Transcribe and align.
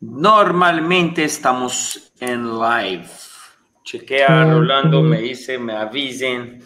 Normalmente 0.00 1.24
estamos 1.24 2.12
en 2.20 2.58
live. 2.58 3.06
Chequea, 3.84 4.44
Rolando, 4.44 5.02
me 5.02 5.20
dice, 5.20 5.58
me 5.58 5.74
avisen 5.74 6.64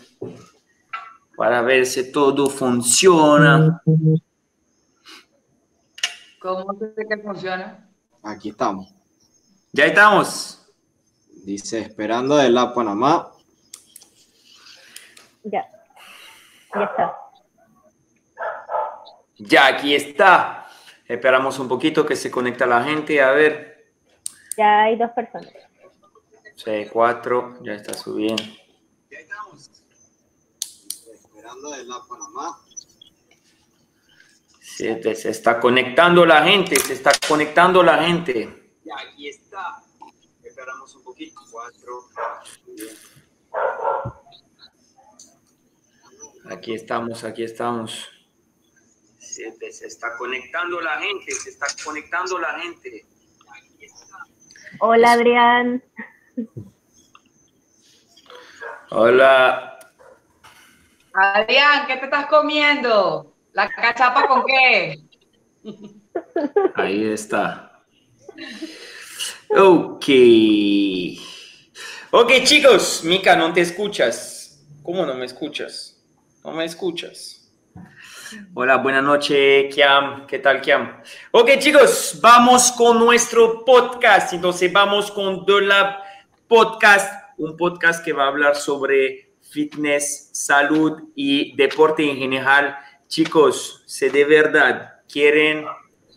para 1.36 1.62
ver 1.62 1.84
si 1.84 2.12
todo 2.12 2.48
funciona. 2.48 3.82
¿Cómo 6.38 6.78
se 6.78 6.94
que 7.08 7.18
funciona? 7.22 7.90
Aquí 8.22 8.50
estamos. 8.50 8.94
Ya 9.72 9.86
estamos. 9.86 10.64
Dice, 11.44 11.80
esperando 11.80 12.36
de 12.36 12.50
la 12.50 12.72
Panamá. 12.72 13.32
Ya. 15.42 15.66
Ya 16.74 16.84
está. 16.84 17.16
Ya 19.38 19.66
aquí 19.66 19.94
está. 19.94 20.63
Esperamos 21.06 21.58
un 21.58 21.68
poquito 21.68 22.06
que 22.06 22.16
se 22.16 22.30
conecta 22.30 22.66
la 22.66 22.82
gente. 22.82 23.20
A 23.20 23.32
ver. 23.32 23.92
Ya 24.56 24.82
hay 24.82 24.96
dos 24.96 25.10
personas. 25.10 25.52
Sí, 26.56 26.86
cuatro. 26.92 27.58
Ya 27.62 27.74
está 27.74 27.94
subiendo. 27.94 28.42
Ya 29.10 29.18
estamos. 29.18 29.70
Esperando 31.12 31.70
de 31.70 31.84
la 31.84 32.00
Panamá. 32.08 32.58
Siete. 34.60 35.14
Se 35.14 35.30
está 35.30 35.60
conectando 35.60 36.24
la 36.24 36.42
gente. 36.44 36.76
Se 36.76 36.94
está 36.94 37.12
conectando 37.28 37.82
la 37.82 38.02
gente. 38.02 38.72
Ya 38.84 38.94
aquí 38.98 39.28
está. 39.28 39.82
Esperamos 40.42 40.94
un 40.94 41.04
poquito. 41.04 41.40
Cuatro. 41.50 42.08
Aquí 46.50 46.74
estamos, 46.74 47.24
aquí 47.24 47.42
estamos. 47.42 48.13
Se 49.34 49.86
está 49.86 50.16
conectando 50.16 50.80
la 50.80 50.98
gente. 50.98 51.32
Se 51.32 51.50
está 51.50 51.66
conectando 51.84 52.38
la 52.38 52.58
gente. 52.60 53.04
Hola, 54.78 55.12
Adrián. 55.12 55.82
Hola. 58.90 59.78
Adrián, 61.12 61.86
¿qué 61.86 61.96
te 61.96 62.04
estás 62.04 62.26
comiendo? 62.26 63.34
¿La 63.52 63.68
cachapa 63.68 64.26
con 64.28 64.44
qué? 64.44 65.00
Ahí 66.76 67.04
está. 67.12 67.84
Ok. 69.50 70.08
Ok, 72.10 72.32
chicos. 72.44 73.02
Mica, 73.04 73.34
no 73.34 73.52
te 73.52 73.62
escuchas. 73.62 74.64
¿Cómo 74.82 75.04
no 75.04 75.14
me 75.14 75.24
escuchas? 75.24 76.04
No 76.44 76.52
me 76.52 76.64
escuchas. 76.64 77.43
Hola, 78.54 78.76
buenas 78.76 79.02
noches, 79.02 79.74
Kiam. 79.74 80.26
¿Qué 80.26 80.38
tal, 80.38 80.60
Kiam? 80.60 81.02
Ok, 81.30 81.58
chicos, 81.58 82.18
vamos 82.20 82.72
con 82.72 82.98
nuestro 82.98 83.64
podcast. 83.64 84.32
Entonces, 84.32 84.72
vamos 84.72 85.10
con 85.10 85.44
The 85.44 85.60
Lab 85.60 85.96
Podcast, 86.48 87.12
un 87.38 87.56
podcast 87.56 88.04
que 88.04 88.12
va 88.12 88.24
a 88.24 88.28
hablar 88.28 88.56
sobre 88.56 89.34
fitness, 89.50 90.30
salud 90.32 91.10
y 91.14 91.54
deporte 91.56 92.08
en 92.08 92.16
general. 92.16 92.76
Chicos, 93.08 93.82
si 93.86 94.08
de 94.08 94.24
verdad 94.24 95.00
quieren 95.08 95.66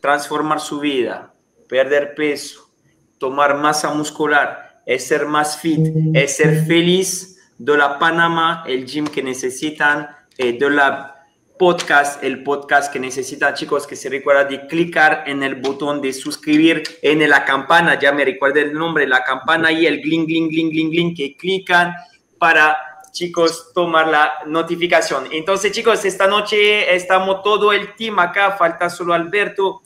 transformar 0.01 0.59
su 0.59 0.79
vida, 0.79 1.33
perder 1.67 2.15
peso, 2.15 2.69
tomar 3.17 3.57
masa 3.57 3.93
muscular, 3.93 4.81
ser 4.97 5.25
más 5.25 5.59
fit, 5.59 6.15
ser 6.27 6.65
feliz, 6.65 7.38
de 7.57 7.77
la 7.77 7.97
Panamá, 7.97 8.63
el 8.67 8.85
gym 8.85 9.07
que 9.07 9.23
necesitan, 9.23 10.07
eh, 10.38 10.57
de 10.57 10.69
la 10.69 11.16
podcast, 11.58 12.23
el 12.23 12.44
podcast 12.44 12.91
que 12.91 13.00
necesitan, 13.00 13.53
chicos, 13.53 13.88
que 13.88 13.95
se 13.95 14.09
recuerda 14.09 14.45
de 14.45 14.67
clicar 14.67 15.23
en 15.27 15.44
el 15.44 15.55
botón 15.55 16.02
de 16.02 16.13
suscribir 16.13 16.83
en 17.02 17.27
la 17.30 17.44
campana, 17.45 18.00
ya 18.00 18.11
me 18.11 18.23
recuerda 18.23 18.61
el 18.61 18.73
nombre, 18.73 19.08
la 19.08 19.23
campana 19.23 19.72
y 19.72 19.85
el 19.85 20.02
gling, 20.02 20.25
gling, 20.25 20.50
gling, 20.50 20.69
gling, 20.69 20.91
gling, 20.91 21.16
que 21.16 21.35
clican 21.35 21.94
para, 22.38 22.78
chicos, 23.11 23.72
tomar 23.73 24.07
la 24.07 24.31
notificación. 24.45 25.28
Entonces, 25.31 25.72
chicos, 25.72 26.06
esta 26.06 26.28
noche 26.28 26.94
estamos 26.95 27.44
todo 27.44 27.74
el 27.74 27.95
team 27.95 28.19
acá, 28.19 28.51
falta 28.51 28.89
solo 28.89 29.13
Alberto, 29.13 29.81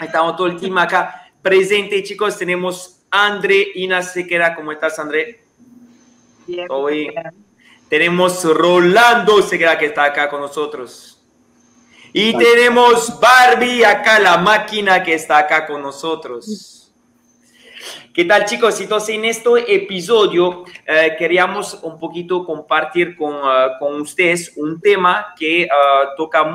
estamos 0.00 0.36
todo 0.36 0.48
el 0.48 0.56
team 0.56 0.78
acá 0.78 1.30
presente, 1.40 2.02
chicos, 2.02 2.38
tenemos 2.38 3.02
André 3.10 3.68
Inas 3.74 4.12
Sequera, 4.12 4.54
¿cómo 4.54 4.72
estás, 4.72 4.98
André? 4.98 5.40
Bien, 6.46 6.66
bien. 6.90 7.43
Tenemos 7.94 8.42
Rolando 8.42 9.40
Sequera 9.40 9.78
que 9.78 9.86
está 9.86 10.02
acá 10.02 10.28
con 10.28 10.40
nosotros. 10.40 11.16
Y 12.12 12.36
tenemos 12.36 13.20
Barbie 13.20 13.84
acá, 13.84 14.18
la 14.18 14.36
máquina 14.36 15.00
que 15.00 15.14
está 15.14 15.38
acá 15.38 15.64
con 15.64 15.80
nosotros. 15.80 16.92
¿Qué 18.12 18.24
tal 18.24 18.46
chicos? 18.46 18.80
Entonces 18.80 19.14
en 19.14 19.26
este 19.26 19.72
episodio 19.72 20.64
eh, 20.84 21.14
queríamos 21.16 21.78
un 21.84 21.96
poquito 22.00 22.44
compartir 22.44 23.14
con, 23.16 23.32
ah, 23.44 23.76
con 23.78 24.00
ustedes 24.00 24.54
un 24.56 24.80
tema 24.80 25.32
que, 25.38 25.68
ah, 25.70 26.14
toca 26.16 26.52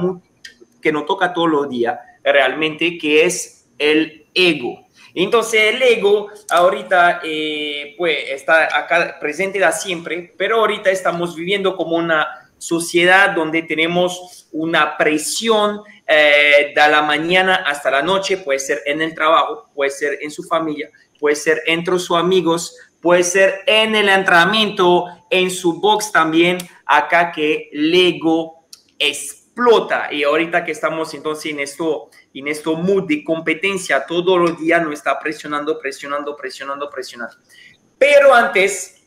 que 0.82 0.92
nos 0.92 1.06
toca 1.06 1.32
todos 1.32 1.50
los 1.50 1.70
días 1.70 1.98
realmente, 2.22 2.98
que 2.98 3.24
es 3.24 3.66
el 3.78 4.28
ego. 4.34 4.89
Entonces 5.14 5.74
el 5.74 5.82
ego 5.82 6.30
ahorita 6.50 7.22
eh, 7.24 7.96
pues 7.98 8.18
está 8.30 8.78
acá 8.78 9.18
presente 9.20 9.60
da 9.60 9.72
siempre, 9.72 10.34
pero 10.38 10.60
ahorita 10.60 10.90
estamos 10.90 11.36
viviendo 11.36 11.76
como 11.76 11.96
una 11.96 12.50
sociedad 12.58 13.32
donde 13.32 13.64
tenemos 13.64 14.48
una 14.52 14.98
presión 14.98 15.82
eh, 16.08 16.74
de 16.76 16.90
la 16.90 17.02
mañana 17.02 17.64
hasta 17.66 17.90
la 17.90 18.02
noche, 18.02 18.38
puede 18.38 18.60
ser 18.60 18.82
en 18.86 19.02
el 19.02 19.14
trabajo, 19.16 19.70
puede 19.74 19.92
ser 19.92 20.18
en 20.22 20.30
su 20.30 20.44
familia, 20.44 20.90
puede 21.20 21.36
ser 21.36 21.62
entre 21.66 21.98
sus 22.00 22.18
amigos, 22.18 22.76
puede 23.02 23.24
ser 23.24 23.62
en 23.66 23.96
el 23.96 24.10
entrenamiento, 24.10 25.06
en 25.30 25.50
su 25.50 25.80
box 25.80 26.12
también, 26.12 26.58
acá 26.86 27.32
que 27.32 27.70
el 27.72 27.94
ego 27.94 28.66
explota. 28.98 30.12
Y 30.12 30.24
ahorita 30.24 30.66
que 30.66 30.72
estamos 30.72 31.14
entonces 31.14 31.52
en 31.52 31.60
esto, 31.60 32.10
en 32.34 32.48
esto 32.48 32.76
mood 32.76 33.06
de 33.08 33.24
competencia, 33.24 34.06
todos 34.06 34.40
los 34.40 34.60
días 34.60 34.82
nos 34.84 34.94
está 34.94 35.20
presionando, 35.20 35.80
presionando, 35.80 36.36
presionando, 36.36 36.90
presionando. 36.90 37.36
Pero 37.98 38.34
antes 38.34 39.02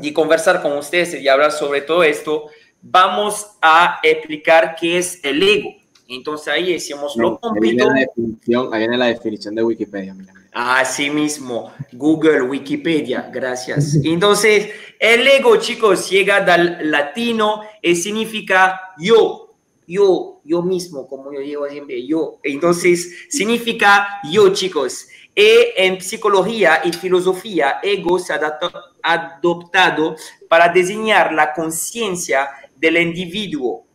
de 0.00 0.12
conversar 0.12 0.62
con 0.62 0.72
ustedes 0.78 1.14
y 1.14 1.28
hablar 1.28 1.52
sobre 1.52 1.80
todo 1.82 2.02
esto, 2.02 2.46
vamos 2.82 3.56
a 3.60 3.98
explicar 4.02 4.76
qué 4.78 4.98
es 4.98 5.24
el 5.24 5.42
ego. 5.42 5.70
Entonces 6.08 6.48
ahí 6.48 6.72
decimos, 6.72 7.16
lo 7.16 7.38
Ahí 7.42 7.60
viene 7.60 7.84
compito. 7.84 7.88
la 7.88 8.00
definición, 8.00 8.74
ahí 8.74 8.80
viene 8.80 8.98
la 8.98 9.06
definición 9.06 9.54
de 9.54 9.62
Wikipedia. 9.62 10.12
Mira, 10.12 10.32
mira. 10.32 10.48
Así 10.52 11.08
mismo, 11.10 11.72
Google, 11.92 12.42
Wikipedia, 12.42 13.30
gracias. 13.32 13.94
Entonces, 14.04 14.70
el 14.98 15.26
ego, 15.28 15.56
chicos, 15.58 16.10
llega 16.10 16.40
del 16.40 16.90
latino 16.90 17.62
y 17.80 17.94
significa 17.94 18.80
yo, 18.98 19.49
yo, 19.90 20.40
yo 20.44 20.62
mismo, 20.62 21.08
como 21.08 21.32
yo 21.32 21.40
digo 21.40 21.68
siempre, 21.68 22.06
yo. 22.06 22.38
Entonces, 22.44 23.26
significa 23.28 24.20
yo, 24.30 24.52
chicos. 24.52 25.08
Y 25.34 25.72
en 25.76 26.00
psicología 26.00 26.80
y 26.84 26.92
filosofía, 26.92 27.80
ego 27.82 28.18
se 28.18 28.34
ha 28.34 28.58
adoptado 29.02 30.16
para 30.48 30.68
designar 30.68 31.32
la 31.32 31.52
conciencia 31.52 32.50
del 32.76 32.98
individuo 32.98 33.86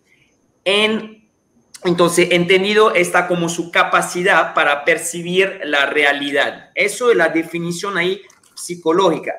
en 0.63 1.25
entonces, 1.85 2.29
entendido 2.31 2.95
está 2.95 3.27
como 3.27 3.47
su 3.47 3.69
capacidad 3.69 4.55
para 4.55 4.83
percibir 4.85 5.59
la 5.65 5.85
realidad. 5.85 6.71
Eso 6.73 7.11
es 7.11 7.17
la 7.17 7.29
definición 7.29 7.95
ahí 7.95 8.23
psicológica. 8.55 9.35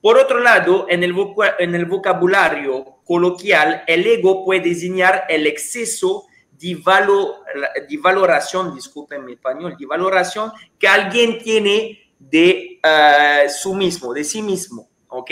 Por 0.00 0.16
otro 0.16 0.40
lado, 0.40 0.86
en 0.88 1.04
el 1.04 1.84
vocabulario 1.84 2.99
coloquial, 3.10 3.82
el 3.88 4.06
ego 4.06 4.44
puede 4.44 4.60
designar 4.60 5.24
el 5.28 5.44
exceso 5.48 6.26
de, 6.52 6.76
valo- 6.76 7.38
de 7.88 7.96
valoración, 7.98 8.72
disculpen 8.72 9.24
mi 9.24 9.32
español, 9.32 9.74
de 9.76 9.84
valoración 9.84 10.52
que 10.78 10.86
alguien 10.86 11.40
tiene 11.40 12.14
de 12.20 12.78
eh, 12.80 13.46
su 13.48 13.74
mismo, 13.74 14.14
de 14.14 14.22
sí 14.22 14.42
mismo, 14.42 14.88
¿ok? 15.08 15.30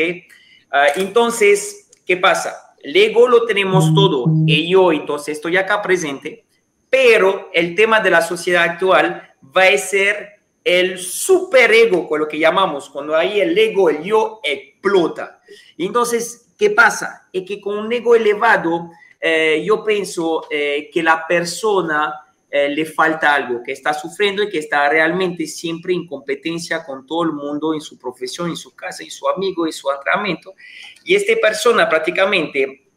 Ah, 0.73 0.89
entonces, 0.97 1.89
¿qué 2.05 2.17
pasa? 2.17 2.75
El 2.83 2.97
ego 2.97 3.29
lo 3.29 3.47
tenemos 3.47 3.95
todo, 3.95 4.25
y 4.45 4.69
yo 4.73 4.91
entonces 4.91 5.37
estoy 5.37 5.57
acá 5.57 5.81
presente, 5.81 6.47
pero 6.91 7.49
el 7.53 7.77
tema 7.77 8.01
de 8.01 8.11
la 8.11 8.23
sociedad 8.23 8.65
actual 8.65 9.35
va 9.57 9.67
a 9.69 9.79
ser 9.79 10.41
el 10.65 10.99
superego, 10.99 12.09
con 12.09 12.19
lo 12.19 12.27
que 12.27 12.41
llamamos, 12.41 12.91
cuando 12.91 13.15
ahí 13.15 13.41
el 13.41 13.57
ego, 13.57 13.89
el 13.89 14.03
yo 14.03 14.41
explota. 14.43 15.41
Entonces, 15.77 16.48
¿qué 16.59 16.71
pasa? 16.71 17.29
Es 17.33 17.45
que 17.47 17.61
con 17.61 17.79
un 17.79 17.93
ego 17.93 18.15
elevado, 18.15 18.91
eh, 19.21 19.63
yo 19.65 19.85
pienso 19.85 20.47
eh, 20.51 20.91
la 20.95 21.27
persona 21.27 22.15
eh, 22.51 22.71
le 22.71 22.87
falta 22.87 23.35
algo, 23.35 23.63
que 23.63 23.73
está 23.73 23.93
sufriendo 23.93 24.43
y 24.43 24.49
que 24.49 24.59
está 24.59 24.89
realmente 24.89 25.47
siempre 25.47 25.93
en 25.93 26.07
competencia 26.07 26.83
con 26.83 27.07
todo 27.07 27.25
el 27.25 27.33
mundo 27.33 27.75
en 27.75 27.81
su 27.83 27.99
profesión, 27.99 28.49
en 28.49 28.57
su 28.57 28.75
casa, 28.75 29.03
en 29.03 29.11
su 29.11 29.29
amigo, 29.29 29.67
en 29.67 29.73
su 29.73 29.91
entrenamiento. 29.91 30.55
Y 31.05 31.15
esta 31.15 31.35
persona 31.43 31.87
prácticamente 31.87 32.89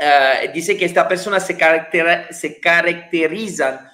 eh, 0.00 0.50
dice 0.52 0.76
que 0.76 0.86
esta 0.86 1.06
persona 1.06 1.38
se, 1.38 1.56
se 2.30 2.60
caracteriza 2.60 3.92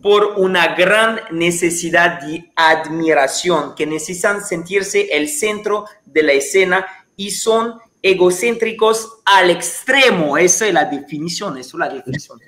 por 0.00 0.38
una 0.38 0.74
gran 0.74 1.20
necesidad 1.30 2.22
de 2.22 2.50
admiración, 2.56 3.74
que 3.74 3.84
necesitan 3.84 4.42
sentirse 4.42 5.08
el 5.14 5.28
centro 5.28 5.84
de 6.06 6.22
la 6.22 6.32
escena 6.32 6.86
y 7.16 7.32
son 7.32 7.78
egocéntricos 8.02 9.20
al 9.24 9.50
extremo. 9.50 10.36
Esa 10.38 10.66
es 10.66 10.74
la 10.74 10.84
definición, 10.84 11.58
eso 11.58 11.76
es 11.76 11.80
la 11.80 11.88
definición. 11.88 12.40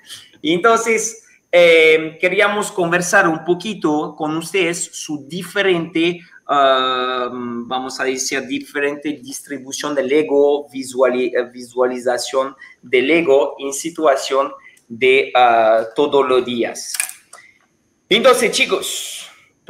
Y 0.43 0.55
entonces, 0.55 1.25
eh, 1.53 2.17
queríamos 2.21 2.71
conversar 2.71 3.27
un 3.27 3.45
poquito 3.45 4.15
con 4.17 4.37
ustedes 4.37 4.91
su 4.93 5.27
diferente, 5.27 6.21
uh, 6.49 7.29
vamos 7.67 7.99
a 7.99 8.05
decir, 8.05 8.47
diferente 8.47 9.19
distribución 9.21 9.95
del 9.95 10.13
ego, 10.13 10.69
visuali 10.71 11.33
visualización 11.53 12.55
del 12.81 13.11
ego 13.11 13.57
en 13.59 13.73
situación 13.73 14.53
de 14.87 15.33
uh, 15.35 15.87
todos 15.97 16.27
los 16.29 16.45
días. 16.45 16.95
Entonces, 18.09 18.53
chicos, 18.53 19.20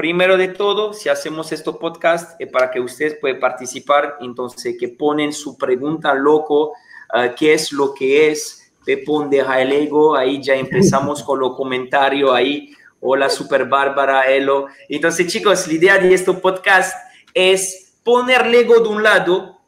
primero 0.00 0.38
de 0.38 0.49
todo, 0.49 0.94
si 0.94 1.11
hacemos 1.11 1.52
este 1.52 1.70
podcast 1.73 2.41
es 2.41 2.50
para 2.50 2.70
que 2.70 2.81
ustedes 2.81 3.19
puedan 3.20 3.38
participar, 3.38 4.17
entonces 4.23 4.75
que 4.81 4.88
ponen 4.88 5.31
su 5.31 5.58
pregunta 5.58 6.14
loco, 6.14 6.70
uh, 7.12 7.35
qué 7.37 7.52
es 7.52 7.70
lo 7.70 7.93
que 7.93 8.31
es, 8.31 8.73
Pepón 8.82 9.29
deja 9.29 9.61
el 9.61 9.73
ego, 9.73 10.17
ahí 10.17 10.43
ya 10.43 10.55
empezamos 10.55 11.23
con 11.26 11.38
los 11.38 11.55
comentarios 11.55 12.32
ahí, 12.32 12.73
hola 12.99 13.29
super 13.29 13.67
Bárbara, 13.67 14.23
Elo. 14.32 14.69
Entonces, 14.88 15.26
chicos, 15.26 15.67
la 15.67 15.75
idea 15.75 15.99
de 15.99 16.14
este 16.14 16.32
podcast 16.32 16.97
es 17.35 17.93
poner 18.02 18.47
el 18.47 18.55
ego 18.55 18.81
de 18.81 18.88
un 18.88 19.02
lado 19.02 19.61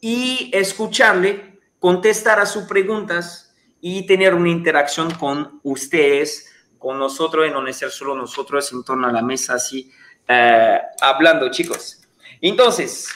y 0.00 0.48
escucharle, 0.54 1.58
contestar 1.80 2.38
a 2.38 2.46
sus 2.46 2.66
preguntas 2.68 3.52
y 3.80 4.06
tener 4.06 4.32
una 4.32 4.48
interacción 4.48 5.10
con 5.10 5.58
ustedes 5.64 6.51
con 6.82 6.98
nosotros 6.98 7.46
y 7.46 7.50
no 7.50 7.72
ser 7.72 7.90
solo 7.90 8.14
nosotros 8.16 8.70
en 8.72 8.82
torno 8.82 9.06
a 9.06 9.12
la 9.12 9.22
mesa 9.22 9.54
así 9.54 9.90
eh, 10.26 10.80
hablando, 11.00 11.48
chicos. 11.50 12.02
Entonces, 12.40 13.08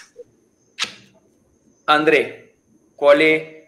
André, 1.85 2.57
¿cuál 2.95 3.23
es, 3.23 3.67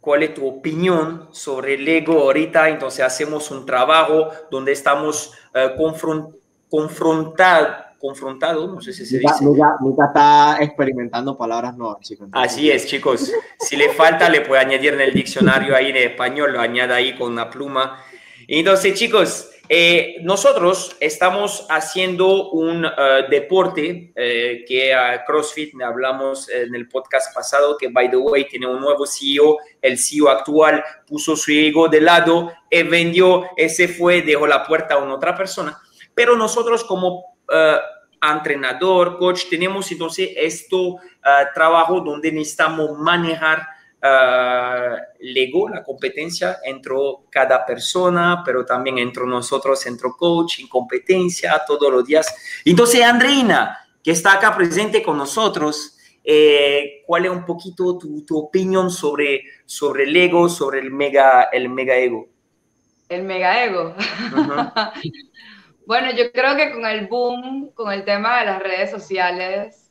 ¿cuál 0.00 0.22
es 0.22 0.34
tu 0.34 0.46
opinión 0.46 1.28
sobre 1.32 1.74
el 1.74 1.88
ego 1.88 2.20
ahorita? 2.20 2.68
Entonces 2.68 3.04
hacemos 3.04 3.50
un 3.50 3.64
trabajo 3.64 4.28
donde 4.50 4.72
estamos 4.72 5.32
eh, 5.54 5.74
confrontados 6.70 7.92
confrontado, 8.02 8.66
no 8.66 8.80
sé 8.80 8.92
si 8.92 9.06
se 9.06 9.20
dice. 9.20 9.44
Nunca, 9.44 10.06
está 10.06 10.56
experimentando 10.60 11.38
palabras 11.38 11.76
nuevas, 11.76 12.00
chicos. 12.00 12.28
Así 12.32 12.68
es, 12.68 12.84
chicos. 12.84 13.32
Si 13.60 13.76
le 13.76 13.90
falta, 13.90 14.28
le 14.28 14.40
puede 14.40 14.60
añadir 14.60 14.94
en 14.94 15.02
el 15.02 15.14
diccionario 15.14 15.76
ahí 15.76 15.90
en 15.90 15.96
español, 15.98 16.52
lo 16.52 16.60
añade 16.60 16.92
ahí 16.92 17.16
con 17.16 17.30
una 17.30 17.48
pluma 17.48 18.02
entonces, 18.58 18.98
chicos, 18.98 19.48
eh, 19.68 20.16
nosotros 20.20 20.96
estamos 21.00 21.64
haciendo 21.70 22.50
un 22.50 22.84
uh, 22.84 22.90
deporte 23.30 24.12
eh, 24.14 24.64
que 24.68 24.92
a 24.92 25.24
CrossFit, 25.24 25.80
hablamos 25.80 26.50
en 26.50 26.74
el 26.74 26.86
podcast 26.88 27.34
pasado, 27.34 27.78
que 27.78 27.88
by 27.88 28.10
the 28.10 28.16
way 28.18 28.44
tiene 28.46 28.66
un 28.66 28.80
nuevo 28.80 29.06
CEO, 29.06 29.56
el 29.80 29.98
CEO 29.98 30.28
actual 30.28 30.84
puso 31.06 31.36
su 31.36 31.52
ego 31.52 31.88
de 31.88 32.02
lado, 32.02 32.52
y 32.70 32.82
vendió, 32.82 33.48
ese 33.56 33.88
fue, 33.88 34.20
dejó 34.20 34.46
la 34.46 34.64
puerta 34.64 34.96
a 34.96 34.98
una 34.98 35.14
otra 35.14 35.34
persona. 35.34 35.80
Pero 36.14 36.36
nosotros 36.36 36.84
como 36.84 37.20
uh, 37.48 38.30
entrenador, 38.30 39.16
coach, 39.16 39.44
tenemos 39.48 39.90
entonces 39.90 40.30
esto 40.36 40.80
uh, 40.80 40.98
trabajo 41.54 42.00
donde 42.00 42.30
necesitamos 42.30 42.98
manejar 42.98 43.66
uh, 44.02 44.96
legó 45.20 45.68
la 45.68 45.82
competencia 45.82 46.58
entre 46.64 46.94
cada 47.30 47.64
persona, 47.64 48.42
pero 48.44 48.64
también 48.64 48.98
entre 48.98 49.24
nosotros, 49.26 49.86
entre 49.86 50.10
coach, 50.16 50.60
competencia 50.68 51.62
todos 51.66 51.90
los 51.90 52.04
días. 52.04 52.34
Entonces, 52.64 53.02
Andreina, 53.02 53.78
que 54.02 54.10
está 54.10 54.34
acá 54.34 54.54
presente 54.54 55.02
con 55.02 55.16
nosotros, 55.16 55.98
eh, 56.24 57.02
¿cuál 57.06 57.26
es 57.26 57.30
un 57.30 57.44
poquito 57.44 57.98
tu, 57.98 58.24
tu, 58.24 58.38
opinión 58.38 58.90
sobre, 58.90 59.42
sobre 59.64 60.04
el 60.04 60.16
ego, 60.16 60.48
sobre 60.48 60.80
el 60.80 60.90
mega, 60.90 61.44
el 61.44 61.68
mega 61.68 61.96
ego? 61.96 62.28
El 63.08 63.24
mega 63.24 63.64
ego. 63.64 63.94
bueno, 65.86 66.12
yo 66.12 66.30
creo 66.32 66.56
que 66.56 66.72
con 66.72 66.86
el 66.86 67.08
boom, 67.08 67.72
con 67.74 67.92
el 67.92 68.04
tema 68.04 68.40
de 68.40 68.46
las 68.46 68.62
redes 68.62 68.90
sociales, 68.90 69.81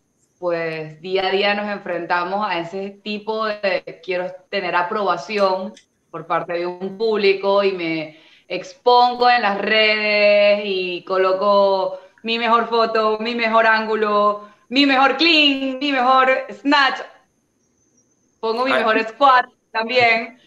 pues 0.41 0.99
día 1.01 1.27
a 1.27 1.29
día 1.29 1.53
nos 1.53 1.69
enfrentamos 1.69 2.43
a 2.43 2.57
ese 2.57 2.89
tipo 3.03 3.45
de 3.45 4.01
quiero 4.03 4.25
tener 4.49 4.75
aprobación 4.75 5.71
por 6.09 6.25
parte 6.25 6.53
de 6.53 6.65
un 6.65 6.97
público 6.97 7.63
y 7.63 7.73
me 7.73 8.19
expongo 8.47 9.29
en 9.29 9.43
las 9.43 9.59
redes 9.59 10.63
y 10.65 11.03
coloco 11.03 11.99
mi 12.23 12.39
mejor 12.39 12.67
foto, 12.69 13.19
mi 13.19 13.35
mejor 13.35 13.67
ángulo, 13.67 14.49
mi 14.69 14.88
mejor 14.88 15.15
clean, 15.17 15.77
mi 15.77 15.91
mejor 15.91 16.47
snatch. 16.51 17.01
Pongo 18.39 18.65
mi 18.65 18.71
mejor 18.71 18.99
squat 19.07 19.45
también 19.71 20.39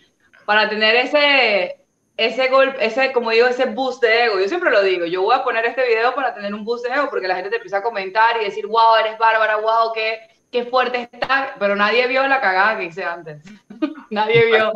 para 0.45 0.69
tener 0.69 0.97
ese, 0.97 1.84
ese 2.17 2.49
golpe, 2.49 2.85
ese, 2.85 3.13
como 3.13 3.31
digo, 3.31 3.47
ese 3.47 3.67
boost 3.67 4.03
de 4.03 4.25
ego. 4.27 4.39
Yo 4.39 4.49
siempre 4.49 4.71
lo 4.71 4.83
digo, 4.83 5.05
yo 5.07 5.23
voy 5.23 5.35
a 5.35 5.43
poner 5.43 5.65
este 5.67 5.87
video 5.87 6.15
para 6.15 6.35
tener 6.35 6.55
un 6.55 6.65
boost 6.65 6.87
de 6.87 6.95
ego, 6.95 7.11
porque 7.11 7.29
la 7.29 7.35
gente 7.35 7.51
te 7.51 7.57
empieza 7.57 7.79
a 7.79 7.83
comentar 7.83 8.41
y 8.41 8.45
decir, 8.45 8.67
wow, 8.67 8.97
eres 9.01 9.19
bárbara, 9.19 9.57
wow, 9.57 9.93
qué, 9.93 10.21
qué 10.51 10.65
fuerte 10.65 11.09
está, 11.11 11.57
pero 11.59 11.75
nadie 11.75 12.07
vio 12.07 12.27
la 12.29 12.41
cagada 12.41 12.79
que 12.79 12.85
hice 12.85 13.05
antes. 13.05 13.43
nadie 14.11 14.47
vio, 14.47 14.73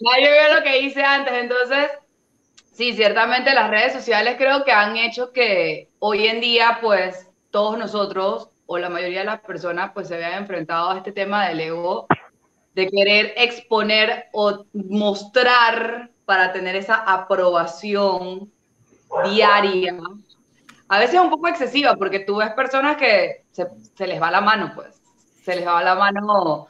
nadie 0.00 0.32
vio 0.32 0.54
lo 0.54 0.62
que 0.62 0.78
hice 0.78 1.02
antes. 1.02 1.34
Entonces, 1.34 1.90
sí, 2.72 2.92
ciertamente 2.92 3.52
las 3.52 3.68
redes 3.68 3.92
sociales 3.92 4.36
creo 4.38 4.64
que 4.64 4.72
han 4.72 4.96
hecho 4.96 5.32
que 5.32 5.88
hoy 5.98 6.28
en 6.28 6.40
día, 6.40 6.78
pues, 6.80 7.28
todos 7.50 7.76
nosotros, 7.78 8.50
o 8.66 8.78
la 8.78 8.90
mayoría 8.90 9.20
de 9.20 9.26
las 9.26 9.40
personas, 9.40 9.90
pues, 9.92 10.06
se 10.06 10.16
vean 10.16 10.34
enfrentados 10.34 10.94
a 10.94 10.98
este 10.98 11.10
tema 11.10 11.48
del 11.48 11.60
ego, 11.60 12.06
de 12.74 12.88
querer 12.88 13.32
exponer 13.38 14.26
o 14.32 14.66
mostrar 14.74 16.10
para 16.26 16.52
tener 16.52 16.76
esa 16.76 16.96
aprobación 16.96 18.52
diaria. 19.30 19.96
A 20.88 20.98
veces 20.98 21.14
es 21.14 21.20
un 21.20 21.30
poco 21.30 21.48
excesiva 21.48 21.94
porque 21.96 22.20
tú 22.20 22.36
ves 22.36 22.52
personas 22.52 22.96
que 22.96 23.46
se, 23.52 23.66
se, 23.94 24.06
les 24.06 24.20
va 24.20 24.30
la 24.30 24.40
mano, 24.40 24.72
pues. 24.74 25.00
Se 25.42 25.56
les 25.56 25.66
va 25.66 25.82
la 25.82 25.94
mano 25.94 26.68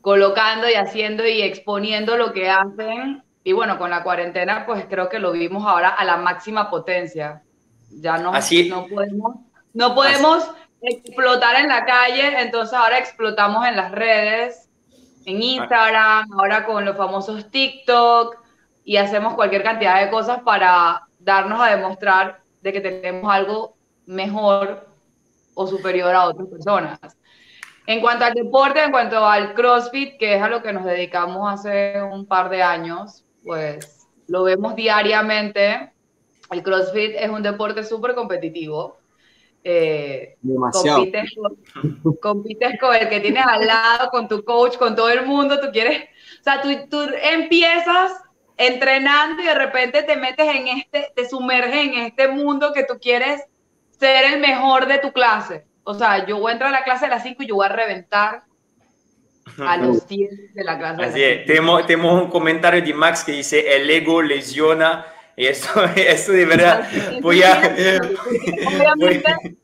colocando 0.00 0.68
y 0.68 0.74
haciendo 0.74 1.26
y 1.26 1.42
exponiendo 1.42 2.16
lo 2.16 2.32
que 2.32 2.50
hacen. 2.50 3.22
Y 3.44 3.52
bueno, 3.52 3.78
con 3.78 3.90
la 3.90 4.02
cuarentena, 4.02 4.64
pues 4.66 4.86
creo 4.86 5.08
que 5.08 5.18
lo 5.18 5.32
vimos 5.32 5.64
ahora 5.66 5.90
a 5.90 6.04
la 6.04 6.16
máxima 6.16 6.70
potencia. 6.70 7.42
Ya 7.90 8.16
no, 8.18 8.34
Así. 8.34 8.68
no 8.70 8.86
podemos, 8.86 9.36
no 9.74 9.94
podemos 9.94 10.50
explotar 10.80 11.56
en 11.56 11.68
la 11.68 11.84
calle, 11.84 12.40
entonces 12.40 12.74
ahora 12.74 12.98
explotamos 12.98 13.66
en 13.66 13.76
las 13.76 13.92
redes, 13.92 14.68
en 15.26 15.42
Instagram, 15.42 16.26
ahora 16.32 16.66
con 16.66 16.84
los 16.84 16.96
famosos 16.96 17.50
TikTok 17.50 18.43
y 18.84 18.98
hacemos 18.98 19.34
cualquier 19.34 19.62
cantidad 19.62 20.04
de 20.04 20.10
cosas 20.10 20.42
para 20.42 21.06
darnos 21.18 21.60
a 21.60 21.74
demostrar 21.74 22.40
de 22.60 22.72
que 22.72 22.80
tenemos 22.80 23.32
algo 23.32 23.76
mejor 24.06 24.86
o 25.54 25.66
superior 25.66 26.14
a 26.14 26.26
otras 26.26 26.48
personas. 26.48 26.98
En 27.86 28.00
cuanto 28.00 28.24
al 28.24 28.34
deporte, 28.34 28.82
en 28.82 28.90
cuanto 28.90 29.24
al 29.24 29.54
CrossFit, 29.54 30.18
que 30.18 30.36
es 30.36 30.42
a 30.42 30.48
lo 30.48 30.62
que 30.62 30.72
nos 30.72 30.84
dedicamos 30.84 31.52
hace 31.52 32.00
un 32.02 32.26
par 32.26 32.48
de 32.50 32.62
años, 32.62 33.24
pues 33.42 34.06
lo 34.26 34.44
vemos 34.44 34.74
diariamente. 34.74 35.92
El 36.50 36.62
CrossFit 36.62 37.14
es 37.16 37.30
un 37.30 37.42
deporte 37.42 37.84
súper 37.84 38.14
competitivo. 38.14 38.98
Eh, 39.62 40.36
Demasiado. 40.42 40.98
Compites 40.98 41.34
con, 41.34 42.16
compites 42.16 42.80
con 42.80 42.94
el 42.94 43.08
que 43.08 43.20
tienes 43.20 43.44
al 43.46 43.66
lado, 43.66 44.10
con 44.10 44.28
tu 44.28 44.44
coach, 44.44 44.76
con 44.76 44.94
todo 44.94 45.10
el 45.10 45.24
mundo. 45.26 45.60
Tú 45.60 45.68
quieres, 45.72 46.04
o 46.40 46.42
sea, 46.42 46.60
tú, 46.60 46.68
tú 46.90 47.06
empiezas 47.22 48.23
entrenando 48.56 49.42
y 49.42 49.46
de 49.46 49.54
repente 49.54 50.02
te 50.02 50.16
metes 50.16 50.46
en 50.48 50.68
este, 50.68 51.12
te 51.14 51.28
sumerges 51.28 51.86
en 51.86 51.94
este 51.94 52.28
mundo 52.28 52.72
que 52.72 52.84
tú 52.84 52.98
quieres 53.00 53.42
ser 53.98 54.32
el 54.32 54.40
mejor 54.40 54.86
de 54.86 54.98
tu 54.98 55.12
clase. 55.12 55.64
O 55.82 55.94
sea, 55.94 56.26
yo 56.26 56.38
voy 56.38 56.50
a 56.50 56.52
entrar 56.54 56.68
a 56.74 56.78
la 56.78 56.84
clase 56.84 57.06
a 57.06 57.08
las 57.08 57.22
5 57.22 57.42
y 57.42 57.46
yo 57.46 57.56
voy 57.56 57.66
a 57.66 57.70
reventar 57.70 58.44
a 59.58 59.76
los 59.78 60.06
10 60.08 60.54
de 60.54 60.64
la 60.64 60.78
clase. 60.78 61.04
Así 61.04 61.22
es. 61.22 61.46
Tenemos, 61.46 61.86
tenemos, 61.86 62.22
un 62.22 62.30
comentario 62.30 62.82
de 62.82 62.94
Max 62.94 63.24
que 63.24 63.32
dice, 63.32 63.76
el 63.76 63.90
ego 63.90 64.22
lesiona. 64.22 65.06
Y 65.36 65.46
eso, 65.46 65.84
eso 65.96 66.32
de 66.32 66.46
verdad, 66.46 66.88
voy 67.20 67.42
a... 67.42 67.58
Obviamente, 68.66 69.56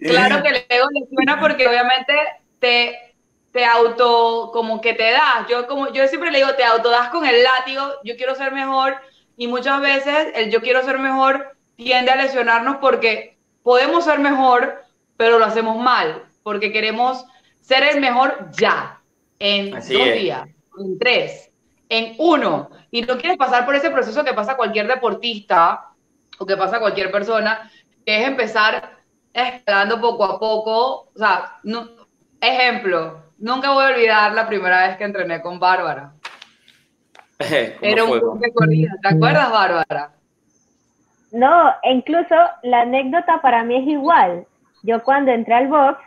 claro 0.00 0.42
que 0.42 0.48
el 0.48 0.66
ego 0.68 0.86
lesiona 0.92 1.40
porque 1.40 1.66
obviamente 1.66 2.14
te 2.60 3.09
te 3.52 3.64
auto, 3.64 4.50
como 4.52 4.80
que 4.80 4.94
te 4.94 5.10
das, 5.10 5.46
yo 5.48 5.66
como 5.66 5.92
yo 5.92 6.06
siempre 6.06 6.30
le 6.30 6.38
digo, 6.38 6.54
te 6.54 6.64
autodas 6.64 7.08
con 7.08 7.24
el 7.26 7.42
látigo, 7.42 7.82
yo 8.04 8.16
quiero 8.16 8.34
ser 8.34 8.52
mejor, 8.52 8.96
y 9.36 9.46
muchas 9.46 9.80
veces 9.80 10.28
el 10.34 10.50
yo 10.50 10.60
quiero 10.60 10.82
ser 10.84 10.98
mejor 10.98 11.56
tiende 11.76 12.10
a 12.10 12.16
lesionarnos 12.16 12.76
porque 12.76 13.38
podemos 13.62 14.04
ser 14.04 14.18
mejor, 14.18 14.84
pero 15.16 15.38
lo 15.38 15.44
hacemos 15.44 15.76
mal, 15.76 16.24
porque 16.42 16.72
queremos 16.72 17.24
ser 17.60 17.82
el 17.82 18.00
mejor 18.00 18.50
ya, 18.52 19.00
en 19.38 19.74
Así 19.74 19.94
dos 19.94 20.06
es. 20.08 20.14
días, 20.20 20.48
en 20.78 20.98
tres, 20.98 21.50
en 21.88 22.14
uno, 22.18 22.70
y 22.90 23.02
no 23.02 23.18
quieres 23.18 23.38
pasar 23.38 23.64
por 23.64 23.74
ese 23.74 23.90
proceso 23.90 24.24
que 24.24 24.34
pasa 24.34 24.56
cualquier 24.56 24.86
deportista 24.86 25.86
o 26.38 26.46
que 26.46 26.56
pasa 26.56 26.76
a 26.76 26.80
cualquier 26.80 27.10
persona, 27.10 27.70
que 28.04 28.20
es 28.20 28.28
empezar 28.28 28.98
escalando 29.32 30.00
poco 30.00 30.24
a 30.24 30.38
poco. 30.38 31.10
O 31.14 31.18
sea, 31.18 31.58
no, 31.62 31.88
ejemplo, 32.40 33.22
nunca 33.40 33.72
voy 33.72 33.84
a 33.84 33.88
olvidar 33.88 34.32
la 34.32 34.46
primera 34.46 34.86
vez 34.86 34.96
que 34.96 35.04
entrené 35.04 35.42
con 35.42 35.58
Bárbara. 35.58 36.12
Era 37.80 38.04
un 38.04 38.18
club 38.18 38.38
de 38.38 38.52
corrida, 38.52 38.92
¿te 39.02 39.08
acuerdas, 39.08 39.50
Bárbara? 39.50 40.12
No, 41.32 41.70
e 41.82 41.92
incluso 41.92 42.34
la 42.62 42.82
anécdota 42.82 43.40
para 43.40 43.64
mí 43.64 43.76
es 43.76 43.88
igual. 43.88 44.46
Yo 44.82 45.02
cuando 45.02 45.30
entré 45.30 45.54
al 45.54 45.68
box, 45.68 45.98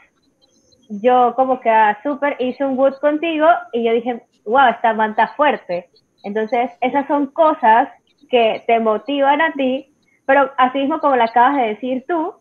yo 0.89 1.33
como 1.35 1.59
que 1.59 1.69
a 1.69 2.01
súper 2.03 2.35
hice 2.39 2.65
un 2.65 2.77
wood 2.77 2.95
contigo 2.95 3.47
y 3.71 3.83
yo 3.83 3.93
dije, 3.93 4.23
wow, 4.45 4.69
esta 4.69 4.93
manta 4.93 5.33
fuerte. 5.35 5.89
Entonces, 6.23 6.71
esas 6.81 7.07
son 7.07 7.27
cosas 7.27 7.89
que 8.29 8.63
te 8.67 8.79
motivan 8.79 9.41
a 9.41 9.53
ti, 9.53 9.93
pero 10.25 10.51
así 10.57 10.79
mismo 10.79 10.99
como 10.99 11.15
lo 11.15 11.23
acabas 11.23 11.57
de 11.57 11.67
decir 11.69 12.05
tú, 12.07 12.33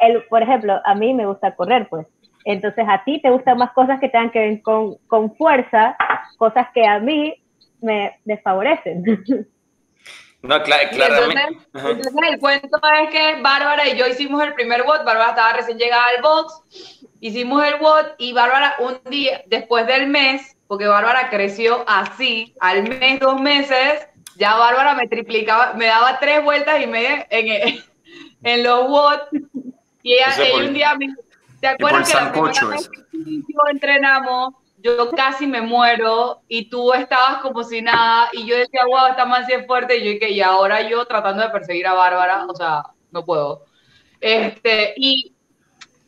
el, 0.00 0.24
por 0.24 0.42
ejemplo, 0.42 0.80
a 0.84 0.94
mí 0.94 1.14
me 1.14 1.26
gusta 1.26 1.54
correr, 1.54 1.88
pues. 1.88 2.06
Entonces, 2.44 2.84
a 2.88 3.02
ti 3.04 3.20
te 3.20 3.30
gustan 3.30 3.58
más 3.58 3.72
cosas 3.72 4.00
que 4.00 4.08
tengan 4.08 4.30
que 4.30 4.38
ver 4.38 4.62
con, 4.62 4.96
con 5.06 5.34
fuerza, 5.36 5.96
cosas 6.38 6.68
que 6.74 6.86
a 6.86 6.98
mí 6.98 7.34
me 7.80 8.18
desfavorecen. 8.24 9.04
No, 10.42 10.60
cl 10.64 10.72
claramente. 10.90 11.40
Entonces, 11.72 12.06
entonces, 12.08 12.30
el 12.32 12.40
cuento 12.40 12.80
es 13.00 13.10
que 13.10 13.40
Bárbara 13.40 13.88
y 13.88 13.96
yo 13.96 14.08
hicimos 14.08 14.42
el 14.42 14.54
primer 14.54 14.82
bot, 14.82 15.04
Bárbara 15.04 15.30
estaba 15.30 15.52
recién 15.52 15.78
llegada 15.78 16.04
al 16.04 16.20
box, 16.20 17.06
hicimos 17.20 17.64
el 17.64 17.78
bot 17.78 18.16
y 18.18 18.32
Bárbara 18.32 18.74
un 18.80 18.98
día, 19.08 19.42
después 19.46 19.86
del 19.86 20.08
mes, 20.08 20.56
porque 20.66 20.88
Bárbara 20.88 21.30
creció 21.30 21.84
así, 21.86 22.56
al 22.58 22.88
mes, 22.88 23.20
dos 23.20 23.40
meses, 23.40 24.08
ya 24.36 24.56
Bárbara 24.56 24.94
me 24.94 25.06
triplicaba, 25.06 25.74
me 25.74 25.86
daba 25.86 26.18
tres 26.18 26.42
vueltas 26.42 26.82
y 26.82 26.88
media 26.88 27.24
en, 27.30 27.78
en 28.42 28.62
los 28.64 28.88
bots. 28.88 29.28
Y 30.02 30.14
ella, 30.14 30.34
ella 30.38 30.56
un 30.56 30.74
día 30.74 30.96
me 30.96 31.06
¿te 31.62 31.68
acuerdas 31.68 32.08
que 32.08 32.14
la 32.16 32.32
primera 32.32 32.66
vez 32.66 32.88
que 32.88 33.70
entrenamos, 33.70 34.54
yo 34.78 35.10
casi 35.12 35.46
me 35.46 35.60
muero 35.60 36.42
y 36.48 36.68
tú 36.68 36.92
estabas 36.92 37.40
como 37.40 37.62
si 37.62 37.80
nada 37.80 38.28
y 38.32 38.44
yo 38.44 38.56
decía, 38.56 38.80
wow, 38.84 39.06
esta 39.10 39.24
más 39.24 39.48
es 39.48 39.64
fuerte 39.64 39.96
y 39.96 40.04
yo 40.04 40.10
dije, 40.10 40.30
y 40.30 40.40
ahora 40.40 40.82
yo 40.82 41.06
tratando 41.06 41.40
de 41.40 41.50
perseguir 41.50 41.86
a 41.86 41.94
Bárbara, 41.94 42.46
o 42.48 42.54
sea, 42.56 42.82
no 43.12 43.24
puedo. 43.24 43.64
Este, 44.20 44.92
y, 44.96 45.36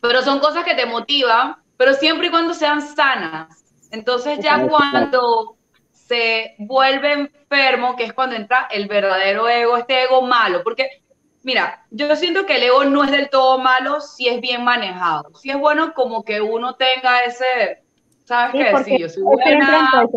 pero 0.00 0.22
son 0.22 0.40
cosas 0.40 0.64
que 0.64 0.74
te 0.74 0.86
motivan, 0.86 1.56
pero 1.76 1.94
siempre 1.94 2.26
y 2.26 2.30
cuando 2.30 2.52
sean 2.52 2.82
sanas. 2.82 3.64
Entonces 3.92 4.40
ya 4.40 4.66
cuando 4.66 5.56
se 5.92 6.56
vuelve 6.58 7.12
enfermo, 7.12 7.94
que 7.94 8.04
es 8.04 8.12
cuando 8.12 8.34
entra 8.34 8.66
el 8.72 8.88
verdadero 8.88 9.48
ego, 9.48 9.76
este 9.76 10.02
ego 10.02 10.22
malo, 10.22 10.64
porque 10.64 11.03
mira, 11.44 11.86
yo 11.90 12.14
siento 12.16 12.46
que 12.46 12.56
el 12.56 12.64
ego 12.64 12.84
no 12.84 13.04
es 13.04 13.10
del 13.10 13.30
todo 13.30 13.58
malo 13.58 14.00
si 14.00 14.28
es 14.28 14.40
bien 14.40 14.64
manejado, 14.64 15.34
si 15.34 15.50
es 15.50 15.58
bueno 15.58 15.94
como 15.94 16.24
que 16.24 16.40
uno 16.40 16.74
tenga 16.74 17.24
ese 17.24 17.84
¿Sabes 18.24 18.52
qué? 18.52 18.84
Sí, 18.84 18.98
yo 18.98 19.08
soy 19.08 19.22
buena. 19.22 20.08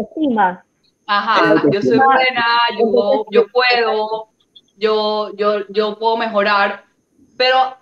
Ajá, 1.05 1.63
yo 1.71 1.81
soy 1.81 1.97
buena, 1.97 2.45
yo, 2.77 3.25
yo 3.31 3.47
puedo, 3.47 4.29
yo, 4.77 5.35
yo, 5.35 5.67
yo 5.69 5.97
puedo 5.97 6.17
mejorar, 6.17 6.85
pero 7.37 7.77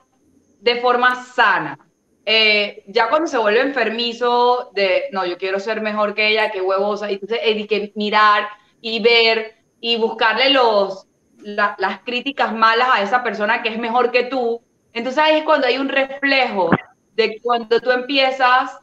de 0.60 0.75
forma 0.78 1.24
sana. 1.24 1.80
Eh, 2.25 2.84
ya 2.88 3.10
cuando 3.10 3.28
se 3.28 3.38
vuelve 3.38 3.62
enfermizo 3.62 4.72
de, 4.74 5.06
no, 5.12 5.25
yo 5.25 5.38
quiero 5.38 5.60
ser 5.60 5.82
mejor 5.82 6.16
que 6.16 6.30
ella, 6.30 6.52
que 6.52 6.62
huevosa, 6.62 7.10
entonces 7.10 7.40
hay 7.44 7.68
que 7.68 7.92
mirar 7.96 8.48
y 8.82 9.00
ver 9.00 9.56
y 9.80 9.98
buscarle 9.98 10.50
los, 10.50 11.08
las 11.46 12.00
críticas 12.04 12.54
malas 12.54 12.90
a 12.92 13.02
esa 13.02 13.24
persona 13.24 13.62
que 13.62 13.70
es 13.70 13.78
mejor 13.78 14.12
que 14.12 14.24
tú. 14.24 14.62
Entonces 14.94 15.22
ahí 15.24 15.38
es 15.38 15.44
cuando 15.44 15.68
hay 15.68 15.78
un 15.78 15.90
reflejo 15.90 16.72
de 17.14 17.40
cuando 17.42 17.80
tú 17.80 17.92
empiezas 17.92 18.80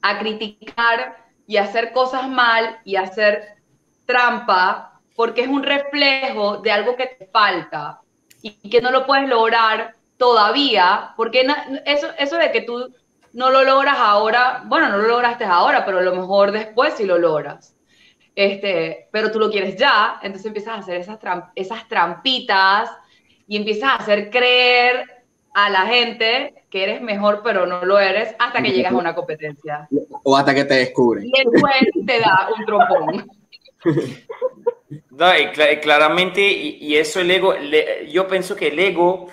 a 0.00 0.18
criticar 0.18 1.16
y 1.46 1.58
hacer 1.58 1.92
cosas 1.92 2.28
mal 2.28 2.78
y 2.84 2.96
hacer 2.96 3.56
trampa 4.06 5.00
porque 5.14 5.42
es 5.42 5.48
un 5.48 5.62
reflejo 5.62 6.56
de 6.58 6.72
algo 6.72 6.96
que 6.96 7.06
te 7.06 7.26
falta 7.26 8.00
y 8.40 8.70
que 8.70 8.80
no 8.80 8.90
lo 8.90 9.06
puedes 9.06 9.28
lograr 9.28 9.94
todavía, 10.16 11.12
porque 11.16 11.46
eso, 11.84 12.08
eso 12.18 12.36
de 12.36 12.50
que 12.52 12.62
tú 12.62 12.92
no 13.32 13.50
lo 13.50 13.64
logras 13.64 13.98
ahora, 13.98 14.62
bueno, 14.66 14.88
no 14.88 14.98
lo 14.98 15.08
lograste 15.08 15.44
ahora, 15.44 15.84
pero 15.84 15.98
a 15.98 16.02
lo 16.02 16.14
mejor 16.14 16.52
después 16.52 16.94
sí 16.94 17.04
lo 17.04 17.18
logras. 17.18 17.74
Este, 18.34 19.08
pero 19.10 19.30
tú 19.30 19.38
lo 19.38 19.50
quieres 19.50 19.76
ya, 19.76 20.18
entonces 20.22 20.46
empiezas 20.46 20.74
a 20.74 20.78
hacer 20.78 20.96
esas, 20.96 21.18
esas 21.54 21.86
trampitas 21.88 22.90
y 23.46 23.56
empiezas 23.56 23.90
a 23.90 23.94
hacer 23.96 24.30
creer 24.30 25.04
a 25.54 25.68
la 25.68 25.86
gente 25.86 26.54
que 26.70 26.84
eres 26.84 27.02
mejor, 27.02 27.42
pero 27.44 27.66
no 27.66 27.84
lo 27.84 27.98
eres 27.98 28.34
hasta 28.38 28.62
que 28.62 28.70
llegas 28.70 28.92
a 28.92 28.96
una 28.96 29.14
competencia. 29.14 29.86
O 30.22 30.36
hasta 30.36 30.54
que 30.54 30.64
te 30.64 30.74
descubren. 30.74 31.26
Y 31.26 31.32
después 31.32 31.74
te 32.06 32.20
da 32.20 32.48
un 32.56 32.64
trompón. 32.64 33.30
No, 35.10 35.38
y 35.38 35.48
claramente, 35.80 36.40
y, 36.40 36.96
eso 36.96 37.20
el 37.20 37.30
ego, 37.30 37.54
yo 38.08 38.26
pienso 38.28 38.56
que 38.56 38.68
el 38.68 38.78
ego 38.78 39.28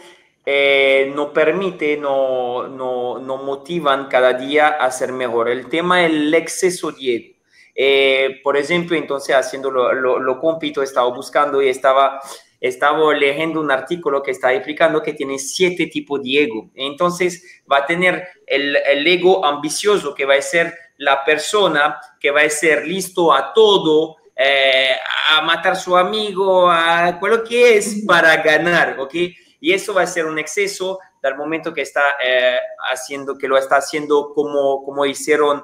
eh, 0.46 1.12
no 1.16 1.32
permite, 1.32 1.98
no, 1.98 2.68
no, 2.68 3.20
no, 3.20 3.38
motivan 3.38 4.08
cada 4.08 4.34
día 4.34 4.68
a 4.70 4.92
ser 4.92 5.12
mejor. 5.12 5.50
El 5.50 5.68
tema 5.68 6.04
es 6.06 6.12
el 6.12 6.34
exceso 6.34 6.92
de 6.92 7.16
ego. 7.16 7.39
Eh, 7.82 8.42
por 8.44 8.58
ejemplo, 8.58 8.98
entonces 8.98 9.34
haciendo 9.34 9.72
lo, 9.72 9.94
lo, 9.94 10.20
lo 10.20 10.38
compito, 10.38 10.84
estaba 10.84 11.08
buscando 11.10 11.62
y 11.62 11.70
estaba 11.70 12.20
estaba 12.60 13.14
leyendo 13.14 13.62
un 13.62 13.72
artículo 13.72 14.22
que 14.22 14.32
está 14.32 14.52
explicando 14.52 15.02
que 15.02 15.14
tiene 15.14 15.40
siete 15.40 15.88
tipos 15.88 16.22
de 16.22 16.44
ego. 16.44 16.70
Entonces 16.76 17.62
va 17.72 17.78
a 17.78 17.86
tener 17.86 18.28
el, 18.46 18.76
el, 18.76 19.08
ego 19.08 19.46
ambicioso, 19.46 20.14
que 20.14 20.26
va 20.26 20.36
a 20.36 20.42
ser 20.42 20.78
la 20.98 21.24
persona 21.24 21.98
que 22.20 22.32
va 22.32 22.42
a 22.42 22.50
ser 22.50 22.86
listo 22.86 23.32
a 23.34 23.54
todo, 23.54 24.18
eh, 24.36 24.98
a 25.30 25.42
matar 25.42 25.72
a 25.72 25.76
su 25.76 25.96
amigo, 25.96 26.70
a 26.70 27.18
lo 27.22 27.44
que 27.46 27.78
es 27.78 28.04
para 28.06 28.36
ganar, 28.44 29.00
¿ok? 29.00 29.16
Y 29.62 29.72
eso 29.72 29.94
va 29.94 30.02
a 30.02 30.08
ser 30.08 30.26
un 30.26 30.38
exceso 30.38 31.00
del 31.24 31.36
momento 31.36 31.74
que 31.74 31.82
está 31.82 32.02
eh, 32.22 32.60
haciendo, 32.92 33.38
que 33.38 33.48
lo 33.48 33.58
está 33.58 33.78
haciendo 33.78 34.34
como, 34.34 34.84
como 34.84 35.06
hicieron 35.06 35.64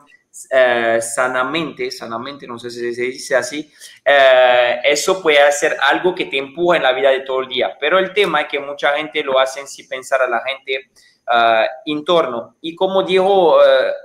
eh, 0.49 0.99
sanamente, 1.01 1.89
sanamente, 1.91 2.45
no 2.45 2.59
sé 2.59 2.69
si 2.69 2.93
se 2.93 3.03
dice 3.03 3.35
así, 3.35 3.71
eh, 4.03 4.81
eso 4.83 5.21
puede 5.21 5.51
ser 5.53 5.77
algo 5.81 6.13
que 6.13 6.25
te 6.25 6.37
empuja 6.37 6.77
en 6.77 6.83
la 6.83 6.91
vida 6.91 7.09
de 7.09 7.21
todo 7.21 7.41
el 7.41 7.47
día. 7.47 7.77
Pero 7.79 7.99
el 7.99 8.13
tema 8.13 8.41
es 8.41 8.47
que 8.47 8.59
mucha 8.59 8.95
gente 8.97 9.23
lo 9.23 9.39
hace 9.39 9.65
sin 9.65 9.87
pensar 9.87 10.21
a 10.21 10.27
la 10.27 10.41
gente 10.41 10.89
uh, 11.27 11.65
en 11.85 12.03
torno. 12.03 12.57
Y 12.61 12.75
como 12.75 13.03
dijo 13.03 13.57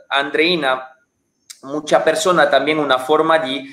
Andreina, 0.08 0.88
mucha 1.62 2.04
persona 2.04 2.48
también 2.48 2.78
una 2.78 2.98
forma 2.98 3.38
de, 3.40 3.64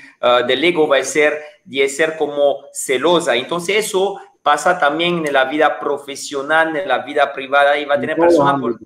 del 0.47 0.63
ego 0.63 0.87
va 0.87 0.97
a 0.97 1.03
ser 1.03 1.39
de 1.63 1.87
ser 1.89 2.17
como 2.17 2.65
celosa. 2.73 3.35
Entonces 3.35 3.85
eso 3.85 4.19
pasa 4.41 4.79
también 4.79 5.25
en 5.25 5.33
la 5.33 5.45
vida 5.45 5.79
profesional, 5.79 6.75
en 6.75 6.87
la 6.87 6.99
vida 6.99 7.33
privada 7.33 7.77
y 7.77 7.85
va 7.85 7.95
a 7.95 7.99
tener 7.99 8.17
personas... 8.17 8.59
Por, 8.59 8.79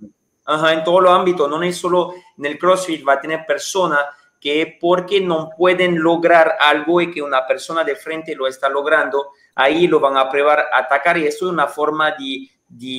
Ajá, 0.46 0.74
en 0.74 0.84
todos 0.84 1.04
los 1.04 1.12
ámbitos, 1.12 1.50
no 1.50 1.62
es 1.62 1.78
solo 1.78 2.14
en 2.38 2.46
el 2.46 2.58
CrossFit, 2.58 3.08
va 3.08 3.14
a 3.14 3.22
tener 3.22 3.46
personas 3.46 4.00
que 4.42 4.78
porque 4.82 5.22
no 5.22 5.52
pueden 5.56 6.02
lograr 6.02 6.58
algo 6.60 7.00
y 7.00 7.12
que 7.12 7.22
una 7.22 7.46
persona 7.46 7.84
de 7.84 7.96
frente 7.96 8.36
lo 8.36 8.48
está 8.48 8.68
logrando, 8.68 9.34
ahí 9.54 9.88
lo 9.88 10.00
van 10.00 10.18
a 10.18 10.28
probar 10.30 10.66
a 10.74 10.80
atacar 10.80 11.20
y 11.20 11.28
eso 11.28 11.46
es 11.46 11.52
una 11.52 11.68
forma 11.68 12.12
de, 12.12 12.50
de, 12.68 12.98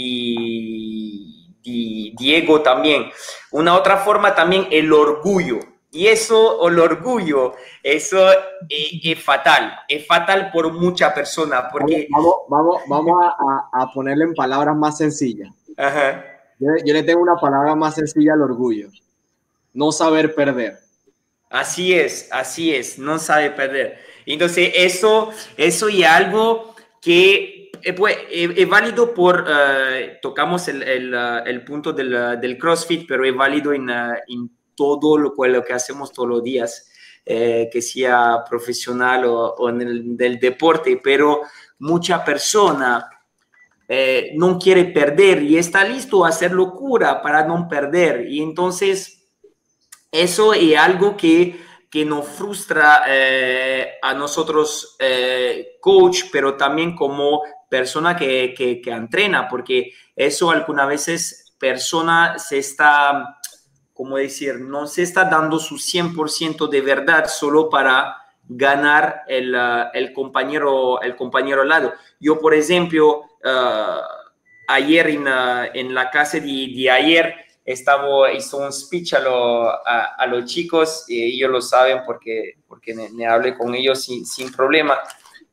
Diego 2.16 2.62
también. 2.62 3.10
Una 3.50 3.74
otra 3.74 3.96
forma 3.96 4.34
también 4.34 4.68
el 4.70 4.92
orgullo. 4.92 5.58
Y 5.90 6.06
eso, 6.06 6.66
el 6.68 6.78
orgullo, 6.78 7.54
eso 7.82 8.24
es, 8.68 9.22
fatal, 9.22 9.80
es 9.88 10.06
fatal 10.06 10.50
por 10.52 10.72
mucha 10.72 11.12
persona. 11.12 11.68
Porque... 11.70 12.06
Vamos, 12.10 12.34
vamos, 12.48 12.82
vamos 12.88 13.22
a, 13.22 13.68
a 13.72 13.92
ponerle 13.92 14.24
en 14.24 14.34
palabras 14.34 14.74
más 14.74 14.96
sencillas. 14.96 15.52
Ajá 15.76 16.31
yo, 16.62 16.94
le 16.94 17.02
tengo 17.02 17.20
una 17.20 17.36
palabra 17.36 17.74
más 17.74 17.96
sencilla 17.96 18.34
al 18.34 18.42
orgullo. 18.42 18.88
No 19.72 19.90
saber 19.90 20.34
perder. 20.34 20.78
Así 21.50 21.92
es, 21.92 22.28
así 22.30 22.74
es, 22.74 22.98
no 22.98 23.18
sabe 23.18 23.50
perder. 23.50 23.98
Entonces, 24.24 24.72
eso, 24.74 25.30
eso 25.56 25.88
y 25.88 26.04
algo 26.04 26.74
que 27.00 27.70
eh, 27.82 27.92
pues, 27.92 28.16
eh, 28.30 28.54
es, 28.56 28.68
válido 28.68 29.12
por, 29.12 29.44
eh, 29.48 30.18
tocamos 30.22 30.68
el, 30.68 30.82
el, 30.82 31.64
punto 31.64 31.92
del, 31.92 32.40
del, 32.40 32.56
CrossFit, 32.56 33.06
pero 33.08 33.24
es 33.24 33.34
válido 33.34 33.72
en, 33.72 33.90
en 33.90 34.50
todo 34.74 35.18
lo, 35.18 35.34
lo, 35.36 35.64
que 35.64 35.72
hacemos 35.72 36.12
todos 36.12 36.28
los 36.28 36.42
días, 36.42 36.88
que 37.24 37.82
sea 37.82 38.42
profesional 38.48 39.24
o, 39.26 39.54
o 39.54 39.68
en 39.68 39.80
el 39.82 40.16
del 40.16 40.40
deporte, 40.40 41.00
pero 41.02 41.42
mucha 41.78 42.24
persona 42.24 43.08
eh, 43.94 44.32
no 44.36 44.58
quiere 44.58 44.86
perder 44.86 45.42
y 45.42 45.58
está 45.58 45.84
listo 45.84 46.24
a 46.24 46.30
hacer 46.30 46.52
locura 46.52 47.20
para 47.20 47.46
no 47.46 47.68
perder. 47.68 48.26
Y 48.26 48.40
entonces, 48.40 49.28
eso 50.10 50.54
es 50.54 50.78
algo 50.78 51.14
que, 51.14 51.60
que 51.90 52.02
nos 52.02 52.26
frustra 52.26 53.02
eh, 53.06 53.96
a 54.00 54.14
nosotros, 54.14 54.96
eh, 54.98 55.76
coach, 55.78 56.22
pero 56.32 56.56
también 56.56 56.96
como 56.96 57.42
persona 57.68 58.16
que, 58.16 58.54
que, 58.56 58.80
que 58.80 58.90
entrena, 58.90 59.46
porque 59.46 59.92
eso 60.16 60.50
algunas 60.50 60.88
veces 60.88 61.54
persona 61.58 62.38
se 62.38 62.60
está, 62.60 63.40
como 63.92 64.16
decir, 64.16 64.58
no 64.58 64.86
se 64.86 65.02
está 65.02 65.26
dando 65.26 65.58
su 65.58 65.74
100% 65.74 66.66
de 66.66 66.80
verdad 66.80 67.26
solo 67.28 67.68
para 67.68 68.16
ganar 68.48 69.24
el, 69.28 69.54
el, 69.92 70.14
compañero, 70.14 71.02
el 71.02 71.14
compañero 71.14 71.60
al 71.60 71.68
lado. 71.68 71.92
Yo, 72.18 72.40
por 72.40 72.54
ejemplo, 72.54 73.26
ayer 74.68 75.08
en, 75.08 75.26
uh, 75.26 75.64
en, 75.74 75.94
la 75.94 76.10
clase 76.10 76.40
de, 76.40 76.72
de, 76.74 76.90
ayer 76.90 77.34
estaba, 77.64 78.32
hizo 78.32 78.58
un 78.58 78.72
speech 78.72 79.14
a, 79.14 79.20
lo, 79.20 79.68
a, 79.68 80.14
a, 80.16 80.26
los 80.26 80.46
chicos 80.46 81.04
y 81.08 81.36
ellos 81.36 81.50
lo 81.50 81.60
saben 81.60 82.02
porque, 82.04 82.56
porque 82.66 82.94
me, 82.94 83.08
me 83.10 83.26
hablé 83.26 83.56
con 83.56 83.74
ellos 83.74 84.04
sin, 84.04 84.24
sin, 84.26 84.52
problema. 84.52 84.98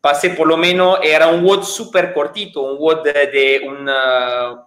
Pasé 0.01 0.31
por 0.31 0.48
lo 0.48 0.55
menos, 0.55 1.00
era 1.03 1.27
un 1.27 1.43
WOD 1.43 1.63
súper 1.63 2.13
cortito, 2.13 2.62
un 2.62 2.77
WOD 2.79 3.03
de, 3.03 3.27
de 3.27 3.62
un, 3.67 3.89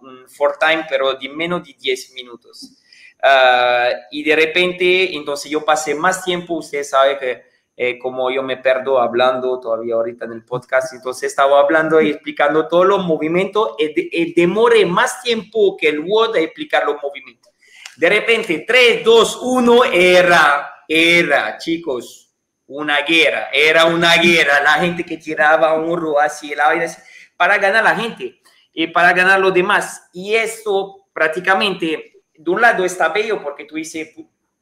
un 0.07 0.27
four 0.29 0.57
time, 0.59 0.85
pero 0.87 1.13
de 1.13 1.27
menos 1.29 1.63
de 1.65 1.73
10 1.73 2.11
minutos. 2.13 2.77
y 4.11 4.23
de 4.23 4.35
repente, 4.35 5.15
entonces 5.15 5.49
yo 5.49 5.65
pasé 5.65 5.95
más 5.95 6.23
tiempo, 6.23 6.55
usted 6.55 6.83
sabe 6.83 7.17
que 7.17 7.52
eh, 7.75 7.97
como 7.97 8.29
yo 8.29 8.43
me 8.43 8.57
perdo 8.57 8.99
hablando 8.99 9.59
todavía 9.59 9.95
ahorita 9.95 10.25
en 10.25 10.33
el 10.33 10.45
podcast, 10.45 10.93
entonces 10.93 11.31
estaba 11.31 11.59
hablando 11.59 11.99
y 12.01 12.11
explicando 12.11 12.67
todos 12.67 12.85
los 12.85 13.03
movimientos, 13.03 13.75
el 13.79 14.33
demore 14.35 14.85
más 14.85 15.21
tiempo 15.23 15.75
que 15.75 15.89
el 15.89 15.99
Word 15.99 16.33
de 16.33 16.43
explicar 16.43 16.85
los 16.85 17.01
movimientos. 17.01 17.51
De 17.95 18.09
repente, 18.09 18.63
3, 18.67 19.03
2, 19.03 19.39
1, 19.41 19.83
era, 19.85 20.73
era, 20.87 21.57
chicos, 21.57 22.31
una 22.67 23.01
guerra, 23.01 23.49
era 23.51 23.85
una 23.85 24.15
guerra, 24.17 24.61
la 24.61 24.73
gente 24.73 25.03
que 25.03 25.17
tiraba 25.17 25.73
un 25.73 25.99
ro 25.99 26.19
así, 26.19 26.53
el 26.53 26.59
aire, 26.59 26.87
para 27.37 27.57
ganar 27.57 27.83
la 27.83 27.95
gente 27.95 28.39
y 28.73 28.87
para 28.87 29.13
ganar 29.13 29.39
los 29.39 29.53
demás. 29.53 30.09
Y 30.13 30.33
esto 30.33 31.07
prácticamente, 31.13 32.23
de 32.33 32.51
un 32.51 32.61
lado 32.61 32.83
está 32.83 33.09
bello 33.09 33.41
porque 33.43 33.65
tú 33.65 33.75
dices, 33.75 34.09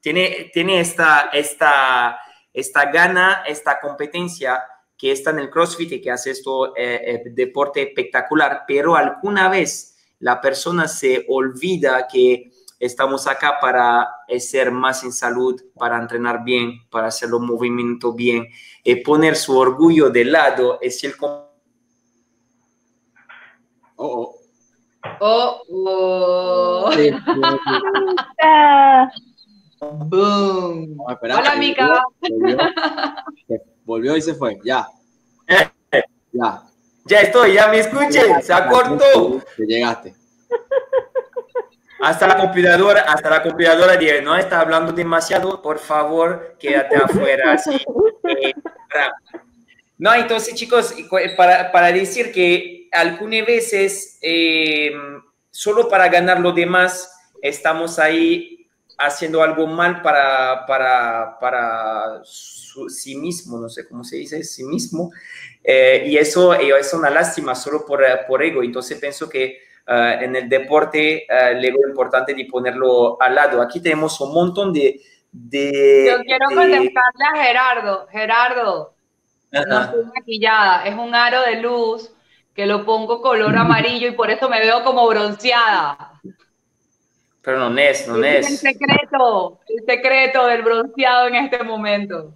tiene, 0.02 0.50
tiene 0.54 0.80
esta, 0.82 1.30
esta, 1.32 2.20
esta 2.54 2.92
gana, 2.92 3.44
esta 3.48 3.80
competencia 3.80 4.64
que 4.98 5.12
está 5.12 5.32
en 5.32 5.40
el 5.40 5.50
CrossFit 5.50 5.94
y 5.94 6.02
que 6.02 6.12
hace 6.12 6.32
esto 6.32 6.76
eh, 6.76 7.02
eh, 7.06 7.24
deporte 7.32 7.82
espectacular, 7.82 8.64
pero 8.68 8.96
alguna 8.96 9.50
vez 9.50 9.98
la 10.20 10.40
persona 10.40 10.88
se 10.88 11.26
olvida 11.28 12.08
que 12.08 12.52
estamos 12.80 13.28
acá 13.28 13.60
para 13.60 14.08
eh, 14.28 14.40
ser 14.40 14.72
más 14.72 15.04
en 15.04 15.12
salud, 15.12 15.60
para 15.76 15.98
entrenar 15.98 16.44
bien, 16.44 16.88
para 16.90 17.08
hacer 17.08 17.30
los 17.30 17.42
movimientos 17.42 18.16
bien, 18.16 18.48
y 18.84 18.96
poner 18.98 19.36
su 19.36 19.58
orgullo 19.58 20.10
de 20.10 20.26
lado 20.26 20.80
es 20.82 21.04
el... 21.04 21.14
Oh, 21.20 21.50
oh. 23.96 24.38
Oh, 25.20 25.62
oh. 25.70 26.92
Boom. 29.82 30.96
No, 30.96 31.06
Hola, 31.06 31.56
Mica. 31.56 32.04
Volvió, 32.22 32.58
volvió, 33.84 34.18
y 34.18 34.22
se 34.22 34.36
fue. 34.36 34.60
Ya. 34.64 34.88
Ya. 36.32 36.62
Ya 37.06 37.22
estoy, 37.22 37.54
ya 37.54 37.68
me 37.68 37.80
escuchen. 37.80 38.42
Se 38.44 38.54
acortó. 38.54 39.42
Te 39.58 39.66
llegaste. 39.66 40.14
Hasta 42.00 42.28
la 42.28 42.38
computadora, 42.38 43.02
hasta 43.02 43.30
la 43.30 43.44
computadora 43.44 43.96
dice, 43.96 44.22
no 44.22 44.36
está 44.36 44.60
hablando 44.60 44.92
demasiado, 44.92 45.62
por 45.62 45.78
favor, 45.78 46.56
quédate 46.60 46.96
afuera. 46.96 47.54
Así. 47.54 47.76
Eh, 48.28 48.54
no, 49.98 50.14
entonces 50.14 50.56
chicos, 50.56 50.96
para, 51.38 51.72
para 51.72 51.92
decir 51.92 52.32
que 52.32 52.88
algunas 52.92 53.46
veces, 53.46 54.18
eh, 54.22 54.92
solo 55.52 55.88
para 55.90 56.08
ganar 56.08 56.40
lo 56.40 56.52
demás, 56.52 57.12
estamos 57.42 58.00
ahí 58.00 58.51
haciendo 59.02 59.42
algo 59.42 59.68
mal 59.68 60.02
para, 60.02 60.66
para, 60.66 61.38
para 61.40 62.22
su, 62.24 62.90
sí 62.90 63.16
mismo, 63.16 63.58
no 63.60 63.70
sé 63.70 63.88
cómo 63.88 64.04
se 64.04 64.18
dice, 64.18 64.44
sí 64.44 64.64
mismo. 64.64 65.12
Eh, 65.64 66.06
y 66.08 66.18
eso, 66.18 66.54
es 66.54 66.94
una 66.94 67.10
lástima 67.10 67.56
solo 67.56 67.86
por, 67.86 68.04
por 68.28 68.44
ego. 68.44 68.64
Entonces 68.64 69.00
pienso 69.00 69.30
que 69.30 69.60
uh, 69.88 70.24
en 70.24 70.36
el 70.36 70.48
deporte 70.48 71.26
uh, 71.30 71.56
el 71.56 71.66
ego 71.66 71.80
es 71.84 71.90
importante 71.90 72.34
de 72.34 72.46
ponerlo 72.46 73.22
al 73.22 73.36
lado. 73.36 73.62
Aquí 73.62 73.82
tenemos 73.82 74.20
un 74.22 74.34
montón 74.34 74.72
de... 74.72 75.02
de 75.32 76.08
Yo 76.08 76.24
quiero 76.24 76.48
de... 76.50 76.56
contestarle 76.56 77.26
a 77.34 77.44
Gerardo. 77.44 78.08
Gerardo, 78.12 78.94
no 79.52 79.82
estoy 79.82 80.06
maquillada, 80.06 80.86
es 80.86 80.96
un 80.96 81.14
aro 81.14 81.42
de 81.42 81.62
luz 81.62 82.12
que 82.56 82.66
lo 82.66 82.86
pongo 82.86 83.22
color 83.22 83.56
amarillo 83.56 84.08
y 84.08 84.12
por 84.12 84.30
eso 84.30 84.50
me 84.50 84.60
veo 84.60 84.84
como 84.84 85.08
bronceada. 85.08 86.20
Pero 87.42 87.70
no 87.70 87.80
es, 87.80 88.08
no 88.08 88.24
es. 88.24 88.50
El 88.50 88.58
secreto, 88.58 89.60
el 89.68 89.86
secreto 89.86 90.46
del 90.46 90.62
bronceado 90.62 91.28
en 91.28 91.36
este 91.36 91.64
momento. 91.64 92.34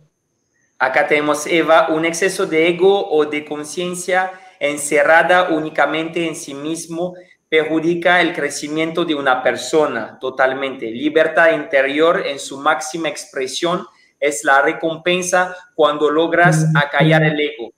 Acá 0.80 1.08
tenemos, 1.08 1.46
Eva, 1.48 1.90
un 1.90 2.06
exceso 2.06 2.46
de 2.46 2.68
ego 2.68 3.10
o 3.10 3.26
de 3.26 3.46
conciencia 3.46 4.32
encerrada 4.60 5.50
únicamente 5.50 6.28
en 6.28 6.36
sí 6.36 6.54
mismo 6.54 7.14
perjudica 7.48 8.22
el 8.22 8.34
crecimiento 8.34 9.06
de 9.06 9.16
una 9.16 9.42
persona 9.44 10.18
totalmente. 10.20 10.90
Libertad 10.92 11.54
interior 11.54 12.24
en 12.26 12.40
su 12.40 12.58
máxima 12.58 13.08
expresión 13.08 13.86
es 14.20 14.44
la 14.44 14.62
recompensa 14.62 15.56
cuando 15.76 16.10
logras 16.10 16.66
acallar 16.76 17.24
el 17.24 17.40
ego. 17.40 17.74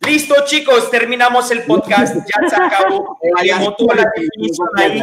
Listo, 0.00 0.34
chicos, 0.46 0.90
terminamos 0.90 1.50
el 1.50 1.62
podcast. 1.64 2.16
Ya 2.16 2.48
se 2.48 2.56
acabó. 2.56 3.18
la 3.94 4.10
definición 4.16 4.68
ahí. 4.76 5.02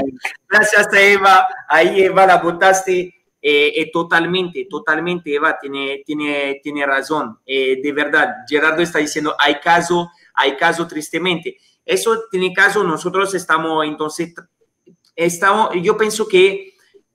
Gracias 0.49 0.91
a 0.91 1.01
Eva. 1.01 1.47
Ahí, 1.69 2.01
Eva, 2.01 2.25
la 2.25 2.37
votaste 2.37 3.13
eh, 3.39 3.73
eh, 3.75 3.91
totalmente, 3.93 4.65
totalmente. 4.69 5.35
Eva 5.35 5.57
tiene, 5.59 6.01
tiene, 6.03 6.59
tiene 6.63 6.85
razón. 6.85 7.39
Eh, 7.45 7.79
de 7.81 7.91
verdad, 7.91 8.37
Gerardo 8.49 8.81
está 8.81 8.97
diciendo, 8.97 9.35
hay 9.37 9.59
caso, 9.59 10.09
hay 10.33 10.57
caso 10.57 10.87
tristemente. 10.87 11.57
Eso 11.85 12.23
tiene 12.31 12.51
caso, 12.51 12.83
nosotros 12.83 13.33
estamos, 13.35 13.85
entonces, 13.85 14.33
estamos, 15.15 15.69
yo 15.81 15.95
pienso 15.95 16.27
que 16.27 16.73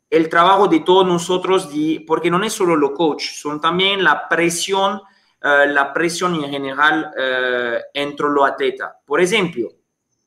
el 0.09 0.29
trabajo 0.29 0.69
de 0.69 0.81
todos 0.81 1.07
nosotros, 1.07 1.69
porque 2.07 2.31
no 2.31 2.43
es 2.43 2.53
solo 2.53 2.77
lo 2.77 2.95
coach, 2.95 3.25
son 3.35 3.61
también 3.61 4.05
la 4.05 4.29
presión 4.29 5.03
uh, 5.45 5.67
la 5.69 5.93
presión 5.93 6.35
en 6.43 6.51
general 6.51 7.13
uh, 7.17 7.81
entre 7.95 8.29
los 8.29 8.49
atletas. 8.49 8.93
Por 9.05 9.21
ejemplo, 9.21 9.69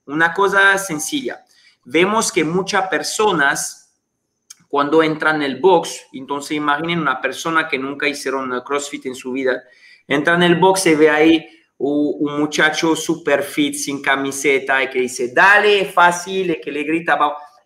una 0.05 0.33
cosa 0.33 0.77
sencilla, 0.77 1.43
vemos 1.83 2.31
que 2.31 2.43
muchas 2.43 2.87
personas 2.87 3.81
cuando 4.67 5.01
entran 5.03 5.37
en 5.37 5.43
el 5.43 5.59
box, 5.59 6.07
entonces 6.13 6.57
imaginen 6.57 6.99
una 6.99 7.21
persona 7.21 7.67
que 7.67 7.77
nunca 7.77 8.07
hicieron 8.07 8.61
CrossFit 8.61 9.05
en 9.05 9.15
su 9.15 9.31
vida, 9.31 9.63
entra 10.07 10.35
en 10.35 10.43
el 10.43 10.55
box 10.55 10.87
y 10.87 10.95
ve 10.95 11.09
ahí 11.09 11.49
un, 11.77 12.15
un 12.19 12.39
muchacho 12.39 12.95
super 12.95 13.43
fit, 13.43 13.75
sin 13.75 14.01
camiseta, 14.01 14.83
y 14.83 14.89
que 14.89 14.99
dice, 14.99 15.31
dale, 15.33 15.85
fácil, 15.85 16.51
y 16.51 16.61
que 16.61 16.71
le 16.71 16.83
grita, 16.83 17.17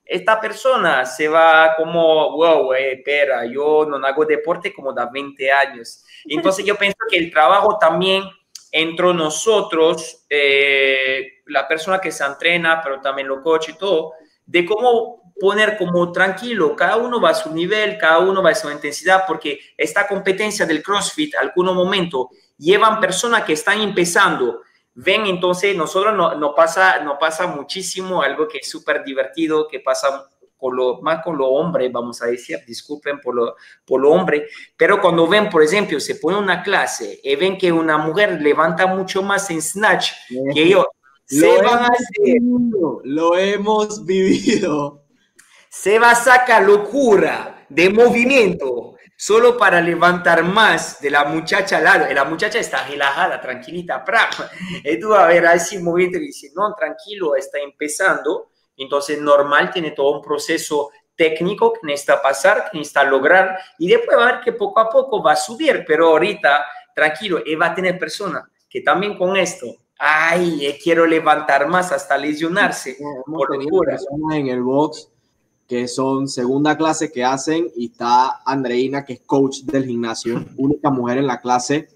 esta 0.10 0.42
persona 0.42 1.06
se 1.06 1.28
va 1.28 1.76
como, 1.78 2.36
wow, 2.36 2.74
eh, 2.74 2.94
espera, 2.94 3.46
yo 3.46 3.86
no 3.86 3.98
hago 4.06 4.26
deporte 4.26 4.74
como 4.74 4.92
da 4.92 5.08
20 5.12 5.52
años. 5.52 6.04
Entonces 6.26 6.66
yo 6.66 6.76
pienso 6.76 6.98
que 7.10 7.18
el 7.18 7.32
trabajo 7.32 7.78
también 7.80 8.24
entre 8.72 9.14
nosotros, 9.14 10.26
eh, 10.30 11.42
la 11.48 11.68
persona 11.68 12.00
que 12.00 12.12
se 12.12 12.24
entrena, 12.24 12.82
pero 12.84 13.02
también 13.02 13.28
los 13.28 13.42
coaches 13.42 13.76
y 13.76 13.78
todo, 13.78 14.14
de 14.46 14.66
cómo 14.66 15.34
poner 15.40 15.78
como 15.78 16.12
tranquilo, 16.12 16.76
cada 16.76 16.98
uno 16.98 17.22
va 17.22 17.30
a 17.30 17.34
su 17.34 17.54
nivel, 17.54 17.98
cada 17.98 18.20
uno 18.20 18.44
va 18.44 18.52
a 18.52 18.56
su 18.56 18.70
intensidad, 18.70 19.24
porque 19.26 19.60
esta 19.78 20.08
competencia 20.08 20.66
del 20.66 20.84
CrossFit, 20.84 21.36
algunos 21.36 21.74
momentos, 21.74 22.28
llevan 22.58 23.00
personas 23.00 23.44
que 23.44 23.54
están 23.54 23.80
empezando, 23.80 24.62
ven 24.94 25.26
entonces, 25.26 25.76
nosotros 25.76 26.14
nos 26.14 26.38
no 26.38 26.54
pasa, 26.54 27.00
no 27.00 27.18
pasa 27.18 27.48
muchísimo, 27.48 28.22
algo 28.22 28.48
que 28.48 28.58
es 28.60 28.70
súper 28.70 29.04
divertido, 29.04 29.68
que 29.68 29.80
pasa 29.80 30.30
con 30.60 30.76
lo, 30.76 31.02
más 31.02 31.24
con 31.24 31.38
los 31.38 31.48
hombres, 31.50 31.92
vamos 31.92 32.22
a 32.22 32.28
decir, 32.28 32.60
disculpen 32.68 33.20
por 33.22 33.34
lo, 33.34 33.56
por 33.86 34.02
lo 34.02 34.12
hombre, 34.12 34.48
pero 34.76 35.02
cuando 35.02 35.26
ven, 35.26 35.50
por 35.50 35.64
ejemplo, 35.64 36.00
se 36.00 36.16
pone 36.16 36.38
una 36.38 36.62
clase 36.62 37.20
y 37.24 37.36
ven 37.36 37.58
que 37.58 37.72
una 37.72 37.98
mujer 37.98 38.42
levanta 38.42 38.86
mucho 38.86 39.24
más 39.24 39.50
en 39.50 39.62
snatch 39.62 40.12
que 40.54 40.70
yo, 40.70 40.86
se 41.26 41.62
van 41.62 41.84
a 41.84 41.88
hacer. 41.88 42.42
Lo 43.04 43.38
hemos 43.38 44.04
vivido. 44.06 45.06
Se 45.70 46.00
va 46.00 46.12
a 46.12 46.16
sacar 46.16 46.64
locura 46.64 47.66
de 47.70 47.92
movimiento 47.92 48.96
solo 49.16 49.58
para 49.58 49.80
levantar 49.80 50.44
más 50.44 51.00
de 51.02 51.12
la 51.12 51.26
muchacha 51.26 51.78
al 51.78 51.84
lado. 51.84 52.06
Y 52.10 52.14
la 52.16 52.26
muchacha 52.26 52.58
está 52.58 52.88
relajada, 52.88 53.40
tranquilita, 53.40 54.04
Y 54.84 55.00
tú 55.00 55.14
a 55.14 55.28
ver 55.28 55.46
a 55.46 55.54
ese 55.54 55.80
movimiento 55.80 56.18
y 56.18 56.28
dice, 56.28 56.50
no, 56.56 56.74
tranquilo, 56.74 57.36
está 57.36 57.60
empezando. 57.60 58.49
Entonces, 58.80 59.22
normal, 59.22 59.70
tiene 59.72 59.92
todo 59.92 60.18
un 60.18 60.22
proceso 60.22 60.90
técnico 61.16 61.74
que 61.74 61.80
necesita 61.84 62.22
pasar, 62.22 62.72
que 62.72 62.80
necesita 62.80 63.04
lograr. 63.04 63.60
Y 63.78 63.88
después 63.88 64.18
va 64.18 64.30
a 64.30 64.32
ver 64.34 64.42
que 64.42 64.54
poco 64.54 64.80
a 64.80 64.90
poco 64.90 65.22
va 65.22 65.34
a 65.34 65.36
subir, 65.36 65.84
pero 65.86 66.08
ahorita, 66.08 66.66
tranquilo, 66.96 67.40
y 67.46 67.54
va 67.54 67.68
a 67.68 67.76
tener 67.76 68.00
personas 68.00 68.44
que 68.68 68.82
también 68.82 69.18
con 69.18 69.38
esto 69.38 69.68
ay, 70.00 70.66
eh, 70.66 70.80
quiero 70.82 71.06
levantar 71.06 71.68
más 71.68 71.92
hasta 71.92 72.18
lesionarse. 72.18 72.98
por 73.26 73.50
personas 73.86 74.38
en 74.38 74.48
el 74.48 74.64
box 74.64 75.10
que 75.68 75.88
son 75.88 76.28
segunda 76.28 76.76
clase 76.76 77.12
que 77.12 77.24
hacen 77.24 77.70
y 77.76 77.92
está 77.92 78.42
Andreina, 78.44 79.06
que 79.06 79.14
es 79.14 79.22
coach 79.22 79.60
del 79.66 79.86
gimnasio, 79.86 80.44
única 80.58 80.90
mujer 80.90 81.20
en 81.20 81.28
la 81.28 81.40
clase 81.40 81.90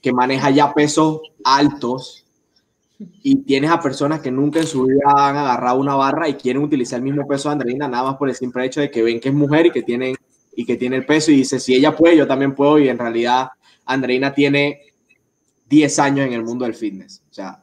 que 0.00 0.10
maneja 0.10 0.48
ya 0.50 0.72
pesos 0.72 1.20
altos 1.44 2.24
y 2.98 3.36
tienes 3.42 3.70
a 3.70 3.80
personas 3.80 4.20
que 4.20 4.30
nunca 4.30 4.60
en 4.60 4.66
su 4.66 4.84
vida 4.84 5.04
han 5.06 5.36
agarrado 5.36 5.78
una 5.78 5.94
barra 5.94 6.28
y 6.28 6.34
quieren 6.34 6.62
utilizar 6.62 6.98
el 6.98 7.04
mismo 7.04 7.26
peso 7.26 7.48
de 7.48 7.52
Andreina 7.52 7.86
nada 7.86 8.04
más 8.04 8.16
por 8.16 8.28
el 8.28 8.34
simple 8.34 8.64
hecho 8.64 8.80
de 8.80 8.90
que 8.90 9.02
ven 9.02 9.20
que 9.20 9.28
es 9.28 9.34
mujer 9.34 9.66
y 9.66 9.70
que 9.70 9.82
tiene, 9.82 10.16
y 10.56 10.64
que 10.64 10.76
tiene 10.76 10.96
el 10.96 11.06
peso 11.06 11.30
y 11.30 11.36
dice, 11.36 11.60
si 11.60 11.74
ella 11.74 11.94
puede, 11.94 12.16
yo 12.16 12.26
también 12.26 12.54
puedo 12.54 12.78
y 12.78 12.88
en 12.88 12.98
realidad 12.98 13.50
Andreina 13.84 14.34
tiene 14.34 14.80
10 15.68 15.98
años 16.00 16.26
en 16.26 16.32
el 16.32 16.42
mundo 16.42 16.64
del 16.64 16.74
fitness. 16.74 17.22
O 17.30 17.34
sea, 17.34 17.62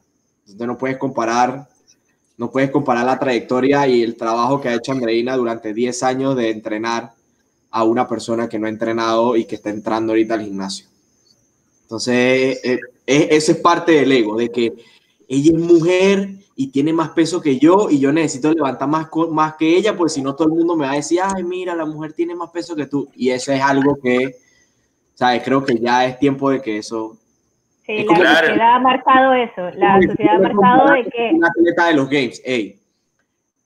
no 0.58 0.78
puedes 0.78 0.96
comparar 0.96 1.68
no 2.38 2.50
puedes 2.50 2.70
comparar 2.70 3.06
la 3.06 3.18
trayectoria 3.18 3.88
y 3.88 4.02
el 4.02 4.16
trabajo 4.16 4.60
que 4.60 4.68
ha 4.68 4.74
hecho 4.74 4.92
Andreina 4.92 5.36
durante 5.36 5.72
10 5.72 6.02
años 6.02 6.36
de 6.36 6.50
entrenar 6.50 7.12
a 7.70 7.84
una 7.84 8.06
persona 8.06 8.48
que 8.48 8.58
no 8.58 8.66
ha 8.66 8.70
entrenado 8.70 9.36
y 9.36 9.46
que 9.46 9.54
está 9.54 9.70
entrando 9.70 10.12
ahorita 10.12 10.34
al 10.34 10.44
gimnasio. 10.44 10.86
Entonces, 11.82 12.60
eh, 12.62 12.80
eh, 13.06 13.28
ese 13.30 13.52
es 13.52 13.58
parte 13.58 13.92
del 13.92 14.12
ego, 14.12 14.36
de 14.36 14.50
que 14.50 14.74
ella 15.28 15.52
es 15.54 15.62
mujer 15.62 16.30
y 16.54 16.68
tiene 16.68 16.92
más 16.92 17.10
peso 17.10 17.40
que 17.40 17.58
yo 17.58 17.88
y 17.90 17.98
yo 17.98 18.12
necesito 18.12 18.52
levantar 18.52 18.88
más, 18.88 19.08
más 19.30 19.54
que 19.56 19.76
ella, 19.76 19.96
porque 19.96 20.14
si 20.14 20.22
no 20.22 20.34
todo 20.34 20.48
el 20.48 20.54
mundo 20.54 20.76
me 20.76 20.86
va 20.86 20.92
a 20.92 20.96
decir, 20.96 21.20
ay, 21.22 21.44
mira, 21.44 21.74
la 21.74 21.84
mujer 21.84 22.12
tiene 22.12 22.34
más 22.34 22.50
peso 22.50 22.74
que 22.74 22.86
tú. 22.86 23.08
Y 23.14 23.30
eso 23.30 23.52
es 23.52 23.60
algo 23.60 23.98
que, 24.02 24.36
¿sabes? 25.14 25.42
Creo 25.42 25.64
que 25.64 25.78
ya 25.78 26.06
es 26.06 26.18
tiempo 26.18 26.50
de 26.50 26.62
que 26.62 26.78
eso 26.78 27.18
Sí, 27.86 28.04
la 28.04 28.38
sociedad 28.40 28.74
ha 28.74 28.78
marcado 28.80 29.32
eso. 29.32 29.70
La 29.76 30.00
sociedad 30.02 30.34
ha 30.34 30.38
marcado 30.40 30.92
de 30.92 31.04
que. 31.04 31.30
Una 31.34 31.48
atleta 31.48 31.86
de 31.86 31.94
los 31.94 32.10
Games, 32.10 32.42
ey. 32.44 32.80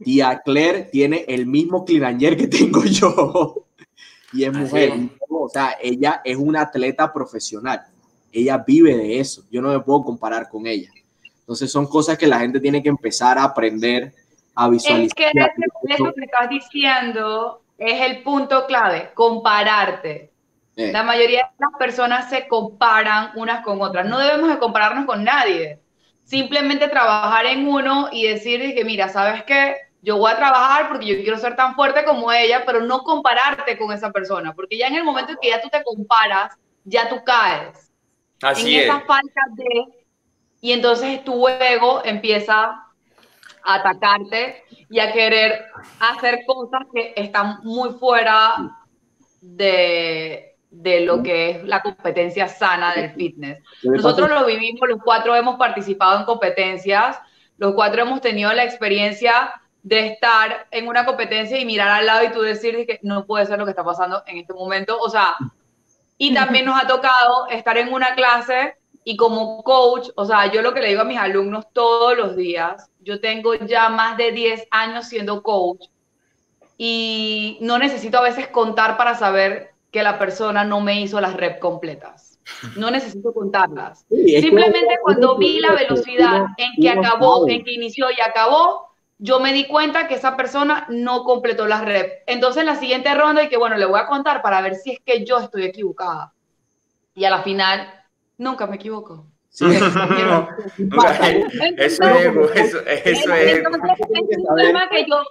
Tía 0.05 0.43
Claire 0.45 0.89
tiene 0.93 1.25
el 1.27 1.47
mismo 1.47 1.85
clinanger 1.87 2.37
que 2.37 2.47
tengo 2.47 2.85
yo. 2.85 3.65
y 4.33 4.45
es 4.45 4.53
mujer. 4.53 4.93
O 5.29 5.49
sea, 5.49 5.77
ella 5.83 6.21
es 6.23 6.37
una 6.37 6.63
atleta 6.63 7.11
profesional. 7.11 7.81
Ella 8.31 8.63
vive 8.67 8.95
de 8.95 9.21
eso. 9.21 9.43
Yo 9.51 9.63
no 9.63 9.71
me 9.71 9.81
puedo 9.81 10.03
comparar 10.03 10.51
con 10.51 10.67
ella. 10.67 10.91
Entonces 11.51 11.73
son 11.73 11.89
cosas 11.89 12.17
que 12.17 12.29
la 12.29 12.39
gente 12.39 12.61
tiene 12.61 12.81
que 12.81 12.89
empezar 12.89 13.37
a 13.37 13.43
aprender 13.43 14.13
a 14.55 14.69
visualizar. 14.69 15.25
Es 15.27 15.33
que 15.33 15.93
eso 15.95 16.13
que 16.15 16.25
estás 16.25 16.49
diciendo 16.49 17.63
es 17.77 18.01
el 18.03 18.23
punto 18.23 18.67
clave, 18.67 19.11
compararte. 19.15 20.31
Eh. 20.77 20.93
La 20.93 21.03
mayoría 21.03 21.51
de 21.59 21.67
las 21.67 21.77
personas 21.77 22.31
se 22.31 22.47
comparan 22.47 23.33
unas 23.35 23.65
con 23.65 23.83
otras. 23.83 24.07
No 24.07 24.21
debemos 24.21 24.49
de 24.49 24.61
compararnos 24.61 25.07
con 25.07 25.25
nadie. 25.25 25.81
Simplemente 26.23 26.87
trabajar 26.87 27.47
en 27.47 27.67
uno 27.67 28.11
y 28.13 28.29
decir 28.29 28.73
que, 28.73 28.85
mira, 28.85 29.09
¿sabes 29.09 29.43
qué? 29.43 29.75
Yo 30.03 30.19
voy 30.19 30.31
a 30.31 30.37
trabajar 30.37 30.89
porque 30.89 31.07
yo 31.07 31.17
quiero 31.17 31.37
ser 31.37 31.57
tan 31.57 31.75
fuerte 31.75 32.05
como 32.05 32.31
ella, 32.31 32.63
pero 32.65 32.81
no 32.81 33.03
compararte 33.03 33.77
con 33.77 33.91
esa 33.91 34.13
persona, 34.13 34.55
porque 34.55 34.79
ya 34.79 34.87
en 34.87 34.95
el 34.95 35.03
momento 35.03 35.33
en 35.33 35.39
que 35.43 35.49
ya 35.49 35.61
tú 35.61 35.69
te 35.69 35.83
comparas, 35.83 36.57
ya 36.85 37.09
tú 37.09 37.25
caes. 37.25 37.91
Así 38.41 38.79
en 38.79 38.85
esa 38.85 39.01
falta 39.01 39.41
de... 39.57 40.00
Y 40.61 40.73
entonces 40.73 41.25
tu 41.25 41.49
ego 41.49 42.03
empieza 42.05 42.87
a 43.65 43.75
atacarte 43.75 44.65
y 44.89 44.99
a 44.99 45.13
querer 45.13 45.67
hacer 46.01 46.41
cosas 46.47 46.83
que 46.93 47.15
están 47.17 47.61
muy 47.63 47.91
fuera 47.95 48.77
de, 49.41 50.57
de 50.71 51.01
lo 51.01 51.23
que 51.23 51.51
es 51.51 51.65
la 51.65 51.81
competencia 51.81 52.49
sana 52.49 52.95
del 52.95 53.13
fitness. 53.13 53.63
Nosotros 53.83 54.29
lo 54.29 54.45
vivimos, 54.45 54.89
los 54.89 55.01
cuatro 55.03 55.35
hemos 55.35 55.57
participado 55.57 56.19
en 56.19 56.25
competencias, 56.25 57.19
los 57.57 57.75
cuatro 57.75 58.03
hemos 58.03 58.21
tenido 58.21 58.53
la 58.53 58.65
experiencia 58.65 59.53
de 59.83 60.09
estar 60.09 60.67
en 60.71 60.89
una 60.89 61.07
competencia 61.07 61.59
y 61.59 61.65
mirar 61.65 61.89
al 61.89 62.07
lado 62.07 62.25
y 62.25 62.33
tú 62.33 62.43
decir 62.43 62.87
que 62.87 63.01
no 63.03 63.25
puede 63.25 63.47
ser 63.47 63.59
lo 63.59 63.65
que 63.65 63.71
está 63.71 63.85
pasando 63.85 64.23
en 64.27 64.39
este 64.39 64.53
momento. 64.53 64.99
O 64.99 65.09
sea, 65.09 65.37
y 66.19 66.35
también 66.35 66.67
nos 66.67 66.83
ha 66.83 66.87
tocado 66.87 67.47
estar 67.49 67.79
en 67.79 67.93
una 67.93 68.15
clase 68.15 68.77
y 69.05 69.17
como 69.17 69.63
coach, 69.63 70.09
o 70.15 70.25
sea, 70.25 70.53
yo 70.53 70.63
lo 70.63 70.75
que 70.75 70.81
le 70.81 70.89
digo 70.89 71.03
a 71.03 71.05
mis 71.05 71.19
alumnos 71.19 71.67
todos 71.73 72.17
los 72.17 72.37
días, 72.37 72.91
yo 73.01 73.21
tengo 73.21 73.55
ya 73.55 73.89
más 73.89 74.17
de 74.17 74.33
10 74.33 74.69
años 74.71 75.07
siendo 75.07 75.43
coach 75.43 75.87
y 76.77 77.59
no 77.61 77.79
necesito 77.79 78.19
a 78.19 78.23
veces 78.23 78.49
contar 78.49 78.97
para 78.97 79.15
saber 79.15 79.73
que 79.91 80.03
la 80.03 80.19
persona 80.19 80.65
no 80.65 80.81
me 80.81 81.01
hizo 81.01 81.21
las 81.21 81.35
rep 81.35 81.59
completas. 81.59 82.39
No 82.77 82.91
necesito 82.91 83.33
contarlas. 83.33 84.07
Simplemente 84.09 84.99
cuando 85.03 85.37
vi 85.37 85.61
la 85.61 85.73
velocidad 85.73 86.47
en 86.57 86.73
que 86.81 86.91
acabó, 86.91 87.49
en 87.49 87.65
que 87.65 87.73
inició 87.73 88.07
y 88.11 88.21
acabó, 88.21 88.91
yo 89.19 89.39
me 89.41 89.53
di 89.53 89.67
cuenta 89.67 90.09
que 90.09 90.15
esa 90.15 90.37
persona 90.37 90.87
no 90.89 91.25
completó 91.25 91.67
las 91.67 91.85
rep. 91.85 92.23
Entonces, 92.27 92.61
en 92.61 92.67
la 92.67 92.77
siguiente 92.77 93.15
ronda, 93.15 93.43
y 93.43 93.49
que 93.49 93.59
bueno, 93.59 93.77
le 93.77 93.85
voy 93.85 94.01
a 94.01 94.07
contar 94.07 94.41
para 94.41 94.63
ver 94.63 94.77
si 94.77 94.93
es 94.93 94.99
que 95.05 95.25
yo 95.25 95.39
estoy 95.39 95.65
equivocada. 95.65 96.33
Y 97.15 97.25
a 97.25 97.31
la 97.31 97.43
final, 97.43 98.00
nunca 98.41 98.67
me 98.67 98.77
equivoco. 98.77 99.27
Sí. 99.51 99.67
eso 101.77 102.05
es, 102.05 102.75
eso, 103.05 103.35
es. 103.35 103.63
Que 104.91 105.07
yo, 105.07 105.23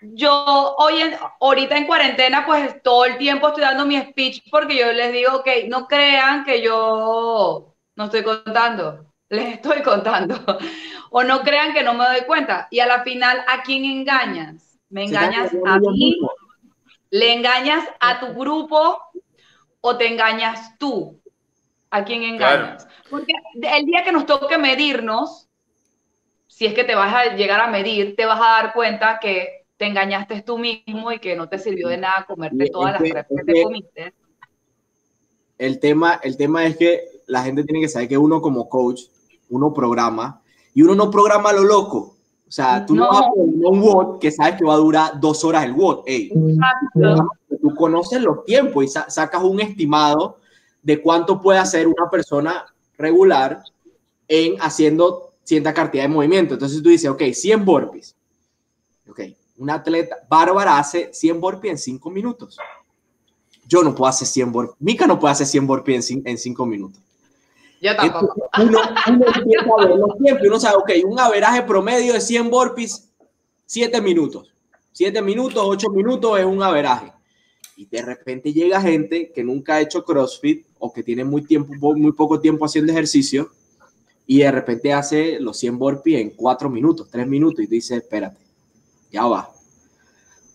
yo 0.00 0.74
hoy 0.78 1.00
en, 1.00 1.16
ahorita 1.40 1.76
en 1.76 1.86
cuarentena, 1.86 2.46
pues 2.46 2.82
todo 2.82 3.04
el 3.06 3.18
tiempo 3.18 3.48
estoy 3.48 3.64
dando 3.64 3.84
mi 3.86 4.00
speech 4.00 4.42
porque 4.50 4.76
yo 4.76 4.92
les 4.92 5.12
digo, 5.12 5.36
ok, 5.36 5.48
no 5.68 5.88
crean 5.88 6.44
que 6.44 6.62
yo 6.62 7.74
no 7.96 8.04
estoy 8.04 8.22
contando, 8.22 9.06
les 9.28 9.54
estoy 9.54 9.82
contando. 9.82 10.36
o 11.10 11.24
no 11.24 11.40
crean 11.40 11.72
que 11.72 11.82
no 11.82 11.94
me 11.94 12.04
doy 12.04 12.20
cuenta. 12.26 12.68
Y 12.70 12.80
a 12.80 12.86
la 12.86 13.02
final, 13.02 13.42
¿a 13.48 13.62
quién 13.62 13.84
engañas? 13.84 14.78
¿Me 14.88 15.04
engañas 15.04 15.50
a 15.66 15.78
mí? 15.78 16.16
¿Le 17.10 17.32
engañas 17.32 17.84
a 18.00 18.20
tu 18.20 18.34
grupo 18.34 19.00
o 19.80 19.96
te 19.96 20.06
engañas 20.08 20.76
tú? 20.78 21.20
¿A 21.90 22.04
quién 22.04 22.22
engañas? 22.22 22.88
Porque 23.10 23.32
el 23.54 23.86
día 23.86 24.04
que 24.04 24.12
nos 24.12 24.26
toque 24.26 24.58
medirnos, 24.58 25.48
si 26.46 26.66
es 26.66 26.74
que 26.74 26.84
te 26.84 26.94
vas 26.94 27.14
a 27.14 27.34
llegar 27.36 27.60
a 27.60 27.68
medir, 27.68 28.16
te 28.16 28.26
vas 28.26 28.40
a 28.40 28.62
dar 28.62 28.72
cuenta 28.72 29.18
que 29.20 29.66
te 29.76 29.86
engañaste 29.86 30.42
tú 30.42 30.58
mismo 30.58 31.12
y 31.12 31.18
que 31.18 31.36
no 31.36 31.48
te 31.48 31.58
sirvió 31.58 31.88
de 31.88 31.98
nada 31.98 32.24
comerte 32.26 32.68
todas 32.70 33.00
las 33.00 33.02
que 33.02 33.44
te 33.44 33.62
comiste. 33.62 34.14
El 35.58 35.78
tema, 35.80 36.20
el 36.22 36.36
tema 36.36 36.66
es 36.66 36.76
que 36.76 37.04
la 37.26 37.42
gente 37.42 37.64
tiene 37.64 37.80
que 37.80 37.88
saber 37.88 38.08
que 38.08 38.18
uno 38.18 38.40
como 38.40 38.68
coach, 38.68 39.02
uno 39.50 39.72
programa 39.72 40.42
y 40.74 40.82
uno 40.82 40.94
no 40.94 41.10
programa 41.10 41.52
lo 41.52 41.64
loco. 41.64 42.16
O 42.48 42.50
sea, 42.50 42.86
tú 42.86 42.94
no, 42.94 43.08
vas 43.08 43.22
a 43.22 43.30
poner 43.30 43.66
un 43.66 43.80
WOD 43.80 44.18
que 44.20 44.30
sabes 44.30 44.54
que 44.54 44.64
va 44.64 44.74
a 44.74 44.78
durar 44.78 45.20
dos 45.20 45.42
horas 45.44 45.64
el 45.64 45.72
WOD. 45.72 46.04
tú 47.60 47.74
conoces 47.74 48.22
los 48.22 48.44
tiempos 48.44 48.84
y 48.84 48.88
sacas 48.88 49.42
un 49.42 49.60
estimado 49.60 50.38
de 50.86 51.02
cuánto 51.02 51.40
puede 51.40 51.58
hacer 51.58 51.88
una 51.88 52.08
persona 52.08 52.64
regular 52.96 53.60
en 54.28 54.54
haciendo 54.60 55.32
cierta 55.42 55.74
cantidad 55.74 56.04
de 56.04 56.08
movimiento. 56.08 56.54
Entonces 56.54 56.80
tú 56.80 56.90
dices, 56.90 57.10
ok, 57.10 57.22
100 57.32 57.64
burpees. 57.64 58.14
Ok, 59.08 59.20
una 59.56 59.74
atleta, 59.74 60.16
Bárbara 60.28 60.78
hace 60.78 61.12
100 61.12 61.40
burpees 61.40 61.72
en 61.72 61.78
5 61.78 62.08
minutos. 62.10 62.56
Yo 63.66 63.82
no 63.82 63.96
puedo 63.96 64.08
hacer 64.08 64.28
100 64.28 64.52
burpees. 64.52 64.76
Mika 64.78 65.08
no 65.08 65.18
puede 65.18 65.32
hacer 65.32 65.48
100 65.48 65.66
burpees 65.66 66.08
en 66.24 66.38
5 66.38 66.66
minutos. 66.66 67.02
Yo 67.80 67.96
tampoco. 67.96 68.48
uno, 68.62 68.78
empieza 69.06 69.64
a 69.64 69.86
ver 69.86 69.96
los 69.96 70.18
tiempos 70.18 70.44
y 70.44 70.46
uno 70.46 70.60
sabe, 70.60 70.76
ok, 70.76 70.90
un 71.04 71.18
averaje 71.18 71.62
promedio 71.62 72.12
de 72.12 72.20
100 72.20 72.48
burpees, 72.48 73.10
7 73.66 74.00
minutos. 74.00 74.52
7 74.92 75.20
minutos, 75.20 75.64
8 75.66 75.90
minutos 75.90 76.38
es 76.38 76.44
un 76.44 76.62
averaje. 76.62 77.12
Y 77.76 77.86
de 77.86 78.02
repente 78.02 78.52
llega 78.52 78.80
gente 78.80 79.30
que 79.34 79.44
nunca 79.44 79.74
ha 79.74 79.80
hecho 79.82 80.04
CrossFit 80.04 80.66
o 80.78 80.92
que 80.92 81.02
tiene 81.02 81.24
muy, 81.24 81.42
tiempo, 81.42 81.94
muy 81.94 82.12
poco 82.12 82.40
tiempo 82.40 82.64
haciendo 82.64 82.90
ejercicio 82.92 83.50
y 84.26 84.38
de 84.38 84.50
repente 84.50 84.92
hace 84.92 85.38
los 85.38 85.58
100 85.58 85.78
burpees 85.78 86.20
en 86.20 86.30
4 86.30 86.68
minutos, 86.68 87.08
3 87.10 87.26
minutos 87.26 87.64
y 87.64 87.66
dice, 87.66 87.96
espérate, 87.96 88.38
ya 89.12 89.26
va. 89.26 89.50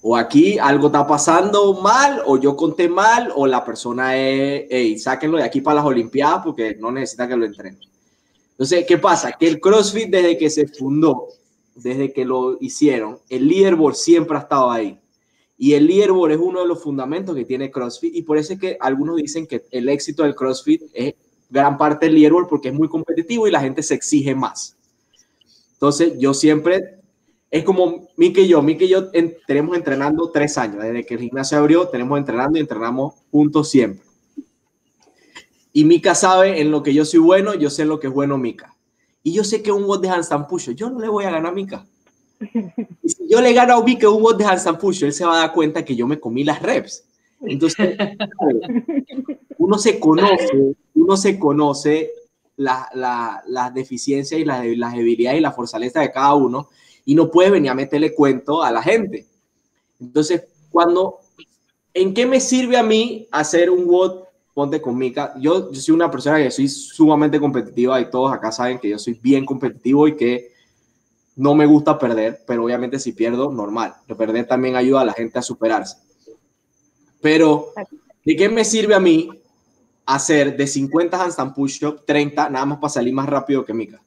O 0.02 0.18
aquí 0.18 0.58
algo 0.58 0.88
está 0.88 1.06
pasando 1.06 1.74
mal, 1.76 2.24
o 2.26 2.40
yo 2.40 2.56
conté 2.56 2.90
mal, 2.90 3.32
o 3.36 3.46
la 3.46 3.64
persona 3.64 4.18
es, 4.18 4.66
hey, 4.70 4.98
sáquenlo 4.98 5.38
de 5.38 5.44
aquí 5.44 5.62
para 5.62 5.76
las 5.76 5.86
Olimpiadas 5.86 6.42
porque 6.44 6.76
no 6.80 6.92
necesita 6.92 7.28
que 7.28 7.38
lo 7.38 7.46
entrenen. 7.46 7.80
Entonces, 8.52 8.84
¿qué 8.88 8.98
pasa? 8.98 9.32
Que 9.34 9.48
el 9.48 9.60
CrossFit 9.60 10.10
desde 10.10 10.38
que 10.38 10.50
se 10.50 10.68
fundó, 10.68 11.28
desde 11.76 12.12
que 12.12 12.26
lo 12.26 12.58
hicieron, 12.60 13.20
el 13.30 13.48
leaderboard 13.48 13.96
siempre 13.96 14.38
ha 14.38 14.42
estado 14.42 14.72
ahí. 14.72 15.00
Y 15.64 15.76
el 15.76 15.86
leaderboard 15.86 16.32
es 16.32 16.40
uno 16.40 16.62
de 16.62 16.68
los 16.68 16.82
fundamentos 16.82 17.36
que 17.36 17.46
tiene 17.46 17.70
CrossFit 17.70 18.16
y 18.16 18.24
por 18.24 18.40
eso 18.40 18.54
es 18.54 18.60
que 18.60 18.78
algunos 18.80 19.18
dicen 19.18 19.46
que 19.46 19.64
el 19.70 19.90
éxito 19.90 20.24
del 20.24 20.34
CrossFit 20.34 20.82
es 20.92 21.14
gran 21.52 21.78
parte 21.78 22.08
del 22.08 22.16
leaderboard 22.16 22.48
porque 22.48 22.70
es 22.70 22.74
muy 22.74 22.90
competitivo 22.90 23.48
y 23.48 23.52
la 23.52 23.60
gente 23.60 23.84
se 23.84 23.94
exige 23.94 24.34
más. 24.34 24.76
Entonces, 25.74 26.14
yo 26.18 26.34
siempre 26.34 27.02
es 27.52 27.64
como 27.64 28.08
Mika 28.18 28.42
y 28.42 28.48
yo. 28.48 28.64
Mika 28.64 28.86
y 28.86 28.88
yo 28.88 29.12
tenemos 29.46 29.78
entrenando 29.78 30.32
tres 30.32 30.58
años. 30.58 30.82
Desde 30.82 31.06
que 31.06 31.14
el 31.14 31.20
gimnasio 31.20 31.60
abrió, 31.60 31.88
tenemos 31.90 32.18
entrenando 32.18 32.58
y 32.58 32.62
entrenamos 32.62 33.14
juntos 33.30 33.70
siempre. 33.70 34.04
Y 35.74 35.86
Mika 35.86 36.16
sabe 36.16 36.60
en 36.60 36.72
lo 36.72 36.82
que 36.82 36.92
yo 36.92 37.06
soy 37.06 37.20
bueno, 37.20 37.54
yo 37.54 37.70
sé 37.70 37.84
en 37.84 37.90
lo 37.90 38.00
que 38.00 38.08
es 38.08 38.14
bueno 38.14 38.36
Mika. 38.40 38.76
y 39.22 39.32
yo 39.32 39.44
sé 39.44 39.62
que 39.62 39.72
un 39.72 39.86
bot 39.86 40.02
de 40.02 40.10
handstand 40.10 40.48
push, 40.48 40.72
yo 40.72 40.90
no 40.90 41.00
le 41.00 41.08
voy 41.08 41.26
a 41.26 41.30
ganar 41.30 41.52
a 41.52 41.54
Mika. 41.54 41.86
Si 43.06 43.28
yo 43.30 43.42
le 43.42 43.54
gano 43.54 43.76
a 43.76 43.84
Mika 43.84 44.10
un 44.10 44.22
bot 44.22 44.38
de 44.38 44.46
handstand 44.46 44.80
push, 44.80 45.04
él 45.04 45.14
se 45.14 45.26
va 45.26 45.36
a 45.36 45.40
dar 45.40 45.54
cuenta 45.54 45.86
que 45.86 45.96
yo 45.96 46.08
me 46.08 46.20
comí 46.20 46.44
las 46.44 46.62
reps. 46.62 47.04
Entonces, 47.42 47.98
uno 49.58 49.78
se 49.78 50.00
conoce, 50.00 50.76
uno 50.96 51.18
se 51.18 51.40
conoce 51.40 52.12
las 52.58 52.94
la, 52.94 53.44
las 53.48 53.74
deficiencias 53.74 54.40
y 54.40 54.46
las, 54.46 54.62
debilidades 54.62 55.40
y 55.40 55.42
la 55.42 55.52
fortaleza 55.52 56.02
de 56.02 56.12
cada 56.12 56.36
uno 56.36 56.70
y 57.06 57.16
no 57.16 57.32
puede 57.32 57.50
venir 57.50 57.72
a 57.72 57.76
meterle 57.76 58.14
cuento 58.14 58.62
a 58.62 58.72
la 58.72 58.84
gente. 58.84 59.26
Entonces, 60.00 60.44
cuando, 60.70 61.20
¿en 61.94 62.14
qué 62.14 62.26
me 62.26 62.40
sirve 62.40 62.78
a 62.78 62.84
mí 62.84 63.28
hacer 63.32 63.70
un 63.70 63.86
WOD? 63.88 64.24
Ponte 64.54 64.82
con 64.82 64.98
Mika. 64.98 65.34
Yo, 65.40 65.72
yo 65.72 65.80
soy 65.80 65.96
una 65.96 66.12
persona 66.12 66.38
que 66.38 66.52
soy 66.52 66.68
sumamente 66.68 67.40
competitiva 67.40 68.02
y 68.02 68.10
todos 68.10 68.34
acá 68.34 68.52
saben 68.52 68.80
que 68.80 68.90
yo 68.90 69.00
soy 69.00 69.14
bien 69.14 69.46
competitivo 69.46 70.08
y 70.10 70.18
que 70.18 70.51
no 71.36 71.56
me 71.56 71.66
gusta 71.66 71.98
perder, 71.98 72.42
pero 72.46 72.66
obviamente 72.66 73.00
si 73.00 73.14
pierdo, 73.14 73.52
normal. 73.52 73.94
perder 74.18 74.46
también 74.48 74.76
ayuda 74.76 75.02
a 75.02 75.06
la 75.06 75.14
gente 75.14 75.40
a 75.40 75.42
superarse. 75.42 75.98
Pero, 77.22 77.68
¿de 78.26 78.36
qué 78.36 78.50
me 78.50 78.66
sirve 78.66 78.96
a 78.96 79.00
mí 79.00 79.30
hacer 80.06 80.58
de 80.58 80.68
50 80.68 81.24
handstand 81.24 81.54
push-up 81.54 82.04
30 82.06 82.50
nada 82.50 82.66
más 82.66 82.80
para 82.80 82.90
salir 82.90 83.14
más 83.14 83.28
rápido 83.28 83.64
que 83.64 83.74
Mika? 83.74 84.02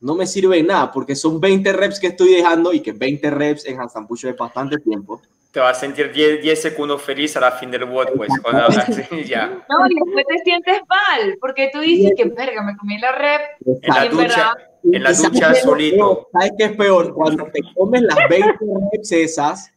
No 0.00 0.14
me 0.14 0.26
sirve 0.26 0.56
de 0.56 0.62
nada 0.62 0.92
porque 0.92 1.16
son 1.16 1.40
20 1.40 1.72
reps 1.72 1.98
que 1.98 2.08
estoy 2.08 2.34
dejando 2.34 2.72
y 2.72 2.80
que 2.80 2.92
20 2.92 3.30
reps 3.30 3.66
en 3.66 3.80
handstand 3.80 4.06
push-up 4.06 4.30
es 4.30 4.36
bastante 4.36 4.78
tiempo. 4.78 5.20
Te 5.50 5.60
vas 5.60 5.78
a 5.78 5.80
sentir 5.80 6.12
10, 6.12 6.42
10 6.42 6.62
segundos 6.62 7.02
feliz 7.02 7.34
a 7.36 7.40
la 7.40 7.52
fin 7.52 7.70
del 7.70 7.84
WOD, 7.84 8.08
pues. 8.14 8.28
Cuando, 8.42 8.68
ya. 9.26 9.46
No, 9.46 9.86
y 9.88 9.94
después 9.94 10.26
te 10.28 10.38
sientes 10.44 10.80
mal 10.86 11.38
porque 11.40 11.70
tú 11.72 11.80
dices 11.80 12.12
que, 12.14 12.26
verga, 12.26 12.62
me 12.62 12.76
comí 12.76 12.98
la 12.98 13.12
rep. 13.12 13.40
En 13.82 13.94
la 13.94 14.06
ducha, 14.06 14.54
en 14.92 15.02
la 15.02 15.12
ducha 15.12 15.54
solito. 15.54 16.28
¿Sabes 16.32 16.52
qué 16.56 16.64
es 16.64 16.76
peor? 16.76 17.14
Cuando 17.14 17.44
te 17.52 17.60
comes 17.74 18.02
las 18.02 18.18
20 18.28 18.48
reps 18.92 19.12
esas 19.12 19.72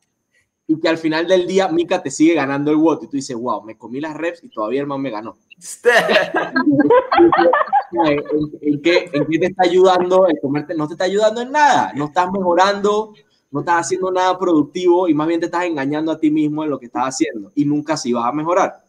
y 0.68 0.80
que 0.80 0.88
al 0.88 1.00
final 1.00 1.28
del 1.28 1.48
día 1.48 1.68
Mika 1.68 2.02
te 2.02 2.12
sigue 2.12 2.36
ganando 2.36 2.70
el 2.70 2.78
WOT 2.78 3.04
y 3.04 3.08
tú 3.08 3.18
dices, 3.18 3.36
wow, 3.36 3.64
me 3.64 3.76
comí 3.76 4.00
las 4.00 4.16
reps 4.16 4.44
y 4.44 4.50
todavía 4.50 4.82
el 4.82 4.88
man 4.88 5.02
me 5.02 5.10
ganó. 5.10 5.36
¿En, 8.62 8.82
qué, 8.82 9.10
¿En, 9.12 9.26
qué, 9.26 9.40
te 9.40 9.46
está 9.48 9.64
ayudando 9.64 10.28
el 10.28 10.40
comerte? 10.40 10.76
No 10.76 10.88
te 10.88 10.94
está 10.94 11.06
ayudando 11.06 11.42
en 11.42 11.52
nada, 11.52 11.92
no 11.96 12.06
estás 12.06 12.32
mejorando, 12.32 13.14
no 13.50 13.62
estás 13.62 13.88
haciendo 13.88 14.12
nada 14.12 14.38
productivo 14.38 15.08
y 15.08 15.16
más 15.16 15.28
bien 15.28 15.40
te 15.40 15.48
estás 15.48 15.66
engañando 15.66 16.12
a 16.12 16.20
ti 16.20 16.30
mismo 16.30 16.64
en 16.64 16.70
lo 16.70 16.80
que 16.80 16.86
estás 16.86 17.06
haciendo 17.06 17.52
y 17.56 17.66
nunca 17.66 17.94
así 17.94 18.14
vas 18.14 18.26
a 18.26 18.32
mejorar. 18.32 18.84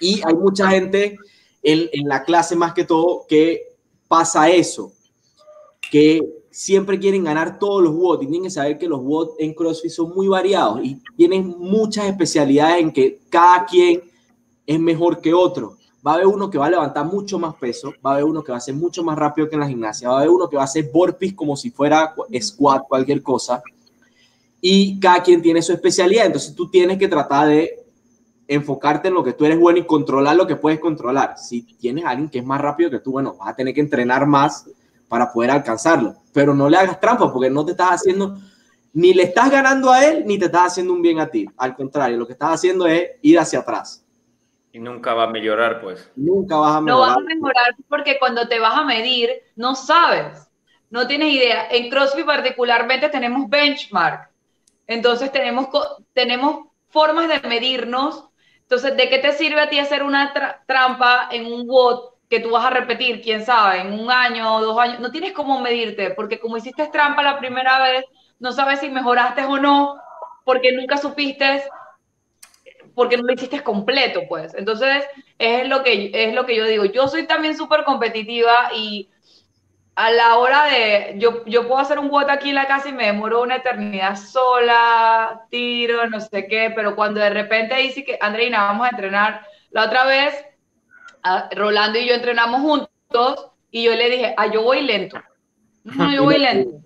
Y 0.00 0.22
hay 0.24 0.34
mucha 0.34 0.70
gente 0.70 1.18
en, 1.62 1.90
en 1.92 2.08
la 2.08 2.24
clase 2.24 2.56
más 2.56 2.72
que 2.72 2.84
todo 2.84 3.26
que 3.28 3.76
pasa 4.08 4.48
eso, 4.48 4.94
que 5.90 6.20
siempre 6.50 6.98
quieren 6.98 7.24
ganar 7.24 7.58
todos 7.58 7.82
los 7.82 7.94
WOD 7.94 8.20
tienen 8.20 8.42
que 8.42 8.50
saber 8.50 8.78
que 8.78 8.88
los 8.88 9.00
WOD 9.00 9.30
en 9.38 9.54
CrossFit 9.54 9.90
son 9.90 10.14
muy 10.14 10.28
variados 10.28 10.80
y 10.82 11.00
tienen 11.16 11.54
muchas 11.58 12.06
especialidades 12.06 12.80
en 12.80 12.92
que 12.92 13.20
cada 13.28 13.64
quien 13.64 14.02
es 14.66 14.80
mejor 14.80 15.20
que 15.20 15.32
otro. 15.32 15.76
Va 16.06 16.12
a 16.12 16.14
haber 16.14 16.26
uno 16.26 16.48
que 16.48 16.58
va 16.58 16.66
a 16.66 16.70
levantar 16.70 17.04
mucho 17.04 17.38
más 17.38 17.54
peso, 17.56 17.92
va 18.04 18.10
a 18.10 18.14
haber 18.14 18.24
uno 18.24 18.42
que 18.42 18.52
va 18.52 18.58
a 18.58 18.62
ser 18.62 18.74
mucho 18.74 19.04
más 19.04 19.18
rápido 19.18 19.48
que 19.48 19.54
en 19.54 19.60
la 19.60 19.68
gimnasia, 19.68 20.08
va 20.08 20.14
a 20.14 20.18
haber 20.18 20.30
uno 20.30 20.48
que 20.48 20.56
va 20.56 20.62
a 20.62 20.64
hacer 20.64 20.90
burpees 20.90 21.34
como 21.34 21.56
si 21.56 21.70
fuera 21.70 22.14
squat, 22.40 22.84
cualquier 22.88 23.22
cosa. 23.22 23.62
Y 24.62 24.98
cada 24.98 25.22
quien 25.22 25.42
tiene 25.42 25.60
su 25.60 25.72
especialidad, 25.72 26.26
entonces 26.26 26.54
tú 26.54 26.70
tienes 26.70 26.98
que 26.98 27.08
tratar 27.08 27.48
de 27.48 27.84
enfocarte 28.48 29.08
en 29.08 29.14
lo 29.14 29.22
que 29.22 29.34
tú 29.34 29.44
eres 29.44 29.58
bueno 29.58 29.78
y 29.78 29.86
controlar 29.86 30.36
lo 30.36 30.46
que 30.46 30.56
puedes 30.56 30.80
controlar. 30.80 31.36
Si 31.38 31.62
tienes 31.62 32.04
a 32.04 32.10
alguien 32.10 32.30
que 32.30 32.38
es 32.38 32.44
más 32.44 32.60
rápido 32.60 32.90
que 32.90 32.98
tú, 32.98 33.12
bueno, 33.12 33.36
vas 33.38 33.50
a 33.50 33.56
tener 33.56 33.74
que 33.74 33.80
entrenar 33.80 34.26
más 34.26 34.66
para 35.10 35.32
poder 35.32 35.50
alcanzarlo. 35.50 36.14
Pero 36.32 36.54
no 36.54 36.70
le 36.70 36.76
hagas 36.76 37.00
trampa 37.00 37.30
porque 37.32 37.50
no 37.50 37.64
te 37.64 37.72
estás 37.72 37.90
haciendo, 37.90 38.38
ni 38.92 39.12
le 39.12 39.24
estás 39.24 39.50
ganando 39.50 39.90
a 39.90 40.06
él, 40.06 40.22
ni 40.24 40.38
te 40.38 40.44
estás 40.44 40.68
haciendo 40.68 40.92
un 40.92 41.02
bien 41.02 41.18
a 41.18 41.26
ti. 41.26 41.46
Al 41.56 41.74
contrario, 41.74 42.16
lo 42.16 42.26
que 42.28 42.34
estás 42.34 42.52
haciendo 42.52 42.86
es 42.86 43.10
ir 43.20 43.36
hacia 43.36 43.58
atrás. 43.58 44.06
Y 44.72 44.78
nunca 44.78 45.12
va 45.12 45.24
a 45.24 45.26
mejorar, 45.26 45.80
pues. 45.80 46.08
Nunca 46.14 46.56
vas 46.56 46.76
a 46.76 46.80
mejorar. 46.80 47.08
No 47.08 47.14
vas 47.14 47.16
a 47.16 47.34
mejorar 47.34 47.74
porque 47.88 48.20
cuando 48.20 48.46
te 48.46 48.60
vas 48.60 48.78
a 48.78 48.84
medir, 48.84 49.30
no 49.56 49.74
sabes, 49.74 50.48
no 50.90 51.08
tienes 51.08 51.34
idea. 51.34 51.66
En 51.72 51.90
CrossFit 51.90 52.24
particularmente 52.24 53.08
tenemos 53.08 53.50
benchmark. 53.50 54.30
Entonces 54.86 55.32
tenemos, 55.32 55.66
tenemos 56.12 56.68
formas 56.86 57.28
de 57.28 57.48
medirnos. 57.48 58.28
Entonces, 58.60 58.96
¿de 58.96 59.08
qué 59.08 59.18
te 59.18 59.32
sirve 59.32 59.60
a 59.60 59.68
ti 59.68 59.80
hacer 59.80 60.04
una 60.04 60.32
trampa 60.66 61.28
en 61.32 61.52
un 61.52 61.68
WOD 61.68 62.09
que 62.30 62.38
tú 62.38 62.50
vas 62.50 62.64
a 62.64 62.70
repetir, 62.70 63.20
quién 63.20 63.44
sabe, 63.44 63.80
en 63.80 63.92
un 63.92 64.08
año 64.10 64.54
o 64.54 64.60
dos 64.60 64.78
años, 64.78 65.00
no 65.00 65.10
tienes 65.10 65.32
cómo 65.32 65.60
medirte, 65.60 66.12
porque 66.12 66.38
como 66.38 66.56
hiciste 66.56 66.86
trampa 66.86 67.24
la 67.24 67.40
primera 67.40 67.80
vez, 67.80 68.04
no 68.38 68.52
sabes 68.52 68.78
si 68.78 68.88
mejoraste 68.88 69.44
o 69.44 69.58
no, 69.58 70.00
porque 70.44 70.70
nunca 70.72 70.96
supiste, 70.96 71.64
porque 72.94 73.16
no 73.16 73.24
lo 73.24 73.32
hiciste 73.32 73.62
completo, 73.64 74.22
pues. 74.28 74.54
Entonces, 74.54 75.04
es 75.38 75.68
lo 75.68 75.82
que, 75.82 76.12
es 76.14 76.32
lo 76.32 76.46
que 76.46 76.54
yo 76.54 76.64
digo. 76.66 76.84
Yo 76.84 77.08
soy 77.08 77.26
también 77.26 77.56
súper 77.56 77.82
competitiva 77.82 78.70
y 78.76 79.10
a 79.96 80.12
la 80.12 80.36
hora 80.36 80.66
de, 80.66 81.14
yo, 81.18 81.44
yo 81.46 81.66
puedo 81.66 81.80
hacer 81.80 81.98
un 81.98 82.10
WOT 82.10 82.30
aquí 82.30 82.50
en 82.50 82.54
la 82.54 82.68
casa 82.68 82.88
y 82.88 82.92
me 82.92 83.06
demoro 83.06 83.42
una 83.42 83.56
eternidad 83.56 84.16
sola, 84.16 85.42
tiro, 85.50 86.08
no 86.08 86.20
sé 86.20 86.46
qué, 86.46 86.72
pero 86.76 86.94
cuando 86.94 87.18
de 87.18 87.30
repente 87.30 87.74
dice 87.74 88.04
que, 88.04 88.16
Andreina, 88.20 88.62
vamos 88.62 88.86
a 88.86 88.90
entrenar, 88.90 89.44
la 89.72 89.86
otra 89.86 90.04
vez 90.04 90.32
Rolando 91.54 91.98
y 91.98 92.08
yo 92.08 92.14
entrenamos 92.14 92.60
juntos 92.60 93.50
y 93.70 93.84
yo 93.84 93.94
le 93.94 94.10
dije, 94.10 94.34
ah, 94.36 94.46
yo 94.46 94.62
voy 94.62 94.82
lento. 94.82 95.18
No, 95.84 96.12
yo 96.12 96.24
voy 96.24 96.38
lento. 96.38 96.80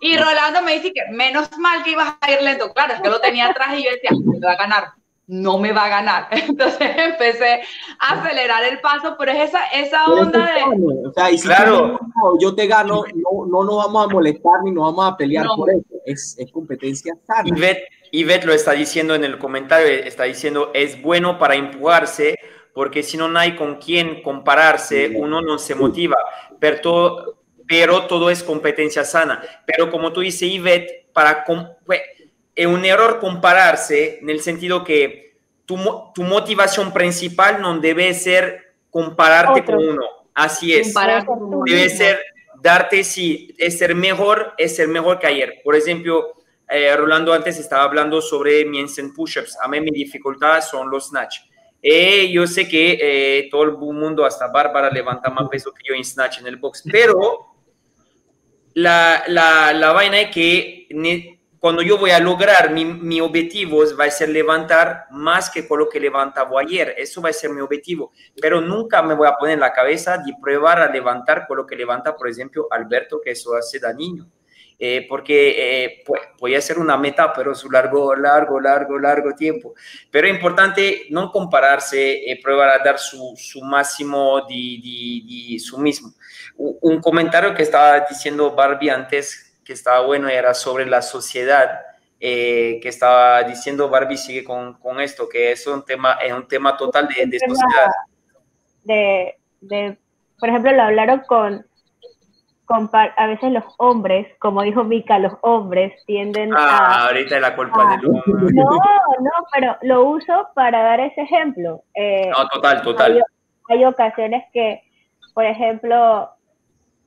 Y 0.00 0.16
Rolando 0.16 0.62
me 0.62 0.74
dice 0.74 0.92
que 0.92 1.02
menos 1.12 1.48
mal 1.58 1.82
que 1.82 1.92
ibas 1.92 2.16
a 2.20 2.30
ir 2.30 2.42
lento. 2.42 2.72
Claro, 2.72 2.94
es 2.94 3.00
que 3.00 3.08
lo 3.08 3.20
tenía 3.20 3.48
atrás 3.48 3.78
y 3.78 3.84
yo 3.84 3.90
decía, 3.90 4.10
me 4.24 4.38
va 4.40 4.52
a 4.52 4.56
ganar. 4.56 4.84
No 5.26 5.58
me 5.58 5.72
va 5.72 5.86
a 5.86 5.88
ganar. 5.88 6.28
Entonces 6.30 6.90
empecé 6.96 7.62
a 7.98 8.12
acelerar 8.12 8.62
el 8.64 8.80
paso, 8.80 9.16
pero 9.18 9.32
es 9.32 9.48
esa, 9.48 9.64
esa 9.68 10.04
onda 10.06 10.52
de. 10.54 10.62
O 11.08 11.12
sea, 11.12 11.30
y 11.30 11.38
si 11.38 11.48
claro. 11.48 11.98
yo 12.38 12.54
te 12.54 12.66
gano, 12.66 13.04
no, 13.14 13.46
no 13.46 13.64
nos 13.64 13.76
vamos 13.86 14.06
a 14.06 14.08
molestar 14.12 14.62
ni 14.64 14.70
nos 14.70 14.84
vamos 14.84 15.12
a 15.12 15.16
pelear 15.16 15.46
por 15.56 15.70
eso. 15.70 15.82
Es, 16.04 16.36
es 16.38 16.52
competencia 16.52 17.14
sana. 17.26 17.48
Yvette 18.12 18.44
lo 18.44 18.52
está 18.52 18.72
diciendo 18.72 19.14
en 19.14 19.24
el 19.24 19.38
comentario, 19.38 19.88
está 19.88 20.24
diciendo, 20.24 20.70
es 20.74 21.00
bueno 21.02 21.38
para 21.38 21.56
empujarse 21.56 22.38
porque 22.76 23.02
si 23.02 23.16
no 23.16 23.26
hay 23.38 23.56
con 23.56 23.76
quién 23.76 24.20
compararse, 24.20 25.10
uno 25.14 25.40
no 25.40 25.58
se 25.58 25.74
motiva, 25.74 26.18
pero 26.60 26.78
todo, 26.82 27.38
pero 27.66 28.06
todo 28.06 28.28
es 28.28 28.42
competencia 28.42 29.02
sana. 29.02 29.42
Pero 29.64 29.90
como 29.90 30.12
tú 30.12 30.20
dices, 30.20 30.42
Ivette, 30.42 31.06
para 31.14 31.42
es 32.54 32.66
un 32.66 32.84
error 32.84 33.18
compararse 33.18 34.18
en 34.18 34.28
el 34.28 34.40
sentido 34.40 34.84
que 34.84 35.38
tu, 35.64 35.78
tu 36.14 36.22
motivación 36.22 36.92
principal 36.92 37.62
no 37.62 37.78
debe 37.78 38.12
ser 38.12 38.74
compararte 38.90 39.64
con 39.64 39.76
uno. 39.76 40.02
Así 40.34 40.74
es. 40.74 40.92
Debe 41.64 41.88
ser 41.88 42.20
darte, 42.60 43.04
si 43.04 43.54
es 43.56 43.78
ser 43.78 43.94
mejor, 43.94 44.52
es 44.58 44.76
ser 44.76 44.88
mejor 44.88 45.18
que 45.18 45.28
ayer. 45.28 45.62
Por 45.64 45.76
ejemplo, 45.76 46.34
eh, 46.68 46.94
Rolando 46.94 47.32
antes 47.32 47.58
estaba 47.58 47.84
hablando 47.84 48.20
sobre 48.20 48.66
mi 48.66 48.80
en 48.80 49.14
push-ups. 49.14 49.56
A 49.62 49.66
mí 49.66 49.80
mi 49.80 49.92
dificultad 49.92 50.60
son 50.60 50.90
los 50.90 51.08
snatch 51.08 51.38
eh, 51.88 52.32
yo 52.32 52.48
sé 52.48 52.66
que 52.66 52.98
eh, 53.00 53.48
todo 53.48 53.62
el 53.62 53.72
mundo, 53.72 54.24
hasta 54.24 54.48
Bárbara, 54.48 54.90
levanta 54.90 55.30
más 55.30 55.48
peso 55.48 55.72
que 55.72 55.84
yo 55.88 55.94
en 55.94 56.04
Snatch 56.04 56.40
en 56.40 56.48
el 56.48 56.56
box, 56.56 56.82
pero 56.90 57.46
la, 58.74 59.22
la, 59.28 59.72
la 59.72 59.92
vaina 59.92 60.20
es 60.20 60.30
que 60.30 60.88
cuando 61.60 61.82
yo 61.82 61.96
voy 61.96 62.10
a 62.10 62.18
lograr 62.18 62.72
mi, 62.72 62.84
mi, 62.84 63.20
objetivo 63.20 63.84
va 63.98 64.04
a 64.04 64.10
ser 64.10 64.30
levantar 64.30 65.06
más 65.10 65.48
que 65.48 65.66
con 65.66 65.78
lo 65.78 65.88
que 65.88 66.00
levantaba 66.00 66.60
ayer. 66.60 66.94
Eso 66.98 67.22
va 67.22 67.30
a 67.30 67.32
ser 67.32 67.50
mi 67.50 67.60
objetivo. 67.60 68.12
Pero 68.40 68.60
nunca 68.60 69.02
me 69.02 69.14
voy 69.14 69.28
a 69.28 69.36
poner 69.36 69.54
en 69.54 69.60
la 69.60 69.72
cabeza 69.72 70.18
de 70.18 70.34
probar 70.42 70.80
a 70.80 70.90
levantar 70.90 71.46
con 71.46 71.56
lo 71.56 71.66
que 71.66 71.76
levanta, 71.76 72.16
por 72.16 72.28
ejemplo, 72.28 72.66
Alberto, 72.70 73.20
que 73.22 73.30
eso 73.30 73.54
hace 73.54 73.78
daño. 73.78 74.28
Eh, 74.78 75.06
porque 75.08 75.84
eh, 75.84 76.04
puede 76.38 76.60
ser 76.60 76.78
una 76.78 76.98
meta, 76.98 77.32
pero 77.32 77.54
su 77.54 77.70
largo, 77.70 78.14
largo, 78.14 78.60
largo, 78.60 78.98
largo 78.98 79.34
tiempo. 79.34 79.74
Pero 80.10 80.26
es 80.26 80.34
importante 80.34 81.06
no 81.10 81.32
compararse, 81.32 82.30
eh, 82.30 82.38
probar 82.42 82.68
a 82.68 82.84
dar 82.84 82.98
su, 82.98 83.34
su 83.36 83.62
máximo 83.62 84.42
de, 84.46 85.54
de, 85.54 85.58
su 85.58 85.78
mismo. 85.78 86.12
Un 86.56 87.00
comentario 87.00 87.54
que 87.54 87.62
estaba 87.62 88.00
diciendo 88.00 88.54
Barbie 88.54 88.90
antes, 88.90 89.58
que 89.64 89.72
estaba 89.72 90.04
bueno, 90.04 90.28
era 90.28 90.52
sobre 90.52 90.84
la 90.84 91.00
sociedad. 91.00 91.80
Eh, 92.18 92.78
que 92.82 92.88
estaba 92.88 93.42
diciendo 93.42 93.90
Barbie 93.90 94.16
sigue 94.16 94.42
con, 94.42 94.74
con, 94.78 95.00
esto, 95.00 95.28
que 95.28 95.52
es 95.52 95.66
un 95.66 95.84
tema, 95.84 96.14
es 96.14 96.32
un 96.32 96.48
tema 96.48 96.74
total 96.74 97.08
de, 97.08 97.26
de 97.26 97.38
sociedad. 97.38 97.90
De, 98.84 99.38
de, 99.60 99.98
por 100.38 100.48
ejemplo, 100.48 100.72
lo 100.72 100.82
hablaron 100.82 101.20
con 101.26 101.66
a 102.68 103.26
veces 103.26 103.52
los 103.52 103.64
hombres, 103.78 104.26
como 104.38 104.62
dijo 104.62 104.84
Mika, 104.84 105.18
los 105.18 105.34
hombres 105.42 105.92
tienden 106.06 106.52
ah, 106.56 106.78
a... 106.78 107.06
ahorita 107.06 107.38
la 107.40 107.54
culpa 107.54 107.96
del 107.96 108.06
hombre. 108.06 108.52
No, 108.54 108.64
no, 108.64 109.30
pero 109.52 109.76
lo 109.82 110.04
uso 110.04 110.48
para 110.54 110.82
dar 110.82 111.00
ese 111.00 111.22
ejemplo. 111.22 111.82
Eh, 111.94 112.30
no, 112.36 112.48
total, 112.48 112.82
total. 112.82 113.22
Hay, 113.68 113.84
ocasiones 113.84 114.44
que, 114.52 114.82
por 115.34 115.44
ejemplo, 115.44 115.96
a- 115.96 116.30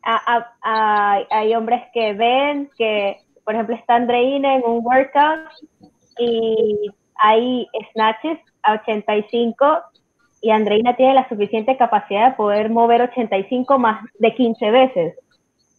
a- 0.04 0.54
a- 0.62 1.20
hay 1.30 1.56
hombres 1.56 1.84
que 1.94 2.14
ven 2.14 2.70
que, 2.78 3.18
por 3.44 3.54
ejemplo, 3.56 3.76
está 3.76 3.96
Andreina 3.96 4.56
en 4.56 4.64
un 4.66 4.86
workout 4.86 5.50
y 6.18 6.90
hay 7.16 7.68
snatches 7.92 8.40
a 8.64 8.74
85 8.74 9.82
y 10.42 10.52
Andreina 10.52 10.96
tiene 10.96 11.16
la 11.16 11.28
suficiente 11.28 11.76
capacidad 11.78 12.30
de 12.30 12.36
poder 12.38 12.70
mover 12.70 13.02
85 13.02 13.78
más 13.78 14.02
de 14.20 14.34
15 14.34 14.72
veces. 14.72 15.16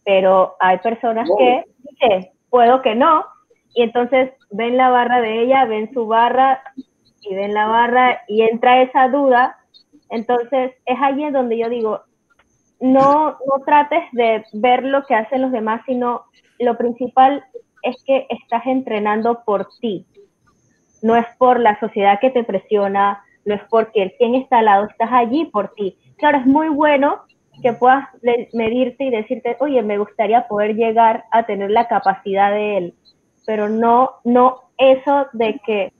Pero 0.03 0.55
hay 0.59 0.79
personas 0.79 1.29
que 1.37 1.65
dicen, 1.77 2.31
puedo 2.49 2.81
que 2.81 2.95
no, 2.95 3.25
y 3.73 3.83
entonces 3.83 4.31
ven 4.51 4.77
la 4.77 4.89
barra 4.89 5.21
de 5.21 5.43
ella, 5.43 5.65
ven 5.65 5.93
su 5.93 6.07
barra 6.07 6.61
y 7.21 7.35
ven 7.35 7.53
la 7.53 7.67
barra 7.67 8.21
y 8.27 8.41
entra 8.41 8.81
esa 8.81 9.07
duda. 9.07 9.57
Entonces 10.09 10.73
es 10.85 10.97
allí 11.01 11.29
donde 11.29 11.57
yo 11.57 11.69
digo, 11.69 12.01
no, 12.79 13.31
no 13.31 13.63
trates 13.65 14.03
de 14.11 14.43
ver 14.53 14.83
lo 14.83 15.05
que 15.05 15.15
hacen 15.15 15.41
los 15.41 15.51
demás, 15.51 15.81
sino 15.85 16.23
lo 16.59 16.77
principal 16.77 17.43
es 17.83 18.03
que 18.03 18.27
estás 18.29 18.65
entrenando 18.65 19.43
por 19.45 19.67
ti. 19.79 20.05
No 21.01 21.15
es 21.15 21.25
por 21.37 21.59
la 21.59 21.79
sociedad 21.79 22.19
que 22.19 22.29
te 22.29 22.43
presiona, 22.43 23.23
no 23.45 23.55
es 23.55 23.61
porque 23.69 24.03
el 24.03 24.13
quien 24.17 24.35
está 24.35 24.59
al 24.59 24.65
lado, 24.65 24.87
estás 24.87 25.09
allí 25.11 25.45
por 25.45 25.73
ti. 25.73 25.97
Claro, 26.17 26.39
es 26.39 26.45
muy 26.45 26.69
bueno 26.69 27.21
que 27.61 27.73
puedas 27.73 28.07
medirte 28.53 29.03
y 29.05 29.09
decirte, 29.09 29.55
oye, 29.59 29.81
me 29.81 29.97
gustaría 29.97 30.47
poder 30.47 30.75
llegar 30.75 31.25
a 31.31 31.43
tener 31.45 31.71
la 31.71 31.87
capacidad 31.87 32.51
de 32.51 32.77
él, 32.77 32.93
pero 33.45 33.69
no, 33.69 34.11
no 34.23 34.61
eso 34.77 35.27
de 35.33 35.59
que 35.65 35.93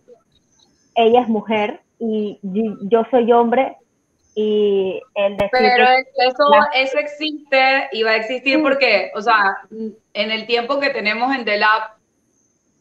ella 0.95 1.21
es 1.21 1.28
mujer 1.28 1.82
y 2.00 2.39
yo- 2.43 3.04
soy 3.12 3.32
hombre 3.32 3.78
y 4.36 5.00
el 5.15 5.38
decir 5.38 5.50
Pero 5.52 5.86
eso, 5.86 6.50
la- 6.52 6.69
eso 6.82 6.97
existe 6.97 7.89
y 7.91 8.04
va 8.04 8.12
a 8.12 8.15
existir 8.15 8.56
Sí. 8.58 8.62
porque, 8.62 9.12
o 9.15 9.21
sea, 9.21 9.58
en 10.13 10.32
el 10.32 10.45
tiempo 10.47 10.80
que 10.80 10.89
tenemos 10.89 11.36
en 11.36 11.45
The 11.45 11.58
Lab, 11.58 11.82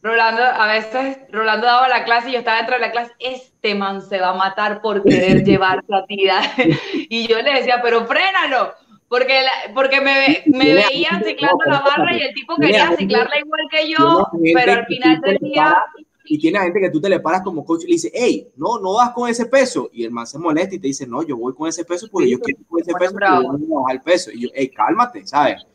Rolando, 0.03 0.41
a 0.43 0.65
veces 0.67 1.19
Rolando 1.29 1.67
daba 1.67 1.87
la 1.87 2.03
clase 2.05 2.29
y 2.29 2.33
yo 2.33 2.39
estaba 2.39 2.57
dentro 2.57 2.75
de 2.75 2.81
la 2.81 2.91
clase, 2.91 3.11
este 3.19 3.75
man 3.75 4.01
se 4.01 4.19
va 4.19 4.29
a 4.29 4.33
matar 4.33 4.81
por 4.81 5.03
querer 5.03 5.43
llevarte 5.45 5.93
a 5.93 6.05
ti. 6.05 6.27
Y 7.13 7.27
yo 7.27 7.41
le 7.41 7.53
decía, 7.55 7.81
pero 7.83 8.05
frénalo, 8.05 8.73
porque, 9.09 9.41
la- 9.41 9.73
porque 9.73 9.99
me, 9.99 10.43
me 10.45 10.73
veían 10.75 11.21
ciclando 11.25 11.57
la 11.65 11.81
barra 11.81 12.15
y 12.15 12.21
el 12.21 12.33
tipo 12.33 12.55
quería 12.55 12.95
ciclarla 12.95 13.37
igual 13.37 13.61
que 13.69 13.89
yo, 13.89 14.29
pero 14.53 14.71
al 14.71 14.85
que 14.87 14.95
final 14.95 15.19
del 15.19 15.37
día... 15.39 15.75
Y 16.23 16.37
tiene 16.39 16.59
gente 16.59 16.79
que 16.79 16.89
tú 16.89 17.01
te 17.01 17.09
le 17.09 17.19
paras 17.19 17.41
como 17.41 17.65
coach 17.65 17.81
y 17.83 17.87
le 17.87 17.93
dices, 17.93 18.11
hey, 18.15 18.47
no, 18.55 18.79
no 18.79 18.93
vas 18.93 19.09
con 19.09 19.29
ese 19.29 19.47
peso. 19.47 19.89
Y 19.91 20.05
el 20.05 20.11
man 20.11 20.25
se 20.25 20.39
molesta 20.39 20.75
y 20.75 20.79
te 20.79 20.87
dice, 20.87 21.05
no, 21.05 21.21
yo 21.23 21.35
voy 21.35 21.53
con 21.53 21.67
ese 21.67 21.83
peso 21.83 22.07
porque 22.09 22.27
Sí, 22.27 22.31
yo 22.31 22.39
quiero 22.39 22.61
ir 22.61 22.67
con 22.67 22.79
ese 22.79 22.91
se 22.91 22.97
peso 22.97 23.11
pone 23.11 23.25
porque 23.25 23.25
yo 23.35 23.41
bravo. 23.41 23.57
no 23.57 23.65
voy 23.65 23.77
a 23.77 23.81
bajar 23.81 23.95
el 23.97 24.01
peso. 24.03 24.31
Y 24.31 24.41
yo, 24.43 24.49
hey, 24.53 24.69
cálmate, 24.69 25.27
¿sabes? 25.27 25.65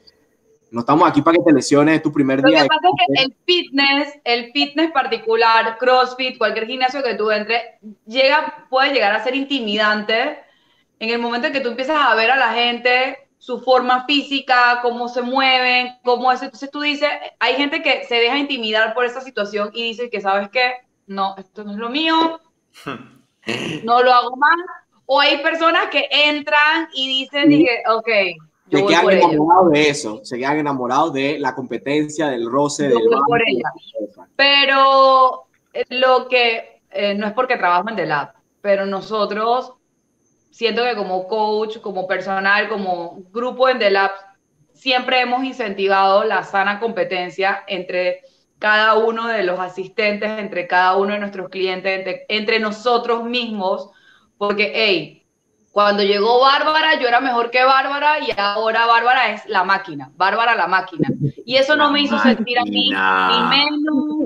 No 0.70 0.80
estamos 0.80 1.06
aquí 1.06 1.20
para 1.20 1.36
que 1.36 1.42
te 1.44 1.52
lesiones 1.52 2.00
tu 2.02 2.10
primer 2.10 2.40
Lo 2.40 2.48
día. 2.48 2.58
que 2.58 2.62
de 2.62 2.68
pasa 2.68 2.88
es 2.88 2.94
que 3.06 3.22
el 3.24 3.36
fitness, 3.44 4.14
el 4.24 4.52
fitness 4.52 4.90
particular, 4.92 5.76
CrossFit, 5.78 6.38
cualquier 6.38 6.66
gimnasio 6.66 7.02
que 7.02 7.14
tú 7.16 7.30
entres, 7.30 7.60
llega, 8.06 8.66
puede 8.70 8.94
llegar 8.94 9.12
a 9.14 9.22
ser 9.22 9.34
intimidante 9.34 10.38
en 10.98 11.10
el 11.10 11.18
momento 11.18 11.46
en 11.46 11.52
que 11.52 11.60
tú 11.60 11.68
empiezas 11.68 11.98
a 11.98 12.14
ver 12.14 12.30
a 12.30 12.36
la 12.36 12.52
gente, 12.52 13.28
su 13.38 13.60
forma 13.60 14.04
física, 14.06 14.80
cómo 14.82 15.08
se 15.08 15.22
mueven, 15.22 15.94
cómo 16.02 16.32
es. 16.32 16.42
Entonces 16.42 16.70
tú 16.70 16.80
dices, 16.80 17.08
hay 17.38 17.54
gente 17.54 17.82
que 17.82 18.04
se 18.04 18.16
deja 18.16 18.38
intimidar 18.38 18.94
por 18.94 19.04
esa 19.04 19.20
situación 19.20 19.70
y 19.74 19.82
dice 19.84 20.10
que, 20.10 20.20
¿sabes 20.20 20.48
qué? 20.50 20.74
No, 21.06 21.34
esto 21.38 21.64
no 21.64 21.72
es 21.72 21.78
lo 21.78 21.88
mío, 21.88 22.40
no 23.84 24.02
lo 24.02 24.12
hago 24.12 24.36
más. 24.36 24.58
O 25.06 25.20
hay 25.20 25.38
personas 25.38 25.86
que 25.90 26.08
entran 26.10 26.88
y 26.92 27.06
dicen, 27.06 27.48
dije, 27.48 27.82
ok, 27.88 28.08
yo 28.68 28.78
se 28.78 28.84
voy 28.84 28.92
quedan 28.92 29.04
por 29.04 29.12
enamorados 29.12 29.70
de 29.70 29.88
eso, 29.88 30.20
se 30.24 30.38
quedan 30.38 30.58
enamorados 30.58 31.12
de 31.12 31.38
la 31.38 31.54
competencia, 31.54 32.28
del 32.28 32.50
roce, 32.50 32.90
Yo 32.90 32.98
del 32.98 33.08
voy 33.08 33.20
por 33.28 33.40
ella. 33.46 33.70
Pero 34.34 35.46
eh, 35.72 35.84
lo 35.90 36.26
que 36.26 36.80
eh, 36.90 37.14
no 37.14 37.28
es 37.28 37.32
porque 37.32 37.56
trabajo 37.56 37.88
en 37.88 37.96
The 37.96 38.06
Lab, 38.06 38.32
pero 38.60 38.84
nosotros 38.86 39.74
siento 40.56 40.84
que 40.84 40.96
como 40.96 41.28
coach, 41.28 41.80
como 41.82 42.06
personal, 42.06 42.70
como 42.70 43.18
grupo 43.30 43.68
en 43.68 43.78
The 43.78 43.90
Lab, 43.90 44.12
siempre 44.72 45.20
hemos 45.20 45.44
incentivado 45.44 46.24
la 46.24 46.44
sana 46.44 46.80
competencia 46.80 47.62
entre 47.66 48.22
cada 48.58 48.94
uno 48.94 49.28
de 49.28 49.42
los 49.42 49.60
asistentes, 49.60 50.30
entre 50.38 50.66
cada 50.66 50.96
uno 50.96 51.12
de 51.12 51.18
nuestros 51.18 51.50
clientes, 51.50 51.98
entre, 51.98 52.24
entre 52.30 52.58
nosotros 52.58 53.24
mismos, 53.24 53.90
porque, 54.38 54.72
hey, 54.74 55.26
cuando 55.72 56.02
llegó 56.02 56.40
Bárbara, 56.40 56.98
yo 56.98 57.06
era 57.06 57.20
mejor 57.20 57.50
que 57.50 57.62
Bárbara 57.62 58.20
y 58.20 58.32
ahora 58.34 58.86
Bárbara 58.86 59.34
es 59.34 59.44
la 59.44 59.62
máquina, 59.62 60.10
Bárbara 60.16 60.54
la 60.54 60.68
máquina. 60.68 61.10
Y 61.44 61.56
eso 61.56 61.76
no 61.76 61.90
me 61.90 62.00
hizo 62.00 62.18
sentir 62.18 62.58
a 62.58 62.64
mí 62.64 62.88
ni 62.88 63.42
menos, 63.50 64.25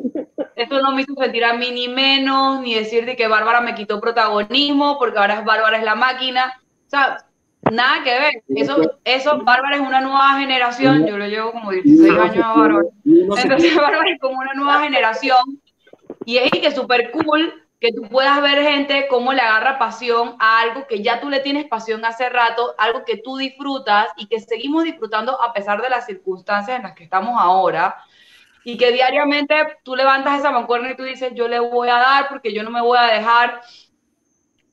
eso 0.60 0.78
no 0.80 0.92
me 0.92 1.02
hizo 1.02 1.14
sentir 1.14 1.42
a 1.42 1.54
mí 1.54 1.70
ni 1.70 1.88
menos, 1.88 2.60
ni 2.60 2.74
decir 2.74 3.06
de 3.06 3.16
que 3.16 3.28
Bárbara 3.28 3.62
me 3.62 3.74
quitó 3.74 3.98
protagonismo 3.98 4.98
porque 4.98 5.18
ahora 5.18 5.38
es 5.38 5.44
Bárbara 5.44 5.78
es 5.78 5.84
la 5.84 5.94
máquina. 5.94 6.60
O 6.86 6.90
sea, 6.90 7.24
nada 7.70 8.04
que 8.04 8.10
ver. 8.10 8.42
Eso, 8.48 8.98
eso, 9.04 9.38
Bárbara 9.42 9.76
es 9.76 9.80
una 9.80 10.02
nueva 10.02 10.38
generación. 10.38 11.06
Yo 11.06 11.16
le 11.16 11.30
llevo 11.30 11.52
como 11.52 11.72
Y 11.72 11.80
16 11.80 12.10
uno 12.10 12.22
se 12.22 12.28
años 12.30 12.44
a 12.44 12.52
Bárbara. 12.52 12.88
Entonces 13.06 13.74
Bárbara 13.76 14.10
es 14.10 14.20
como 14.20 14.38
una 14.38 14.52
nueva 14.52 14.82
generación 14.82 15.38
y 16.26 16.36
es 16.36 16.50
que 16.50 16.70
súper 16.72 17.10
cool 17.10 17.54
que 17.80 17.94
tú 17.94 18.02
puedas 18.02 18.42
ver 18.42 18.62
gente 18.62 19.06
cómo 19.08 19.32
le 19.32 19.40
agarra 19.40 19.78
pasión 19.78 20.36
a 20.38 20.60
algo 20.60 20.86
que 20.86 21.02
ya 21.02 21.22
tú 21.22 21.30
le 21.30 21.40
tienes 21.40 21.64
pasión 21.64 22.04
hace 22.04 22.28
rato, 22.28 22.74
algo 22.76 23.06
que 23.06 23.16
tú 23.16 23.38
disfrutas 23.38 24.08
y 24.18 24.26
que 24.26 24.40
seguimos 24.40 24.84
disfrutando 24.84 25.40
a 25.40 25.54
pesar 25.54 25.80
de 25.80 25.88
las 25.88 26.04
circunstancias 26.04 26.76
en 26.76 26.82
las 26.82 26.92
que 26.92 27.04
estamos 27.04 27.40
ahora 27.40 27.96
y 28.64 28.76
que 28.76 28.92
diariamente 28.92 29.54
tú 29.82 29.96
levantas 29.96 30.38
esa 30.38 30.50
mancuerna 30.50 30.90
y 30.90 30.96
tú 30.96 31.02
dices, 31.02 31.32
yo 31.34 31.48
le 31.48 31.58
voy 31.58 31.88
a 31.88 31.96
dar 31.96 32.28
porque 32.28 32.52
yo 32.52 32.62
no 32.62 32.70
me 32.70 32.82
voy 32.82 32.98
a 32.98 33.14
dejar. 33.14 33.60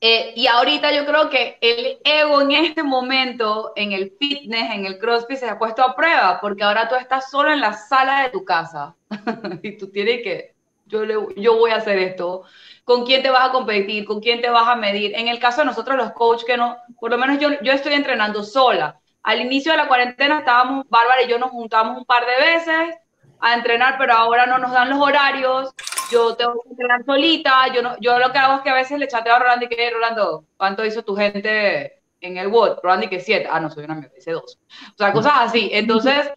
Eh, 0.00 0.32
y 0.36 0.46
ahorita 0.46 0.92
yo 0.92 1.04
creo 1.06 1.28
que 1.28 1.58
el 1.60 1.98
ego 2.04 2.40
en 2.42 2.52
este 2.52 2.82
momento, 2.82 3.72
en 3.74 3.92
el 3.92 4.12
fitness, 4.18 4.70
en 4.72 4.86
el 4.86 4.98
CrossFit, 4.98 5.38
se 5.38 5.48
ha 5.48 5.58
puesto 5.58 5.82
a 5.82 5.96
prueba, 5.96 6.38
porque 6.40 6.62
ahora 6.62 6.88
tú 6.88 6.94
estás 6.94 7.30
solo 7.30 7.52
en 7.52 7.60
la 7.60 7.72
sala 7.72 8.22
de 8.22 8.30
tu 8.30 8.44
casa 8.44 8.94
y 9.62 9.76
tú 9.76 9.90
tienes 9.90 10.22
que, 10.22 10.54
yo, 10.86 11.04
le, 11.04 11.14
yo 11.36 11.56
voy 11.56 11.72
a 11.72 11.76
hacer 11.76 11.98
esto. 11.98 12.44
¿Con 12.84 13.04
quién 13.04 13.22
te 13.22 13.30
vas 13.30 13.48
a 13.48 13.52
competir? 13.52 14.04
¿Con 14.04 14.20
quién 14.20 14.40
te 14.40 14.50
vas 14.50 14.68
a 14.68 14.76
medir? 14.76 15.14
En 15.16 15.28
el 15.28 15.40
caso 15.40 15.62
de 15.62 15.66
nosotros 15.66 15.96
los 15.96 16.12
coaches, 16.12 16.44
que 16.44 16.56
no, 16.56 16.76
por 17.00 17.10
lo 17.10 17.18
menos 17.18 17.38
yo, 17.40 17.48
yo 17.62 17.72
estoy 17.72 17.94
entrenando 17.94 18.44
sola. 18.44 19.00
Al 19.22 19.40
inicio 19.40 19.72
de 19.72 19.78
la 19.78 19.88
cuarentena 19.88 20.38
estábamos, 20.38 20.86
Bárbara 20.88 21.22
y 21.22 21.28
yo 21.28 21.38
nos 21.38 21.50
juntamos 21.50 21.98
un 21.98 22.04
par 22.04 22.24
de 22.24 22.36
veces 22.36 22.96
a 23.40 23.54
entrenar, 23.54 23.96
pero 23.98 24.14
ahora 24.14 24.46
no 24.46 24.58
nos 24.58 24.72
dan 24.72 24.90
los 24.90 24.98
horarios. 25.00 25.74
Yo 26.10 26.34
tengo 26.36 26.60
que 26.62 26.70
entrenar 26.70 27.04
solita. 27.04 27.72
Yo, 27.74 27.82
no, 27.82 27.96
yo 28.00 28.18
lo 28.18 28.32
que 28.32 28.38
hago 28.38 28.56
es 28.56 28.60
que 28.62 28.70
a 28.70 28.74
veces 28.74 28.98
le 28.98 29.08
chateo 29.08 29.34
a 29.34 29.38
Rolando 29.38 29.64
y 29.64 29.68
que, 29.68 29.90
Rolando, 29.90 30.44
¿cuánto 30.56 30.84
hizo 30.84 31.02
tu 31.02 31.14
gente 31.16 32.00
en 32.20 32.36
el 32.36 32.48
WOD? 32.48 32.78
Rolando 32.82 33.06
y 33.06 33.08
que 33.08 33.20
siete. 33.20 33.48
Ah, 33.50 33.60
no, 33.60 33.70
soy 33.70 33.84
una 33.84 33.94
mierda, 33.94 34.16
hice 34.16 34.32
dos. 34.32 34.58
O 34.94 34.96
sea, 34.96 35.12
cosas 35.12 35.34
así. 35.36 35.70
Entonces, 35.72 36.32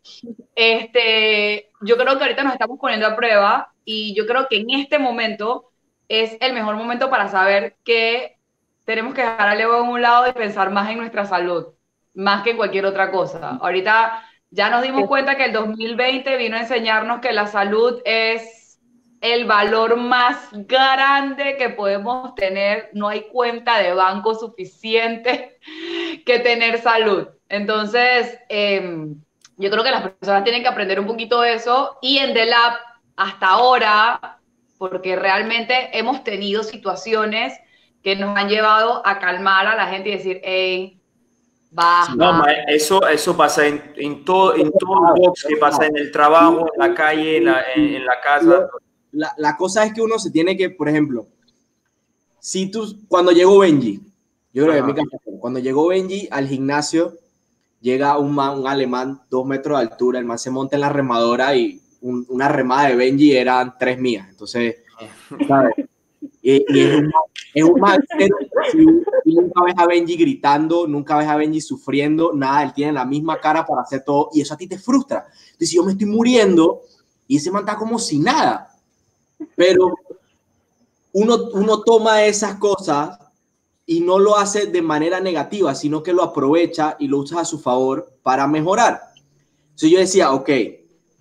este, 0.56 1.72
yo 1.82 1.98
creo 1.98 2.18
que 2.18 2.24
ahorita 2.24 2.44
nos 2.44 2.54
estamos 2.54 2.80
poniendo 2.80 3.08
a 3.08 3.16
prueba 3.16 3.74
y 3.86 4.14
yo 4.16 4.26
creo 4.26 4.48
que 4.48 4.58
en 4.58 4.70
este 4.72 5.00
momento 5.00 5.72
es 6.08 6.38
el 6.42 6.54
mejor 6.54 6.76
momento 6.76 7.10
para 7.10 7.30
saber 7.30 7.78
que 7.84 8.38
tenemos 8.86 9.14
que 9.14 9.22
dejar 9.22 9.48
al 9.48 9.62
ego 9.62 9.82
en 9.82 9.90
un 9.90 10.02
lado 10.02 10.28
y 10.28 10.34
pensar 10.34 10.70
más 10.70 10.90
en 10.90 10.98
nuestra 10.98 11.26
salud, 11.26 11.68
más 12.14 12.44
que 12.44 12.52
en 12.52 12.58
cualquier 12.58 12.86
otra 12.86 13.12
cosa. 13.12 13.58
Ahorita 13.62 14.24
ya 14.52 14.70
nos 14.70 14.84
dimos 14.84 15.08
cuenta 15.08 15.36
que 15.36 15.46
el 15.46 15.54
2020 15.54 16.38
vino 16.38 16.58
a 16.58 16.62
enseñarnos 16.62 17.22
que 17.22 17.32
la 17.32 17.48
salud 17.48 18.02
es 18.04 18.80
el 19.22 19.46
valor 19.46 19.96
más 19.98 20.50
grande 20.52 21.56
que 21.58 21.70
podemos 21.70 22.36
tener. 22.36 22.90
No 22.94 23.08
hay 23.08 23.28
cuenta 23.32 23.78
de 23.78 23.94
banco 23.94 24.36
suficiente 24.36 25.58
que 26.26 26.40
tener 26.40 26.82
salud. 26.82 27.28
Entonces, 27.48 28.40
eh, 28.50 29.08
yo 29.58 29.70
creo 29.70 29.84
que 29.84 29.91
las 29.91 30.10
personas 30.10 30.43
tienen 30.43 30.64
que 30.64 30.70
aprender 30.70 30.99
un 30.99 31.08
poquito 31.08 31.41
de 31.41 31.54
eso 31.54 31.97
y 32.02 32.18
en 32.18 32.34
The 32.34 32.45
Lab 32.47 32.74
hasta 33.16 33.47
ahora, 33.47 34.39
porque 34.78 35.16
realmente 35.16 35.97
hemos 35.97 36.24
tenido 36.24 36.64
situaciones 36.64 37.58
que 38.04 38.16
nos 38.16 38.36
han 38.36 38.49
llevado 38.49 39.06
a 39.06 39.20
calmar 39.20 39.68
a 39.68 39.76
la 39.76 39.88
gente 39.88 40.10
y 40.10 40.14
decir, 40.14 40.41
hey, 40.43 41.01
baja. 41.72 42.13
No, 42.15 42.34
ma, 42.34 42.51
eso, 42.67 43.07
eso 43.07 43.36
pasa 43.36 43.65
en, 43.65 43.82
en 43.95 44.24
todo, 44.26 44.55
en 44.55 44.72
todo 44.74 45.15
el 45.15 45.22
box, 45.22 45.45
que 45.47 45.55
pasa 45.57 45.86
en 45.88 45.97
el 45.97 46.11
trabajo, 46.11 46.67
en 46.74 46.80
la 46.89 46.93
calle, 46.93 47.38
en 47.38 47.45
la, 47.45 47.63
en, 47.76 47.95
en 47.95 48.05
la 48.05 48.19
casa. 48.22 48.67
La, 49.13 49.34
la 49.38 49.57
cosa 49.57 49.84
es 49.86 49.93
que 49.93 50.01
uno 50.01 50.19
se 50.19 50.30
tiene 50.32 50.55
que, 50.55 50.69
por 50.69 50.88
ejemplo, 50.88 51.28
si 52.39 52.69
tú, 52.72 52.97
cuando 53.07 53.32
llegó 53.32 53.59
Benji, 53.59 53.99
yo 54.53 54.65
creo 54.65 54.76
que 54.76 54.84
mi 54.84 54.93
caso, 54.93 55.17
cuando 55.39 55.59
llegó 55.59 55.88
Benji 55.88 56.28
al 56.32 56.47
gimnasio, 56.47 57.13
llega 57.80 58.17
un, 58.17 58.34
man, 58.34 58.59
un 58.59 58.67
alemán, 58.67 59.22
dos 59.30 59.45
metros 59.45 59.80
de 59.80 59.86
altura, 59.86 60.19
el 60.19 60.26
man 60.26 60.38
se 60.39 60.49
monta 60.51 60.76
en 60.76 60.82
la 60.82 60.89
remadora 60.89 61.55
y 61.55 61.82
un- 62.01 62.26
una 62.30 62.47
remada 62.47 62.89
de 62.89 62.95
Benji 62.95 63.36
eran 63.36 63.76
tres 63.80 63.99
mías. 63.99 64.28
Entonces, 64.30 64.78
¿sabes? 65.47 65.74
Y, 66.42 66.66
y 66.74 66.80
es 66.80 66.96
un 66.96 67.12
Es 67.54 67.64
un 67.64 67.82
serio. 68.18 68.36
Si, 68.72 68.78
si 69.24 69.36
nunca 69.36 69.64
ves 69.64 69.76
a 69.78 69.86
Benji 69.86 70.16
gritando, 70.16 70.88
nunca 70.88 71.18
ves 71.18 71.28
a 71.28 71.36
Benji 71.36 71.62
sufriendo, 71.62 72.32
nada, 72.34 72.64
él 72.64 72.74
tiene 72.74 72.94
la 72.94 73.06
misma 73.06 73.39
cara 73.39 73.66
para 73.66 73.82
hacer 73.82 74.04
todo 74.04 74.30
y 74.34 74.42
eso 74.42 74.54
a 74.54 74.58
ti 74.58 74.68
te 74.68 74.80
frustra. 74.80 75.28
Entonces, 75.46 75.72
yo 75.72 75.84
me 75.84 75.92
estoy 75.92 76.08
muriendo 76.08 76.82
y 77.28 77.38
ese 77.38 77.52
man 77.52 77.64
está 77.64 77.78
como 77.78 78.00
si 78.00 78.20
nada, 78.20 78.70
pero 79.56 79.94
uno, 81.14 81.38
uno 81.54 81.82
toma 81.82 82.24
esas 82.24 82.56
cosas 82.56 83.18
y 83.86 84.00
no 84.00 84.20
lo 84.20 84.38
hace 84.38 84.68
de 84.68 84.82
manera 84.82 85.20
negativa, 85.20 85.76
sino 85.76 86.02
que 86.02 86.14
lo 86.14 86.24
aprovecha 86.24 86.96
y 87.00 87.08
lo 87.08 87.20
usa 87.20 87.42
a 87.42 87.46
su 87.46 87.60
favor 87.60 88.14
para 88.24 88.48
mejorar. 88.48 89.02
Entonces 89.64 89.89
yo 89.89 90.00
decía, 90.00 90.32
ok, 90.32 90.50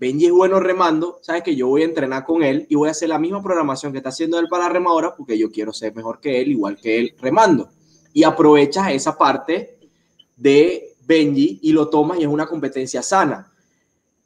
Benji 0.00 0.26
es 0.26 0.32
bueno 0.32 0.58
remando, 0.60 1.18
sabes 1.20 1.42
que 1.42 1.54
yo 1.54 1.66
voy 1.66 1.82
a 1.82 1.84
entrenar 1.84 2.24
con 2.24 2.42
él 2.42 2.64
y 2.70 2.74
voy 2.74 2.88
a 2.88 2.92
hacer 2.92 3.10
la 3.10 3.18
misma 3.18 3.42
programación 3.42 3.92
que 3.92 3.98
está 3.98 4.08
haciendo 4.08 4.38
él 4.38 4.48
para 4.48 4.66
remadora 4.70 5.14
porque 5.14 5.38
yo 5.38 5.52
quiero 5.52 5.74
ser 5.74 5.94
mejor 5.94 6.20
que 6.20 6.40
él, 6.40 6.52
igual 6.52 6.78
que 6.80 6.98
él 6.98 7.14
remando. 7.20 7.68
Y 8.14 8.24
aprovechas 8.24 8.90
esa 8.92 9.18
parte 9.18 9.78
de 10.38 10.94
Benji 11.04 11.60
y 11.62 11.72
lo 11.72 11.90
tomas 11.90 12.18
y 12.18 12.22
es 12.22 12.28
una 12.28 12.46
competencia 12.46 13.02
sana. 13.02 13.52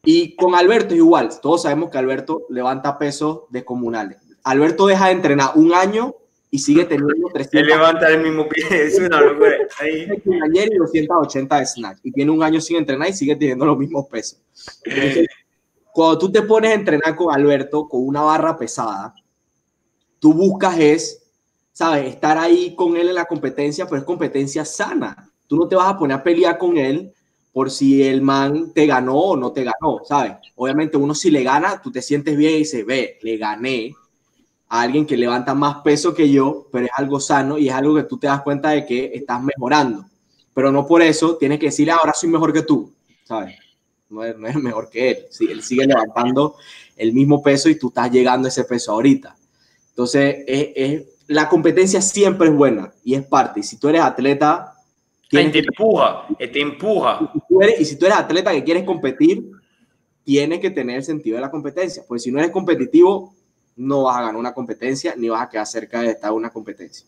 Y 0.04 0.36
con 0.36 0.54
Alberto 0.54 0.94
es 0.94 0.98
igual, 0.98 1.28
todos 1.42 1.62
sabemos 1.62 1.90
que 1.90 1.98
Alberto 1.98 2.42
levanta 2.50 2.96
pesos 2.96 3.40
descomunales. 3.50 4.18
Alberto 4.44 4.86
deja 4.86 5.06
de 5.06 5.12
entrenar 5.12 5.52
un 5.56 5.74
año 5.74 6.14
y 6.52 6.60
sigue 6.60 6.84
teniendo 6.84 7.30
300 7.32 7.50
Se 7.50 7.66
levanta 7.66 8.08
el 8.10 8.22
mismo 8.22 8.48
pie, 8.48 8.64
es 8.70 8.96
una 9.00 9.20
locura. 9.20 9.56
Ahí. 9.80 10.06
ayer 10.44 10.72
y 10.72 10.76
280 10.76 11.58
de 11.58 11.66
snatch 11.66 11.98
y 12.04 12.12
tiene 12.12 12.30
un 12.30 12.44
año 12.44 12.60
sin 12.60 12.76
entrenar 12.76 13.08
y 13.08 13.12
sigue 13.12 13.34
teniendo 13.34 13.66
los 13.66 13.76
mismos 13.76 14.06
pesos. 14.06 14.40
Entonces, 14.84 15.26
cuando 15.94 16.18
tú 16.18 16.32
te 16.32 16.42
pones 16.42 16.72
a 16.72 16.74
entrenar 16.74 17.14
con 17.14 17.32
Alberto 17.32 17.88
con 17.88 18.04
una 18.04 18.20
barra 18.20 18.58
pesada, 18.58 19.14
tú 20.18 20.34
buscas 20.34 20.76
es, 20.76 21.22
sabes, 21.72 22.08
estar 22.08 22.36
ahí 22.36 22.74
con 22.74 22.96
él 22.96 23.10
en 23.10 23.14
la 23.14 23.26
competencia, 23.26 23.86
pero 23.86 23.98
es 23.98 24.04
competencia 24.04 24.64
sana. 24.64 25.30
Tú 25.46 25.54
no 25.54 25.68
te 25.68 25.76
vas 25.76 25.86
a 25.86 25.96
poner 25.96 26.16
a 26.16 26.22
pelear 26.24 26.58
con 26.58 26.76
él 26.78 27.12
por 27.52 27.70
si 27.70 28.02
el 28.02 28.22
man 28.22 28.72
te 28.74 28.86
ganó 28.86 29.14
o 29.14 29.36
no 29.36 29.52
te 29.52 29.62
ganó, 29.62 30.00
¿sabes? 30.04 30.32
Obviamente 30.56 30.96
uno 30.96 31.14
si 31.14 31.30
le 31.30 31.44
gana, 31.44 31.80
tú 31.80 31.92
te 31.92 32.02
sientes 32.02 32.36
bien 32.36 32.54
y 32.54 32.58
dices, 32.58 32.84
ve, 32.84 33.20
le 33.22 33.36
gané 33.36 33.94
a 34.68 34.80
alguien 34.80 35.06
que 35.06 35.16
levanta 35.16 35.54
más 35.54 35.76
peso 35.84 36.12
que 36.12 36.28
yo, 36.28 36.66
pero 36.72 36.86
es 36.86 36.92
algo 36.96 37.20
sano 37.20 37.56
y 37.56 37.68
es 37.68 37.74
algo 37.74 37.94
que 37.94 38.02
tú 38.02 38.18
te 38.18 38.26
das 38.26 38.42
cuenta 38.42 38.70
de 38.70 38.84
que 38.84 39.12
estás 39.14 39.40
mejorando. 39.40 40.06
Pero 40.52 40.72
no 40.72 40.88
por 40.88 41.02
eso 41.02 41.36
tienes 41.36 41.60
que 41.60 41.66
decirle, 41.66 41.92
ahora 41.92 42.14
soy 42.14 42.30
mejor 42.30 42.52
que 42.52 42.62
tú, 42.62 42.92
¿sabes? 43.22 43.63
No 44.14 44.24
es, 44.24 44.36
no 44.38 44.46
es 44.46 44.54
mejor 44.56 44.88
que 44.88 45.10
él. 45.10 45.18
Sí, 45.30 45.46
él 45.50 45.62
sigue 45.62 45.86
levantando 45.86 46.56
el 46.96 47.12
mismo 47.12 47.42
peso 47.42 47.68
y 47.68 47.78
tú 47.78 47.88
estás 47.88 48.10
llegando 48.10 48.46
a 48.46 48.48
ese 48.50 48.64
peso 48.64 48.92
ahorita. 48.92 49.36
Entonces, 49.90 50.36
es, 50.46 50.68
es- 50.76 51.02
la 51.26 51.48
competencia 51.48 52.00
siempre 52.02 52.48
es 52.48 52.54
buena 52.54 52.92
y 53.02 53.14
es 53.14 53.22
parte. 53.24 53.60
Y 53.60 53.62
si 53.62 53.78
tú 53.78 53.88
eres 53.88 54.02
atleta, 54.02 54.74
tienes 55.28 55.52
te 55.52 55.58
empuja, 55.60 56.26
eh, 56.38 56.48
te 56.48 56.60
empuja. 56.60 57.18
y 57.22 57.26
si 57.38 57.40
tú 57.48 57.60
eres- 57.62 57.80
y 57.80 57.84
si 57.86 57.96
tú 57.96 58.04
eres 58.06 58.18
atleta 58.18 58.52
que 58.52 58.62
quieres 58.62 58.84
competir, 58.84 59.50
tienes 60.22 60.60
que 60.60 60.70
tener 60.70 60.96
el 60.96 61.04
sentido 61.04 61.36
de 61.36 61.40
la 61.42 61.50
competencia. 61.50 62.02
Porque 62.06 62.20
si 62.20 62.30
no 62.30 62.38
eres 62.38 62.50
competitivo, 62.50 63.34
no 63.76 64.04
vas 64.04 64.16
a 64.18 64.20
ganar 64.20 64.36
una 64.36 64.52
competencia 64.54 65.14
ni 65.16 65.28
vas 65.28 65.42
a 65.42 65.48
quedar 65.48 65.66
cerca 65.66 66.00
de 66.02 66.10
estar 66.10 66.30
en 66.30 66.36
una 66.36 66.50
competencia. 66.50 67.06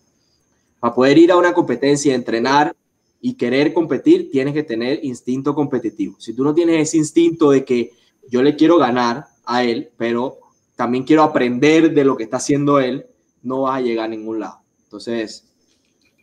Para 0.80 0.94
poder 0.94 1.18
ir 1.18 1.30
a 1.32 1.36
una 1.36 1.52
competencia, 1.52 2.14
entrenar 2.14 2.74
y 3.20 3.34
querer 3.34 3.72
competir, 3.72 4.30
tienes 4.30 4.54
que 4.54 4.62
tener 4.62 5.00
instinto 5.04 5.54
competitivo. 5.54 6.16
Si 6.18 6.34
tú 6.34 6.44
no 6.44 6.54
tienes 6.54 6.88
ese 6.88 6.98
instinto 6.98 7.50
de 7.50 7.64
que 7.64 7.92
yo 8.28 8.42
le 8.42 8.56
quiero 8.56 8.76
ganar 8.78 9.24
a 9.44 9.64
él, 9.64 9.90
pero 9.96 10.38
también 10.76 11.04
quiero 11.04 11.22
aprender 11.22 11.92
de 11.92 12.04
lo 12.04 12.16
que 12.16 12.24
está 12.24 12.36
haciendo 12.36 12.78
él, 12.80 13.06
no 13.42 13.62
vas 13.62 13.78
a 13.78 13.80
llegar 13.80 14.06
a 14.06 14.08
ningún 14.08 14.40
lado. 14.40 14.58
Entonces, 14.84 15.44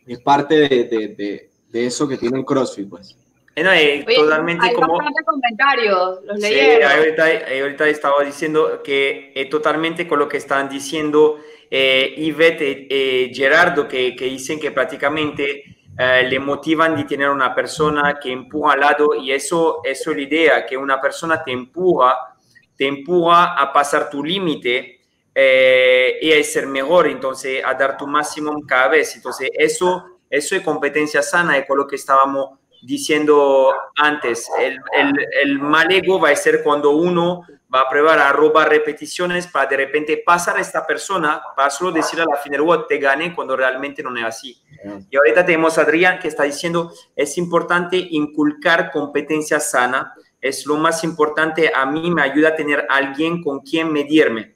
es 0.06 0.20
parte 0.20 0.54
de, 0.56 0.68
de- 0.84 1.08
de- 1.08 1.50
de 1.70 1.86
eso 1.86 2.06
que 2.06 2.16
tiene 2.16 2.38
el 2.38 2.44
CrossFit, 2.44 2.88
pues. 2.88 3.16
Eh, 3.56 3.62
no, 3.64 3.72
eh, 3.72 4.04
Oye, 4.06 4.16
totalmente 4.16 4.66
hay 4.66 4.74
como... 4.74 4.98
comentarios, 5.24 6.20
los 6.24 6.40
Sí, 6.40 6.48
leyeron. 6.50 6.90
ahorita, 6.90 7.32
eh, 7.52 7.62
ahorita 7.62 7.88
estaba 7.88 8.22
diciendo 8.24 8.80
que 8.82 9.32
eh, 9.34 9.46
totalmente 9.46 10.06
con 10.08 10.18
lo 10.18 10.28
que 10.28 10.36
están 10.38 10.68
diciendo 10.68 11.38
eh, 11.70 12.14
Ivette 12.16 12.86
y 12.90 13.34
Gerardo, 13.34 13.88
que, 13.88 14.14
que 14.16 14.26
dicen 14.26 14.58
que 14.60 14.70
prácticamente 14.70 15.73
eh, 15.96 16.26
le 16.28 16.38
motivan 16.38 16.96
de 16.96 17.04
tener 17.04 17.30
una 17.30 17.54
persona 17.54 18.18
que 18.20 18.32
empuja 18.32 18.72
al 18.72 18.80
lado 18.80 19.14
y 19.14 19.30
eso, 19.32 19.80
eso 19.84 20.10
es 20.10 20.16
la 20.16 20.22
idea, 20.22 20.66
que 20.66 20.76
una 20.76 21.00
persona 21.00 21.42
te 21.42 21.52
empuja, 21.52 22.34
te 22.76 22.86
empuja 22.86 23.54
a 23.54 23.72
pasar 23.72 24.10
tu 24.10 24.24
límite 24.24 25.00
eh, 25.34 26.18
y 26.20 26.32
a 26.32 26.42
ser 26.42 26.66
mejor, 26.66 27.06
entonces 27.06 27.62
a 27.64 27.74
dar 27.74 27.96
tu 27.96 28.06
máximo 28.06 28.54
cada 28.66 28.88
vez. 28.88 29.14
Entonces 29.16 29.50
eso, 29.54 30.18
eso 30.28 30.56
es 30.56 30.62
competencia 30.62 31.22
sana, 31.22 31.56
es 31.58 31.66
con 31.66 31.78
lo 31.78 31.86
que 31.86 31.96
estábamos 31.96 32.58
diciendo 32.82 33.72
antes, 33.96 34.50
el, 34.58 34.78
el, 34.98 35.26
el 35.42 35.58
mal 35.58 35.90
ego 35.90 36.20
va 36.20 36.28
a 36.30 36.36
ser 36.36 36.62
cuando 36.62 36.90
uno 36.90 37.42
va 37.74 37.80
a 37.80 37.88
probar 37.88 38.18
a 38.18 38.30
robar 38.32 38.68
repeticiones 38.68 39.46
para 39.46 39.66
de 39.70 39.78
repente 39.78 40.22
pasar 40.24 40.58
a 40.58 40.60
esta 40.60 40.86
persona, 40.86 41.42
para 41.56 41.70
solo 41.70 41.90
decirle 41.92 42.24
a 42.24 42.34
la 42.34 42.36
final, 42.36 42.60
"Wow, 42.60 42.86
te 42.86 42.98
gané 42.98 43.34
cuando 43.34 43.56
realmente 43.56 44.02
no 44.02 44.14
es 44.16 44.24
así. 44.24 44.62
Y 45.10 45.16
ahorita 45.16 45.46
tenemos 45.46 45.78
a 45.78 45.82
Adrián 45.82 46.18
que 46.18 46.28
está 46.28 46.42
diciendo, 46.42 46.92
es 47.16 47.38
importante 47.38 47.96
inculcar 47.96 48.90
competencia 48.90 49.60
sana, 49.60 50.14
es 50.40 50.66
lo 50.66 50.76
más 50.76 51.04
importante, 51.04 51.72
a 51.74 51.86
mí 51.86 52.10
me 52.10 52.22
ayuda 52.22 52.50
a 52.50 52.56
tener 52.56 52.86
alguien 52.88 53.42
con 53.42 53.60
quien 53.60 53.92
medirme. 53.92 54.54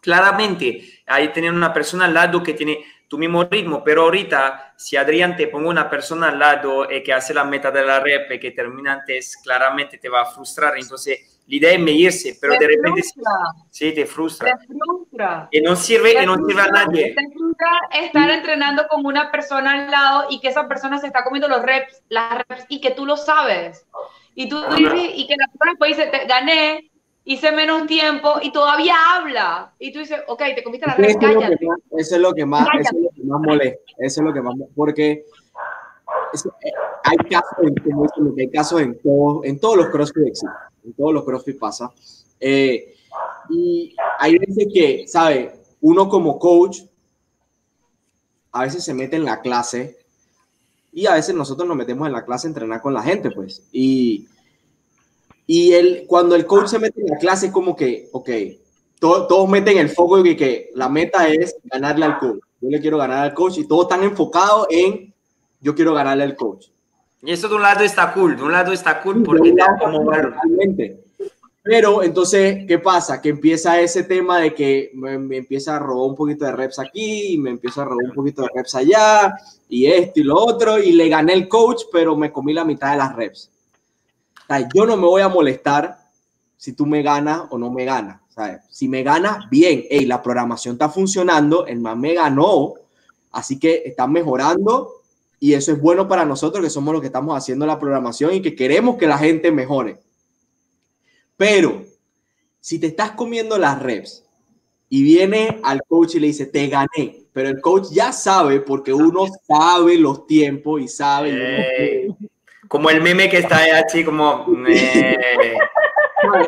Claramente, 0.00 1.02
hay 1.06 1.28
tener 1.28 1.52
una 1.52 1.72
persona 1.72 2.06
al 2.06 2.14
lado 2.14 2.42
que 2.42 2.54
tiene 2.54 2.84
tu 3.06 3.18
mismo 3.18 3.44
ritmo, 3.44 3.82
pero 3.84 4.02
ahorita, 4.02 4.74
si 4.76 4.96
Adrián 4.96 5.36
te 5.36 5.48
pongo 5.48 5.68
una 5.68 5.90
persona 5.90 6.28
al 6.28 6.38
lado 6.38 6.88
eh, 6.88 7.02
que 7.02 7.12
hace 7.12 7.34
la 7.34 7.44
meta 7.44 7.70
de 7.70 7.84
la 7.84 8.00
rep, 8.00 8.30
eh, 8.30 8.40
que 8.40 8.52
termina 8.52 8.92
antes, 8.92 9.36
claramente 9.36 9.98
te 9.98 10.08
va 10.08 10.22
a 10.22 10.26
frustrar. 10.26 10.78
Entonces, 10.78 11.39
la 11.50 11.56
idea 11.56 11.72
es 11.72 11.80
medirse, 11.80 12.38
pero 12.40 12.54
Te 12.54 12.60
de 12.60 12.68
repente 12.76 13.02
sí, 13.02 13.10
frustra, 13.12 13.32
sí, 13.70 13.92
te 13.92 14.06
frustra. 14.06 14.56
te 14.58 14.66
frustra. 14.66 15.48
Y 15.50 15.60
no 15.60 15.74
sirve, 15.76 16.14
Te 16.14 16.22
y 16.22 16.26
no 16.26 16.36
sirve 16.46 16.62
a 16.62 16.66
nadie. 16.68 17.14
te 17.14 17.28
frustra 17.36 17.68
estar 18.02 18.30
entrenando 18.30 18.86
con 18.88 19.04
una 19.04 19.30
persona 19.32 19.72
al 19.72 19.90
lado 19.90 20.26
y 20.30 20.40
que 20.40 20.48
esa 20.48 20.68
persona 20.68 20.98
se 20.98 21.08
está 21.08 21.24
comiendo 21.24 21.48
los 21.48 21.62
reps, 21.62 22.02
las 22.08 22.38
reps 22.48 22.64
y 22.68 22.80
que 22.80 22.92
tú 22.92 23.04
lo 23.04 23.16
sabes. 23.16 23.84
Y 24.34 24.48
tú 24.48 24.62
dices, 24.76 25.10
y 25.14 25.26
que 25.26 25.34
la 25.36 25.46
persona 25.48 25.72
después 25.72 25.96
dice, 25.96 26.06
te 26.08 26.24
gané, 26.26 26.90
hice 27.24 27.52
menos 27.52 27.86
tiempo 27.86 28.34
y 28.40 28.52
todavía 28.52 28.94
habla. 29.16 29.72
Y 29.78 29.92
tú 29.92 29.98
dices, 29.98 30.20
ok, 30.28 30.42
te 30.54 30.62
comiste 30.62 30.86
las 30.86 30.96
reps, 30.96 31.16
Eso 31.16 31.18
es, 31.26 31.34
lo 31.34 31.40
que 31.40 31.46
cállate. 31.46 31.66
más, 31.66 31.78
eso 31.98 32.14
es 32.14 32.20
lo 32.22 32.32
que 32.32 32.46
más, 32.46 32.66
Cállate. 32.68 32.80
eso 32.88 32.96
es 32.96 33.02
lo 33.02 33.10
que 33.12 33.22
más 33.28 33.40
molesta. 33.40 33.92
Eso 33.98 34.20
es 34.20 34.24
lo 34.24 34.32
que 34.32 34.40
más 34.40 34.54
porque 34.76 35.24
eh, 36.34 36.70
hay 37.04 37.16
casos, 37.28 37.50
como 38.14 38.34
que 38.34 38.42
hay 38.42 38.50
casos 38.50 38.80
en 38.80 38.98
todos, 39.00 39.44
en 39.44 39.58
todos 39.58 39.76
los 39.76 39.88
CrossFit 39.88 40.26
existen, 40.26 40.50
en 40.84 40.92
todos 40.92 41.14
los 41.14 41.24
CrossFit 41.24 41.58
pasa. 41.58 41.90
Eh, 42.38 42.94
y 43.48 43.94
hay 44.18 44.38
veces 44.38 44.68
que, 44.72 45.04
¿sabe? 45.08 45.60
Uno 45.80 46.08
como 46.08 46.38
coach 46.38 46.82
a 48.52 48.62
veces 48.62 48.84
se 48.84 48.94
mete 48.94 49.16
en 49.16 49.24
la 49.24 49.40
clase 49.40 49.96
y 50.92 51.06
a 51.06 51.14
veces 51.14 51.34
nosotros 51.34 51.68
nos 51.68 51.76
metemos 51.76 52.06
en 52.06 52.12
la 52.12 52.24
clase 52.24 52.46
a 52.46 52.50
entrenar 52.50 52.82
con 52.82 52.94
la 52.94 53.02
gente, 53.02 53.30
pues. 53.30 53.62
Y, 53.72 54.28
y 55.46 55.72
el, 55.72 56.04
cuando 56.06 56.34
el 56.34 56.46
coach 56.46 56.66
se 56.66 56.78
mete 56.78 57.00
en 57.00 57.08
la 57.08 57.18
clase 57.18 57.46
es 57.46 57.52
como 57.52 57.76
que, 57.76 58.08
ok, 58.12 58.30
to- 58.98 59.26
todos 59.26 59.48
meten 59.48 59.78
el 59.78 59.88
foco 59.88 60.22
de 60.22 60.22
que, 60.30 60.36
que 60.36 60.70
la 60.74 60.88
meta 60.88 61.28
es 61.28 61.56
ganarle 61.64 62.04
al 62.06 62.18
coach. 62.18 62.40
Yo 62.60 62.68
le 62.68 62.80
quiero 62.80 62.98
ganar 62.98 63.24
al 63.24 63.34
coach 63.34 63.58
y 63.58 63.66
todos 63.66 63.84
están 63.84 64.02
enfocados 64.02 64.66
en 64.70 65.09
yo 65.60 65.74
quiero 65.74 65.94
ganarle 65.94 66.24
al 66.24 66.36
coach. 66.36 66.66
Y 67.22 67.32
eso 67.32 67.48
de 67.48 67.54
un 67.54 67.62
lado 67.62 67.84
está 67.84 68.12
cool, 68.12 68.36
de 68.36 68.42
un 68.42 68.52
lado 68.52 68.72
está 68.72 69.02
cool 69.02 69.22
porque 69.22 69.52
te 69.52 69.62
como 69.78 70.04
totalmente. 70.04 71.04
Pero 71.62 72.02
entonces, 72.02 72.64
¿qué 72.66 72.78
pasa? 72.78 73.20
Que 73.20 73.28
empieza 73.28 73.78
ese 73.78 74.04
tema 74.04 74.38
de 74.38 74.54
que 74.54 74.90
me, 74.94 75.18
me 75.18 75.36
empieza 75.36 75.76
a 75.76 75.78
robar 75.78 76.08
un 76.10 76.16
poquito 76.16 76.46
de 76.46 76.52
reps 76.52 76.78
aquí, 76.78 77.34
y 77.34 77.38
me 77.38 77.50
empieza 77.50 77.82
a 77.82 77.84
robar 77.84 78.06
un 78.06 78.14
poquito 78.14 78.42
de 78.42 78.48
reps 78.54 78.74
allá, 78.74 79.34
y 79.68 79.86
esto 79.86 80.20
y 80.20 80.22
lo 80.22 80.36
otro, 80.36 80.78
y 80.78 80.92
le 80.92 81.08
gané 81.10 81.34
el 81.34 81.48
coach, 81.48 81.82
pero 81.92 82.16
me 82.16 82.32
comí 82.32 82.54
la 82.54 82.64
mitad 82.64 82.92
de 82.92 82.96
las 82.96 83.14
reps. 83.14 83.50
O 84.42 84.46
sea, 84.46 84.68
yo 84.74 84.86
no 84.86 84.96
me 84.96 85.06
voy 85.06 85.20
a 85.20 85.28
molestar 85.28 85.98
si 86.56 86.72
tú 86.72 86.86
me 86.86 87.02
ganas 87.02 87.42
o 87.50 87.58
no 87.58 87.70
me 87.70 87.84
ganas. 87.84 88.20
¿sabes? 88.30 88.62
Si 88.70 88.88
me 88.88 89.02
ganas, 89.02 89.48
bien, 89.50 89.84
hey, 89.90 90.06
la 90.06 90.22
programación 90.22 90.74
está 90.74 90.88
funcionando, 90.88 91.66
el 91.66 91.80
man 91.80 92.00
me 92.00 92.14
ganó, 92.14 92.74
así 93.32 93.58
que 93.58 93.82
está 93.84 94.06
mejorando 94.06 94.99
y 95.42 95.54
eso 95.54 95.72
es 95.72 95.80
bueno 95.80 96.06
para 96.06 96.26
nosotros 96.26 96.62
que 96.62 96.70
somos 96.70 96.92
los 96.92 97.00
que 97.00 97.06
estamos 97.06 97.36
haciendo 97.36 97.64
la 97.64 97.78
programación 97.78 98.34
y 98.34 98.42
que 98.42 98.54
queremos 98.54 98.96
que 98.96 99.06
la 99.06 99.16
gente 99.16 99.50
mejore. 99.50 99.98
Pero 101.38 101.82
si 102.60 102.78
te 102.78 102.88
estás 102.88 103.12
comiendo 103.12 103.56
las 103.56 103.82
reps 103.82 104.22
y 104.90 105.02
viene 105.02 105.58
al 105.62 105.80
coach 105.88 106.16
y 106.16 106.20
le 106.20 106.26
dice, 106.26 106.44
te 106.44 106.68
gané, 106.68 107.24
pero 107.32 107.48
el 107.48 107.60
coach 107.62 107.86
ya 107.90 108.12
sabe 108.12 108.60
porque 108.60 108.92
uno 108.92 109.24
sabe 109.48 109.96
los 109.96 110.26
tiempos 110.26 110.82
y 110.82 110.88
sabe. 110.88 111.30
Eh, 111.32 112.14
como 112.68 112.90
el 112.90 113.00
meme 113.00 113.30
que 113.30 113.38
está 113.38 113.58
ahí 113.58 113.70
así 113.70 114.04
como... 114.04 114.46
eh, 114.68 115.56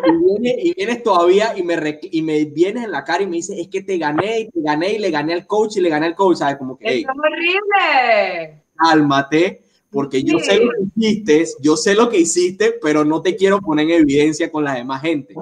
y, 0.04 0.10
vienes, 0.10 0.64
y 0.64 0.74
vienes 0.74 1.02
todavía 1.02 1.54
y 1.56 1.62
me, 1.62 1.98
y 2.02 2.20
me 2.20 2.44
vienes 2.44 2.84
en 2.84 2.90
la 2.90 3.04
cara 3.04 3.22
y 3.22 3.26
me 3.26 3.36
dices, 3.36 3.58
es 3.58 3.68
que 3.68 3.82
te 3.82 3.96
gané 3.96 4.40
y 4.40 4.50
te 4.50 4.60
gané 4.60 4.92
y 4.92 4.98
le 4.98 5.10
gané 5.10 5.32
al 5.32 5.46
coach 5.46 5.78
y 5.78 5.80
le 5.80 5.88
gané 5.88 6.06
al 6.06 6.14
coach, 6.14 6.36
¿sabes? 6.36 6.56
Como 6.56 6.76
que, 6.76 6.84
hey, 6.86 7.06
¡Es 7.08 7.16
horrible! 7.16 8.61
Cálmate, 8.76 9.62
porque 9.90 10.22
yo 10.22 10.38
sé 10.38 10.58
lo 10.58 10.70
que 10.70 10.88
hiciste, 10.96 11.46
yo 11.60 11.76
sé 11.76 11.94
lo 11.94 12.08
que 12.08 12.18
hiciste, 12.18 12.78
pero 12.80 13.04
no 13.04 13.20
te 13.20 13.36
quiero 13.36 13.60
poner 13.60 13.90
en 13.90 14.02
evidencia 14.02 14.50
con 14.50 14.64
la 14.64 14.74
demás 14.74 15.02
gente. 15.02 15.34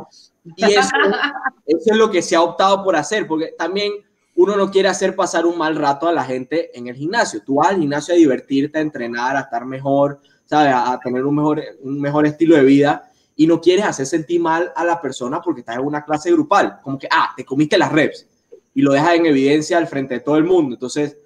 Y 0.57 0.65
eso, 0.65 0.91
eso 1.67 1.93
es 1.93 1.97
lo 1.97 2.11
que 2.11 2.23
se 2.23 2.37
ha 2.37 2.43
optado 2.43 2.83
por 2.83 2.97
hacer, 2.97 3.27
porque 3.27 3.55
también 3.57 3.93
uno 4.35 4.57
no 4.57 4.71
quiere 4.71 4.89
hacer 4.89 5.15
pasar 5.15 5.47
un 5.47 5.59
mal 5.59 5.77
rato 5.77 6.09
a 6.09 6.13
la 6.13 6.25
gente 6.25 6.77
en 6.77 6.89
el 6.89 6.97
gimnasio. 6.97 7.43
Tú 7.45 7.57
vas 7.57 7.69
al 7.69 7.79
gimnasio 7.79 8.15
a 8.15 8.17
divertirte, 8.17 8.79
a 8.79 8.83
entrenar, 8.83 9.37
a 9.37 9.41
estar 9.41 9.65
mejor, 9.67 10.21
¿sabes? 10.47 10.73
A, 10.73 10.93
a 10.93 10.99
tener 10.99 11.25
un 11.25 11.35
mejor, 11.37 11.63
un 11.83 12.01
mejor 12.01 12.27
estilo 12.27 12.57
de 12.57 12.65
vida 12.65 13.11
y 13.37 13.47
no 13.47 13.61
quieres 13.61 13.87
hacer 13.87 14.07
sentir 14.07 14.41
mal 14.41 14.73
a 14.77 14.85
la 14.85 15.01
persona 15.01 15.41
porque 15.41 15.61
estás 15.61 15.77
en 15.77 15.83
una 15.83 16.05
clase 16.05 16.31
grupal. 16.31 16.79
Como 16.83 16.99
que, 16.99 17.09
ah, 17.11 17.33
te 17.37 17.45
comiste 17.45 17.79
las 17.79 17.91
reps 17.91 18.27
y 18.75 18.83
lo 18.83 18.93
dejas 18.93 19.15
en 19.15 19.27
evidencia 19.27 19.79
al 19.79 19.87
frente 19.87 20.15
de 20.15 20.21
todo 20.21 20.37
el 20.37 20.45
mundo. 20.45 20.75
Entonces, 20.75 21.17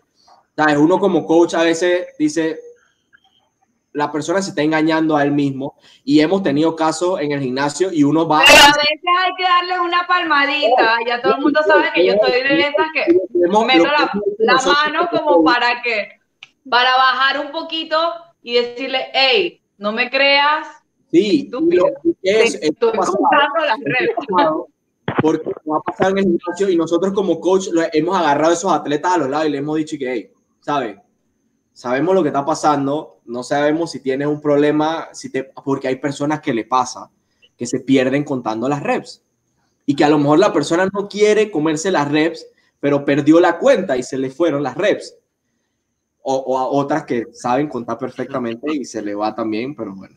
¿sabes? 0.56 0.76
Uno 0.76 0.98
como 0.98 1.26
coach 1.26 1.54
a 1.54 1.62
veces 1.62 2.08
dice, 2.18 2.58
la 3.92 4.10
persona 4.10 4.42
se 4.42 4.50
está 4.50 4.62
engañando 4.62 5.16
a 5.16 5.22
él 5.22 5.32
mismo 5.32 5.76
y 6.04 6.20
hemos 6.20 6.42
tenido 6.42 6.74
casos 6.74 7.20
en 7.20 7.32
el 7.32 7.40
gimnasio 7.40 7.92
y 7.92 8.02
uno 8.04 8.26
va... 8.26 8.42
Pero 8.46 8.58
a 8.58 8.66
veces 8.66 9.00
hay 9.24 9.34
que 9.36 9.44
darles 9.44 9.78
una 9.78 10.06
palmadita. 10.06 10.96
Ya 11.06 11.22
todo 11.22 11.36
el 11.36 11.40
mundo 11.42 11.60
sabe 11.66 11.90
que 11.94 12.06
yo 12.06 12.14
soy 12.20 12.32
de 12.32 12.60
esas 12.60 12.86
que 12.92 13.12
meto 13.66 13.84
la, 13.84 14.10
la 14.38 14.54
mano 14.54 15.08
como 15.10 15.44
para 15.44 15.80
que, 15.82 16.08
para 16.68 16.90
bajar 16.96 17.40
un 17.40 17.52
poquito 17.52 17.96
y 18.42 18.54
decirle, 18.54 19.06
hey, 19.12 19.60
no 19.78 19.92
me 19.92 20.10
creas, 20.10 20.66
Sí, 21.14 21.48
lo 21.52 21.60
que 21.68 22.42
es, 22.42 22.56
estoy 22.60 22.90
contando 22.90 23.64
las 23.64 23.78
es 23.78 23.84
redes. 23.84 24.16
porque 25.22 25.48
nos 25.64 25.78
ha 25.78 25.80
pasado 25.82 26.10
en 26.10 26.18
el 26.18 26.24
gimnasio 26.24 26.68
y 26.68 26.76
nosotros 26.76 27.12
como 27.12 27.38
coach 27.38 27.68
hemos 27.92 28.18
agarrado 28.18 28.50
a 28.50 28.54
esos 28.54 28.72
atletas 28.72 29.12
a 29.12 29.18
los 29.18 29.28
lados 29.30 29.46
y 29.46 29.50
le 29.50 29.58
hemos 29.58 29.76
dicho 29.76 29.96
que, 29.96 30.12
hey, 30.12 30.30
¿sabes? 30.64 30.96
Sabemos 31.74 32.14
lo 32.14 32.22
que 32.22 32.28
está 32.28 32.44
pasando, 32.44 33.20
no 33.26 33.42
sabemos 33.42 33.90
si 33.90 34.00
tienes 34.00 34.28
un 34.28 34.40
problema, 34.40 35.08
si 35.12 35.28
te, 35.28 35.44
porque 35.44 35.88
hay 35.88 35.96
personas 35.96 36.40
que 36.40 36.54
le 36.54 36.64
pasa, 36.64 37.10
que 37.56 37.66
se 37.66 37.80
pierden 37.80 38.24
contando 38.24 38.66
las 38.66 38.82
reps. 38.82 39.22
Y 39.84 39.94
que 39.94 40.04
a 40.04 40.08
lo 40.08 40.18
mejor 40.18 40.38
la 40.38 40.54
persona 40.54 40.88
no 40.90 41.06
quiere 41.06 41.50
comerse 41.50 41.90
las 41.90 42.10
reps, 42.10 42.46
pero 42.80 43.04
perdió 43.04 43.40
la 43.40 43.58
cuenta 43.58 43.98
y 43.98 44.02
se 44.02 44.16
le 44.16 44.30
fueron 44.30 44.62
las 44.62 44.76
reps. 44.76 45.14
O, 46.22 46.34
o 46.34 46.58
a 46.58 46.66
otras 46.66 47.04
que 47.04 47.26
saben 47.32 47.68
contar 47.68 47.98
perfectamente 47.98 48.74
y 48.74 48.86
se 48.86 49.02
le 49.02 49.14
va 49.14 49.34
también, 49.34 49.74
pero 49.74 49.94
bueno. 49.94 50.16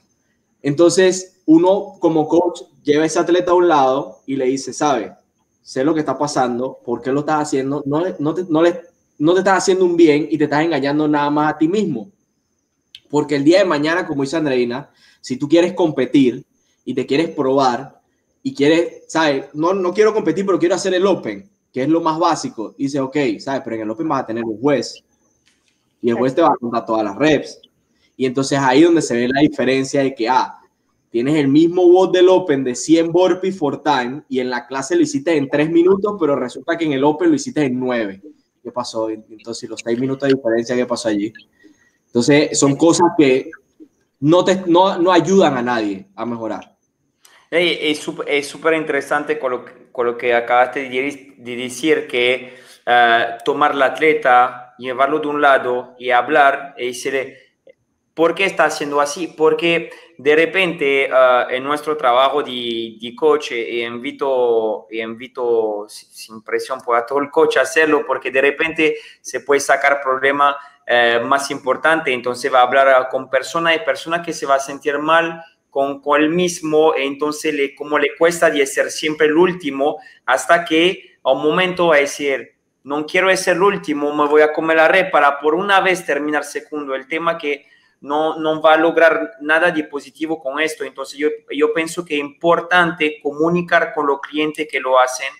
Entonces, 0.61 1.41
uno 1.45 1.95
como 1.99 2.29
coach 2.29 2.61
lleva 2.83 3.03
a 3.03 3.07
ese 3.07 3.19
atleta 3.19 3.51
a 3.51 3.55
un 3.55 3.67
lado 3.67 4.19
y 4.25 4.37
le 4.37 4.45
dice, 4.45 4.71
sabe, 4.71 5.13
sé 5.61 5.83
lo 5.83 5.93
que 5.93 5.99
está 5.99 6.17
pasando, 6.17 6.79
¿por 6.85 7.01
qué 7.01 7.11
lo 7.11 7.21
estás 7.21 7.41
haciendo? 7.41 7.83
No, 7.85 8.01
no, 8.19 8.33
te, 8.33 8.45
no, 8.47 8.61
le, 8.61 8.81
no 9.17 9.33
te 9.33 9.39
estás 9.39 9.57
haciendo 9.59 9.85
un 9.85 9.97
bien 9.97 10.27
y 10.29 10.37
te 10.37 10.45
estás 10.45 10.63
engañando 10.63 11.07
nada 11.07 11.29
más 11.29 11.53
a 11.53 11.57
ti 11.57 11.67
mismo. 11.67 12.11
Porque 13.09 13.35
el 13.35 13.43
día 13.43 13.59
de 13.59 13.65
mañana, 13.65 14.05
como 14.05 14.23
dice 14.23 14.37
Andreina, 14.37 14.89
si 15.21 15.37
tú 15.37 15.47
quieres 15.47 15.73
competir 15.73 16.45
y 16.85 16.93
te 16.93 17.05
quieres 17.05 17.29
probar 17.29 18.01
y 18.43 18.53
quieres, 18.53 19.03
¿sabes? 19.07 19.45
No, 19.53 19.73
no 19.73 19.93
quiero 19.93 20.13
competir, 20.13 20.45
pero 20.45 20.59
quiero 20.59 20.75
hacer 20.75 20.93
el 20.93 21.05
Open, 21.05 21.49
que 21.71 21.83
es 21.83 21.89
lo 21.89 22.01
más 22.01 22.19
básico. 22.19 22.75
Dice, 22.77 22.99
ok, 22.99 23.17
¿sabes? 23.39 23.61
Pero 23.63 23.75
en 23.75 23.81
el 23.83 23.89
Open 23.89 24.07
vas 24.07 24.23
a 24.23 24.25
tener 24.25 24.43
un 24.43 24.59
juez 24.59 25.03
y 26.01 26.09
el 26.09 26.15
juez 26.15 26.35
te 26.35 26.41
va 26.41 26.49
a 26.49 26.57
contar 26.59 26.85
todas 26.85 27.03
las 27.03 27.15
reps. 27.15 27.59
Y 28.15 28.25
entonces 28.25 28.59
ahí 28.59 28.83
donde 28.83 29.01
se 29.01 29.15
ve 29.15 29.27
la 29.27 29.41
diferencia 29.41 30.01
de 30.01 30.13
que, 30.13 30.29
ah, 30.29 30.59
tienes 31.09 31.35
el 31.35 31.47
mismo 31.47 31.83
WOD 31.83 32.11
del 32.11 32.29
Open 32.29 32.63
de 32.63 32.75
100 32.75 33.11
burpees 33.11 33.57
for 33.57 33.81
time 33.81 34.23
y 34.29 34.39
en 34.39 34.49
la 34.49 34.67
clase 34.67 34.95
lo 34.95 35.01
hiciste 35.01 35.35
en 35.35 35.49
3 35.49 35.71
minutos, 35.71 36.15
pero 36.19 36.35
resulta 36.35 36.77
que 36.77 36.85
en 36.85 36.93
el 36.93 37.03
Open 37.03 37.29
lo 37.29 37.35
hiciste 37.35 37.63
en 37.63 37.79
9. 37.79 38.21
¿Qué 38.67 38.71
pasó? 38.73 39.09
Entonces, 39.09 39.69
los 39.69 39.79
6 39.79 39.97
minutos 39.97 40.27
de 40.27 40.35
diferencia, 40.35 40.75
¿qué 40.75 40.85
pasó 40.85 41.07
allí? 41.07 41.31
Entonces, 42.07 42.59
son 42.59 42.75
cosas 42.75 43.07
que 43.17 43.49
no, 44.19 44.43
te, 44.43 44.61
no, 44.65 44.97
no 44.97 45.09
ayudan 45.09 45.55
a 45.55 45.61
nadie 45.61 46.05
a 46.13 46.25
mejorar. 46.25 46.75
Hey, 47.49 47.79
es 47.81 47.99
súper 47.99 48.27
es 48.27 48.45
súper 48.45 48.73
interesante 48.73 49.39
con 49.39 49.51
lo, 49.51 49.65
con 49.93 50.05
lo 50.05 50.17
que 50.17 50.33
acabaste 50.33 50.89
de, 50.89 51.33
de 51.37 51.55
decir, 51.55 52.07
que 52.07 52.55
eh, 52.85 53.25
tomar 53.45 53.71
al 53.71 53.83
atleta, 53.83 54.75
llevarlo 54.77 55.19
de 55.19 55.27
un 55.27 55.41
lado 55.41 55.95
y 55.97 56.09
hablar 56.09 56.75
y 56.77 56.87
decirle, 56.87 57.37
¿por 58.13 58.35
qué 58.35 58.43
está 58.43 58.65
haciendo 58.65 58.99
así? 58.99 59.27
Porque 59.27 59.91
de 60.17 60.35
repente 60.35 61.05
eh, 61.05 61.45
en 61.51 61.63
nuestro 61.63 61.95
trabajo 61.95 62.41
de, 62.43 62.97
de 62.99 63.15
coach, 63.15 63.51
eh, 63.51 63.83
invito, 63.85 64.87
invito 64.91 65.85
si- 65.87 66.05
sin 66.07 66.41
presión 66.43 66.79
pues, 66.83 67.01
a 67.01 67.05
todo 67.05 67.19
el 67.19 67.29
coach 67.29 67.57
a 67.57 67.61
hacerlo, 67.61 68.03
porque 68.05 68.31
de 68.31 68.41
repente 68.41 68.95
se 69.21 69.41
puede 69.41 69.59
sacar 69.61 70.01
problema 70.01 70.57
eh, 70.85 71.19
más 71.23 71.51
importante, 71.51 72.11
entonces 72.13 72.51
va 72.51 72.59
a 72.59 72.63
hablar 72.63 72.87
ah, 72.89 73.09
con 73.09 73.29
personas 73.29 73.75
y 73.75 73.79
personas 73.79 74.25
que 74.25 74.33
se 74.33 74.45
va 74.45 74.55
a 74.55 74.59
sentir 74.59 74.97
mal 74.99 75.43
con, 75.69 76.01
con 76.01 76.21
el 76.21 76.29
mismo, 76.29 76.93
entonces 76.95 77.53
le, 77.53 77.75
como 77.75 77.99
le 77.99 78.15
cuesta 78.17 78.49
de 78.49 78.65
ser 78.65 78.89
siempre 78.89 79.27
el 79.27 79.37
último, 79.37 79.97
hasta 80.25 80.63
que 80.65 81.17
a 81.23 81.31
un 81.33 81.43
momento 81.43 81.87
va 81.87 81.97
a 81.97 81.99
decir, 81.99 82.53
no 82.83 83.05
quiero 83.05 83.35
ser 83.35 83.57
el 83.57 83.63
último, 83.63 84.15
me 84.15 84.27
voy 84.29 84.41
a 84.41 84.53
comer 84.53 84.77
la 84.77 84.87
red 84.87 85.11
para 85.11 85.39
por 85.39 85.53
una 85.55 85.81
vez 85.81 86.05
terminar 86.05 86.43
segundo. 86.45 86.95
El 86.95 87.05
tema 87.07 87.37
que 87.37 87.65
no, 88.01 88.37
no 88.39 88.61
va 88.61 88.73
a 88.73 88.77
lograr 88.77 89.33
nada 89.41 89.71
de 89.71 89.83
positivo 89.83 90.39
con 90.39 90.59
esto. 90.59 90.83
Entonces 90.83 91.17
yo, 91.17 91.29
yo 91.51 91.73
pienso 91.73 92.05
que 92.05 92.15
es 92.15 92.19
importante 92.19 93.19
comunicar 93.21 93.93
con 93.93 94.07
los 94.07 94.19
clientes 94.21 94.67
que 94.69 94.79
lo 94.79 94.99
hacen, 94.99 95.31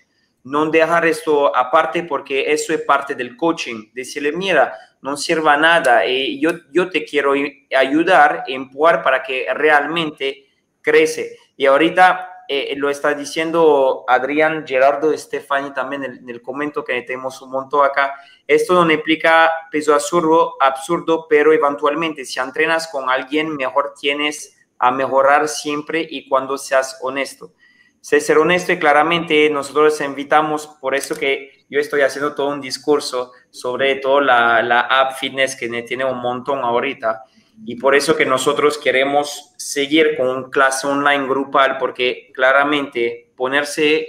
no 0.43 0.69
dejar 0.69 1.05
esto 1.05 1.55
aparte 1.55 2.03
porque 2.03 2.51
eso 2.51 2.73
es 2.73 2.81
parte 2.81 3.15
del 3.15 3.35
coaching. 3.35 3.91
Decirle, 3.93 4.31
mira, 4.31 4.73
no 5.01 5.17
sirva 5.17 5.57
nada, 5.57 6.05
eh, 6.05 6.39
yo, 6.39 6.51
yo 6.71 6.89
te 6.89 7.05
quiero 7.05 7.33
ayudar, 7.77 8.43
empujar 8.47 9.03
para 9.03 9.21
que 9.21 9.47
realmente 9.53 10.45
crece. 10.81 11.37
Y 11.55 11.65
ahorita 11.65 12.36
eh, 12.47 12.73
lo 12.77 12.89
está 12.89 13.13
diciendo 13.13 14.05
Adrián 14.07 14.65
Gerardo 14.65 15.15
Stefani 15.17 15.73
también 15.73 16.03
en 16.03 16.11
el, 16.11 16.17
en 16.19 16.29
el 16.29 16.41
comento 16.41 16.83
que 16.83 17.01
tenemos 17.01 17.41
un 17.41 17.51
montón 17.51 17.85
acá. 17.85 18.13
Esto 18.45 18.85
no 18.85 18.91
implica 18.91 19.51
peso 19.71 19.93
absurdo, 19.93 20.55
absurdo, 20.61 21.27
pero 21.29 21.51
eventualmente 21.51 22.23
si 22.23 22.39
entrenas 22.39 22.87
con 22.87 23.09
alguien, 23.09 23.55
mejor 23.55 23.93
tienes 23.99 24.57
a 24.79 24.91
mejorar 24.91 25.47
siempre 25.47 26.05
y 26.09 26.27
cuando 26.29 26.57
seas 26.57 26.99
honesto. 27.01 27.53
Sé 27.99 28.21
ser 28.21 28.37
honesto 28.37 28.71
y 28.71 28.79
claramente 28.79 29.49
nosotros 29.49 29.99
invitamos, 30.01 30.67
por 30.79 30.95
eso 30.95 31.15
que 31.15 31.65
yo 31.69 31.79
estoy 31.79 32.01
haciendo 32.01 32.33
todo 32.35 32.49
un 32.49 32.61
discurso 32.61 33.33
sobre 33.49 33.95
todo 33.95 34.21
la, 34.21 34.61
la 34.61 34.81
app 34.81 35.17
fitness 35.17 35.55
que 35.55 35.67
tiene 35.83 36.05
un 36.05 36.21
montón 36.21 36.59
ahorita 36.59 37.23
y 37.65 37.75
por 37.75 37.95
eso 37.95 38.15
que 38.15 38.25
nosotros 38.25 38.77
queremos 38.77 39.53
seguir 39.57 40.15
con 40.17 40.49
clase 40.49 40.87
online 40.87 41.27
grupal 41.27 41.77
porque 41.77 42.31
claramente 42.33 43.31
ponerse 43.35 44.07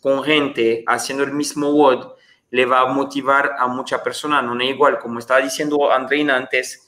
con 0.00 0.22
gente 0.22 0.84
haciendo 0.86 1.24
el 1.24 1.32
mismo 1.32 1.70
WOD 1.70 2.14
le 2.50 2.66
va 2.66 2.80
a 2.80 2.86
motivar 2.86 3.52
a 3.58 3.66
mucha 3.66 4.02
persona, 4.02 4.42
no 4.42 4.60
es 4.60 4.70
igual, 4.70 4.98
como 4.98 5.18
estaba 5.18 5.40
diciendo 5.40 5.90
Andreina 5.90 6.36
antes, 6.36 6.86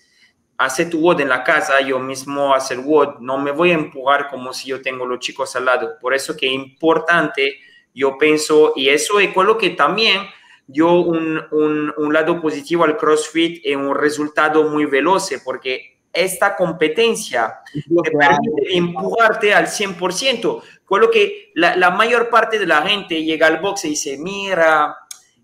hace 0.58 0.86
tu 0.86 1.00
WOD 1.00 1.20
en 1.22 1.30
la 1.30 1.42
casa, 1.42 1.80
yo 1.80 1.98
mismo 1.98 2.54
hacer 2.54 2.80
WOD, 2.80 3.20
no 3.20 3.38
me 3.38 3.50
voy 3.50 3.70
a 3.70 3.74
empujar 3.74 4.28
como 4.28 4.52
si 4.52 4.68
yo 4.68 4.82
tengo 4.82 5.06
los 5.06 5.20
chicos 5.20 5.56
al 5.56 5.64
lado. 5.64 5.96
Por 6.00 6.14
eso 6.14 6.36
que 6.36 6.46
es 6.46 6.52
importante, 6.52 7.58
yo 7.94 8.18
pienso, 8.18 8.74
y 8.76 8.88
eso 8.90 9.20
es 9.20 9.34
lo 9.34 9.56
que 9.56 9.70
también 9.70 10.26
dio 10.66 10.92
un, 10.92 11.40
un, 11.50 11.92
un 11.96 12.12
lado 12.12 12.40
positivo 12.40 12.84
al 12.84 12.96
CrossFit 12.96 13.64
en 13.64 13.80
un 13.80 13.94
resultado 13.94 14.68
muy 14.68 14.86
veloz, 14.86 15.30
porque 15.44 15.98
esta 16.12 16.54
competencia 16.56 17.60
te 17.72 18.10
permite 18.10 18.76
empujarte 18.76 19.52
al 19.52 19.66
100%. 19.66 20.62
Con 20.84 21.00
lo 21.00 21.10
que 21.10 21.50
la, 21.54 21.76
la 21.76 21.90
mayor 21.90 22.30
parte 22.30 22.58
de 22.58 22.66
la 22.66 22.82
gente 22.82 23.22
llega 23.22 23.46
al 23.46 23.60
box 23.60 23.84
y 23.84 23.90
dice, 23.90 24.16
mira, 24.18 24.96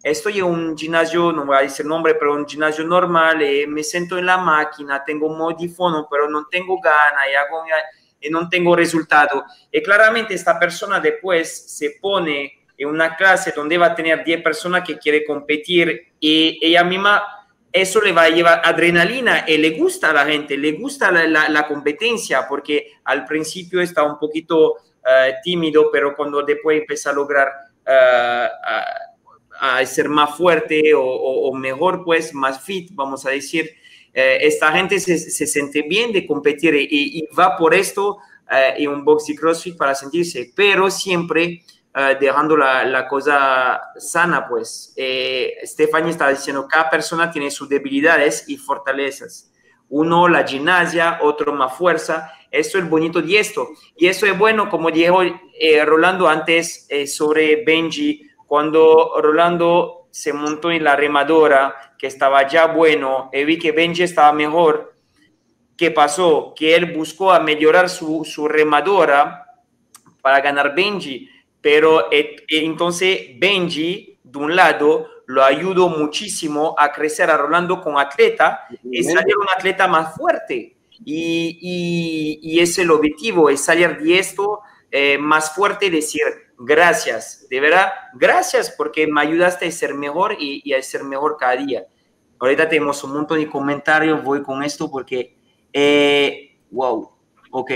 estoy 0.02 0.38
en 0.38 0.44
un 0.44 0.78
gimnasio, 0.78 1.32
no 1.32 1.44
voy 1.44 1.56
a 1.56 1.62
decir 1.62 1.84
nombre, 1.84 2.14
pero 2.14 2.34
un 2.34 2.46
gimnasio 2.46 2.84
normal, 2.84 3.42
eh, 3.42 3.66
me 3.66 3.82
siento 3.82 4.18
en 4.18 4.26
la 4.26 4.38
máquina, 4.38 5.04
tengo 5.04 5.26
un 5.26 5.38
modifono, 5.38 6.06
pero 6.10 6.28
no 6.28 6.46
tengo 6.46 6.80
gana 6.80 7.20
y, 7.30 7.34
hago, 7.34 7.64
y 8.20 8.30
no 8.30 8.48
tengo 8.48 8.76
resultado. 8.76 9.44
Y 9.70 9.82
claramente 9.82 10.34
esta 10.34 10.58
persona 10.58 11.00
después 11.00 11.76
se 11.76 11.96
pone 12.00 12.59
en 12.80 12.88
una 12.88 13.16
clase 13.16 13.52
donde 13.54 13.76
va 13.76 13.86
a 13.86 13.94
tener 13.94 14.24
10 14.24 14.42
personas 14.42 14.82
que 14.86 14.98
quiere 14.98 15.24
competir 15.24 16.12
y 16.18 16.58
ella 16.62 16.82
misma, 16.82 17.22
eso 17.70 18.00
le 18.00 18.12
va 18.12 18.22
a 18.22 18.30
llevar 18.30 18.62
adrenalina 18.64 19.44
y 19.46 19.58
le 19.58 19.70
gusta 19.70 20.10
a 20.10 20.14
la 20.14 20.24
gente, 20.24 20.56
le 20.56 20.72
gusta 20.72 21.10
la, 21.10 21.26
la, 21.26 21.48
la 21.50 21.68
competencia 21.68 22.46
porque 22.48 22.94
al 23.04 23.26
principio 23.26 23.80
está 23.82 24.02
un 24.02 24.18
poquito 24.18 24.72
uh, 24.72 25.32
tímido, 25.42 25.90
pero 25.92 26.16
cuando 26.16 26.42
después 26.42 26.80
empieza 26.80 27.10
a 27.10 27.12
lograr 27.12 27.48
uh, 27.86 28.48
a, 28.64 29.78
a, 29.78 29.86
ser 29.86 30.08
más 30.08 30.36
fuerte 30.36 30.94
o, 30.94 31.02
o, 31.02 31.50
o, 31.50 31.54
mejor, 31.54 32.02
pues 32.02 32.32
más 32.32 32.62
fit, 32.62 32.90
vamos 32.94 33.26
a 33.26 33.30
decir, 33.30 33.70
eh, 34.12 34.38
esta 34.40 34.72
gente 34.72 34.98
se, 34.98 35.18
se, 35.18 35.46
siente 35.46 35.82
bien 35.82 36.12
de 36.12 36.26
competir 36.26 36.74
y, 36.74 36.88
y, 36.90 37.28
va 37.38 37.56
por 37.56 37.74
esto 37.74 38.18
eh, 38.50 38.74
en 38.78 38.88
un 38.88 39.04
box 39.04 39.28
y 39.28 39.36
CrossFit 39.36 39.76
para 39.76 39.94
sentirse, 39.94 40.50
pero 40.56 40.90
siempre 40.90 41.62
eh, 41.94 42.16
dejando 42.20 42.56
la, 42.56 42.84
la, 42.84 43.08
cosa 43.08 43.80
sana, 43.96 44.46
pues. 44.48 44.92
Eh, 44.96 45.54
Stephanie 45.64 46.10
está 46.10 46.28
diciendo, 46.28 46.68
cada 46.68 46.88
persona 46.88 47.30
tiene 47.30 47.50
sus 47.50 47.68
debilidades 47.68 48.48
y 48.48 48.56
fortalezas. 48.56 49.50
Uno 49.88 50.28
la 50.28 50.46
gimnasia, 50.46 51.18
otro 51.20 51.52
más 51.52 51.76
fuerza. 51.76 52.32
Esto 52.50 52.78
es 52.78 52.88
bonito 52.88 53.20
de 53.20 53.40
esto. 53.40 53.68
Y 53.96 54.06
eso 54.06 54.24
es 54.26 54.38
bueno, 54.38 54.70
como 54.70 54.90
dijo 54.90 55.22
eh, 55.22 55.84
Rolando 55.84 56.28
antes 56.28 56.86
eh, 56.88 57.08
sobre 57.08 57.64
Benji, 57.64 58.28
cuando 58.46 59.14
Rolando 59.20 60.08
se 60.12 60.32
montó 60.32 60.70
en 60.70 60.84
la 60.84 60.94
remadora, 60.94 61.94
que 61.98 62.06
estaba 62.06 62.46
ya 62.46 62.66
bueno, 62.66 63.30
y 63.32 63.44
vi 63.44 63.58
que 63.58 63.72
Benji 63.72 64.04
estaba 64.04 64.32
mejor. 64.32 64.94
¿Qué 65.76 65.90
pasó? 65.90 66.52
Que 66.54 66.76
él 66.76 66.96
buscó 66.96 67.32
a 67.32 67.40
mejorar 67.40 67.88
su, 67.88 68.24
su 68.24 68.46
remadora 68.46 69.44
para 70.22 70.40
ganar 70.40 70.74
Benji 70.74 71.28
pero 71.60 72.10
eh, 72.10 72.36
entonces 72.48 73.38
Benji, 73.38 74.18
de 74.22 74.38
un 74.38 74.54
lado, 74.56 75.08
lo 75.26 75.44
ayudó 75.44 75.88
muchísimo 75.88 76.74
a 76.78 76.90
crecer 76.90 77.30
a 77.30 77.36
Rolando 77.36 77.80
como 77.80 77.98
atleta 77.98 78.66
y 78.82 79.02
salir 79.04 79.36
un 79.36 79.48
atleta 79.48 79.86
más 79.86 80.16
fuerte. 80.16 80.76
Y, 81.04 81.58
y, 81.62 82.40
y 82.42 82.60
es 82.60 82.76
el 82.78 82.90
objetivo, 82.90 83.48
es 83.48 83.60
salir 83.60 83.98
de 83.98 84.18
esto 84.18 84.60
eh, 84.90 85.18
más 85.18 85.54
fuerte 85.54 85.86
y 85.86 85.90
decir 85.90 86.22
gracias, 86.58 87.46
de 87.48 87.60
verdad, 87.60 87.90
gracias 88.14 88.70
porque 88.76 89.06
me 89.06 89.20
ayudaste 89.22 89.66
a 89.66 89.70
ser 89.70 89.94
mejor 89.94 90.36
y, 90.38 90.60
y, 90.64 90.74
a 90.74 90.82
ser 90.82 91.04
mejor 91.04 91.36
cada 91.38 91.56
día. 91.56 91.86
Ahorita 92.38 92.68
tenemos 92.68 93.02
un 93.04 93.14
montón 93.14 93.38
de 93.38 93.48
comentarios, 93.48 94.22
voy 94.22 94.42
con 94.42 94.62
esto 94.62 94.90
porque, 94.90 95.36
eh, 95.72 96.58
wow, 96.70 97.10
ok. 97.50 97.70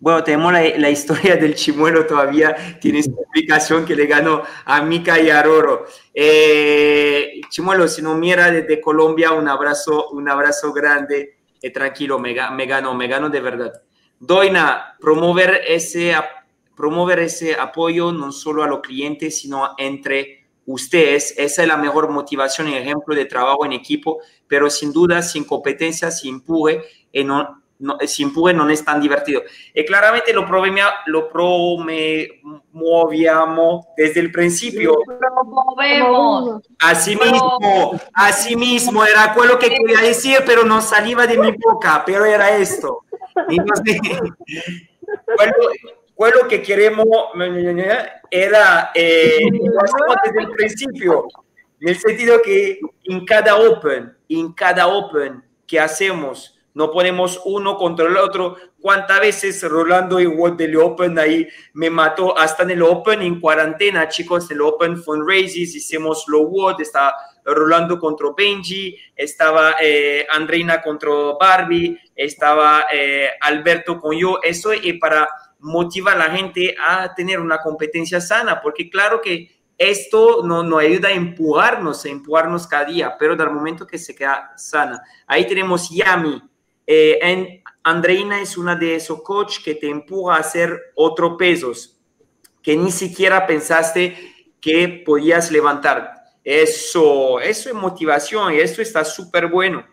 Bueno, 0.00 0.24
tenemos 0.24 0.50
la, 0.50 0.62
la, 0.78 0.88
historia 0.88 1.36
del 1.36 1.54
chimuelo 1.54 2.06
todavía, 2.06 2.78
tiene 2.80 3.02
su 3.02 3.10
explicación 3.10 3.84
que 3.84 3.94
le 3.94 4.06
ganó 4.06 4.42
a 4.64 4.80
Mica 4.80 5.20
y 5.20 5.28
a 5.28 5.42
Roro. 5.42 5.84
Eh, 6.14 7.38
chimuelo, 7.50 7.86
si 7.86 8.00
no 8.00 8.14
mira 8.14 8.50
desde 8.50 8.80
Colombia, 8.80 9.32
un 9.32 9.46
abrazo, 9.46 10.08
un 10.08 10.26
abrazo 10.26 10.72
grande. 10.72 11.36
Eh, 11.60 11.70
tranquilo, 11.70 12.18
me, 12.18 12.34
me 12.52 12.64
ganó, 12.64 12.94
me 12.94 13.06
ganó 13.08 13.28
de 13.28 13.40
verdad. 13.42 13.72
Doina, 14.18 14.96
promover 14.98 15.60
ese, 15.66 16.14
promover 16.74 17.18
ese 17.18 17.54
apoyo 17.54 18.10
no 18.10 18.32
solo 18.32 18.62
a 18.62 18.66
los 18.66 18.80
clientes, 18.80 19.38
sino 19.38 19.74
entre 19.76 20.46
ustedes. 20.64 21.34
Esa 21.36 21.62
es 21.62 21.68
la 21.68 21.76
mejor 21.76 22.08
motivación 22.08 22.68
y 22.68 22.74
ejemplo 22.74 23.14
de 23.14 23.26
trabajo 23.26 23.66
en 23.66 23.72
equipo, 23.72 24.20
pero 24.48 24.70
sin 24.70 24.92
duda, 24.94 25.20
sin 25.20 25.44
competencia, 25.44 26.10
sin 26.10 26.36
empuje, 26.36 26.82
en, 27.12 27.30
no, 27.80 27.98
sin 28.06 28.28
empuje 28.28 28.54
no 28.54 28.70
es 28.70 28.84
tan 28.84 29.00
divertido. 29.00 29.42
Y 29.74 29.84
claramente 29.84 30.32
lo, 30.32 30.46
lo 31.06 31.28
promovíamos 31.28 33.86
desde 33.96 34.20
el 34.20 34.30
principio. 34.30 34.94
Promovemos. 35.04 36.62
Así 36.78 37.16
mismo, 37.16 38.00
así 38.14 38.54
mismo, 38.54 39.04
era 39.04 39.34
lo 39.34 39.58
que 39.58 39.70
quería 39.70 39.98
decir, 40.00 40.44
pero 40.46 40.62
no 40.64 40.80
salía 40.80 41.26
de 41.26 41.38
mi 41.38 41.50
boca, 41.52 42.04
pero 42.06 42.24
era 42.24 42.56
esto. 42.56 43.00
Entonces, 43.48 43.98
lo 46.28 46.48
que 46.48 46.62
queremos 46.62 47.06
era, 48.30 48.90
eh, 48.94 49.40
desde 50.24 50.40
el 50.40 50.50
principio, 50.50 51.26
en 51.80 51.88
el 51.88 51.98
sentido 51.98 52.42
que 52.42 52.78
en 53.04 53.24
cada 53.24 53.56
Open, 53.56 54.14
en 54.28 54.52
cada 54.52 54.86
Open 54.86 55.42
que 55.66 55.80
hacemos, 55.80 56.58
no 56.74 56.90
ponemos 56.90 57.40
uno 57.44 57.76
contra 57.76 58.06
el 58.06 58.16
otro. 58.16 58.56
¿Cuántas 58.80 59.20
veces 59.20 59.62
Rolando 59.62 60.16
World 60.16 60.56
del 60.56 60.76
Open 60.76 61.18
ahí 61.18 61.46
me 61.74 61.90
mató 61.90 62.36
hasta 62.38 62.62
en 62.62 62.70
el 62.70 62.82
Open 62.82 63.22
en 63.22 63.40
cuarentena, 63.40 64.08
chicos? 64.08 64.50
En 64.50 64.56
el 64.56 64.62
Open 64.62 65.02
Fundraisers 65.02 65.74
hicimos 65.74 66.24
lo 66.28 66.42
World, 66.42 66.80
estaba 66.80 67.14
Rolando 67.44 67.98
contra 67.98 68.28
Benji, 68.36 68.96
estaba 69.16 69.74
eh, 69.80 70.26
Andreina 70.30 70.80
contra 70.80 71.10
Barbie, 71.38 71.98
estaba 72.14 72.86
eh, 72.92 73.30
Alberto 73.40 73.98
con 73.98 74.16
yo. 74.16 74.38
Eso 74.42 74.72
es 74.72 74.80
para 75.00 75.28
motivar 75.58 76.16
a 76.16 76.28
la 76.28 76.36
gente 76.36 76.74
a 76.78 77.14
tener 77.14 77.40
una 77.40 77.58
competencia 77.58 78.20
sana, 78.20 78.60
porque 78.60 78.88
claro 78.88 79.20
que 79.20 79.60
esto 79.76 80.42
nos 80.44 80.64
no 80.64 80.76
ayuda 80.76 81.08
a 81.08 81.12
empujarnos, 81.12 82.04
a 82.04 82.10
empujarnos 82.10 82.66
cada 82.66 82.84
día, 82.84 83.16
pero 83.18 83.34
del 83.34 83.50
momento 83.50 83.86
que 83.86 83.96
se 83.96 84.14
queda 84.14 84.52
sana. 84.54 85.02
Ahí 85.26 85.46
tenemos 85.46 85.88
Yami, 85.88 86.42
eh, 86.86 87.18
en, 87.22 87.62
Andreina 87.82 88.40
es 88.40 88.58
una 88.58 88.76
de 88.76 88.96
esos 88.96 89.22
coach 89.22 89.62
que 89.64 89.74
te 89.74 89.88
empuja 89.88 90.36
a 90.36 90.40
hacer 90.40 90.78
otros 90.94 91.36
pesos 91.38 91.98
que 92.62 92.76
ni 92.76 92.90
siquiera 92.90 93.46
pensaste 93.46 94.16
que 94.60 95.02
podías 95.04 95.50
levantar. 95.50 96.12
Eso, 96.44 97.40
eso 97.40 97.68
es 97.68 97.74
motivación 97.74 98.54
y 98.54 98.58
eso 98.58 98.82
está 98.82 99.04
súper 99.04 99.46
bueno. 99.46 99.84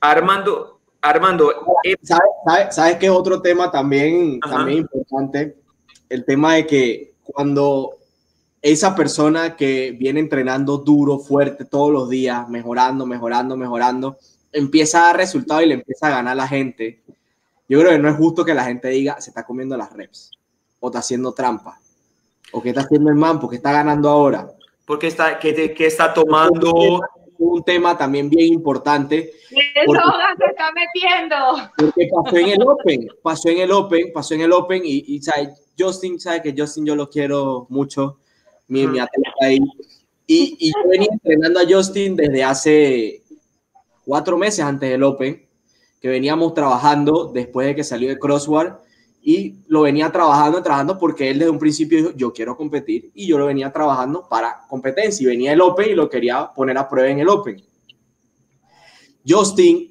Armando, 0.00 0.80
Armando. 1.00 1.52
Eh, 1.84 1.96
¿Sabes, 2.02 2.24
sabes, 2.46 2.74
sabes 2.74 2.96
qué 2.96 3.10
otro 3.10 3.40
tema 3.40 3.70
también, 3.70 4.40
también 4.40 4.78
importante? 4.78 5.56
El 6.08 6.24
tema 6.24 6.54
de 6.54 6.66
que 6.66 7.14
cuando 7.22 7.96
esa 8.60 8.94
persona 8.94 9.56
que 9.56 9.92
viene 9.92 10.20
entrenando 10.20 10.78
duro, 10.78 11.18
fuerte 11.18 11.64
todos 11.64 11.92
los 11.92 12.08
días, 12.08 12.48
mejorando, 12.48 13.04
mejorando, 13.04 13.56
mejorando, 13.56 14.16
empieza 14.54 15.02
a 15.02 15.06
dar 15.08 15.16
resultado 15.18 15.60
y 15.60 15.66
le 15.66 15.74
empieza 15.74 16.06
a 16.06 16.10
ganar 16.10 16.36
la 16.36 16.48
gente, 16.48 17.02
yo 17.68 17.80
creo 17.80 17.92
que 17.92 17.98
no 17.98 18.08
es 18.08 18.16
justo 18.16 18.44
que 18.44 18.54
la 18.54 18.64
gente 18.64 18.88
diga, 18.88 19.20
se 19.20 19.28
está 19.30 19.44
comiendo 19.44 19.76
las 19.76 19.92
reps, 19.92 20.30
o 20.80 20.88
está 20.88 21.00
haciendo 21.00 21.34
trampa, 21.34 21.78
o 22.52 22.62
que 22.62 22.70
está 22.70 22.80
haciendo 22.80 23.10
el 23.10 23.16
man, 23.16 23.38
porque 23.38 23.56
está 23.56 23.72
ganando 23.72 24.08
ahora. 24.08 24.48
Porque 24.86 25.08
está, 25.08 25.38
que, 25.38 25.74
que 25.74 25.86
está 25.86 26.14
tomando... 26.14 27.00
Un 27.36 27.64
tema 27.64 27.98
también 27.98 28.30
bien 28.30 28.52
importante. 28.52 29.32
¿Qué 29.50 29.82
droga 29.88 30.36
se 30.38 30.44
está 30.46 30.70
metiendo? 30.70 31.36
Porque 31.76 32.08
pasó 32.14 32.36
en 32.36 32.48
el 32.48 32.62
Open, 32.62 33.08
pasó 33.22 33.48
en 33.48 33.58
el 33.58 33.72
Open, 33.72 34.12
pasó 34.14 34.34
en 34.34 34.40
el 34.42 34.52
Open 34.52 34.82
y, 34.84 35.04
y 35.08 35.20
¿sabe? 35.20 35.52
Justin, 35.76 36.20
sabe 36.20 36.40
que 36.40 36.54
Justin 36.56 36.86
yo 36.86 36.94
lo 36.94 37.10
quiero 37.10 37.66
mucho, 37.70 38.18
mi, 38.68 38.86
mi 38.86 39.00
atleta 39.00 39.30
ahí. 39.40 39.58
Y, 40.28 40.56
y 40.60 40.68
yo 40.68 40.88
venía 40.88 41.08
entrenando 41.10 41.58
a 41.58 41.64
Justin 41.68 42.14
desde 42.14 42.44
hace 42.44 43.23
cuatro 44.04 44.36
meses 44.36 44.64
antes 44.64 44.90
del 44.90 45.02
Open, 45.02 45.46
que 46.00 46.08
veníamos 46.08 46.54
trabajando 46.54 47.30
después 47.32 47.66
de 47.66 47.74
que 47.74 47.84
salió 47.84 48.08
de 48.08 48.18
Crossword 48.18 48.74
y 49.22 49.56
lo 49.68 49.82
venía 49.82 50.12
trabajando, 50.12 50.62
trabajando 50.62 50.98
porque 50.98 51.30
él 51.30 51.38
desde 51.38 51.50
un 51.50 51.58
principio 51.58 51.98
dijo, 51.98 52.10
yo 52.14 52.32
quiero 52.32 52.56
competir 52.56 53.10
y 53.14 53.26
yo 53.26 53.38
lo 53.38 53.46
venía 53.46 53.72
trabajando 53.72 54.28
para 54.28 54.66
competencia 54.68 55.24
y 55.24 55.26
venía 55.26 55.52
el 55.52 55.62
Open 55.62 55.90
y 55.90 55.94
lo 55.94 56.10
quería 56.10 56.52
poner 56.54 56.76
a 56.76 56.88
prueba 56.88 57.08
en 57.08 57.20
el 57.20 57.28
Open. 57.28 57.56
Justin, 59.26 59.88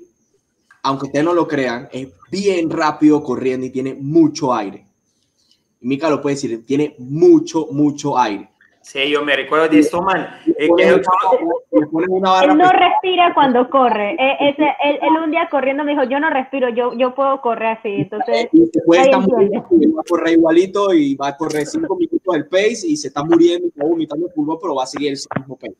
aunque 0.83 1.07
ustedes 1.07 1.25
no 1.25 1.33
lo 1.33 1.47
crean, 1.47 1.89
es 1.91 2.09
bien 2.29 2.69
rápido 2.69 3.23
corriendo 3.23 3.65
y 3.65 3.71
tiene 3.71 3.95
mucho 3.95 4.53
aire. 4.53 4.85
Y 5.81 5.87
Mika 5.87 6.09
lo 6.11 6.21
puede 6.21 6.35
decir, 6.35 6.63
tiene 6.65 6.95
mucho, 6.99 7.69
mucho 7.71 8.17
aire. 8.19 8.52
Sí, 8.83 9.09
yo 9.09 9.23
me 9.23 9.33
recuerdo 9.33 9.69
de 9.69 9.79
esto, 9.79 10.01
man. 10.01 10.27
Eh, 10.45 10.67
que 10.75 10.83
él 10.89 11.01
no 12.57 12.69
respira 12.69 13.33
cuando 13.33 13.69
corre. 13.69 14.11
Eh, 14.19 14.37
ese, 14.49 14.63
él, 14.83 14.99
él, 15.01 15.23
un 15.23 15.31
día 15.31 15.47
corriendo 15.49 15.85
me 15.85 15.91
dijo, 15.91 16.03
yo 16.03 16.19
no 16.19 16.29
respiro, 16.29 16.67
yo, 16.67 16.93
yo 16.93 17.15
puedo 17.15 17.39
correr 17.39 17.77
así. 17.77 17.89
Entonces, 17.89 18.49
y 18.51 18.69
después 18.69 18.99
está 18.99 19.19
muriendo, 19.19 19.65
va 19.95 20.01
a 20.01 20.03
correr 20.03 20.33
igualito 20.33 20.93
y 20.93 21.15
va 21.15 21.29
a 21.29 21.37
correr 21.37 21.65
cinco 21.65 21.95
minutos 21.95 22.35
el 22.35 22.45
pace 22.47 22.85
y 22.85 22.97
se 22.97 23.07
está 23.07 23.23
muriendo, 23.23 23.69
está 23.69 23.85
vomitando 23.85 24.27
el 24.27 24.33
pulmón, 24.33 24.57
pero 24.61 24.75
va 24.75 24.83
a 24.83 24.87
seguir 24.87 25.13
el 25.13 25.39
mismo 25.39 25.55
pace. 25.55 25.77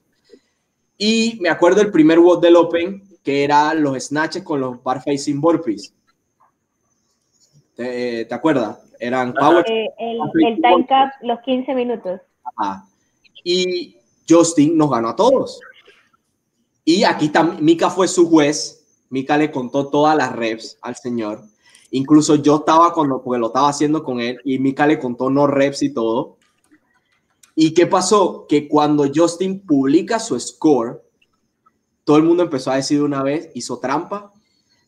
Y 0.98 1.38
me 1.42 1.50
acuerdo 1.50 1.82
el 1.82 1.92
primer 1.92 2.20
WOD 2.20 2.42
del 2.42 2.56
Open, 2.56 3.04
que 3.22 3.44
era 3.44 3.74
los 3.74 4.02
snatches 4.02 4.44
con 4.44 4.62
los 4.62 4.82
bar 4.82 5.04
facing 5.04 5.42
burpees. 5.42 5.94
¿Te, 7.76 8.24
¿te 8.24 8.34
acuerdas? 8.34 8.80
Eran 8.98 9.34
power. 9.34 9.66
Eh, 9.70 9.90
el, 10.00 10.20
el 10.48 10.56
time 10.62 10.86
cap, 10.88 11.10
los 11.22 11.42
15 11.42 11.76
minutos. 11.76 12.22
Ajá 12.56 12.86
y 13.44 13.98
Justin 14.28 14.78
nos 14.78 14.90
ganó 14.90 15.10
a 15.10 15.16
todos. 15.16 15.60
Y 16.86 17.04
aquí 17.04 17.30
también, 17.30 17.64
Mika 17.64 17.90
fue 17.90 18.08
su 18.08 18.30
juez, 18.30 18.86
Mika 19.10 19.38
le 19.38 19.52
contó 19.52 19.88
todas 19.88 20.16
las 20.18 20.34
reps 20.34 20.78
al 20.82 20.96
señor. 20.96 21.44
Incluso 21.92 22.36
yo 22.36 22.58
estaba 22.58 22.94
cuando, 22.94 23.22
porque 23.22 23.40
lo 23.40 23.48
estaba 23.48 23.70
haciendo 23.70 24.04
con 24.04 24.20
él, 24.20 24.40
y 24.44 24.60
Mika 24.60 24.88
le 24.88 25.00
contó 25.00 25.30
no 25.30 25.48
reps 25.48 25.84
y 25.84 25.94
todo. 25.94 26.38
¿Y 27.56 27.74
qué 27.74 27.86
pasó? 27.86 28.48
Que 28.48 28.68
cuando 28.68 29.06
Justin 29.14 29.66
publica 29.66 30.20
su 30.20 30.40
score, 30.40 31.04
todo 32.04 32.18
el 32.18 32.24
mundo 32.24 32.44
empezó 32.44 32.72
a 32.72 32.76
decir 32.76 33.02
una 33.02 33.22
vez, 33.22 33.50
hizo 33.54 33.78
trampa, 33.78 34.34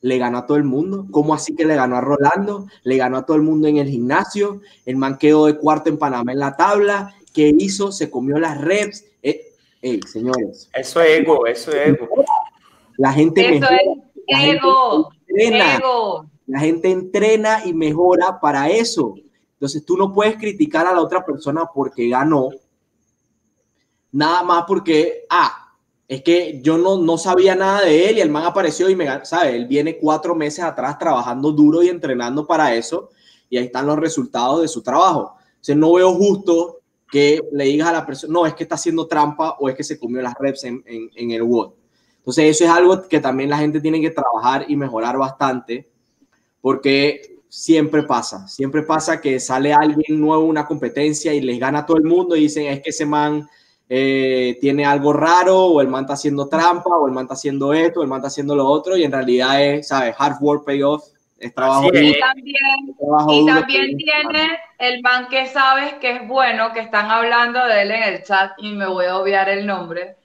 le 0.01 0.18
ganó 0.18 0.39
a 0.39 0.45
todo 0.45 0.58
el 0.58 0.64
mundo. 0.64 1.08
¿Cómo 1.12 1.34
así 1.34 1.56
que 1.56 1.66
le 1.66 1.76
ganó 1.76 1.95
a 1.95 2.01
Rolando? 2.01 2.68
Le 2.84 2.97
ganó 2.97 3.18
a 3.18 3.26
todo 3.26 3.38
el 3.38 3.43
mundo 3.43 3.68
en 3.68 3.78
el 3.78 3.88
gimnasio. 3.88 4.62
El 4.86 4.97
man 4.97 5.18
quedó 5.18 5.45
de 5.45 5.58
cuarto 5.58 5.89
en 5.89 5.97
Panamá 5.97 6.32
en 6.32 6.39
la 6.39 6.56
tabla 6.58 7.16
¿Qué 7.36 7.53
hizo? 7.59 7.91
Se 7.91 8.09
comió 8.09 8.39
las 8.39 8.59
reps. 8.59 9.03
Eh, 9.21 9.99
señores. 10.07 10.67
Eso 10.73 11.01
es 11.01 11.19
ego, 11.19 11.45
eso 11.45 11.69
es 11.71 11.89
ego. 11.89 12.07
La 12.97 13.11
gente 13.11 13.57
Eso 13.57 13.67
es 14.25 14.55
ego. 14.55 15.09
ego. 15.27 16.29
La 16.47 16.59
gente 16.59 16.89
entrena 16.89 17.61
y 17.65 17.73
mejora 17.73 18.39
para 18.39 18.69
eso. 18.69 19.13
Entonces 19.53 19.86
tú 19.86 19.97
no 19.97 20.11
puedes 20.11 20.38
criticar 20.38 20.88
a 20.88 20.93
la 20.93 21.01
otra 21.01 21.23
persona 21.23 21.69
porque 21.71 22.09
ganó, 22.09 22.49
nada 24.11 24.43
más 24.43 24.63
porque, 24.67 25.25
ah, 25.29 25.73
es 26.07 26.23
que 26.23 26.61
yo 26.63 26.77
no, 26.77 26.97
no 26.97 27.17
sabía 27.17 27.53
nada 27.55 27.81
de 27.81 28.09
él 28.09 28.17
y 28.17 28.21
el 28.21 28.29
man 28.29 28.45
apareció 28.45 28.89
y 28.89 28.95
me 28.95 29.05
ganó, 29.05 29.25
¿sabes? 29.25 29.53
Él 29.55 29.67
viene 29.67 29.97
cuatro 29.97 30.36
meses 30.36 30.63
atrás 30.63 30.97
trabajando 30.97 31.51
duro 31.51 31.83
y 31.83 31.89
entrenando 31.89 32.47
para 32.47 32.73
eso 32.73 33.09
y 33.49 33.57
ahí 33.57 33.65
están 33.65 33.88
los 33.88 33.99
resultados 33.99 34.61
de 34.61 34.67
su 34.67 34.81
trabajo. 34.81 35.36
Entonces 35.49 35.77
no 35.77 35.93
veo 35.93 36.13
justo 36.13 36.79
que 37.10 37.41
le 37.51 37.66
digas 37.66 37.89
a 37.89 37.93
la 37.93 38.06
persona, 38.06 38.34
no, 38.34 38.45
es 38.45 38.53
que 38.53 38.64
está 38.64 38.76
haciendo 38.76 39.08
trampa 39.08 39.56
o 39.60 39.70
es 39.70 39.76
que 39.76 39.84
se 39.84 39.99
comió 39.99 40.22
las 40.22 40.34
reps 40.39 40.64
en, 40.64 40.84
en, 40.86 41.32
el 41.32 41.43
WOD. 41.43 41.74
Entonces 42.18 42.45
eso 42.45 42.64
es 42.66 42.70
algo 42.70 43.08
que 43.08 43.20
también 43.20 43.49
la 43.49 43.58
gente 43.58 43.80
tiene 43.80 44.01
que 44.01 44.10
trabajar 44.10 44.66
y 44.68 44.76
mejorar 44.76 45.18
bastante 45.18 45.89
porque 46.62 47.39
siempre 47.47 48.03
pasa, 48.03 48.47
siempre 48.47 48.82
pasa 48.82 49.22
que 49.22 49.39
sale 49.39 49.74
alguien 49.74 50.20
nuevo 50.20 50.43
una 50.43 50.66
competencia 50.66 51.34
y 51.34 51.41
les 51.41 51.60
gana 51.60 51.86
todo 51.86 51.97
el 51.97 52.03
mundo 52.03 52.36
y 52.36 52.41
dicen 52.41 52.66
es 52.66 52.82
que 52.82 52.89
ese 52.89 53.06
man 53.06 53.47
eh, 53.88 54.58
tiene 54.60 54.84
algo 54.84 55.14
raro 55.14 55.66
o 55.66 55.82
el 55.82 55.88
man 55.88 56.06
está 56.06 56.14
haciendo 56.14 56.47
trampa 56.47 56.89
o 56.89 57.08
el 57.08 57.14
man 57.14 57.26
está 57.26 57.36
haciendo 57.36 57.72
esto, 57.74 57.99
o 57.99 58.03
el 58.03 58.10
man 58.10 58.18
está 58.18 58.28
haciendo 58.28 58.56
lo 58.56 58.66
otro 58.66 58.97
y 58.97 59.03
en 59.03 59.12
realidad 59.12 59.64
es, 59.64 59.88
¿sabes? 59.89 60.16
Hard 60.18 60.38
work 60.41 60.66
payoff, 60.66 61.03
es 61.48 61.56
trabajo. 61.56 61.88
Y 61.93 62.20
también, 62.20 62.96
trabajo 62.98 63.34
y 63.34 63.46
también 63.46 63.98
tiene 63.98 64.60
el 64.78 65.02
man 65.02 65.28
que 65.30 65.48
sabes 65.48 65.93
que 65.96 66.12
es 66.12 66.28
bueno, 66.28 66.74
que 66.74 66.80
están 66.80 67.10
hablando 67.12 67.66
de 67.66 67.82
él 67.82 67.91
en 67.91 68.04
el 68.04 68.24
chat 68.24 68.52
y 68.58 68.72
me 68.74 68.88
voy 68.88 69.06
a 69.06 69.18
obviar 69.18 69.50
el 69.50 69.66
nombre, 69.66 70.18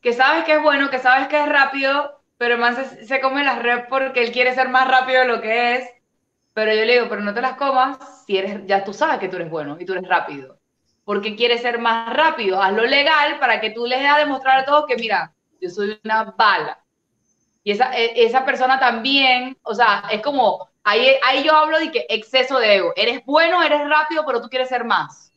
que 0.00 0.12
sabes 0.12 0.44
que 0.44 0.54
es 0.54 0.62
bueno, 0.62 0.90
que 0.90 0.98
sabes 0.98 1.28
que 1.28 1.40
es 1.40 1.48
rápido, 1.48 2.20
pero 2.36 2.54
el 2.54 2.60
man 2.60 2.76
se, 2.76 3.06
se 3.06 3.20
come 3.20 3.44
las 3.44 3.62
reps 3.62 3.86
porque 3.88 4.22
él 4.22 4.32
quiere 4.32 4.54
ser 4.54 4.68
más 4.68 4.88
rápido 4.88 5.20
de 5.20 5.28
lo 5.28 5.40
que 5.40 5.76
es, 5.76 5.88
pero 6.52 6.74
yo 6.74 6.84
le 6.84 6.94
digo, 6.94 7.06
pero 7.08 7.22
no 7.22 7.34
te 7.34 7.40
las 7.40 7.54
comas 7.54 7.98
si 8.26 8.36
eres, 8.36 8.66
ya 8.66 8.84
tú 8.84 8.92
sabes 8.92 9.18
que 9.18 9.28
tú 9.28 9.36
eres 9.36 9.50
bueno 9.50 9.76
y 9.78 9.84
tú 9.84 9.92
eres 9.92 10.08
rápido, 10.08 10.58
porque 11.04 11.36
quieres 11.36 11.62
ser 11.62 11.78
más 11.78 12.12
rápido, 12.14 12.62
hazlo 12.62 12.84
legal 12.84 13.38
para 13.38 13.60
que 13.60 13.70
tú 13.70 13.86
les 13.86 14.00
des 14.00 14.10
a 14.10 14.18
demostrar 14.18 14.60
a 14.60 14.64
todos 14.64 14.86
que 14.86 14.96
mira, 14.96 15.32
yo 15.60 15.70
soy 15.70 15.98
una 16.04 16.24
bala. 16.36 16.83
Y 17.64 17.72
esa, 17.72 17.96
e- 17.98 18.24
esa 18.26 18.46
persona 18.46 18.80
también, 18.80 19.58
o 19.64 19.74
sea, 19.74 20.04
es 20.12 20.22
como, 20.22 20.68
ahí, 20.84 21.16
ahí 21.24 21.44
yo 21.44 21.54
hablo 21.56 21.78
de 21.80 21.90
que 21.92 22.06
exceso 22.10 22.58
de 22.60 22.76
ego. 22.76 22.92
Eres 22.96 23.24
bueno, 23.26 23.62
eres 23.62 23.88
rápido, 23.88 24.24
pero 24.26 24.42
tú 24.42 24.48
quieres 24.50 24.68
ser 24.70 24.84
más. 24.84 25.32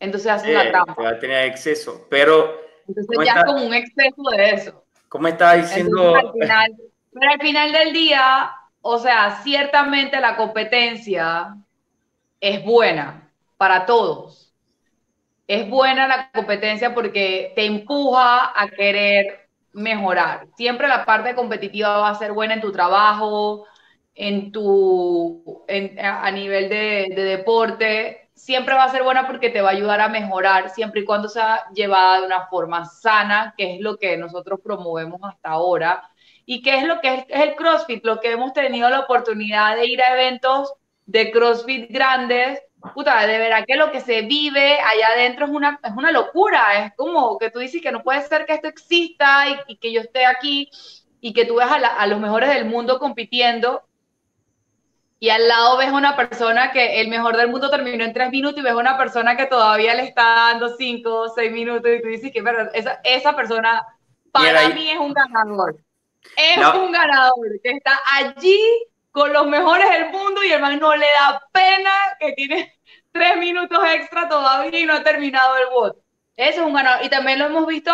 Entonces 0.00 0.30
haces 0.32 0.52
la 0.52 0.62
Eh, 0.62 0.70
trampa. 0.70 0.96
va 1.02 1.10
a 1.10 1.18
tener 1.18 1.46
exceso. 1.46 2.06
Pero, 2.10 2.60
Entonces 2.86 3.06
¿cómo 3.06 3.22
ya 3.24 3.32
está? 3.32 3.40
es 3.40 3.44
como 3.44 3.64
un 3.66 3.74
exceso 3.74 4.22
de 4.36 4.50
eso. 4.50 4.84
como 5.08 5.28
estaba 5.28 5.54
Entonces, 5.70 5.94
diciendo, 5.94 6.14
al 6.14 6.32
final, 6.32 6.76
pero 7.12 7.32
al 7.32 7.40
final 7.40 7.72
del 7.72 7.92
día, 7.92 8.50
o 8.82 8.98
sea, 8.98 9.42
ciertamente 9.42 10.20
la 10.20 10.36
competencia 10.36 11.56
es 12.40 12.64
buena 12.64 13.32
para 13.58 13.86
todos. 13.86 14.54
Es 15.46 15.68
buena 15.70 16.08
la 16.08 16.30
competencia 16.32 16.94
porque 16.94 17.52
te 17.56 17.66
empuja 17.66 18.52
a 18.60 18.68
querer 18.70 19.43
mejorar. 19.74 20.46
Siempre 20.56 20.88
la 20.88 21.04
parte 21.04 21.34
competitiva 21.34 21.98
va 21.98 22.10
a 22.10 22.14
ser 22.14 22.32
buena 22.32 22.54
en 22.54 22.60
tu 22.60 22.72
trabajo, 22.72 23.66
en 24.14 24.52
tu, 24.52 25.64
en- 25.68 25.98
a 26.04 26.30
nivel 26.30 26.68
de, 26.68 27.08
de 27.14 27.24
deporte. 27.24 28.30
Siempre 28.34 28.74
va 28.74 28.84
a 28.84 28.88
ser 28.90 29.02
buena 29.02 29.26
porque 29.26 29.50
te 29.50 29.60
va 29.62 29.70
a 29.70 29.72
ayudar 29.72 30.00
a 30.00 30.08
mejorar, 30.08 30.70
siempre 30.70 31.00
y 31.02 31.04
cuando 31.04 31.28
sea 31.28 31.64
llevada 31.74 32.20
de 32.20 32.26
una 32.26 32.46
forma 32.48 32.84
sana, 32.84 33.54
que 33.56 33.74
es 33.76 33.80
lo 33.80 33.96
que 33.98 34.16
nosotros 34.16 34.60
promovemos 34.62 35.20
hasta 35.24 35.50
ahora. 35.50 36.02
Y 36.46 36.62
que 36.62 36.76
es 36.76 36.84
lo 36.84 37.00
que 37.00 37.14
es 37.14 37.24
el 37.30 37.54
CrossFit, 37.56 38.04
lo 38.04 38.20
que 38.20 38.32
hemos 38.32 38.52
tenido 38.52 38.88
la 38.90 39.00
oportunidad 39.00 39.76
de 39.76 39.86
ir 39.86 40.02
a 40.02 40.12
eventos 40.12 40.72
de 41.06 41.30
CrossFit 41.30 41.90
grandes, 41.90 42.60
puta, 42.92 43.26
de 43.26 43.38
verdad 43.38 43.64
que 43.66 43.76
lo 43.76 43.90
que 43.92 44.00
se 44.00 44.22
vive 44.22 44.78
allá 44.80 45.08
adentro 45.08 45.46
es 45.46 45.50
una, 45.52 45.80
es 45.82 45.92
una 45.96 46.12
locura, 46.12 46.84
es 46.86 46.92
como 46.96 47.38
que 47.38 47.50
tú 47.50 47.58
dices 47.60 47.82
que 47.82 47.92
no 47.92 48.02
puede 48.02 48.22
ser 48.22 48.46
que 48.46 48.54
esto 48.54 48.68
exista 48.68 49.48
y, 49.48 49.56
y 49.68 49.76
que 49.78 49.92
yo 49.92 50.00
esté 50.00 50.26
aquí 50.26 50.70
y 51.20 51.32
que 51.32 51.44
tú 51.46 51.56
ves 51.56 51.68
a, 51.70 51.78
la- 51.78 51.88
a 51.96 52.06
los 52.06 52.20
mejores 52.20 52.50
del 52.50 52.66
mundo 52.66 52.98
compitiendo 52.98 53.82
y 55.18 55.30
al 55.30 55.48
lado 55.48 55.78
ves 55.78 55.88
a 55.88 55.94
una 55.94 56.16
persona 56.16 56.70
que 56.72 57.00
el 57.00 57.08
mejor 57.08 57.36
del 57.36 57.48
mundo 57.48 57.70
terminó 57.70 58.04
en 58.04 58.12
tres 58.12 58.30
minutos 58.30 58.58
y 58.58 58.62
ves 58.62 58.72
a 58.72 58.76
una 58.76 58.98
persona 58.98 59.36
que 59.36 59.46
todavía 59.46 59.94
le 59.94 60.04
está 60.04 60.22
dando 60.50 60.76
cinco 60.76 61.20
o 61.22 61.28
seis 61.28 61.50
minutos 61.52 61.90
y 61.90 62.02
tú 62.02 62.08
dices 62.08 62.30
que 62.32 62.42
verdad, 62.42 62.70
esa, 62.74 63.00
esa 63.04 63.34
persona 63.34 63.86
para 64.32 64.68
mí 64.70 64.90
es 64.90 64.98
un 64.98 65.12
ganador. 65.14 65.76
Es 66.36 66.58
No. 66.58 66.84
un 66.84 66.92
ganador 66.92 67.60
que 67.62 67.70
está 67.72 67.98
allí 68.14 68.58
con 69.12 69.32
los 69.32 69.46
mejores 69.46 69.88
del 69.90 70.10
mundo 70.10 70.42
y 70.44 70.50
el 70.52 70.60
man 70.60 70.78
no 70.78 70.94
le 70.96 71.06
da 71.06 71.42
pena 71.52 71.90
que 72.20 72.32
tiene 72.32 72.73
tres 73.14 73.38
minutos 73.38 73.78
extra 73.94 74.28
todavía 74.28 74.78
y 74.78 74.84
no 74.84 74.92
ha 74.94 75.02
terminado 75.04 75.56
el 75.56 75.66
bot. 75.72 75.96
Eso 76.36 76.60
es 76.62 76.66
un 76.66 76.74
ganador. 76.74 77.06
Y 77.06 77.08
también 77.08 77.38
lo 77.38 77.46
hemos 77.46 77.66
visto 77.66 77.92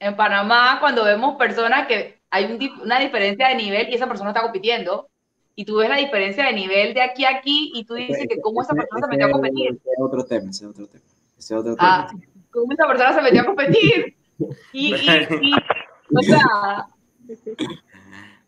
en 0.00 0.16
Panamá 0.16 0.78
cuando 0.80 1.04
vemos 1.04 1.36
personas 1.36 1.86
que 1.86 2.20
hay 2.28 2.44
un 2.44 2.82
una 2.82 2.98
diferencia 2.98 3.48
de 3.48 3.54
nivel 3.54 3.88
y 3.88 3.94
esa 3.94 4.08
persona 4.08 4.30
está 4.30 4.42
compitiendo. 4.42 5.08
Y 5.54 5.64
tú 5.64 5.76
ves 5.76 5.88
la 5.88 5.96
diferencia 5.96 6.44
de 6.44 6.52
nivel 6.52 6.92
de 6.92 7.00
aquí 7.02 7.24
a 7.24 7.30
aquí 7.30 7.70
y 7.74 7.84
tú 7.84 7.94
dices 7.94 8.26
que 8.28 8.40
cómo 8.40 8.60
esa 8.60 8.74
persona 8.74 9.06
se 9.06 9.08
metió 9.08 9.26
a 9.26 9.30
competir. 9.30 9.70
Ese 9.70 9.88
es 9.90 10.00
otro 10.02 10.24
tema, 10.26 10.50
ese 10.50 10.64
es 10.64 10.70
otro 10.70 10.86
tema. 10.88 11.04
Ese 11.38 11.54
es 11.54 11.60
otro 11.60 11.76
Ah, 11.78 12.06
tema. 12.10 12.22
cómo 12.50 12.72
esa 12.72 12.86
persona 12.86 13.12
se 13.14 13.22
metió 13.22 13.40
a 13.40 13.44
competir. 13.46 14.16
Y, 14.72 14.94
y, 14.94 15.28
y 15.40 15.54
o 16.18 16.22
sea, 16.22 16.88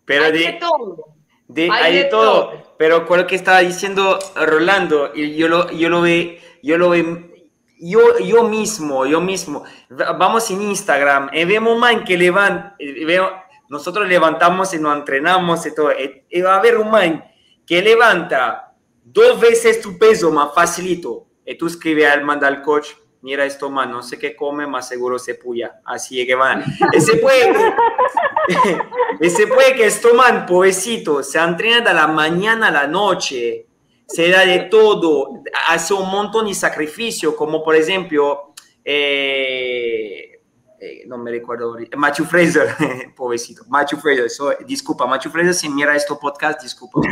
pero 0.04 0.24
hay 0.24 0.32
de, 0.32 0.38
de 0.38 0.52
todo. 0.54 1.04
de- 1.48 1.70
hay 1.70 1.82
hay 1.84 1.92
de 1.96 2.04
de 2.04 2.10
todo. 2.10 2.50
todo. 2.50 2.67
Pero 2.78 3.06
con 3.06 3.18
lo 3.18 3.26
que 3.26 3.34
estaba 3.34 3.58
diciendo 3.60 4.18
Rolando, 4.36 5.10
y 5.14 5.34
yo 5.36 5.48
lo, 5.48 5.70
yo 5.70 5.88
lo 5.88 6.00
ve, 6.00 6.40
yo 6.62 6.78
lo 6.78 6.90
ve, 6.90 7.50
yo, 7.80 8.18
yo 8.18 8.44
mismo, 8.44 9.04
yo 9.06 9.20
mismo, 9.20 9.64
Va- 9.90 10.12
vamos 10.12 10.50
en 10.50 10.62
Instagram 10.62 11.30
y 11.32 11.44
vemos 11.44 11.74
un 11.74 11.80
man 11.80 12.04
que 12.04 12.16
levanta, 12.16 12.76
veo, 12.78 13.30
nosotros 13.68 14.08
levantamos 14.08 14.72
y 14.74 14.78
nos 14.78 14.96
entrenamos 14.96 15.66
y 15.66 15.74
todo, 15.74 15.92
y, 15.92 16.24
y 16.30 16.40
va 16.40 16.54
a 16.54 16.58
haber 16.58 16.78
un 16.78 16.90
man 16.90 17.24
que 17.66 17.82
levanta 17.82 18.72
dos 19.02 19.40
veces 19.40 19.80
tu 19.80 19.98
peso 19.98 20.30
más 20.30 20.54
facilito, 20.54 21.26
y 21.44 21.56
tú 21.56 21.66
escribes 21.66 22.10
al 22.10 22.24
manda 22.24 22.46
al 22.46 22.62
coach, 22.62 22.88
mira 23.22 23.44
esto 23.44 23.68
man, 23.70 23.90
no 23.90 24.02
sé 24.02 24.18
qué 24.18 24.34
come, 24.36 24.66
más 24.66 24.88
seguro 24.88 25.18
se 25.18 25.34
puya, 25.34 25.80
así 25.84 26.20
es 26.20 26.26
que 26.26 26.34
van, 26.34 26.64
ese 26.92 27.16
puede, 27.16 27.52
ese 29.20 29.46
puede 29.46 29.74
que 29.74 29.86
esto 29.86 30.14
man, 30.14 30.46
pobrecito, 30.46 31.22
se 31.22 31.38
entrena 31.38 31.80
de 31.88 31.94
la 31.94 32.06
mañana 32.06 32.68
a 32.68 32.70
la 32.70 32.86
noche, 32.86 33.66
se 34.06 34.30
da 34.30 34.44
de 34.46 34.60
todo, 34.70 35.42
hace 35.68 35.94
un 35.94 36.08
montón 36.10 36.46
de 36.46 36.54
sacrificio, 36.54 37.34
como 37.36 37.62
por 37.62 37.74
ejemplo, 37.74 38.54
eh, 38.84 40.40
eh, 40.80 41.02
no 41.06 41.18
me 41.18 41.30
recuerdo, 41.32 41.76
Matthew 41.96 42.24
Fraser, 42.24 42.68
pobrecito, 43.16 43.64
Matthew 43.68 43.98
Fraser, 43.98 44.30
so- 44.30 44.54
disculpa, 44.66 45.06
Matthew 45.06 45.32
Fraser, 45.32 45.54
si 45.54 45.68
mira 45.68 45.94
esto 45.96 46.18
podcast, 46.18 46.62
disculpa. 46.62 47.00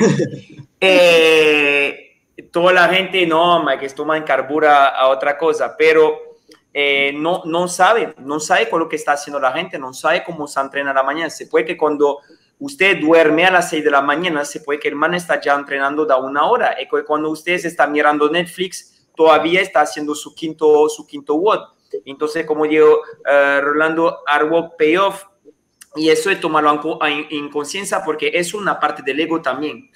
Eh, 0.79 2.06
toda 2.53 2.73
la 2.73 2.89
gente, 2.89 3.27
no, 3.27 3.63
ma, 3.63 3.79
que 3.79 3.87
esto 3.87 4.05
man 4.05 4.23
carbura 4.25 4.89
a 4.89 5.09
otra 5.09 5.37
cosa, 5.39 5.77
pero 5.77 6.19
eh, 6.73 7.13
no, 7.15 7.43
no 7.47 7.69
sabe, 7.69 8.15
no 8.19 8.39
sabe 8.41 8.69
con 8.69 8.81
lo 8.81 8.89
que 8.89 8.97
está 8.97 9.13
haciendo 9.13 9.41
la 9.41 9.53
gente, 9.53 9.79
no 9.79 9.93
sabe 9.95 10.23
cómo 10.25 10.47
se 10.47 10.61
entrena 10.61 10.93
la 10.93 11.03
mañana. 11.03 11.31
Se 11.31 11.47
puede 11.47 11.65
que 11.65 11.77
cuando 11.77 12.19
usted 12.59 13.01
duerme 13.01 13.47
a 13.47 13.51
las 13.51 13.71
6 13.71 13.85
de 13.85 13.91
la 13.91 14.03
mañana, 14.03 14.45
se 14.45 14.61
puede 14.61 14.79
que 14.79 14.89
el 14.89 14.95
man 14.97 15.15
está 15.15 15.41
ya 15.41 15.55
entrenando 15.55 16.05
da 16.05 16.17
una 16.19 16.45
hora. 16.47 16.77
Y 16.81 16.87
cuando 17.05 17.31
usted 17.31 17.55
está 17.55 17.87
mirando 17.87 18.29
Netflix, 18.29 19.07
todavía 19.15 19.63
está 19.63 19.81
haciendo 19.81 20.15
su 20.15 20.35
quinto, 20.35 20.89
su 20.91 21.07
quinto 21.07 21.35
WOD. 21.37 21.61
Entonces, 22.05 22.45
como 22.45 22.67
digo, 22.67 23.01
eh, 23.27 23.61
Rolando, 23.63 24.19
Arwo 24.27 24.77
Payoff, 24.77 25.25
y 25.95 26.11
eso 26.11 26.31
es 26.31 26.39
tomarlo 26.41 26.99
en, 27.07 27.13
en- 27.13 27.27
en 27.31 27.49
conciencia 27.51 28.03
porque 28.05 28.31
es 28.35 28.53
una 28.53 28.79
parte 28.79 29.03
del 29.03 29.19
ego 29.19 29.41
también. 29.41 29.91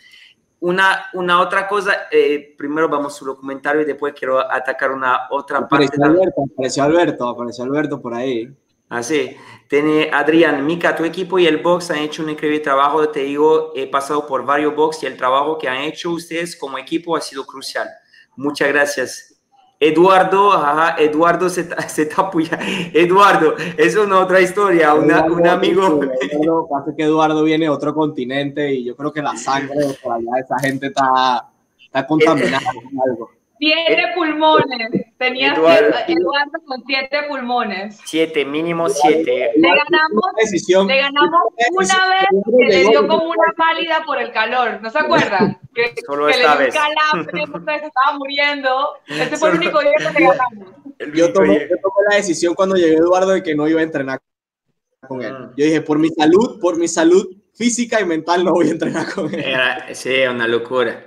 Una, 0.61 1.07
una 1.15 1.41
otra 1.41 1.67
cosa, 1.67 2.09
eh, 2.11 2.55
primero 2.57 2.89
vamos 2.89 3.15
a 3.15 3.19
su 3.19 3.37
comentario 3.37 3.83
y 3.83 3.87
después 3.87 4.13
quiero 4.13 4.39
atacar 4.39 4.93
una 4.93 5.29
otra 5.31 5.67
parte. 5.67 5.87
Apareció 5.87 6.05
Alberto, 6.05 6.45
apareció 6.53 6.83
Alberto, 6.85 7.29
apareció 7.29 7.65
Alberto 7.65 8.01
por 8.01 8.15
ahí. 8.15 8.55
Así, 8.91 9.37
tiene 9.69 10.11
Adrián, 10.13 10.67
Mica, 10.67 10.97
tu 10.97 11.05
equipo 11.05 11.39
y 11.39 11.47
el 11.47 11.59
box 11.59 11.93
han 11.93 11.99
hecho 11.99 12.25
un 12.25 12.31
increíble 12.31 12.59
trabajo. 12.59 13.09
Te 13.09 13.21
digo, 13.21 13.73
he 13.77 13.87
pasado 13.87 14.27
por 14.27 14.45
varios 14.45 14.75
box 14.75 15.05
y 15.05 15.07
el 15.07 15.17
trabajo 15.17 15.57
que 15.57 15.69
han 15.69 15.83
hecho 15.83 16.11
ustedes 16.11 16.57
como 16.57 16.77
equipo 16.77 17.17
ha 17.17 17.21
sido 17.21 17.47
crucial. 17.47 17.89
Muchas 18.35 18.69
gracias. 18.69 19.30
Eduardo, 19.83 20.53
ajá, 20.53 20.97
Eduardo 20.99 21.49
se, 21.49 21.63
está. 22.13 22.61
Eduardo, 22.93 23.57
eso 23.57 24.01
es 24.01 24.07
una 24.07 24.21
otra 24.21 24.43
historia. 24.43 24.93
Una, 24.93 25.25
un 25.25 25.47
amigo. 25.47 26.01
Eduardo, 26.21 26.69
pasa 26.69 26.95
que 26.95 27.05
Eduardo 27.05 27.43
viene 27.43 27.65
de 27.65 27.71
otro 27.71 27.95
continente 27.95 28.75
y 28.75 28.85
yo 28.85 28.95
creo 28.95 29.11
que 29.11 29.23
la 29.23 29.35
sangre 29.37 29.87
de 29.87 29.95
por 29.95 30.13
allá, 30.13 30.39
esa 30.39 30.59
gente 30.59 30.89
está, 30.89 31.49
está 31.79 32.07
contaminada 32.07 32.61
con 32.75 33.11
algo. 33.11 33.40
Siete 33.61 34.03
pulmones. 34.15 34.91
Tenía 35.19 35.53
Eduardo. 35.53 35.91
siete- 36.07 36.13
Eduardo 36.21 36.53
con 36.65 36.83
siete 36.87 37.19
pulmones. 37.29 38.01
Siete, 38.07 38.45
mínimo 38.47 38.89
siete. 38.89 39.51
Le 39.55 39.69
ganamos, 39.69 40.25
decisión. 40.39 40.87
le 40.87 40.97
ganamos 40.97 41.43
una 41.73 42.09
vez 42.09 42.27
que 42.59 42.65
le 42.75 42.89
dio 42.89 43.07
como 43.07 43.25
una 43.25 43.53
pálida 43.57 44.03
por 44.07 44.19
el 44.19 44.33
calor. 44.33 44.81
¿No 44.83 44.91
se 44.91 44.99
acuerdan? 44.99 45.59
Que, 45.73 45.95
Solo 46.05 46.27
que 46.27 46.33
esta 46.33 46.57
le 46.59 46.65
dio 46.65 46.73
un 46.81 47.25
calambre, 47.25 47.79
se 47.81 47.87
estaba 47.87 48.19
muriendo. 48.19 48.89
Ese 49.07 49.27
fue 49.29 49.39
Solo- 49.39 49.53
el 49.53 49.59
único 49.59 49.81
día 49.81 49.93
que 49.99 50.05
le 50.05 50.27
ganamos. 50.27 50.75
Yo 51.15 51.33
tomé, 51.33 51.55
yo 51.61 51.77
tomé 51.81 51.95
la 52.11 52.17
decisión 52.17 52.55
cuando 52.55 52.75
llegué 52.75 52.95
Eduardo 52.97 53.31
de 53.31 53.43
que 53.45 53.55
no 53.55 53.69
iba 53.69 53.79
a 53.81 53.85
entrenar 53.85 54.21
con 55.07 55.23
él. 55.23 55.33
Mm. 55.33 55.51
Yo 55.57 55.65
dije, 55.67 55.81
por 55.83 55.99
mi 55.99 56.09
salud, 56.09 56.59
por 56.61 56.77
mi 56.77 56.89
salud 56.89 57.25
física 57.55 58.01
y 58.01 58.05
mental 58.05 58.45
no 58.45 58.53
voy 58.53 58.69
a 58.69 58.71
entrenar 58.73 59.13
con 59.15 59.33
él. 59.33 59.41
Era, 59.45 59.95
sí, 59.95 60.11
una 60.29 60.49
locura. 60.49 61.05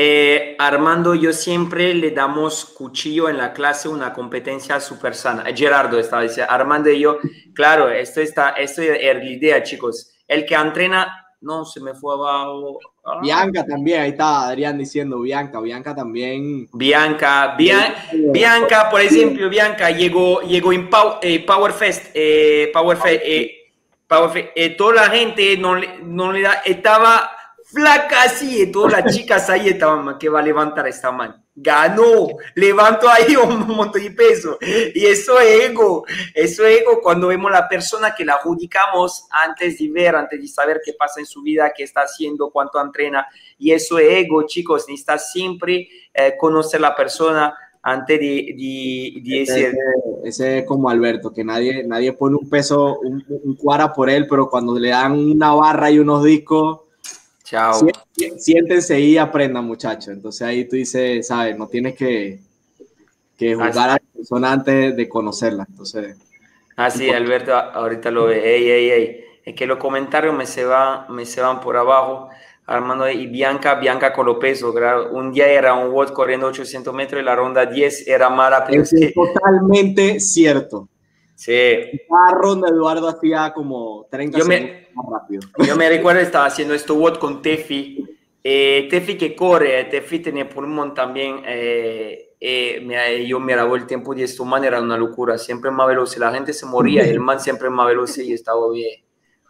Eh, 0.00 0.54
Armando, 0.60 1.12
yo 1.16 1.32
siempre 1.32 1.92
le 1.92 2.12
damos 2.12 2.64
cuchillo 2.66 3.28
en 3.28 3.36
la 3.36 3.52
clase, 3.52 3.88
una 3.88 4.12
competencia 4.12 4.78
súper 4.78 5.12
sana. 5.12 5.42
Gerardo 5.52 5.98
estaba 5.98 6.22
diciendo, 6.22 6.52
Armando 6.52 6.88
y 6.88 7.00
yo, 7.00 7.18
claro, 7.52 7.90
esto, 7.90 8.20
está, 8.20 8.50
esto 8.50 8.80
es 8.80 9.16
la 9.16 9.24
idea, 9.24 9.60
chicos. 9.64 10.12
El 10.28 10.46
que 10.46 10.54
entrena, 10.54 11.26
no, 11.40 11.64
se 11.64 11.80
me 11.80 11.94
fue 11.96 12.14
abajo. 12.14 12.78
Ah. 13.04 13.18
Bianca 13.20 13.66
también, 13.66 14.02
ahí 14.02 14.10
está 14.10 14.46
Adrián 14.46 14.78
diciendo, 14.78 15.18
Bianca, 15.20 15.60
Bianca 15.60 15.96
también. 15.96 16.68
Bianca, 16.72 17.56
Bia- 17.58 17.92
Bianca, 18.32 18.88
por 18.90 19.00
ejemplo, 19.00 19.48
Bianca 19.48 19.90
llegó, 19.90 20.42
llegó 20.42 20.72
en 20.72 20.88
Pow- 20.88 21.18
eh, 21.22 21.44
Power 21.44 21.72
Fest, 21.72 22.10
eh, 22.14 22.70
Power 22.72 22.96
Fest, 22.98 23.20
eh, 23.24 23.72
Power 24.06 24.30
Fest, 24.30 24.48
eh, 24.54 24.70
toda 24.76 24.94
la 24.94 25.10
gente 25.10 25.56
no, 25.56 25.74
no 26.04 26.30
le 26.30 26.42
da, 26.42 26.52
estaba 26.64 27.32
flaca 27.70 28.22
así, 28.22 28.62
y 28.62 28.72
todas 28.72 28.92
las 28.92 29.14
chicas 29.14 29.50
ahí 29.50 29.68
estaban, 29.68 30.04
"Man, 30.04 30.18
que 30.18 30.28
va 30.28 30.40
a 30.40 30.42
levantar 30.42 30.88
esta 30.88 31.12
man? 31.12 31.44
Ganó, 31.54 32.28
levantó 32.54 33.08
ahí 33.08 33.34
un 33.36 33.66
montón 33.66 34.02
de 34.02 34.10
peso. 34.12 34.58
Y 34.94 35.04
eso 35.04 35.38
es 35.40 35.70
ego, 35.70 36.04
eso 36.34 36.64
es 36.64 36.80
ego 36.80 37.00
cuando 37.02 37.28
vemos 37.28 37.50
la 37.50 37.68
persona 37.68 38.14
que 38.14 38.24
la 38.24 38.34
adjudicamos 38.34 39.26
antes 39.30 39.78
de 39.78 39.90
ver, 39.90 40.14
antes 40.14 40.40
de 40.40 40.48
saber 40.48 40.80
qué 40.84 40.92
pasa 40.92 41.20
en 41.20 41.26
su 41.26 41.42
vida, 41.42 41.72
qué 41.76 41.82
está 41.82 42.02
haciendo, 42.02 42.50
cuánto 42.50 42.80
entrena. 42.80 43.26
Y 43.58 43.72
eso 43.72 43.98
es 43.98 44.24
ego, 44.24 44.44
chicos, 44.46 44.84
necesitas 44.88 45.32
siempre 45.32 45.88
eh, 46.14 46.34
conocer 46.38 46.80
la 46.80 46.94
persona 46.94 47.54
antes 47.82 48.18
de, 48.18 48.54
de, 48.56 49.20
de 49.22 49.42
Ese, 49.42 49.72
ese 50.24 50.58
es 50.58 50.64
como 50.64 50.88
Alberto, 50.88 51.32
que 51.32 51.44
nadie, 51.44 51.84
nadie 51.84 52.12
pone 52.12 52.36
un 52.36 52.48
peso, 52.48 52.98
un, 53.00 53.24
un 53.28 53.56
cuara 53.56 53.92
por 53.92 54.08
él, 54.10 54.26
pero 54.28 54.48
cuando 54.48 54.78
le 54.78 54.90
dan 54.90 55.12
una 55.12 55.54
barra 55.54 55.90
y 55.90 55.98
unos 55.98 56.24
discos, 56.24 56.87
chao. 57.48 57.74
si- 58.14 58.30
siéntense 58.38 58.98
y 59.00 59.16
aprendan, 59.18 59.64
muchachos. 59.64 60.08
Entonces 60.08 60.42
ahí 60.42 60.64
tú 60.66 60.76
dices, 60.76 61.26
¿sabes? 61.26 61.56
No 61.56 61.66
tienes 61.68 61.94
que, 61.96 62.40
que 63.36 63.54
juzgar 63.54 63.90
a 63.90 63.92
la 63.94 64.02
persona 64.14 64.52
antes 64.52 64.96
de 64.96 65.08
conocerla. 65.08 65.66
Entonces, 65.68 66.16
Ah, 66.76 66.90
sí, 66.90 67.10
Alberto, 67.10 67.52
ahorita 67.54 68.08
lo 68.12 68.26
ve. 68.26 68.54
Ey, 68.56 68.70
ey, 68.70 68.90
ey. 68.90 69.24
Es 69.44 69.54
que 69.56 69.66
los 69.66 69.78
comentarios 69.78 70.32
me 70.36 70.46
se 70.46 70.64
van, 70.64 71.06
me 71.12 71.26
se 71.26 71.40
van 71.40 71.60
por 71.60 71.76
abajo. 71.76 72.28
Armando 72.66 73.08
y 73.10 73.26
Bianca, 73.26 73.74
Bianca 73.76 74.12
con 74.12 74.26
los 74.26 74.36
pesos. 74.36 74.72
claro. 74.74 75.10
Un 75.10 75.32
día 75.32 75.48
era 75.48 75.74
un 75.74 75.90
WOD 75.90 76.10
corriendo 76.12 76.46
800 76.46 76.94
metros 76.94 77.20
y 77.20 77.24
la 77.24 77.34
ronda 77.34 77.66
10 77.66 78.06
era 78.06 78.28
más 78.30 78.50
rápido. 78.50 78.82
eso 78.82 78.94
es 78.96 79.12
totalmente 79.14 80.20
cierto. 80.20 80.88
Sí. 81.34 81.52
Cada 82.08 82.38
ronda 82.38 82.68
Eduardo 82.68 83.08
hacía 83.08 83.52
como 83.54 84.06
30 84.10 84.38
Yo 84.38 84.44
me- 84.44 84.56
segundos 84.58 84.80
más 84.82 84.87
rápido. 85.10 85.42
Yo 85.66 85.76
me 85.76 85.88
recuerdo, 85.88 86.20
estaba 86.20 86.46
haciendo 86.46 86.74
esto 86.74 86.94
WOD 86.94 87.18
con 87.18 87.42
Tefi. 87.42 88.04
Eh, 88.42 88.86
Tefi 88.90 89.16
que 89.18 89.34
corre, 89.36 89.84
Tefi 89.84 90.20
tiene 90.20 90.44
pulmón 90.46 90.94
también. 90.94 91.42
eh, 91.46 92.24
eh, 92.40 92.80
me- 92.84 93.26
yo 93.26 93.40
me 93.40 93.52
grabó 93.52 93.74
el 93.76 93.84
tiempo 93.86 94.14
de 94.14 94.22
esto, 94.24 94.44
man, 94.44 94.64
era 94.64 94.80
una 94.80 94.96
locura. 94.96 95.36
Siempre 95.36 95.70
más 95.70 95.88
veloz. 95.88 96.16
La 96.18 96.32
gente 96.32 96.52
se 96.52 96.66
moría 96.66 97.04
y 97.06 97.10
el 97.10 97.20
man 97.20 97.40
siempre 97.40 97.68
más 97.68 97.86
veloz 97.88 98.16
y 98.18 98.32
estaba 98.32 98.70
bien. 98.72 99.02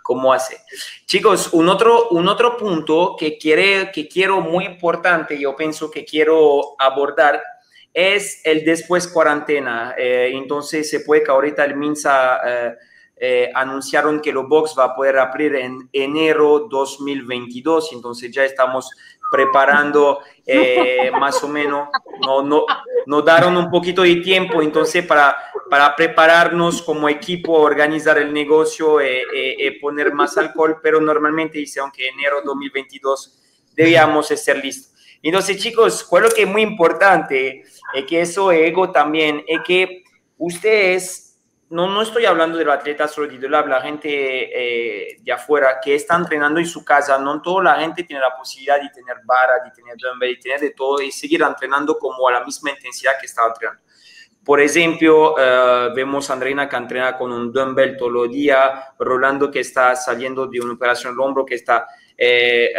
¿Cómo 0.03 0.33
hace? 0.33 0.57
Chicos, 1.05 1.51
un 1.53 1.69
otro, 1.69 2.09
un 2.11 2.27
otro 2.29 2.57
punto 2.57 3.15
que, 3.19 3.37
quiere, 3.37 3.91
que 3.93 4.09
quiero 4.09 4.41
muy 4.41 4.65
importante, 4.65 5.39
yo 5.39 5.55
pienso 5.55 5.91
que 5.91 6.03
quiero 6.07 6.63
abordar, 6.79 7.43
es 7.93 8.41
el 8.45 8.65
después 8.65 9.07
cuarentena. 9.07 9.95
Eh, 9.99 10.31
entonces, 10.33 10.89
se 10.89 11.01
puede 11.01 11.23
que 11.23 11.31
ahorita 11.31 11.63
el 11.67 11.77
MINSA 11.77 12.39
eh, 12.47 12.75
eh, 13.21 13.51
anunciaron 13.55 14.21
que 14.21 14.33
los 14.33 14.49
box 14.49 14.75
va 14.79 14.85
a 14.85 14.95
poder 14.95 15.19
abrir 15.19 15.57
en 15.57 15.89
enero 15.93 16.67
2022, 16.71 17.93
entonces 17.93 18.31
ya 18.31 18.45
estamos 18.45 18.91
preparando 19.31 20.21
eh, 20.47 21.11
más 21.19 21.43
o 21.43 21.49
menos, 21.49 21.89
no, 22.25 22.43
no, 22.43 22.65
nos 23.09 23.25
daron 23.25 23.57
un 23.57 23.71
poquito 23.71 24.03
de 24.03 24.17
tiempo, 24.17 24.61
entonces 24.61 25.05
para, 25.07 25.35
para 25.71 25.97
prepararnos 25.97 26.83
como 26.83 27.09
equipo, 27.09 27.53
organizar 27.53 28.19
el 28.19 28.33
negocio, 28.33 29.01
eh, 29.01 29.23
eh, 29.35 29.57
eh, 29.59 29.81
poner 29.81 30.13
más 30.13 30.37
alcohol, 30.37 30.79
pero 30.83 31.01
normalmente 31.01 31.59
dice, 31.59 31.81
aunque 31.81 32.09
enero 32.09 32.43
2022 32.45 33.39
debíamos 33.75 34.31
estar 34.31 34.57
listos. 34.57 34.93
Entonces, 35.23 35.57
chicos, 35.59 36.05
¿cuál 36.05 36.25
es 36.25 36.31
lo 36.31 36.37
que 36.37 36.43
es 36.43 36.49
muy 36.49 36.63
importante? 36.63 37.65
Es 37.95 38.05
que 38.05 38.21
eso 38.21 38.53
ego 38.53 38.91
también, 38.93 39.43
es 39.47 39.61
que 39.67 40.05
ustedes 40.37 41.28
no, 41.71 41.87
no 41.87 42.01
estoy 42.01 42.25
hablando 42.25 42.57
de 42.57 42.65
los 42.65 42.75
atletas 42.75 43.13
solo 43.13 43.29
de 43.29 43.49
la, 43.49 43.81
gente 43.83 44.09
eh, 44.09 45.19
de 45.21 45.33
afuera 45.33 45.79
que 45.83 45.95
está 45.95 46.17
entrenando 46.17 46.61
en 46.61 46.67
su 46.67 46.85
casa, 46.85 47.19
no 47.19 47.43
toda 47.43 47.65
la 47.65 47.75
gente 47.81 48.05
tiene 48.05 48.23
la 48.23 48.35
posibilidad 48.37 48.81
de 48.81 48.89
tener 48.89 49.19
vara, 49.25 49.63
de 49.65 49.71
tener 49.71 49.95
dumbbell, 49.97 50.35
de 50.35 50.41
tener 50.41 50.61
de 50.61 50.71
todo 50.71 51.03
y 51.03 51.11
seguir 51.11 51.43
entrenando 51.43 51.99
como 51.99 52.27
a 52.27 52.33
la 52.33 52.45
misma 52.45 52.71
intensidad 52.71 53.13
que 53.21 53.27
estaba 53.27 53.49
entrenando. 53.49 53.83
Por 54.43 54.63
ejemplo, 54.63 55.35
eh, 55.39 55.91
vemos 55.95 56.31
a 56.31 56.33
Andreina 56.33 56.67
que 56.69 56.77
entrena 56.77 57.19
con 57.19 57.31
un 57.33 57.53
dumbbell 57.53 57.99
todos 57.99 58.13
los 58.13 58.31
días, 58.31 58.95
Rolando 58.99 59.51
que 59.51 59.61
está 59.61 59.95
saliendo 59.95 60.47
de 60.47 60.61
una 60.61 60.73
operación 60.73 61.13
del 61.13 61.21
hombro, 61.21 61.45
que 61.45 61.57
está 61.57 61.87
eh, 62.21 62.73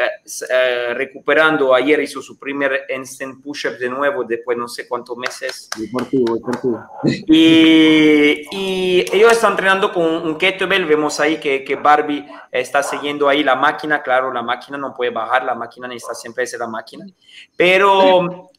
eh, 0.49 0.93
recuperando. 0.93 1.73
Ayer 1.73 2.01
hizo 2.01 2.21
su 2.21 2.37
primer 2.37 2.85
instant 2.93 3.41
push-up 3.41 3.77
de 3.77 3.89
nuevo 3.89 4.25
después 4.25 4.57
no 4.57 4.67
sé 4.67 4.85
cuántos 4.85 5.15
meses. 5.15 5.69
Deportivo, 5.77 6.35
deportivo. 6.35 6.83
Y, 7.05 8.45
y 8.51 9.05
ellos 9.13 9.31
están 9.31 9.51
entrenando 9.51 9.93
con 9.93 10.05
un 10.05 10.37
kettlebell. 10.37 10.85
Vemos 10.85 11.21
ahí 11.21 11.37
que, 11.37 11.63
que 11.63 11.75
Barbie 11.77 12.27
está 12.51 12.83
siguiendo 12.83 13.29
ahí 13.29 13.41
la 13.41 13.55
máquina. 13.55 14.03
Claro, 14.03 14.33
la 14.33 14.41
máquina 14.41 14.77
no 14.77 14.93
puede 14.93 15.11
bajar, 15.11 15.45
la 15.45 15.55
máquina 15.55 15.87
necesita 15.87 16.15
siempre 16.15 16.45
ser 16.45 16.59
la 16.59 16.67
máquina. 16.67 17.05
Pero 17.55 18.49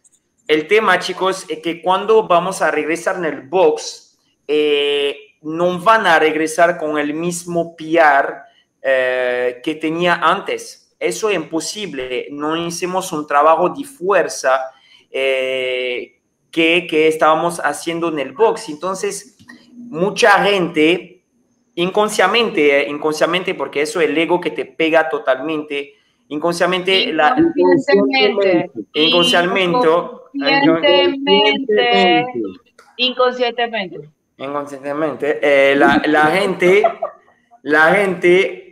el 0.48 0.66
tema, 0.66 0.98
chicos, 0.98 1.44
es 1.46 1.58
que 1.58 1.82
cuando 1.82 2.26
vamos 2.26 2.62
a 2.62 2.70
regresar 2.70 3.16
en 3.16 3.26
el 3.26 3.42
box, 3.42 4.18
eh, 4.48 5.14
no 5.42 5.78
van 5.78 6.06
a 6.06 6.18
regresar 6.18 6.78
con 6.78 6.98
el 6.98 7.12
mismo 7.12 7.76
PR 7.76 8.49
eh, 8.82 9.60
que 9.62 9.74
tenía 9.74 10.14
antes. 10.14 10.94
Eso 10.98 11.30
es 11.30 11.36
imposible. 11.36 12.28
No 12.30 12.56
hicimos 12.56 13.12
un 13.12 13.26
trabajo 13.26 13.70
de 13.70 13.84
fuerza 13.84 14.60
eh, 15.10 16.18
que, 16.50 16.86
que 16.88 17.08
estábamos 17.08 17.58
haciendo 17.60 18.08
en 18.08 18.18
el 18.18 18.32
box. 18.32 18.68
Entonces, 18.68 19.36
mucha 19.74 20.32
gente, 20.44 21.22
inconscientemente, 21.74 22.82
eh, 22.82 22.90
inconscientemente, 22.90 23.54
porque 23.54 23.82
eso 23.82 24.00
es 24.00 24.08
el 24.08 24.18
ego 24.18 24.40
que 24.40 24.50
te 24.50 24.64
pega 24.66 25.08
totalmente, 25.08 25.94
inconscientemente, 26.28 27.12
la, 27.12 27.34
Inconscientemente. 27.36 28.70
inconscientemente, 28.92 29.90
Inconscientemente. 30.32 31.52
Inconscientemente. 32.96 34.10
inconscientemente, 34.36 35.38
eh, 35.42 35.74
la, 35.76 36.02
la 36.06 36.26
gente, 36.26 36.82
la 37.62 37.94
gente 37.94 38.69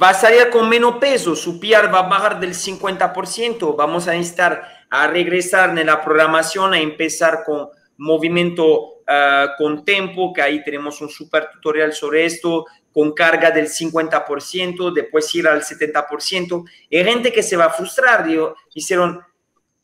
va 0.00 0.10
a 0.10 0.14
salir 0.14 0.50
con 0.50 0.68
menos 0.68 0.96
peso, 0.96 1.36
su 1.36 1.60
PR 1.60 1.92
va 1.92 2.00
a 2.00 2.08
bajar 2.08 2.40
del 2.40 2.54
50%, 2.54 3.76
vamos 3.76 4.08
a 4.08 4.12
necesitar 4.12 4.62
a 4.90 5.06
regresar 5.06 5.76
en 5.78 5.86
la 5.86 6.02
programación, 6.02 6.74
a 6.74 6.78
empezar 6.78 7.44
con 7.44 7.68
movimiento 7.96 8.64
uh, 8.66 9.56
con 9.56 9.84
tempo, 9.84 10.32
que 10.32 10.42
ahí 10.42 10.64
tenemos 10.64 11.00
un 11.00 11.08
super 11.08 11.48
tutorial 11.52 11.92
sobre 11.92 12.24
esto, 12.24 12.64
con 12.92 13.12
carga 13.12 13.50
del 13.50 13.66
50%, 13.68 14.92
después 14.92 15.34
ir 15.34 15.48
al 15.48 15.62
70%. 15.62 16.64
Hay 16.92 17.04
gente 17.04 17.32
que 17.32 17.42
se 17.42 17.56
va 17.56 17.66
a 17.66 17.70
frustrar, 17.70 18.24
digo, 18.24 18.56
hicieron, 18.74 19.20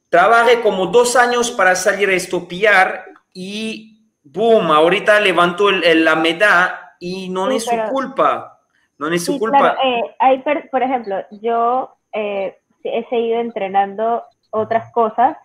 trabajé 0.08 0.60
como 0.60 0.86
dos 0.86 1.16
años 1.16 1.50
para 1.50 1.74
salir 1.74 2.08
a 2.08 2.14
estopiar 2.14 3.04
y 3.32 4.06
boom, 4.22 4.70
ahorita 4.70 5.20
levantó 5.20 5.70
el, 5.70 5.82
el, 5.84 6.04
la 6.04 6.14
medalla 6.16 6.94
y 7.00 7.28
no 7.30 7.48
Sí, 7.50 7.56
es 7.56 7.64
su 7.64 7.70
pero- 7.70 7.88
culpa, 7.88 8.59
no 9.08 9.14
es 9.14 9.24
su 9.24 9.32
Sí, 9.32 9.38
culpa. 9.38 9.58
claro, 9.58 9.78
eh, 9.84 10.02
hay, 10.18 10.42
por 10.70 10.82
ejemplo, 10.82 11.16
yo 11.42 11.94
eh, 12.12 12.56
he 12.84 13.04
seguido 13.08 13.40
entrenando 13.40 14.24
otras 14.50 14.92
cosas, 14.92 15.36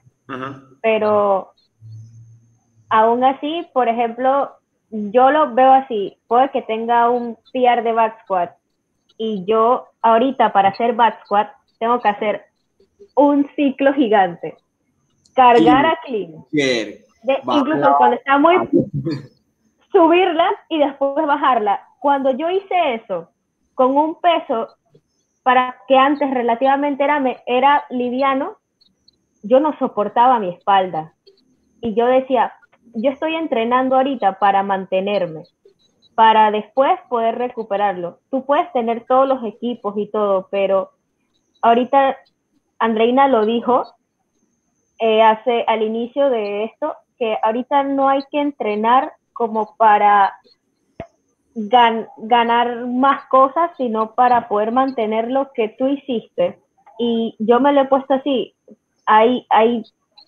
pero 0.82 1.52
aún 2.90 3.24
así, 3.24 3.68
por 3.74 3.88
ejemplo, 3.88 4.52
yo 4.90 5.32
lo 5.32 5.54
veo 5.54 5.72
así, 5.74 6.18
puede 6.28 6.50
que 6.52 6.62
tenga 6.64 7.10
un 7.10 7.38
PR 7.54 7.82
de 7.84 7.92
back 7.94 8.22
squat 8.24 8.52
y 9.18 9.44
yo 9.46 9.88
ahorita 10.02 10.52
para 10.54 10.70
hacer 10.70 10.94
back 10.94 11.24
squat 11.26 11.50
tengo 11.80 12.00
que 12.00 12.10
hacer 12.10 12.46
un 13.16 13.48
ciclo 13.56 13.94
gigante. 13.94 14.56
cargar 15.36 15.86
a 15.86 16.00
clean. 16.06 16.32
De- 16.52 17.04
incluso 17.58 17.96
cuando 17.98 18.16
está 18.16 18.38
muy 18.38 18.56
subirla 19.92 20.50
y 20.70 20.80
después 20.80 21.26
bajarla. 21.26 21.82
Cuando 22.00 22.32
yo 22.32 22.50
hice 22.50 22.96
eso 22.96 23.30
con 23.76 23.96
un 23.96 24.16
peso 24.20 24.70
para 25.44 25.76
que 25.88 25.96
antes 25.96 26.32
relativamente 26.32 27.04
era, 27.04 27.22
era 27.46 27.86
liviano, 27.92 28.58
yo 29.44 29.60
no 29.60 29.78
soportaba 29.78 30.40
mi 30.40 30.50
espalda. 30.50 31.14
Y 31.82 31.94
yo 31.94 32.08
decía, 32.08 32.54
yo 32.96 33.12
estoy 33.12 33.36
entrenando 33.36 33.96
ahorita 33.96 34.40
para 34.40 34.64
mantenerme, 34.64 35.44
para 36.16 36.50
después 36.50 37.00
poder 37.10 37.38
recuperarlo. 37.38 38.20
Tú 38.32 38.44
puedes 38.46 38.72
tener 38.72 39.06
todos 39.06 39.28
los 39.28 39.44
equipos 39.44 39.94
y 39.98 40.10
todo, 40.10 40.48
pero 40.50 40.92
ahorita 41.62 42.18
Andreina 42.80 43.28
lo 43.28 43.46
dijo 43.46 43.84
eh, 45.00 45.22
hace 45.22 45.64
al 45.68 45.84
inicio 45.84 46.30
de 46.30 46.64
esto, 46.64 46.96
que 47.20 47.38
ahorita 47.44 47.84
no 47.84 48.10
hay 48.10 48.22
que 48.32 48.40
entrenar 48.40 49.14
como 49.34 49.76
para 49.76 50.34
gan- 51.56 52.08
ganar 52.18 52.86
más 52.86 53.26
cosas, 53.30 53.72
sino 53.78 54.14
para 54.14 54.48
poder 54.48 54.72
mantener 54.72 55.32
lo 55.32 55.52
que 55.54 55.70
tú 55.70 55.88
hiciste. 55.88 56.60
Y 57.00 57.36
yo 57.40 57.60
me 57.60 57.74
lo 57.74 57.82
he 57.82 57.86
puesto 57.86 58.14
así. 58.14 58.54
Hay, 59.06 59.46
hay, 59.50 59.84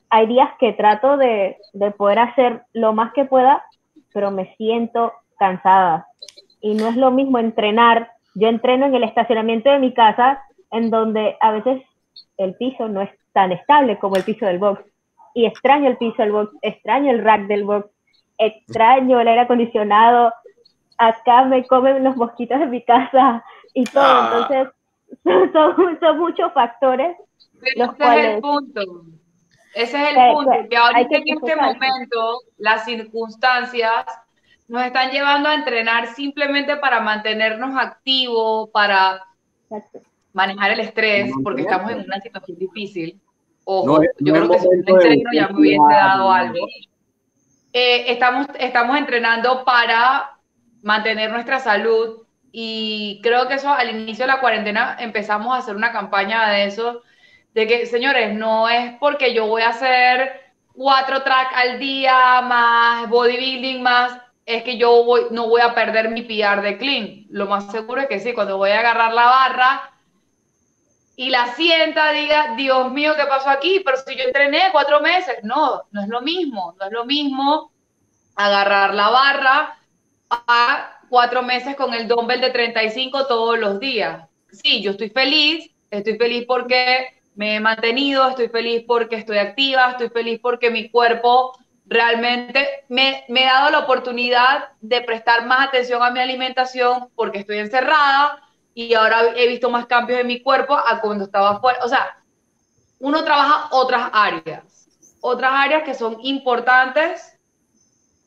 hay 0.10 0.28
días 0.28 0.50
que 0.60 0.74
trato 0.74 1.18
de, 1.18 1.58
de 1.74 1.92
poder 1.92 2.20
hacer 2.20 2.64
lo 2.74 2.94
más 2.94 3.14
que 3.14 3.26
pueda, 3.26 3.64
pero 4.14 4.32
me 4.32 4.56
siento 4.56 5.14
cansada. 5.38 6.08
Y 6.62 6.74
no 6.74 6.88
es 6.88 6.96
lo 6.96 7.12
mismo 7.12 7.40
entrenar. 7.40 8.12
Yo 8.34 8.48
entreno 8.48 8.86
en 8.86 8.96
el 8.96 9.04
estacionamiento 9.04 9.70
de 9.70 9.80
mi 9.80 9.94
casa, 9.94 10.42
en 10.72 10.90
donde 10.90 11.38
a 11.40 11.52
veces 11.52 11.82
el 12.38 12.56
piso 12.56 12.88
no 12.88 13.02
es 13.02 13.10
tan 13.34 13.52
estable 13.52 13.98
como 14.00 14.16
el 14.16 14.24
piso 14.24 14.46
del 14.46 14.60
box. 14.60 14.82
Y 15.34 15.46
extraño 15.46 15.88
el 15.88 15.98
piso 15.98 16.16
del 16.18 16.32
box, 16.32 16.52
extraño 16.62 17.12
el 17.12 17.24
rack 17.24 17.48
del 17.48 17.64
box, 17.64 17.90
extraño 18.38 19.20
el 19.20 19.28
aire 19.28 19.42
acondicionado. 19.42 20.34
Acá 20.98 21.43
me 21.45 21.66
comen 21.68 22.04
los 22.04 22.16
mosquitos 22.16 22.60
de 22.60 22.66
mi 22.68 22.84
casa 22.84 23.43
y 23.74 23.84
todo. 23.86 24.04
Ah. 24.06 24.48
Entonces, 24.50 24.74
son, 25.54 26.00
son 26.00 26.18
muchos 26.20 26.52
factores. 26.54 27.16
Pero 27.60 27.86
Los 27.86 27.95
ese 27.95 28.04
es 28.04 28.26
el 28.26 28.41
cuales- 28.41 28.41
punto. 28.41 28.82
Ese 29.76 30.02
es 30.02 30.10
el 30.10 30.16
Que- 30.16 30.32
punto, 30.34 30.52
que 30.52 30.70
que 30.70 30.78
ahorita 30.78 31.10
que 31.10 31.16
en 31.18 31.38
este 31.38 31.56
momento 31.56 32.39
las 32.58 32.86
circunstancias 32.86 34.06
nos 34.68 34.84
están 34.84 35.12
llevando 35.12 35.50
a 35.50 35.54
entrenar 35.54 36.08
simplemente 36.08 36.78
para 36.78 37.00
mantenernos 37.00 37.76
activos, 37.80 38.70
para 38.72 39.24
manejar 40.34 40.72
el 40.72 40.80
estrés, 40.80 41.32
porque 41.43 41.62
estamos 41.62 41.91
en 41.91 42.00
una 42.06 42.20
situación 42.22 42.58
difícil. 42.58 43.22
Ojo, 43.66 44.00
No 44.00 44.04
yo 44.20 44.34
no 44.34 44.48
creo 44.48 44.50
que 44.50 44.60
si 44.60 44.68
un 44.68 44.76
entreno 44.78 45.30
ya 45.34 45.48
me 45.50 45.60
hubiese 45.60 45.84
dado 45.89 46.32
algo. 46.32 46.68
Eh, 47.74 48.12
estamos, 48.12 48.48
estamos 48.60 48.98
entrenando 48.98 49.64
para 49.64 50.37
mantener 50.82 51.32
nuestra 51.32 51.60
salud 51.60 52.28
y 52.52 53.20
creo 53.22 53.48
que 53.48 53.56
eso 53.56 53.70
al 53.70 53.90
inicio 53.90 54.26
de 54.26 54.32
la 54.32 54.40
cuarentena 54.40 54.98
empezamos 55.00 55.54
a 55.54 55.60
hacer 55.60 55.76
una 55.76 55.92
campaña 55.92 56.50
de 56.50 56.66
eso, 56.66 57.04
de 57.54 57.68
que, 57.68 57.86
señores, 57.86 58.34
no 58.36 58.70
es 58.70 58.94
porque 59.00 59.34
yo 59.34 59.48
voy 59.48 59.62
a 59.62 59.70
hacer 59.70 60.48
cuatro 60.74 61.24
track 61.24 61.54
al 61.56 61.80
día 61.80 62.42
más 62.42 63.10
bodybuilding 63.10 63.82
más, 63.82 64.20
es 64.46 64.64
que 64.64 64.78
yo 64.78 65.04
voy, 65.04 65.28
no 65.32 65.50
voy 65.50 65.62
a 65.62 65.76
perder 65.76 66.10
mi 66.10 66.22
PR 66.22 66.62
de 66.62 66.78
clean. 66.78 67.26
Lo 67.30 67.48
más 67.48 67.70
seguro 67.72 68.02
es 68.02 68.08
que 68.08 68.20
sí, 68.20 68.34
cuando 68.34 68.58
voy 68.58 68.72
a 68.72 68.80
agarrar 68.80 69.14
la 69.14 69.26
barra 69.26 69.92
y 71.16 71.30
la 71.30 71.48
sienta, 71.48 72.12
diga, 72.12 72.54
Dios 72.56 72.92
mío, 72.92 73.14
¿qué 73.18 73.26
pasó 73.26 73.50
aquí? 73.50 73.82
Pero 73.84 73.98
si 73.98 74.16
yo 74.16 74.24
entrené 74.24 74.70
cuatro 74.72 75.02
meses, 75.02 75.38
no, 75.44 75.82
no 75.92 76.02
es 76.02 76.08
lo 76.08 76.22
mismo, 76.22 76.76
no 76.80 76.86
es 76.86 76.92
lo 76.92 77.06
mismo 77.06 77.72
agarrar 78.36 78.94
la 78.94 79.10
barra 79.10 79.78
a 80.30 81.00
cuatro 81.10 81.42
meses 81.44 81.76
con 81.76 81.94
el 81.94 82.08
dumbbell 82.08 82.42
de 82.42 82.52
35 82.52 83.28
todos 83.28 83.58
los 83.58 83.80
días. 83.80 84.28
Sí, 84.52 84.82
yo 84.82 84.92
estoy 84.92 85.10
feliz, 85.10 85.70
estoy 85.90 86.18
feliz 86.18 86.46
porque 86.48 87.22
me 87.36 87.56
he 87.56 87.60
mantenido, 87.60 88.28
estoy 88.28 88.50
feliz 88.50 88.84
porque 88.88 89.18
estoy 89.18 89.38
activa, 89.38 89.92
estoy 89.92 90.10
feliz 90.10 90.40
porque 90.42 90.72
mi 90.72 90.90
cuerpo 90.90 91.54
realmente 91.86 92.68
me, 92.90 93.24
me 93.30 93.44
he 93.44 93.46
dado 93.46 93.70
la 93.70 93.80
oportunidad 93.80 94.70
de 94.82 95.02
prestar 95.02 95.46
más 95.46 95.68
atención 95.68 96.04
a 96.04 96.12
mi 96.12 96.20
alimentación 96.20 97.10
porque 97.16 97.40
estoy 97.40 97.60
encerrada 97.60 98.42
y 98.74 98.94
ahora 98.94 99.34
he 99.36 99.48
visto 99.48 99.70
más 99.70 99.86
cambios 99.86 100.20
en 100.20 100.28
mi 100.28 100.42
cuerpo 100.42 100.76
a 100.76 101.00
cuando 101.00 101.26
estaba 101.26 101.52
afuera. 101.52 101.80
O 101.84 101.88
sea, 101.88 102.18
uno 103.00 103.24
trabaja 103.24 103.70
otras 103.72 104.10
áreas, 104.14 104.90
otras 105.22 105.52
áreas 105.54 105.84
que 105.84 105.94
son 105.94 106.18
importantes 106.22 107.40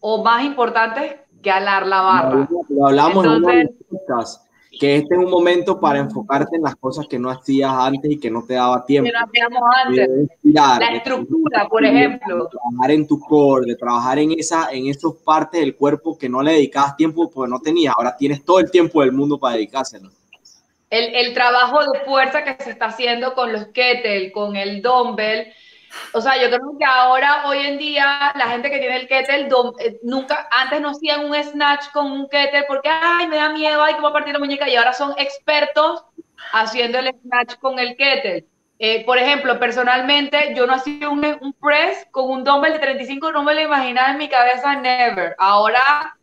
o 0.01 0.23
más 0.23 0.45
importantes 0.45 1.21
que 1.43 1.51
alar 1.51 1.87
la 1.87 2.01
barra. 2.03 2.49
Lo 2.69 2.89
en 2.91 2.97
de 2.97 3.61
Entonces- 3.61 3.71
podcasts, 3.89 4.47
que 4.79 4.97
este 4.97 5.15
es 5.15 5.21
un 5.21 5.31
momento 5.31 5.79
para 5.81 5.99
enfocarte 5.99 6.57
en 6.57 6.63
las 6.63 6.77
cosas 6.77 7.07
que 7.09 7.19
no 7.19 7.29
hacías 7.29 7.71
antes 7.73 8.11
y 8.13 8.19
que 8.21 8.31
no 8.31 8.45
te 8.47 8.55
daba 8.55 8.85
tiempo. 8.87 9.11
Que 9.11 9.19
no 9.19 9.25
hacíamos 9.27 9.63
antes. 9.85 10.09
De 10.09 10.53
La 10.53 10.79
de- 10.79 10.97
estructura, 10.97 11.69
por 11.69 11.85
ejemplo. 11.85 12.45
De 12.45 12.51
trabajar 12.51 12.91
en 12.93 13.07
tu 13.07 13.19
core, 13.21 13.67
de 13.67 13.77
trabajar 13.77 14.19
en, 14.19 14.33
esa, 14.39 14.71
en 14.73 14.87
esas 14.89 15.13
partes 15.25 15.61
del 15.61 15.77
cuerpo 15.77 16.17
que 16.17 16.29
no 16.29 16.41
le 16.43 16.53
dedicabas 16.53 16.97
tiempo 16.97 17.31
porque 17.31 17.51
no 17.51 17.61
tenías. 17.61 17.95
Ahora 17.97 18.17
tienes 18.17 18.45
todo 18.45 18.61
el 18.61 18.71
tiempo 18.71 19.01
del 19.03 19.13
mundo 19.13 19.39
para 19.39 19.57
dedicárselo. 19.57 20.11
El, 20.89 21.15
el 21.15 21.35
trabajo 21.35 21.81
de 21.93 22.01
fuerza 22.01 22.43
que 22.43 22.63
se 22.65 22.71
está 22.71 22.87
haciendo 22.87 23.35
con 23.35 23.53
los 23.53 23.67
kettle, 23.67 24.33
con 24.33 24.57
el 24.57 24.83
dumbbell. 24.83 25.47
O 26.13 26.21
sea, 26.21 26.37
yo 26.41 26.49
creo 26.49 26.79
que 26.79 26.85
ahora, 26.85 27.47
hoy 27.47 27.59
en 27.59 27.79
día, 27.79 28.33
la 28.35 28.49
gente 28.49 28.71
que 28.71 28.79
tiene 28.79 28.97
el 28.97 29.09
kettle, 29.09 29.49
eh, 29.81 29.99
nunca, 30.03 30.49
antes 30.51 30.81
no 30.81 30.91
hacían 30.91 31.25
un 31.25 31.35
snatch 31.35 31.91
con 31.93 32.11
un 32.11 32.29
kettle 32.29 32.65
porque, 32.69 32.89
ay, 32.89 33.27
me 33.27 33.37
da 33.37 33.51
miedo, 33.51 33.83
ay, 33.83 33.95
a 33.95 34.13
partir 34.13 34.33
la 34.33 34.39
muñeca, 34.39 34.69
y 34.69 34.77
ahora 34.77 34.93
son 34.93 35.15
expertos 35.19 36.05
haciendo 36.53 36.99
el 36.99 37.15
snatch 37.23 37.57
con 37.57 37.79
el 37.79 37.97
kettle. 37.97 38.47
Eh, 38.79 39.05
por 39.05 39.19
ejemplo, 39.19 39.59
personalmente, 39.59 40.55
yo 40.57 40.67
no 40.67 40.75
hacía 40.75 41.11
un, 41.11 41.25
un 41.41 41.53
press 41.53 42.07
con 42.11 42.31
un 42.31 42.45
dumbbell 42.45 42.73
de 42.73 42.79
35, 42.79 43.33
no 43.33 43.43
me 43.43 43.55
lo 43.55 43.61
imaginaba 43.61 44.11
en 44.11 44.19
mi 44.19 44.29
cabeza, 44.29 44.75
never. 44.77 45.35
Ahora, 45.39 46.17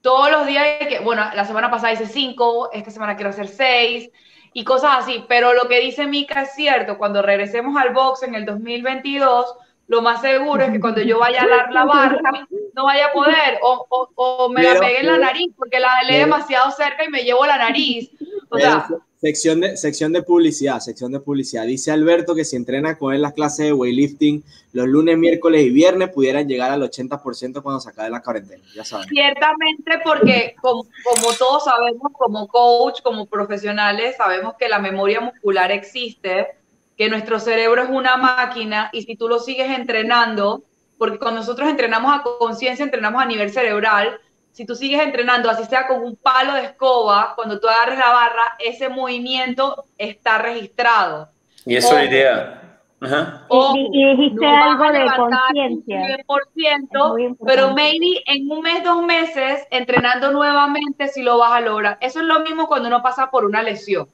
todos 0.00 0.30
los 0.30 0.46
días, 0.46 0.64
que, 0.88 1.00
bueno, 1.00 1.24
la 1.34 1.44
semana 1.44 1.70
pasada 1.70 1.92
hice 1.92 2.06
5, 2.06 2.70
esta 2.72 2.90
semana 2.90 3.16
quiero 3.16 3.30
hacer 3.30 3.48
6 3.48 4.10
y 4.54 4.64
cosas 4.64 5.00
así. 5.00 5.22
Pero 5.28 5.52
lo 5.52 5.68
que 5.68 5.80
dice 5.80 6.06
Mika 6.06 6.42
es 6.42 6.54
cierto, 6.54 6.96
cuando 6.96 7.20
regresemos 7.20 7.76
al 7.76 7.92
box 7.92 8.22
en 8.22 8.34
el 8.34 8.46
2022, 8.46 9.54
lo 9.88 10.00
más 10.00 10.22
seguro 10.22 10.64
es 10.64 10.70
que 10.72 10.80
cuando 10.80 11.02
yo 11.02 11.18
vaya 11.18 11.42
a 11.42 11.46
dar 11.46 11.70
la 11.72 11.84
barra, 11.84 12.46
no 12.74 12.84
vaya 12.86 13.06
a 13.08 13.12
poder, 13.12 13.58
o, 13.62 13.84
o, 13.90 14.08
o 14.14 14.48
me 14.48 14.62
Pero- 14.62 14.74
la 14.74 14.80
pegué 14.80 15.00
en 15.00 15.06
la 15.08 15.18
nariz, 15.18 15.52
porque 15.58 15.78
la 15.78 16.00
lee 16.04 16.08
pero- 16.12 16.24
demasiado 16.26 16.70
cerca 16.70 17.04
y 17.04 17.08
me 17.10 17.22
llevo 17.24 17.44
la 17.44 17.58
nariz. 17.58 18.10
O 18.48 18.58
sea, 18.58 18.86
sección, 19.24 19.60
de, 19.62 19.76
sección 19.78 20.12
de 20.12 20.22
publicidad, 20.22 20.80
sección 20.80 21.10
de 21.10 21.18
publicidad. 21.18 21.64
Dice 21.64 21.90
Alberto 21.90 22.34
que 22.34 22.44
si 22.44 22.56
entrena 22.56 22.98
con 22.98 23.14
él 23.14 23.22
las 23.22 23.32
clases 23.32 23.66
de 23.66 23.72
weightlifting 23.72 24.44
los 24.72 24.86
lunes, 24.86 25.16
miércoles 25.16 25.62
y 25.62 25.70
viernes 25.70 26.10
pudieran 26.10 26.46
llegar 26.46 26.70
al 26.70 26.82
80% 26.82 27.62
cuando 27.62 27.80
se 27.80 27.88
acabe 27.88 28.10
la 28.10 28.20
cuarentena. 28.20 28.62
Ya 28.74 28.84
saben. 28.84 29.08
Ciertamente 29.08 29.92
porque 30.04 30.54
como, 30.60 30.84
como 31.04 31.32
todos 31.38 31.64
sabemos, 31.64 32.12
como 32.12 32.46
coach, 32.48 33.00
como 33.02 33.24
profesionales, 33.24 34.14
sabemos 34.18 34.56
que 34.58 34.68
la 34.68 34.78
memoria 34.78 35.20
muscular 35.20 35.72
existe, 35.72 36.48
que 36.94 37.08
nuestro 37.08 37.40
cerebro 37.40 37.82
es 37.82 37.88
una 37.88 38.18
máquina 38.18 38.90
y 38.92 39.02
si 39.02 39.16
tú 39.16 39.26
lo 39.26 39.38
sigues 39.38 39.70
entrenando, 39.70 40.64
porque 40.98 41.18
cuando 41.18 41.40
nosotros 41.40 41.70
entrenamos 41.70 42.12
a 42.14 42.22
conciencia, 42.22 42.84
entrenamos 42.84 43.22
a 43.22 43.26
nivel 43.26 43.50
cerebral, 43.50 44.20
si 44.54 44.64
tú 44.64 44.76
sigues 44.76 45.02
entrenando, 45.02 45.50
así 45.50 45.64
sea 45.64 45.88
con 45.88 46.00
un 46.00 46.14
palo 46.14 46.54
de 46.54 46.62
escoba, 46.64 47.32
cuando 47.34 47.58
tú 47.58 47.68
agarres 47.68 47.98
la 47.98 48.10
barra, 48.12 48.54
ese 48.60 48.88
movimiento 48.88 49.84
está 49.98 50.38
registrado. 50.38 51.28
Y 51.66 51.74
eso 51.74 51.98
es 51.98 52.08
idea. 52.08 52.60
Ajá. 53.00 53.42
Ojo, 53.48 53.74
Y, 53.76 53.90
y 53.92 54.16
dijiste 54.16 54.46
no 54.46 54.64
algo 54.64 54.84
a 54.84 54.92
de 54.92 55.06
conciencia. 55.16 56.06
100%, 56.28 56.88
Es 56.92 57.10
muy 57.10 57.24
importante. 57.24 57.36
pero 57.44 57.74
maybe 57.74 58.22
en 58.26 58.48
un 58.48 58.60
mes, 58.60 58.84
dos 58.84 59.02
meses, 59.02 59.66
entrenando 59.72 60.30
nuevamente, 60.30 61.08
si 61.08 61.22
lo 61.24 61.36
vas 61.38 61.50
a 61.52 61.60
lograr. 61.60 61.98
Eso 62.00 62.20
es 62.20 62.26
lo 62.26 62.38
mismo 62.40 62.68
cuando 62.68 62.86
uno 62.88 63.02
pasa 63.02 63.30
por 63.32 63.44
una 63.44 63.60
lesión. 63.60 64.06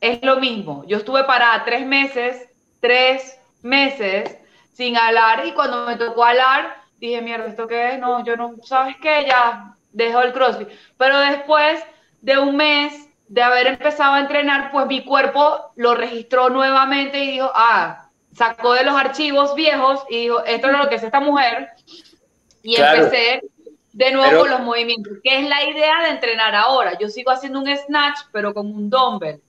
Es 0.00 0.22
lo 0.22 0.36
mismo. 0.36 0.84
Yo 0.86 0.98
estuve 0.98 1.24
parada 1.24 1.64
tres 1.64 1.84
meses, 1.84 2.48
tres 2.80 3.40
meses 3.62 4.38
sin 4.72 4.96
alar 4.96 5.44
y 5.46 5.52
cuando 5.52 5.84
me 5.86 5.96
tocó 5.96 6.22
alar, 6.24 6.85
dije, 6.98 7.20
mierda, 7.22 7.46
¿esto 7.46 7.66
qué 7.66 7.94
es? 7.94 7.98
No, 7.98 8.24
yo 8.24 8.36
no, 8.36 8.54
¿sabes 8.64 8.96
qué? 9.02 9.24
Ya 9.26 9.74
dejó 9.92 10.22
el 10.22 10.32
CrossFit. 10.32 10.68
Pero 10.96 11.18
después 11.18 11.82
de 12.20 12.38
un 12.38 12.56
mes 12.56 13.08
de 13.28 13.42
haber 13.42 13.66
empezado 13.66 14.14
a 14.14 14.20
entrenar, 14.20 14.70
pues 14.70 14.86
mi 14.86 15.04
cuerpo 15.04 15.72
lo 15.76 15.94
registró 15.94 16.48
nuevamente 16.50 17.22
y 17.24 17.32
dijo, 17.32 17.50
ah, 17.54 18.08
sacó 18.34 18.74
de 18.74 18.84
los 18.84 18.94
archivos 18.94 19.54
viejos 19.54 20.00
y 20.10 20.22
dijo, 20.22 20.44
esto 20.44 20.68
es 20.70 20.78
lo 20.78 20.88
que 20.88 20.94
es 20.96 21.02
esta 21.02 21.20
mujer. 21.20 21.70
Y 22.62 22.76
Claro. 22.76 23.04
empecé 23.04 23.42
de 23.92 24.12
nuevo 24.12 24.28
Pero- 24.28 24.40
con 24.42 24.50
los 24.50 24.60
movimientos, 24.60 25.14
que 25.22 25.38
es 25.40 25.48
la 25.48 25.64
idea 25.64 26.02
de 26.02 26.10
entrenar 26.10 26.54
ahora. 26.54 26.98
Yo 26.98 27.08
sigo 27.08 27.30
haciendo 27.30 27.60
un 27.60 27.76
snatch, 27.76 28.20
pero 28.32 28.52
con 28.52 28.66
un 28.66 28.90
dumbbell. 28.90 29.40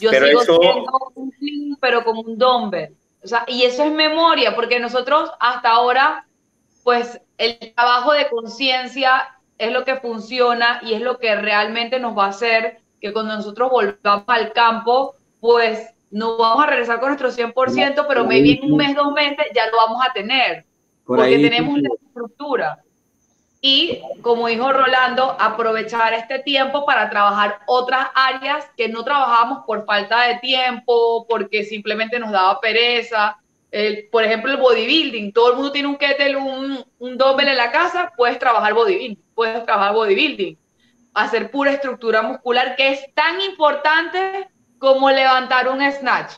Yo 0.00 0.10
sigo 0.10 0.42
eso- 0.42 0.58
haciendo 0.60 1.12
un 1.14 1.30
clean, 1.30 1.76
pero 1.80 2.02
con 2.04 2.18
un 2.18 2.36
dumbbell. 2.36 2.94
O 3.22 3.28
sea, 3.28 3.44
y 3.46 3.62
eso 3.64 3.84
es 3.84 3.92
memoria, 3.92 4.54
porque 4.56 4.80
nosotros 4.80 5.30
hasta 5.38 5.68
ahora, 5.70 6.24
pues 6.84 7.20
el 7.38 7.72
trabajo 7.74 8.12
de 8.12 8.28
conciencia 8.28 9.40
es 9.58 9.72
lo 9.72 9.84
que 9.84 9.96
funciona 9.96 10.80
y 10.82 10.94
es 10.94 11.00
lo 11.00 11.18
que 11.18 11.34
realmente 11.36 12.00
nos 12.00 12.16
va 12.16 12.26
a 12.26 12.28
hacer 12.28 12.80
que 13.00 13.12
cuando 13.12 13.36
nosotros 13.36 13.70
volvamos 13.70 14.24
al 14.26 14.52
campo, 14.52 15.14
pues 15.40 15.94
no 16.10 16.36
vamos 16.36 16.64
a 16.64 16.66
regresar 16.66 17.00
con 17.00 17.08
nuestro 17.10 17.30
100%, 17.30 18.04
pero 18.08 18.24
maybe 18.24 18.52
en 18.52 18.72
un 18.72 18.76
mes, 18.76 18.94
dos 18.94 19.12
meses 19.12 19.46
ya 19.54 19.66
lo 19.66 19.76
vamos 19.76 20.04
a 20.06 20.12
tener, 20.12 20.64
porque 21.04 21.38
tenemos 21.38 21.78
la 21.78 21.88
estructura. 21.94 22.82
Y 23.62 24.00
como 24.22 24.48
dijo 24.48 24.72
Rolando, 24.72 25.36
aprovechar 25.38 26.14
este 26.14 26.38
tiempo 26.38 26.86
para 26.86 27.10
trabajar 27.10 27.60
otras 27.66 28.06
áreas 28.14 28.66
que 28.76 28.88
no 28.88 29.04
trabajamos 29.04 29.64
por 29.66 29.84
falta 29.84 30.22
de 30.22 30.38
tiempo, 30.38 31.26
porque 31.28 31.64
simplemente 31.64 32.18
nos 32.18 32.32
daba 32.32 32.58
pereza. 32.60 33.36
Por 34.10 34.24
ejemplo, 34.24 34.52
el 34.52 34.58
bodybuilding. 34.58 35.32
Todo 35.32 35.50
el 35.50 35.56
mundo 35.56 35.72
tiene 35.72 35.88
un 35.88 35.96
kettle, 35.96 36.36
un, 36.36 36.84
un 36.98 37.18
dumbbell 37.18 37.48
en 37.48 37.56
la 37.56 37.70
casa, 37.70 38.12
puedes 38.16 38.38
trabajar 38.38 38.74
bodybuilding, 38.74 39.22
puedes 39.34 39.64
trabajar 39.64 39.94
bodybuilding. 39.94 40.58
Hacer 41.14 41.50
pura 41.50 41.72
estructura 41.72 42.22
muscular, 42.22 42.76
que 42.76 42.92
es 42.92 43.14
tan 43.14 43.40
importante 43.40 44.48
como 44.78 45.10
levantar 45.10 45.68
un 45.68 45.80
snatch. 45.92 46.34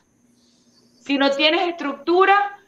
Si 1.00 1.16
no 1.16 1.30
tienes 1.30 1.68
estructura, 1.68 2.58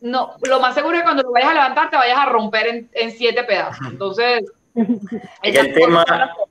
no, 0.00 0.34
lo 0.42 0.60
más 0.60 0.74
seguro 0.74 0.96
es 0.96 1.00
que 1.00 1.04
cuando 1.04 1.22
lo 1.22 1.32
vayas 1.32 1.50
a 1.50 1.54
levantar 1.54 1.90
te 1.90 1.96
vayas 1.96 2.18
a 2.18 2.26
romper 2.26 2.88
en, 2.92 3.10
siete 3.12 3.42
pedazos. 3.44 3.86
Entonces, 3.90 4.44
el 5.42 5.74
tema, 5.74 6.04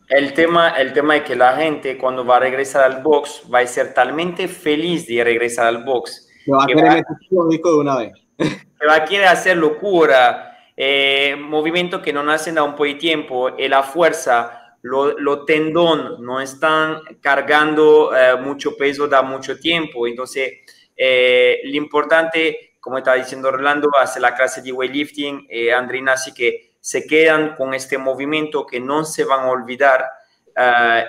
el, 0.09 0.33
tema, 0.33 0.69
el 0.69 0.93
tema 0.93 1.17
es 1.17 1.23
que 1.23 1.35
la 1.35 1.55
gente 1.55 1.97
cuando 1.97 2.25
va 2.25 2.37
a 2.37 2.39
regresar 2.39 2.83
al 2.83 3.01
box 3.01 3.43
va 3.53 3.59
a 3.59 3.67
ser 3.67 3.93
talmente 3.93 4.47
feliz 4.47 5.07
de 5.07 5.23
regresar 5.23 5.67
al 5.67 5.83
box. 5.83 6.26
Que 6.47 6.53
va 6.53 6.63
a 6.63 6.67
querer 6.67 6.83
meter 6.83 7.61
de 7.61 7.77
una 7.77 7.97
vez. 7.97 8.13
Que 8.37 8.87
va 8.87 8.95
a 8.95 9.03
querer 9.03 9.27
hacer 9.27 9.57
locura, 9.57 10.57
eh, 10.77 11.35
movimiento 11.37 12.01
que 12.01 12.13
no 12.13 12.23
nacen 12.23 12.55
da 12.55 12.63
un 12.63 12.71
poco 12.71 12.85
de 12.85 12.93
tiempo, 12.93 13.49
y 13.57 13.67
la 13.67 13.83
fuerza, 13.83 14.75
los 14.81 15.15
lo 15.17 15.43
tendón 15.43 16.23
no 16.23 16.39
están 16.39 17.01
cargando 17.19 18.15
eh, 18.15 18.37
mucho 18.37 18.77
peso 18.77 19.09
da 19.09 19.21
mucho 19.21 19.59
tiempo. 19.59 20.07
Entonces, 20.07 20.53
eh, 20.95 21.59
lo 21.65 21.75
importante 21.75 22.75
como 22.79 22.99
estaba 22.99 23.17
diciendo 23.17 23.49
Orlando, 23.49 23.89
hace 23.99 24.21
la 24.21 24.33
clase 24.33 24.61
de 24.61 24.71
weightlifting, 24.71 25.47
eh, 25.49 25.73
Andrina, 25.73 26.13
así 26.13 26.33
que 26.33 26.75
se 26.79 27.05
quedan 27.05 27.57
con 27.57 27.73
este 27.73 27.97
movimiento 27.97 28.65
que 28.65 28.79
no 28.79 29.03
se 29.03 29.25
van 29.25 29.41
a 29.41 29.51
olvidar 29.51 30.05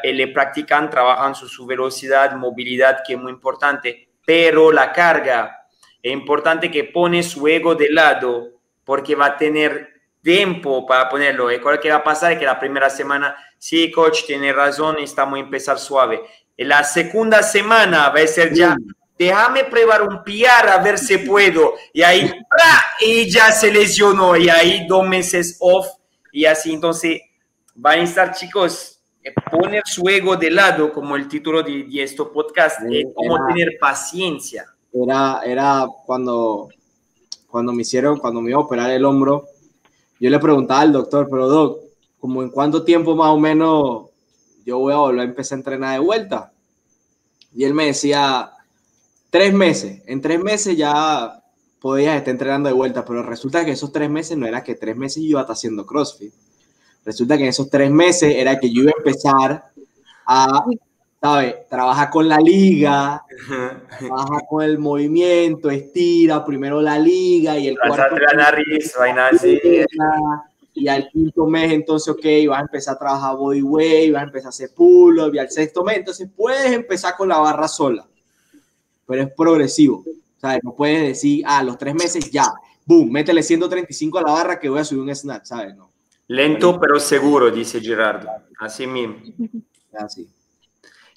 y 0.02 0.12
le 0.12 0.28
practican, 0.28 0.90
trabajan 0.90 1.34
su, 1.34 1.48
su 1.48 1.64
velocidad, 1.64 2.34
movilidad, 2.34 2.98
que 3.06 3.14
es 3.14 3.18
muy 3.18 3.32
importante, 3.32 4.07
pero 4.28 4.70
la 4.70 4.92
carga 4.92 5.66
es 6.02 6.12
importante 6.12 6.70
que 6.70 6.84
pone 6.84 7.22
su 7.22 7.48
ego 7.48 7.74
de 7.74 7.88
lado 7.88 8.50
porque 8.84 9.14
va 9.14 9.24
a 9.24 9.36
tener 9.38 10.02
tiempo 10.22 10.86
para 10.86 11.08
ponerlo. 11.08 11.50
Y 11.50 11.56
lo 11.56 11.80
que 11.80 11.88
va 11.88 11.96
a 11.96 12.04
pasar 12.04 12.32
es 12.32 12.38
que 12.38 12.44
la 12.44 12.60
primera 12.60 12.90
semana, 12.90 13.34
sí, 13.56 13.90
coach, 13.90 14.26
tiene 14.26 14.52
razón, 14.52 14.98
estamos 14.98 15.38
a 15.38 15.40
empezar 15.40 15.78
suave. 15.78 16.20
En 16.58 16.68
la 16.68 16.84
segunda 16.84 17.42
semana 17.42 18.10
va 18.10 18.20
a 18.20 18.26
ser 18.26 18.52
ya 18.52 18.76
déjame 19.18 19.64
probar 19.64 20.02
un 20.02 20.22
PR 20.22 20.72
a 20.72 20.78
ver 20.82 20.98
si 20.98 21.16
puedo. 21.16 21.76
Y 21.94 22.02
ahí, 22.02 22.30
y 23.00 23.30
ya 23.30 23.50
se 23.50 23.72
lesionó, 23.72 24.36
y 24.36 24.50
ahí 24.50 24.86
dos 24.86 25.08
meses 25.08 25.56
off, 25.58 25.86
y 26.32 26.44
así 26.44 26.74
entonces 26.74 27.22
van 27.74 28.00
a 28.00 28.02
estar 28.02 28.34
chicos, 28.34 28.97
poner 29.50 29.82
su 29.86 30.08
ego 30.08 30.36
de 30.36 30.50
lado, 30.50 30.92
como 30.92 31.16
el 31.16 31.28
título 31.28 31.62
de, 31.62 31.84
de 31.84 32.02
este 32.02 32.24
podcast, 32.24 32.80
y 32.88 33.04
cómo 33.14 33.46
tener 33.46 33.78
paciencia. 33.80 34.66
Era, 34.92 35.42
era 35.44 35.86
cuando, 36.06 36.68
cuando 37.46 37.72
me 37.72 37.82
hicieron, 37.82 38.18
cuando 38.18 38.40
me 38.40 38.50
iba 38.50 38.58
a 38.58 38.64
operar 38.64 38.90
el 38.90 39.04
hombro, 39.04 39.46
yo 40.20 40.30
le 40.30 40.38
preguntaba 40.38 40.80
al 40.80 40.92
doctor, 40.92 41.28
pero 41.30 41.48
doc, 41.48 41.80
como 42.18 42.42
en 42.42 42.50
cuánto 42.50 42.84
tiempo 42.84 43.14
más 43.14 43.30
o 43.30 43.38
menos 43.38 44.06
yo 44.64 44.78
voy 44.78 44.92
a 44.92 44.96
volver 44.96 45.20
a 45.20 45.24
empezar 45.24 45.56
a 45.56 45.60
entrenar 45.60 45.92
de 45.94 46.04
vuelta. 46.04 46.52
Y 47.54 47.64
él 47.64 47.74
me 47.74 47.86
decía, 47.86 48.50
tres 49.30 49.52
meses. 49.54 50.02
En 50.06 50.20
tres 50.20 50.40
meses 50.40 50.76
ya 50.76 51.42
podías 51.80 52.16
estar 52.16 52.32
entrenando 52.32 52.68
de 52.68 52.74
vuelta, 52.74 53.04
pero 53.04 53.22
resulta 53.22 53.64
que 53.64 53.72
esos 53.72 53.92
tres 53.92 54.10
meses 54.10 54.36
no 54.36 54.46
era 54.46 54.64
que 54.64 54.74
tres 54.74 54.96
meses 54.96 55.22
yo 55.22 55.30
iba 55.30 55.40
a 55.40 55.42
estar 55.42 55.54
haciendo 55.54 55.86
CrossFit. 55.86 56.32
Resulta 57.08 57.38
que 57.38 57.44
en 57.44 57.48
esos 57.48 57.70
tres 57.70 57.90
meses 57.90 58.34
era 58.36 58.60
que 58.60 58.70
yo 58.70 58.82
iba 58.82 58.90
a 58.90 58.98
empezar 58.98 59.64
a, 60.26 60.62
¿sabes? 61.18 61.54
Trabaja 61.70 62.10
con 62.10 62.28
la 62.28 62.36
liga, 62.36 63.24
trabaja 63.98 64.40
con 64.46 64.62
el 64.62 64.78
movimiento, 64.78 65.70
estira 65.70 66.44
primero 66.44 66.82
la 66.82 66.98
liga 66.98 67.58
y 67.58 67.68
el 67.68 67.78
cuarto. 67.78 68.14
Y 70.74 70.86
al 70.86 71.08
quinto 71.08 71.46
mes, 71.46 71.72
entonces, 71.72 72.12
ok, 72.12 72.26
vas 72.50 72.58
a 72.58 72.60
empezar 72.60 72.96
a 72.96 72.98
trabajar 72.98 73.36
bodyweight, 73.36 74.12
vas 74.12 74.20
a 74.20 74.26
empezar 74.26 74.48
a 74.48 74.50
hacer 74.50 74.70
pull-up, 74.76 75.34
y 75.34 75.38
al 75.38 75.48
sexto 75.48 75.82
mes, 75.82 75.96
entonces 75.96 76.28
puedes 76.36 76.70
empezar 76.72 77.16
con 77.16 77.30
la 77.30 77.38
barra 77.38 77.68
sola 77.68 78.06
pero 79.06 79.22
es 79.22 79.30
progresivo. 79.34 80.04
Sea, 80.38 80.60
no 80.62 80.74
puedes 80.74 81.00
decir, 81.00 81.42
ah, 81.46 81.62
los 81.62 81.78
tres 81.78 81.94
meses 81.94 82.30
ya, 82.30 82.52
boom, 82.84 83.10
métele 83.10 83.42
135 83.42 84.18
a 84.18 84.22
la 84.22 84.32
barra 84.32 84.60
que 84.60 84.68
voy 84.68 84.80
a 84.80 84.84
subir 84.84 85.02
un 85.02 85.16
snatch, 85.16 85.46
¿sabes? 85.46 85.74
No. 85.74 85.90
Lento 86.28 86.78
pero 86.78 87.00
seguro, 87.00 87.50
dice 87.50 87.80
Gerardo. 87.80 88.28
Así 88.58 88.86
mismo. 88.86 89.16
Así. 89.94 90.28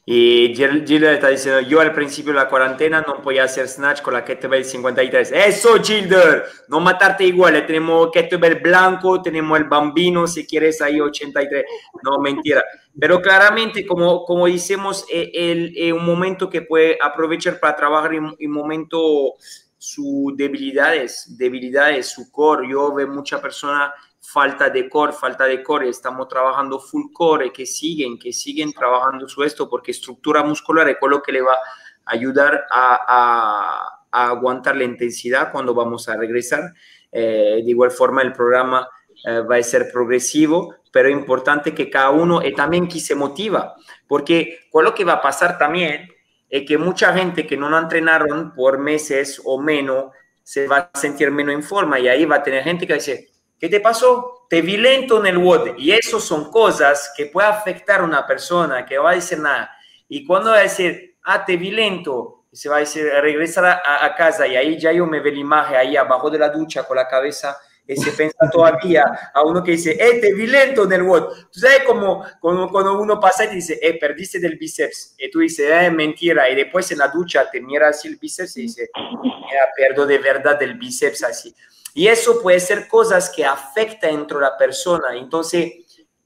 Y 0.03 0.55
Gilder 0.55 1.14
está 1.14 1.28
diciendo, 1.28 1.62
yo 1.62 1.80
al 1.80 1.93
principio 1.93 2.34
de 2.34 2.39
la 2.39 2.49
cuarentena 2.49 3.01
no 3.05 3.22
podía 3.22 3.43
hacer 3.43 3.68
snatch 3.68 4.01
con 4.01 4.16
la 4.16 4.26
kettlebell 4.26 4.66
53. 4.66 5.32
Eso, 5.32 5.82
Gilder, 5.82 6.45
no 6.70 6.80
matarte 6.80 7.24
igual. 7.24 7.64
Tenemos 7.68 8.09
kettlebell 8.12 8.62
blanco, 8.62 9.22
tenemos 9.22 9.59
el 9.59 9.66
bambino, 9.66 10.26
si 10.26 10.47
quieres 10.47 10.82
ahí 10.82 10.99
83. 10.99 11.64
No, 12.03 12.18
mentira. 12.18 12.64
Pero 12.99 13.22
claramente, 13.22 13.86
como, 13.86 14.26
como 14.26 14.47
decimos, 14.47 15.05
es 15.07 15.30
el, 15.34 15.93
un 15.93 16.03
momento 16.03 16.49
que 16.49 16.64
puede 16.64 16.97
aprovechar 16.99 17.59
para 17.59 17.76
trabajar 17.76 18.16
en, 18.16 18.26
un 18.26 18.51
momento 18.51 19.36
sus 19.78 20.36
debilidades, 20.36 21.38
debilidades, 21.38 22.07
su 22.07 22.32
core. 22.32 22.68
Yo 22.70 22.91
veo 22.93 23.07
mucha 23.07 23.39
persona 23.39 23.93
falta 24.22 24.70
de 24.70 24.88
core, 24.88 25.14
falta 25.14 25.46
de 25.46 25.64
core, 25.64 25.90
estamos 25.90 26.28
trabajando 26.28 26.80
full 26.80 27.12
core, 27.12 27.52
que 27.52 27.66
siguen, 27.66 28.20
que 28.20 28.32
siguen 28.32 28.72
trabajando 28.72 29.28
su 29.28 29.44
esto, 29.44 29.68
porque 29.68 29.92
estructura 29.92 30.44
muscular 30.44 30.88
es 30.88 30.98
lo 31.02 31.22
que 31.22 31.32
le 31.32 31.42
va 31.42 31.54
a 31.54 32.14
ayudar 32.14 32.66
a, 32.72 33.98
aguantar 34.14 34.76
la 34.76 34.84
intensidad 34.84 35.52
cuando 35.52 35.74
vamos 35.74 36.08
a 36.10 36.18
regresar. 36.18 36.74
Eh, 37.12 37.62
de 37.64 37.70
igual 37.70 37.92
forma, 37.92 38.22
el 38.22 38.34
programa 38.34 38.88
eh, 39.26 39.40
va 39.40 39.56
a 39.56 39.64
ser 39.64 39.92
progresivo, 39.92 40.76
pero 40.92 41.10
importante 41.10 41.74
que 41.74 41.90
cada 41.90 42.12
uno, 42.12 42.46
y 42.46 42.54
también 42.54 42.88
que 42.88 43.00
se 43.00 43.16
motiva, 43.16 43.76
porque 44.08 44.60
lo 44.74 44.94
que 44.94 45.06
va 45.06 45.14
a 45.14 45.22
pasar 45.22 45.58
también 45.58 46.10
es 46.50 46.66
que 46.68 46.78
mucha 46.78 47.14
gente 47.14 47.48
que 47.48 47.56
no 47.56 47.76
entrenaron 47.78 48.54
por 48.54 48.78
meses 48.78 49.42
o 49.46 49.60
menos, 49.60 50.12
se 50.44 50.68
va 50.68 50.90
a 50.94 51.00
sentir 51.00 51.32
menos 51.32 51.54
en 51.54 51.64
forma 51.64 51.98
y 52.00 52.10
ahí 52.10 52.26
va 52.26 52.38
a 52.38 52.44
tener 52.44 52.64
gente 52.64 52.86
que 52.86 52.96
dice, 52.96 53.31
¿Qué 53.62 53.70
te 53.70 53.80
pasó? 53.80 54.47
Te 54.49 54.64
vi 54.64 54.76
lento 54.76 55.20
en 55.20 55.28
el 55.28 55.38
WOD. 55.38 55.78
Y 55.78 55.91
eso 55.91 56.20
son 56.20 56.49
cosas 56.49 57.14
que 57.16 57.28
puede 57.28 57.47
afectar 57.47 57.99
a 57.99 58.03
una 58.03 58.26
persona 58.26 58.84
que 58.84 58.97
va 58.97 59.12
a 59.12 59.14
decir 59.14 59.38
nada. 59.38 59.70
Y 60.09 60.25
cuando 60.25 60.50
va 60.50 60.58
a 60.58 60.62
decir, 60.62 61.17
ah, 61.24 61.46
te 61.46 61.58
vi 61.58 61.70
lento, 61.70 62.46
se 62.51 62.70
va 62.70 62.78
a 62.78 62.79
decir, 62.79 63.05
regresar 63.21 63.66
a, 63.86 64.16
casa 64.16 64.47
y 64.47 64.55
ahí 64.55 64.79
ya 64.79 64.92
yo 64.92 65.05
me 65.05 65.20
ve 65.20 65.32
la 65.32 65.38
imagen 65.38 65.75
ahí 65.75 65.96
abajo 65.96 66.32
de 66.32 66.39
la 66.39 66.50
ducha 66.50 66.83
con 66.83 66.97
la 66.97 67.08
cabeza 67.08 67.55
y 67.86 67.96
se 67.97 68.12
piensa 68.17 68.50
todavía 68.51 69.05
a 69.32 69.43
uno 69.43 69.63
que 69.63 69.74
dice, 69.74 69.92
eh, 69.92 70.20
te 70.20 70.33
vi 70.33 70.47
lento 70.47 70.86
en 70.86 70.93
el 70.93 71.04
WOD. 71.04 71.51
Tú 71.51 71.59
sabes 71.59 71.83
como 71.83 72.25
cuando, 72.39 73.00
uno 73.00 73.20
pasa 73.20 73.46
y 73.46 73.50
te 73.50 73.55
dice, 73.55 73.79
eh, 73.79 74.00
perdiste 74.00 74.39
del 74.39 74.58
bíceps. 74.58 75.13
Y 75.20 75.29
tú 75.29 75.38
dices, 75.38 75.70
eh, 75.71 75.92
mentira. 75.92 76.50
Y 76.50 76.55
después 76.55 76.92
en 76.92 76.97
la 76.97 77.09
ducha 77.09 77.47
te 77.51 77.62
mira 77.62 77.89
así 77.89 78.08
el 78.08 78.16
bíceps 78.16 78.58
y 78.58 78.62
dice, 78.63 78.89
mira, 78.96 79.67
perdo 79.78 80.08
de 80.08 80.17
verdad 80.17 80.58
del 80.58 80.79
bíceps 80.79 81.24
así. 81.24 81.55
Y 81.93 82.08
eso 82.08 82.42
puede 82.42 82.59
ser 82.59 82.88
cosas 82.88 83.30
que 83.30 83.46
afecta 83.46 84.08
dentro 84.08 84.39
de 84.39 84.46
la 84.46 84.58
persona. 84.58 85.16
Entonces, 85.16 85.74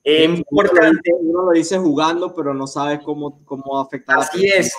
es 0.04 0.24
importante. 0.24 1.12
Uno 1.20 1.44
lo 1.44 1.52
dice 1.52 1.80
jugando, 1.80 2.34
pero 2.34 2.54
no 2.54 2.68
sabe 2.68 3.02
cómo, 3.02 3.44
cómo 3.44 3.80
afectar. 3.80 4.20
Así 4.20 4.46
es. 4.46 4.72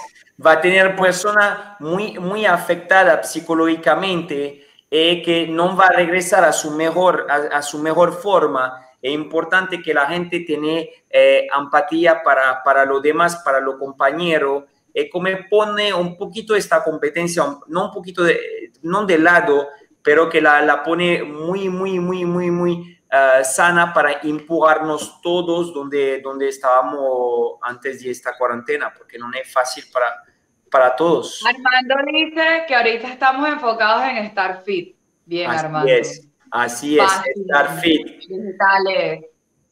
Va 0.44 0.52
a 0.52 0.60
tener 0.60 0.94
persona 0.94 1.76
muy, 1.80 2.18
muy 2.18 2.46
afectada 2.46 3.22
psicológicamente 3.24 4.64
y 4.88 5.22
que 5.22 5.48
no 5.48 5.76
va 5.76 5.86
a 5.86 5.92
regresar 5.92 6.44
a 6.44 6.52
su 6.52 6.70
mejor, 6.70 7.26
a, 7.28 7.60
su 7.62 7.80
mejor 7.80 8.12
forma. 8.12 8.80
Es 9.02 9.12
importante 9.12 9.82
que 9.82 9.92
la 9.92 10.06
gente 10.06 10.40
tenga 10.40 10.82
eh, 11.10 11.48
empatía 11.58 12.22
para, 12.22 12.62
para 12.62 12.84
los 12.84 13.02
demás, 13.02 13.42
para 13.44 13.58
los 13.60 13.76
compañeros. 13.76 14.64
y 14.94 15.10
como 15.10 15.28
pone 15.50 15.92
un 15.92 16.16
poquito 16.16 16.54
esta 16.54 16.84
competencia, 16.84 17.42
no 17.66 17.86
un 17.86 17.90
poquito 17.90 18.22
de, 18.22 18.72
no 18.82 19.04
de 19.04 19.18
lado, 19.18 19.66
pero 20.06 20.28
que 20.28 20.40
la, 20.40 20.62
la 20.62 20.84
pone 20.84 21.24
muy, 21.24 21.68
muy, 21.68 21.98
muy, 21.98 22.24
muy, 22.24 22.48
muy 22.48 22.96
uh, 23.12 23.42
sana 23.44 23.92
para 23.92 24.20
empujarnos 24.22 25.20
todos 25.20 25.74
donde, 25.74 26.20
donde 26.20 26.48
estábamos 26.48 27.58
antes 27.60 28.04
de 28.04 28.12
esta 28.12 28.36
cuarentena, 28.38 28.94
porque 28.96 29.18
no 29.18 29.28
es 29.32 29.52
fácil 29.52 29.82
para, 29.92 30.22
para 30.70 30.94
todos. 30.94 31.42
Armando 31.44 31.96
dice 32.06 32.62
que 32.68 32.74
ahorita 32.76 33.08
estamos 33.08 33.48
enfocados 33.48 34.04
en 34.04 34.18
estar 34.18 34.62
fit. 34.62 34.94
Bien, 35.24 35.50
Así 35.50 35.64
Armando. 35.64 35.88
es, 35.92 36.28
así 36.52 36.98
es, 37.00 37.04
Fácil. 37.04 37.32
estar 37.42 37.80
fit. 37.80 38.06
Digitales. 38.28 39.24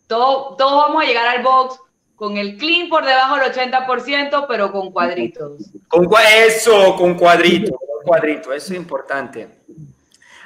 Todo- 0.08 0.56
todos 0.56 0.88
vamos 0.88 1.04
a 1.04 1.06
llegar 1.06 1.28
al 1.28 1.44
box 1.44 1.78
con 2.16 2.36
el 2.38 2.56
clean 2.56 2.88
por 2.88 3.04
debajo 3.04 3.36
del 3.36 3.52
80%, 3.52 4.46
pero 4.48 4.72
con 4.72 4.90
cuadritos. 4.90 5.70
Con 5.86 6.08
eso, 6.44 6.96
con 6.96 7.14
cuadrito, 7.14 7.76
con 7.76 8.02
cuadrito, 8.04 8.52
eso 8.52 8.72
es 8.72 8.80
importante. 8.80 9.48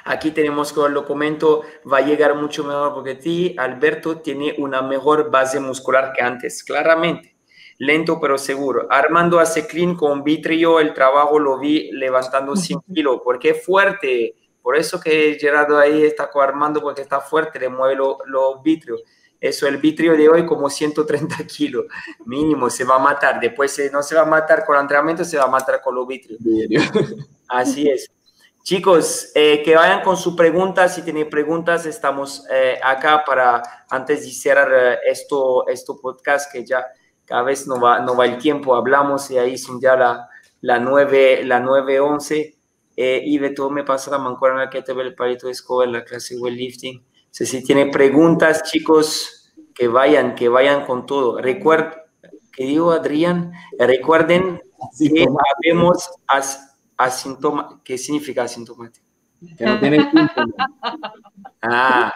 Aquí 0.09 0.31
tenemos, 0.31 0.73
como 0.73 0.87
lo 0.87 1.05
comento, 1.05 1.61
va 1.85 1.97
a 1.99 2.01
llegar 2.01 2.33
mucho 2.33 2.63
mejor 2.63 2.95
porque 2.95 3.13
ti, 3.13 3.53
Alberto, 3.59 4.21
tiene 4.21 4.55
una 4.57 4.81
mejor 4.81 5.29
base 5.29 5.59
muscular 5.59 6.13
que 6.13 6.23
antes, 6.23 6.63
claramente. 6.63 7.35
Lento 7.77 8.19
pero 8.19 8.39
seguro. 8.39 8.87
Armando 8.89 9.39
hace 9.39 9.67
clean 9.67 9.95
con 9.95 10.23
vitrio, 10.23 10.79
el 10.79 10.95
trabajo 10.95 11.37
lo 11.37 11.59
vi 11.59 11.91
levantando 11.91 12.55
100 12.55 12.79
kilos, 12.91 13.21
porque 13.23 13.51
es 13.51 13.63
fuerte. 13.63 14.33
Por 14.63 14.75
eso 14.75 14.99
que 14.99 15.37
Gerardo 15.39 15.77
ahí 15.77 16.01
está 16.01 16.27
con 16.31 16.41
Armando, 16.41 16.81
porque 16.81 17.03
está 17.03 17.19
fuerte, 17.19 17.59
le 17.59 17.69
mueve 17.69 17.95
los 17.95 18.17
lo 18.25 18.63
vitrios. 18.63 19.03
Eso, 19.39 19.67
el 19.67 19.77
vitrio 19.77 20.17
de 20.17 20.27
hoy 20.27 20.43
como 20.43 20.71
130 20.71 21.35
kilos, 21.45 21.85
mínimo, 22.25 22.67
se 22.71 22.83
va 22.83 22.95
a 22.95 22.99
matar. 22.99 23.39
Después 23.39 23.77
eh, 23.77 23.91
no 23.93 24.01
se 24.01 24.15
va 24.15 24.21
a 24.21 24.25
matar 24.25 24.65
con 24.65 24.75
el 24.75 24.81
entrenamiento, 24.81 25.23
se 25.23 25.37
va 25.37 25.43
a 25.43 25.49
matar 25.49 25.79
con 25.83 25.93
los 25.93 26.07
vitrios. 26.07 26.41
Así 27.47 27.87
es. 27.87 28.09
Chicos, 28.69 29.31
eh, 29.33 29.63
que 29.65 29.75
vayan 29.75 30.03
con 30.03 30.15
sus 30.15 30.35
preguntas. 30.35 30.93
Si 30.93 31.01
tienen 31.01 31.27
preguntas, 31.27 31.87
estamos 31.87 32.45
eh, 32.51 32.77
acá 32.83 33.23
para, 33.25 33.63
antes 33.89 34.23
de 34.23 34.31
cerrar 34.31 34.71
eh, 34.71 34.99
esto, 35.09 35.67
esto 35.67 35.99
podcast, 35.99 36.53
que 36.53 36.63
ya 36.63 36.85
cada 37.25 37.41
vez 37.41 37.65
no 37.65 37.81
va, 37.81 37.99
no 38.01 38.15
va 38.15 38.27
el 38.27 38.37
tiempo, 38.37 38.75
hablamos 38.75 39.31
y 39.31 39.39
ahí 39.39 39.57
son 39.57 39.81
ya 39.81 39.95
la, 39.95 40.29
la 40.61 40.77
9, 40.77 41.45
la 41.45 41.59
9.11. 41.59 42.57
Eh, 42.95 43.23
y 43.25 43.39
de 43.39 43.49
todo 43.49 43.71
me 43.71 43.83
pasa 43.83 44.11
la 44.11 44.19
mancuerna 44.19 44.69
que 44.69 44.83
te 44.83 44.93
ve 44.93 45.01
el 45.01 45.15
palito 45.15 45.47
de 45.47 45.53
escoba 45.53 45.85
en 45.85 45.93
la 45.93 46.03
clase 46.03 46.35
de 46.35 46.41
weightlifting. 46.41 47.03
Sea, 47.31 47.47
si 47.47 47.63
tienen 47.63 47.89
preguntas, 47.89 48.61
chicos, 48.61 49.51
que 49.73 49.87
vayan, 49.87 50.35
que 50.35 50.47
vayan 50.47 50.85
con 50.85 51.07
todo. 51.07 51.41
Recuerden, 51.41 51.93
que 52.53 52.65
digo, 52.65 52.91
Adrián, 52.91 53.51
recuerden 53.79 54.61
que 54.99 55.25
habemos 55.57 56.07
as, 56.27 56.68
asintoma, 56.99 57.79
¿qué 57.83 57.97
significa 57.97 58.43
asintomático? 58.43 59.05
Que 59.57 59.65
no 59.65 59.79
tiene 59.79 59.97
síntomas. 60.11 60.31
Ah. 61.61 62.13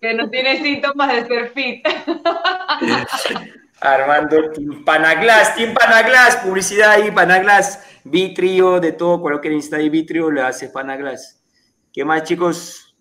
Que 0.00 0.12
no 0.14 0.28
tiene 0.28 0.60
síntomas 0.60 1.12
de 1.12 1.26
ser 1.26 1.50
fit. 1.50 1.86
Armando 3.80 4.50
Team 4.50 4.84
Panaglas, 4.84 5.54
Team 5.54 5.72
Panaglas, 5.72 6.36
publicidad 6.38 6.90
ahí, 6.90 7.12
Panaglas, 7.12 7.84
vitrio, 8.02 8.80
de 8.80 8.90
todo, 8.90 9.28
lo 9.28 9.40
que 9.40 9.50
necesita 9.50 9.76
ahí 9.76 9.88
vitrio, 9.88 10.32
le 10.32 10.42
hace 10.42 10.68
Panaglas. 10.68 11.40
¿Qué 11.92 12.04
más, 12.04 12.24
chicos? 12.24 12.96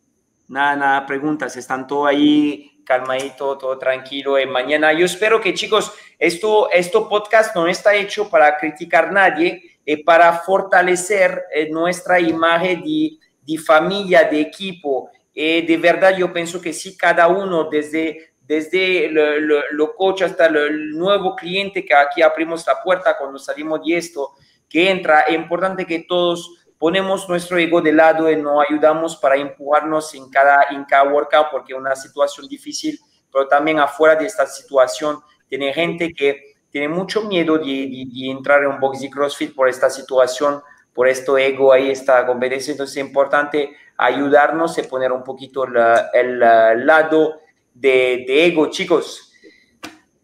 Nada, 0.47 0.76
nada, 0.76 1.05
preguntas, 1.07 1.57
están 1.57 1.88
todo 1.88 2.05
ahí 2.05 2.84
calmadito, 2.85 3.57
todo 3.57 3.80
tranquilo. 3.80 4.38
En 4.38 4.51
mañana, 4.51 4.93
yo 4.93 5.05
espero 5.05 5.41
que, 5.41 5.55
chicos, 5.55 5.91
esto, 6.19 6.69
esto 6.72 7.09
podcast 7.09 7.55
no 7.55 7.68
está 7.68 7.95
hecho 7.95 8.30
para 8.30 8.55
criticar 8.57 9.05
a 9.05 9.11
nadie, 9.11 9.70
para 9.97 10.34
fortalecer 10.39 11.43
eh, 11.53 11.69
nuestra 11.69 12.19
imagen 12.19 12.81
de, 12.81 13.18
de 13.41 13.57
familia, 13.57 14.23
de 14.23 14.41
equipo. 14.41 15.09
Eh, 15.34 15.65
de 15.65 15.77
verdad, 15.77 16.15
yo 16.18 16.31
pienso 16.31 16.61
que 16.61 16.73
sí, 16.73 16.97
cada 16.97 17.27
uno, 17.27 17.69
desde 17.69 18.31
desde 18.51 19.09
lo, 19.09 19.39
lo, 19.39 19.61
lo 19.72 19.95
coach 19.95 20.23
hasta 20.23 20.49
lo, 20.49 20.65
el 20.65 20.89
nuevo 20.89 21.38
cliente 21.38 21.85
que 21.85 21.93
aquí 21.93 22.22
abrimos 22.22 22.68
la 22.68 22.84
puerta 22.84 23.18
cuando 23.18 23.39
salimos 23.39 23.80
de 23.85 23.95
esto, 23.95 24.34
que 24.68 24.89
entra, 24.89 25.22
es 25.22 25.35
importante 25.35 25.85
que 25.85 25.99
todos 25.99 26.51
ponemos 26.77 27.30
nuestro 27.30 27.57
ego 27.57 27.80
de 27.80 27.93
lado 27.93 28.30
y 28.30 28.35
nos 28.35 28.65
ayudamos 28.68 29.15
para 29.15 29.38
empujarnos 29.38 30.13
en 30.15 30.30
cada, 30.30 30.65
en 30.72 30.84
cada 30.84 31.09
workout 31.09 31.47
porque 31.49 31.72
es 31.72 31.80
una 31.80 31.95
situación 31.95 32.45
difícil, 32.47 32.99
pero 33.31 33.47
también 33.47 33.80
afuera 33.80 34.15
de 34.15 34.26
esta 34.26 34.45
situación 34.45 35.19
tiene 35.47 35.72
gente 35.72 36.11
que 36.11 36.50
tiene 36.72 36.88
mucho 36.88 37.23
miedo 37.23 37.57
de, 37.57 37.65
de, 37.65 38.07
de 38.11 38.31
entrar 38.31 38.64
en 38.64 38.69
un 38.69 38.80
box 38.80 39.02
de 39.02 39.10
CrossFit 39.10 39.53
por 39.53 39.69
esta 39.69 39.89
situación, 39.89 40.61
por 40.93 41.07
esto 41.07 41.38
ego 41.38 41.72
ahí, 41.72 41.91
esta 41.91 42.26
competencia, 42.26 42.72
entonces 42.72 42.98
es 42.98 43.03
importante 43.03 43.76
ayudarnos 44.02 44.77
y 44.77 44.84
poner 44.84 45.11
un 45.11 45.23
poquito 45.23 45.68
la, 45.68 46.10
el, 46.14 46.39
lado 46.39 47.39
de, 47.73 48.23
de, 48.27 48.45
ego, 48.48 48.69
chicos. 48.69 49.34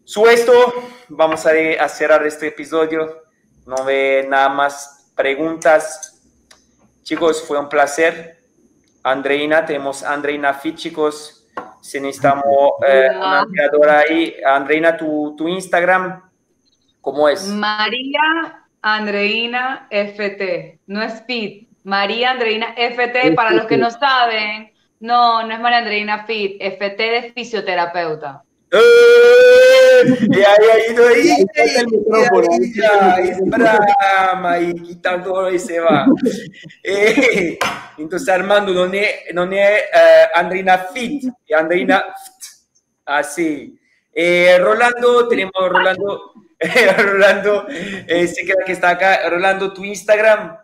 Su 0.04 0.26
esto, 0.26 0.52
vamos 1.08 1.46
a, 1.46 1.50
a, 1.78 1.88
cerrar 1.88 2.26
este 2.26 2.48
episodio. 2.48 3.22
No 3.66 3.84
ve 3.84 4.26
nada 4.28 4.48
más 4.48 5.12
preguntas. 5.14 6.20
Chicos, 7.02 7.42
fue 7.42 7.58
un 7.58 7.68
placer. 7.68 8.38
Andreina, 9.04 9.64
tenemos 9.64 10.02
Andreina 10.02 10.54
Fit, 10.54 10.76
chicos. 10.76 11.46
Si 11.80 12.00
necesitamos 12.00 12.44
eh, 12.86 13.10
una 13.14 13.46
creadora 13.50 14.00
ahí. 14.00 14.34
Andreina, 14.44 14.96
tu, 14.96 15.36
tu 15.36 15.46
Instagram, 15.46 16.27
¿cómo 17.00 17.28
es? 17.28 17.46
María 17.48 18.64
Andreina 18.82 19.88
FT. 19.90 20.80
No 20.86 21.02
es 21.02 21.22
Fit. 21.26 21.68
María 21.84 22.32
Andreina 22.32 22.74
FT, 22.76 23.32
para 23.34 23.52
los 23.52 23.66
que 23.66 23.76
no 23.76 23.90
saben 23.90 24.72
no, 25.00 25.46
no 25.46 25.54
es 25.54 25.60
María 25.60 25.78
Andreina 25.78 26.24
Fit, 26.24 26.60
FT 26.60 27.02
de 27.02 27.32
fisioterapeuta. 27.32 28.42
¡Eh! 28.70 28.78
Y 30.20 30.38
ahí 30.38 30.68
ha 30.72 30.92
ido 30.92 31.08
ahí, 31.08 31.46
es 33.22 33.40
brama 33.40 34.58
y 34.58 34.74
quitando 34.74 35.50
y 35.50 35.58
se 35.58 35.80
va. 35.80 36.06
Eh, 36.82 37.58
entonces 37.98 38.28
Armando 38.28 38.72
non 38.72 38.94
è, 38.94 39.26
non 39.32 39.52
è 39.52 39.88
uh, 39.92 40.38
Andrina 40.38 40.78
Fit, 40.92 41.30
Andrina 41.54 42.02
así. 43.04 43.78
Eh, 44.12 44.58
Rolando, 44.58 45.28
tenemos 45.28 45.52
Rolando, 45.54 46.32
Rolando, 46.98 47.66
eh, 47.68 48.26
sé 48.26 48.44
que, 48.44 48.54
que 48.66 48.72
está 48.72 48.90
acá. 48.90 49.28
Rolando, 49.28 49.72
tu 49.72 49.84
Instagram. 49.84 50.56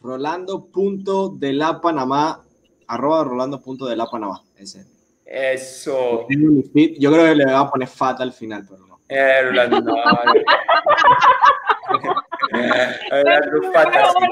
Rolando.de 0.00 1.52
la 1.52 1.80
Panamá 1.80 2.44
arroba 2.86 3.24
rolando.de 3.24 3.96
la 3.96 4.06
Panamá. 4.06 4.42
Ese. 4.56 4.84
Eso. 5.24 6.26
Yo 6.28 7.12
creo 7.12 7.24
que 7.24 7.34
le 7.36 7.44
voy 7.44 7.54
a 7.54 7.66
poner 7.66 7.88
fat 7.88 8.20
al 8.20 8.32
final, 8.32 8.66
pero 8.68 8.86
no. 8.86 8.98
Eh, 9.08 9.42
Rolando, 9.44 9.80
no. 9.80 9.94
Rolando 13.10 13.72
fat 13.72 13.94
así. 13.94 14.26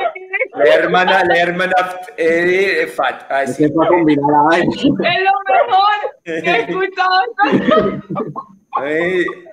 La 0.54 0.74
hermana, 0.74 1.24
la 1.24 1.38
hermana 1.38 1.74
eh, 2.16 2.92
fat. 2.94 3.30
Así. 3.30 3.64
Es 3.64 3.70
lo 3.70 3.80
mejor 3.80 4.02
que 6.24 6.38
he 6.38 6.60
escuchado. 6.60 7.22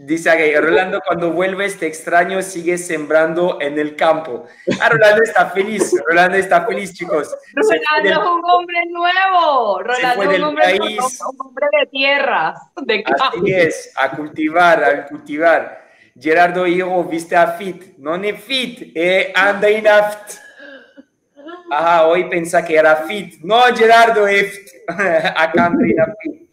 Dice 0.00 0.60
Rolando, 0.60 1.00
cuando 1.04 1.32
vuelves 1.32 1.76
te 1.76 1.88
extraño, 1.88 2.40
sigues 2.40 2.86
sembrando 2.86 3.58
en 3.60 3.80
el 3.80 3.96
campo. 3.96 4.46
Ah, 4.80 4.90
Rolando 4.90 5.24
está 5.24 5.46
feliz, 5.50 5.92
Rolando 6.06 6.36
está 6.36 6.64
feliz, 6.64 6.94
chicos. 6.94 7.36
Rolando 7.52 8.08
es 8.08 8.28
un 8.28 8.40
hombre 8.48 8.78
nuevo, 8.90 9.82
Rolando 9.82 10.30
es 10.30 10.38
un 10.38 10.44
hombre, 10.44 10.78
país. 10.78 11.20
un 11.28 11.40
hombre 11.40 11.66
de 11.80 11.86
tierras, 11.88 12.60
de 12.80 13.02
campo. 13.02 13.24
Así 13.24 13.52
es, 13.52 13.92
a 13.96 14.10
cultivar, 14.12 14.84
a 14.84 15.06
cultivar. 15.08 15.88
Gerardo 16.16 16.64
Hijo, 16.64 17.02
viste 17.02 17.34
a 17.34 17.48
Fit, 17.48 17.96
no 17.98 18.14
es 18.14 18.40
Fit, 18.40 18.92
eh, 18.94 19.32
anda 19.34 19.68
in 19.68 19.88
aft. 19.88 20.34
Ajá, 21.72 22.06
hoy 22.06 22.30
pensé 22.30 22.64
que 22.64 22.76
era 22.76 22.94
Fit. 22.94 23.40
No, 23.42 23.62
Gerardo, 23.74 24.28
es 24.28 24.60
acá 24.86 25.66
anda 25.66 25.84
in 25.84 25.96
Fit 26.22 26.47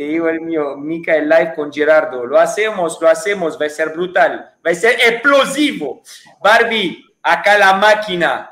te 0.00 0.06
digo 0.06 0.30
el 0.30 0.40
mío, 0.40 0.78
Mica 0.78 1.14
el 1.14 1.28
live 1.28 1.52
con 1.54 1.70
Gerardo. 1.70 2.24
Lo 2.24 2.38
hacemos, 2.38 2.98
lo 3.02 3.06
hacemos, 3.06 3.60
va 3.60 3.66
a 3.66 3.68
ser 3.68 3.90
brutal, 3.90 4.50
va 4.66 4.70
a 4.70 4.74
ser 4.74 4.94
explosivo. 4.94 6.00
Barbie, 6.42 7.04
acá 7.22 7.58
la 7.58 7.74
máquina. 7.74 8.50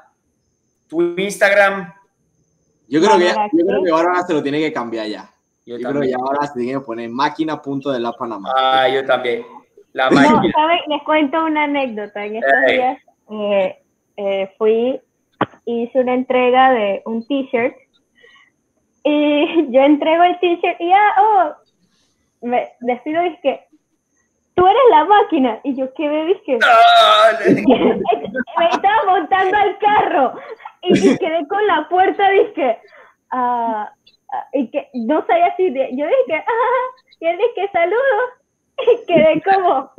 Tu 0.87 1.01
Instagram. 1.16 1.91
Yo 2.87 3.01
creo 3.01 3.16
que, 3.16 3.29
yo 3.55 3.66
creo 3.66 3.83
que 3.83 3.91
ahora 3.91 4.23
se 4.25 4.35
lo 4.35 4.43
tiene 4.43 4.59
que 4.59 4.75
cambiar 4.75 5.07
ya. 5.07 5.31
Yo, 5.65 5.79
yo 5.79 5.89
creo 5.89 6.03
que 6.03 6.12
ahora 6.12 6.47
se 6.49 6.61
tiene 6.61 6.79
que 6.79 6.85
poner 6.85 7.09
máquina 7.09 7.62
punto 7.62 7.91
de 7.93 8.01
la 8.01 8.12
Panamá. 8.12 8.53
Ah, 8.55 8.87
yo 8.87 9.07
también. 9.07 9.47
La 9.95 10.11
máquina. 10.11 10.43
No, 10.43 10.51
¿saben? 10.51 10.79
Les 10.89 11.03
cuento 11.03 11.47
una 11.47 11.65
anécdota. 11.65 12.27
En 12.27 12.37
estos 12.37 12.53
hey. 12.66 12.77
días 12.77 12.99
eh, 13.31 13.83
eh, 14.19 14.55
fui, 14.59 15.01
hice 15.65 15.99
una 15.99 16.12
entrega 16.12 16.73
de 16.73 17.01
un 17.07 17.27
t-shirt 17.27 17.75
y 19.05 19.66
yo 19.70 19.81
entrego 19.83 20.23
el 20.25 20.39
t-shirt 20.41 20.81
y 20.81 20.89
ya, 20.89 21.15
oh, 21.19 21.55
me 22.43 22.69
despido 22.81 23.25
y 23.25 23.29
es 23.29 23.41
que 23.41 23.65
tú 24.55 24.66
eres 24.66 24.83
la 24.91 25.05
máquina. 25.05 25.61
Y 25.65 25.77
yo, 25.77 25.93
¿qué 25.95 26.09
me 26.09 26.25
dije? 26.27 26.59
me 28.59 28.69
estaba 28.70 29.05
montando 29.07 29.57
al 29.57 29.79
carro 29.79 30.35
y, 30.83 31.16
quedé 31.19 31.47
con 31.49 31.66
la 31.66 31.89
puerta, 31.89 32.31
dije, 32.31 32.79
ah, 33.31 33.93
y 34.53 34.70
que 34.70 34.89
no 34.95 35.25
sabía 35.27 35.47
así, 35.47 35.70
de, 35.70 35.89
yo 35.93 36.07
dije, 36.07 36.45
ah, 36.47 37.03
y 37.20 37.27
él 37.27 37.39
dije, 37.39 37.70
saludos, 37.73 38.31
y 38.79 39.07
quedé 39.07 39.43
como... 39.43 39.91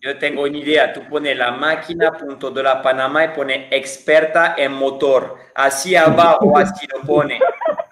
Yo 0.00 0.16
tengo 0.18 0.42
una 0.44 0.56
idea. 0.56 0.92
Tú 0.92 1.06
pones 1.08 1.36
la 1.36 1.50
máquina 1.50 2.12
punto 2.12 2.50
de 2.50 2.62
la 2.62 2.80
Panamá 2.80 3.24
y 3.24 3.28
pone 3.28 3.68
experta 3.70 4.54
en 4.56 4.72
motor. 4.72 5.36
Así 5.54 5.94
abajo, 5.94 6.56
así 6.56 6.86
lo 6.86 7.02
pone. 7.02 7.38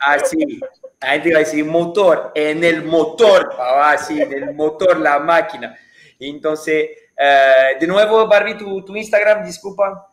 Así. 0.00 0.60
La 1.00 1.10
gente 1.10 1.32
va 1.32 1.36
a 1.36 1.40
decir 1.40 1.64
motor, 1.64 2.32
en 2.34 2.64
el 2.64 2.84
motor, 2.84 3.54
así, 3.60 4.20
en 4.20 4.32
el 4.32 4.54
motor, 4.54 4.98
la 4.98 5.20
máquina. 5.20 5.76
Entonces, 6.18 6.90
eh, 7.16 7.76
de 7.78 7.86
nuevo, 7.86 8.26
Barbie, 8.26 8.56
tu, 8.56 8.84
tu 8.84 8.96
Instagram, 8.96 9.44
disculpa. 9.44 10.10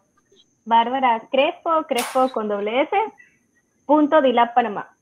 Bárbara 0.64 1.24
Crespo, 1.32 1.86
Crespo 1.88 2.30
con 2.32 2.48
doble 2.50 2.84
S, 2.84 2.96
punto 3.86 4.22
Dilab 4.22 4.54
Panamá. 4.54 4.96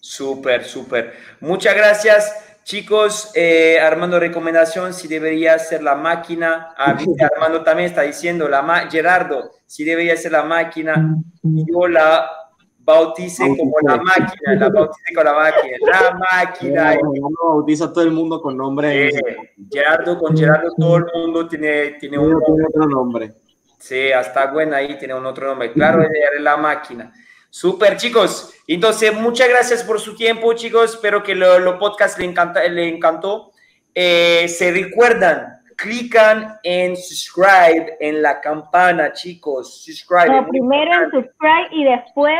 Súper, 0.00 0.64
súper. 0.64 1.14
Muchas 1.40 1.74
gracias. 1.74 2.57
Chicos, 2.68 3.30
eh, 3.34 3.80
Armando, 3.80 4.20
recomendación, 4.20 4.92
si 4.92 5.08
debería 5.08 5.58
ser 5.58 5.82
la 5.82 5.94
máquina. 5.94 6.74
Ah, 6.76 6.94
Armando 7.34 7.62
también 7.62 7.88
está 7.88 8.02
diciendo, 8.02 8.46
la 8.46 8.86
Gerardo, 8.90 9.52
si 9.64 9.84
debería 9.84 10.14
ser 10.18 10.32
la 10.32 10.42
máquina. 10.42 11.16
Yo 11.42 11.88
la 11.88 12.30
bautice 12.80 13.42
como 13.56 13.74
la 13.80 13.96
máquina, 13.96 14.54
la 14.56 14.68
bautice 14.68 15.14
con 15.14 15.24
la 15.24 15.32
máquina, 15.32 15.76
la 15.80 16.18
máquina. 16.34 16.94
No, 16.96 17.54
bautiza 17.54 17.90
todo 17.90 18.04
el 18.04 18.10
mundo 18.10 18.38
con 18.42 18.54
nombre. 18.54 19.12
Gerardo, 19.72 20.18
con 20.18 20.36
Gerardo 20.36 20.68
todo 20.76 20.96
el 20.98 21.06
mundo 21.14 21.48
tiene, 21.48 21.92
tiene 21.92 22.18
un 22.18 22.34
otro 22.34 22.86
nombre. 22.86 23.32
Sí, 23.78 24.12
hasta 24.12 24.50
Gwen 24.50 24.74
ahí 24.74 24.98
tiene 24.98 25.14
un 25.14 25.24
otro 25.24 25.46
nombre. 25.46 25.72
Claro, 25.72 26.02
es 26.02 26.40
la 26.42 26.58
máquina. 26.58 27.14
Super, 27.50 27.96
chicos. 27.96 28.54
Entonces, 28.66 29.14
muchas 29.14 29.48
gracias 29.48 29.82
por 29.82 30.00
su 30.00 30.14
tiempo, 30.14 30.52
chicos. 30.52 30.94
Espero 30.94 31.22
que 31.22 31.34
lo, 31.34 31.58
lo 31.58 31.78
podcast 31.78 32.18
le, 32.18 32.26
encanta, 32.26 32.62
le 32.64 32.88
encantó. 32.88 33.52
Eh, 33.94 34.46
se 34.48 34.70
recuerdan, 34.70 35.60
clican 35.76 36.58
en 36.62 36.96
subscribe, 36.96 37.96
en 38.00 38.20
la 38.20 38.40
campana, 38.40 39.12
chicos. 39.12 39.82
Subscribe. 39.84 40.46
primero 40.50 41.04
en 41.04 41.10
subscribe 41.10 41.68
y 41.72 41.84
después 41.84 42.38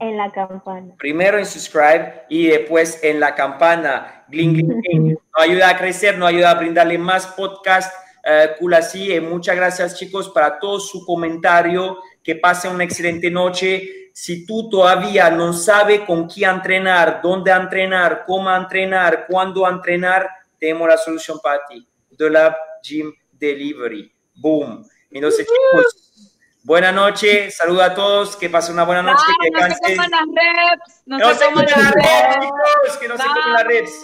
en 0.00 0.16
la 0.16 0.30
campana. 0.32 0.94
Primero 0.98 1.38
en 1.38 1.46
subscribe 1.46 2.24
y 2.28 2.48
después 2.48 3.02
en 3.04 3.20
la 3.20 3.34
campana. 3.34 4.24
Gling, 4.28 4.54
gling, 4.54 4.80
gling. 4.80 5.08
Nos 5.36 5.42
ayuda 5.42 5.70
a 5.70 5.76
crecer, 5.76 6.18
nos 6.18 6.28
ayuda 6.28 6.50
a 6.50 6.54
brindarle 6.54 6.98
más 6.98 7.28
podcast. 7.28 7.94
Uh, 8.26 8.58
cool 8.58 8.74
así. 8.74 9.12
Eh, 9.12 9.20
muchas 9.20 9.56
gracias, 9.56 9.96
chicos, 9.96 10.28
para 10.28 10.58
todo 10.58 10.80
su 10.80 11.06
comentario. 11.06 11.98
Que 12.22 12.34
pasen 12.34 12.72
una 12.72 12.84
excelente 12.84 13.30
noche 13.30 14.09
si 14.20 14.44
tú 14.44 14.68
todavía 14.68 15.30
no 15.30 15.54
sabes 15.54 16.02
con 16.02 16.28
quién 16.28 16.50
entrenar, 16.50 17.22
dónde 17.22 17.50
entrenar, 17.50 18.24
cómo 18.26 18.54
entrenar, 18.54 19.24
cuándo 19.26 19.66
entrenar, 19.66 20.28
tenemos 20.58 20.86
la 20.86 20.98
solución 20.98 21.40
para 21.42 21.64
ti. 21.64 21.88
The 22.18 22.28
Lab 22.28 22.54
Gym 22.82 23.14
Delivery. 23.32 24.14
Boom. 24.34 24.86
Entonces, 25.10 25.46
chicos, 25.46 26.30
buena 26.62 26.92
noche. 26.92 27.50
Saludos 27.50 27.82
a 27.82 27.94
todos. 27.94 28.36
Que 28.36 28.50
pasen 28.50 28.74
una 28.74 28.84
buena 28.84 29.00
noche. 29.00 29.24
que 29.40 29.50
no 29.50 29.74
se 29.74 29.96
coman 29.96 30.10
las 30.10 30.26
reps. 30.26 31.02
No, 31.06 31.34
se, 31.34 31.44
coman 31.46 31.64
las 31.64 31.92
reps, 31.92 32.44
chicos. 32.44 32.96
Que 32.98 33.08
no 33.08 33.16
se 33.16 33.22
coman 33.22 33.52
las 33.54 33.64
reps. 33.64 34.02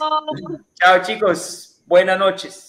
Chao, 0.76 1.02
chicos. 1.02 1.82
Buenas 1.84 2.18
noches. 2.18 2.65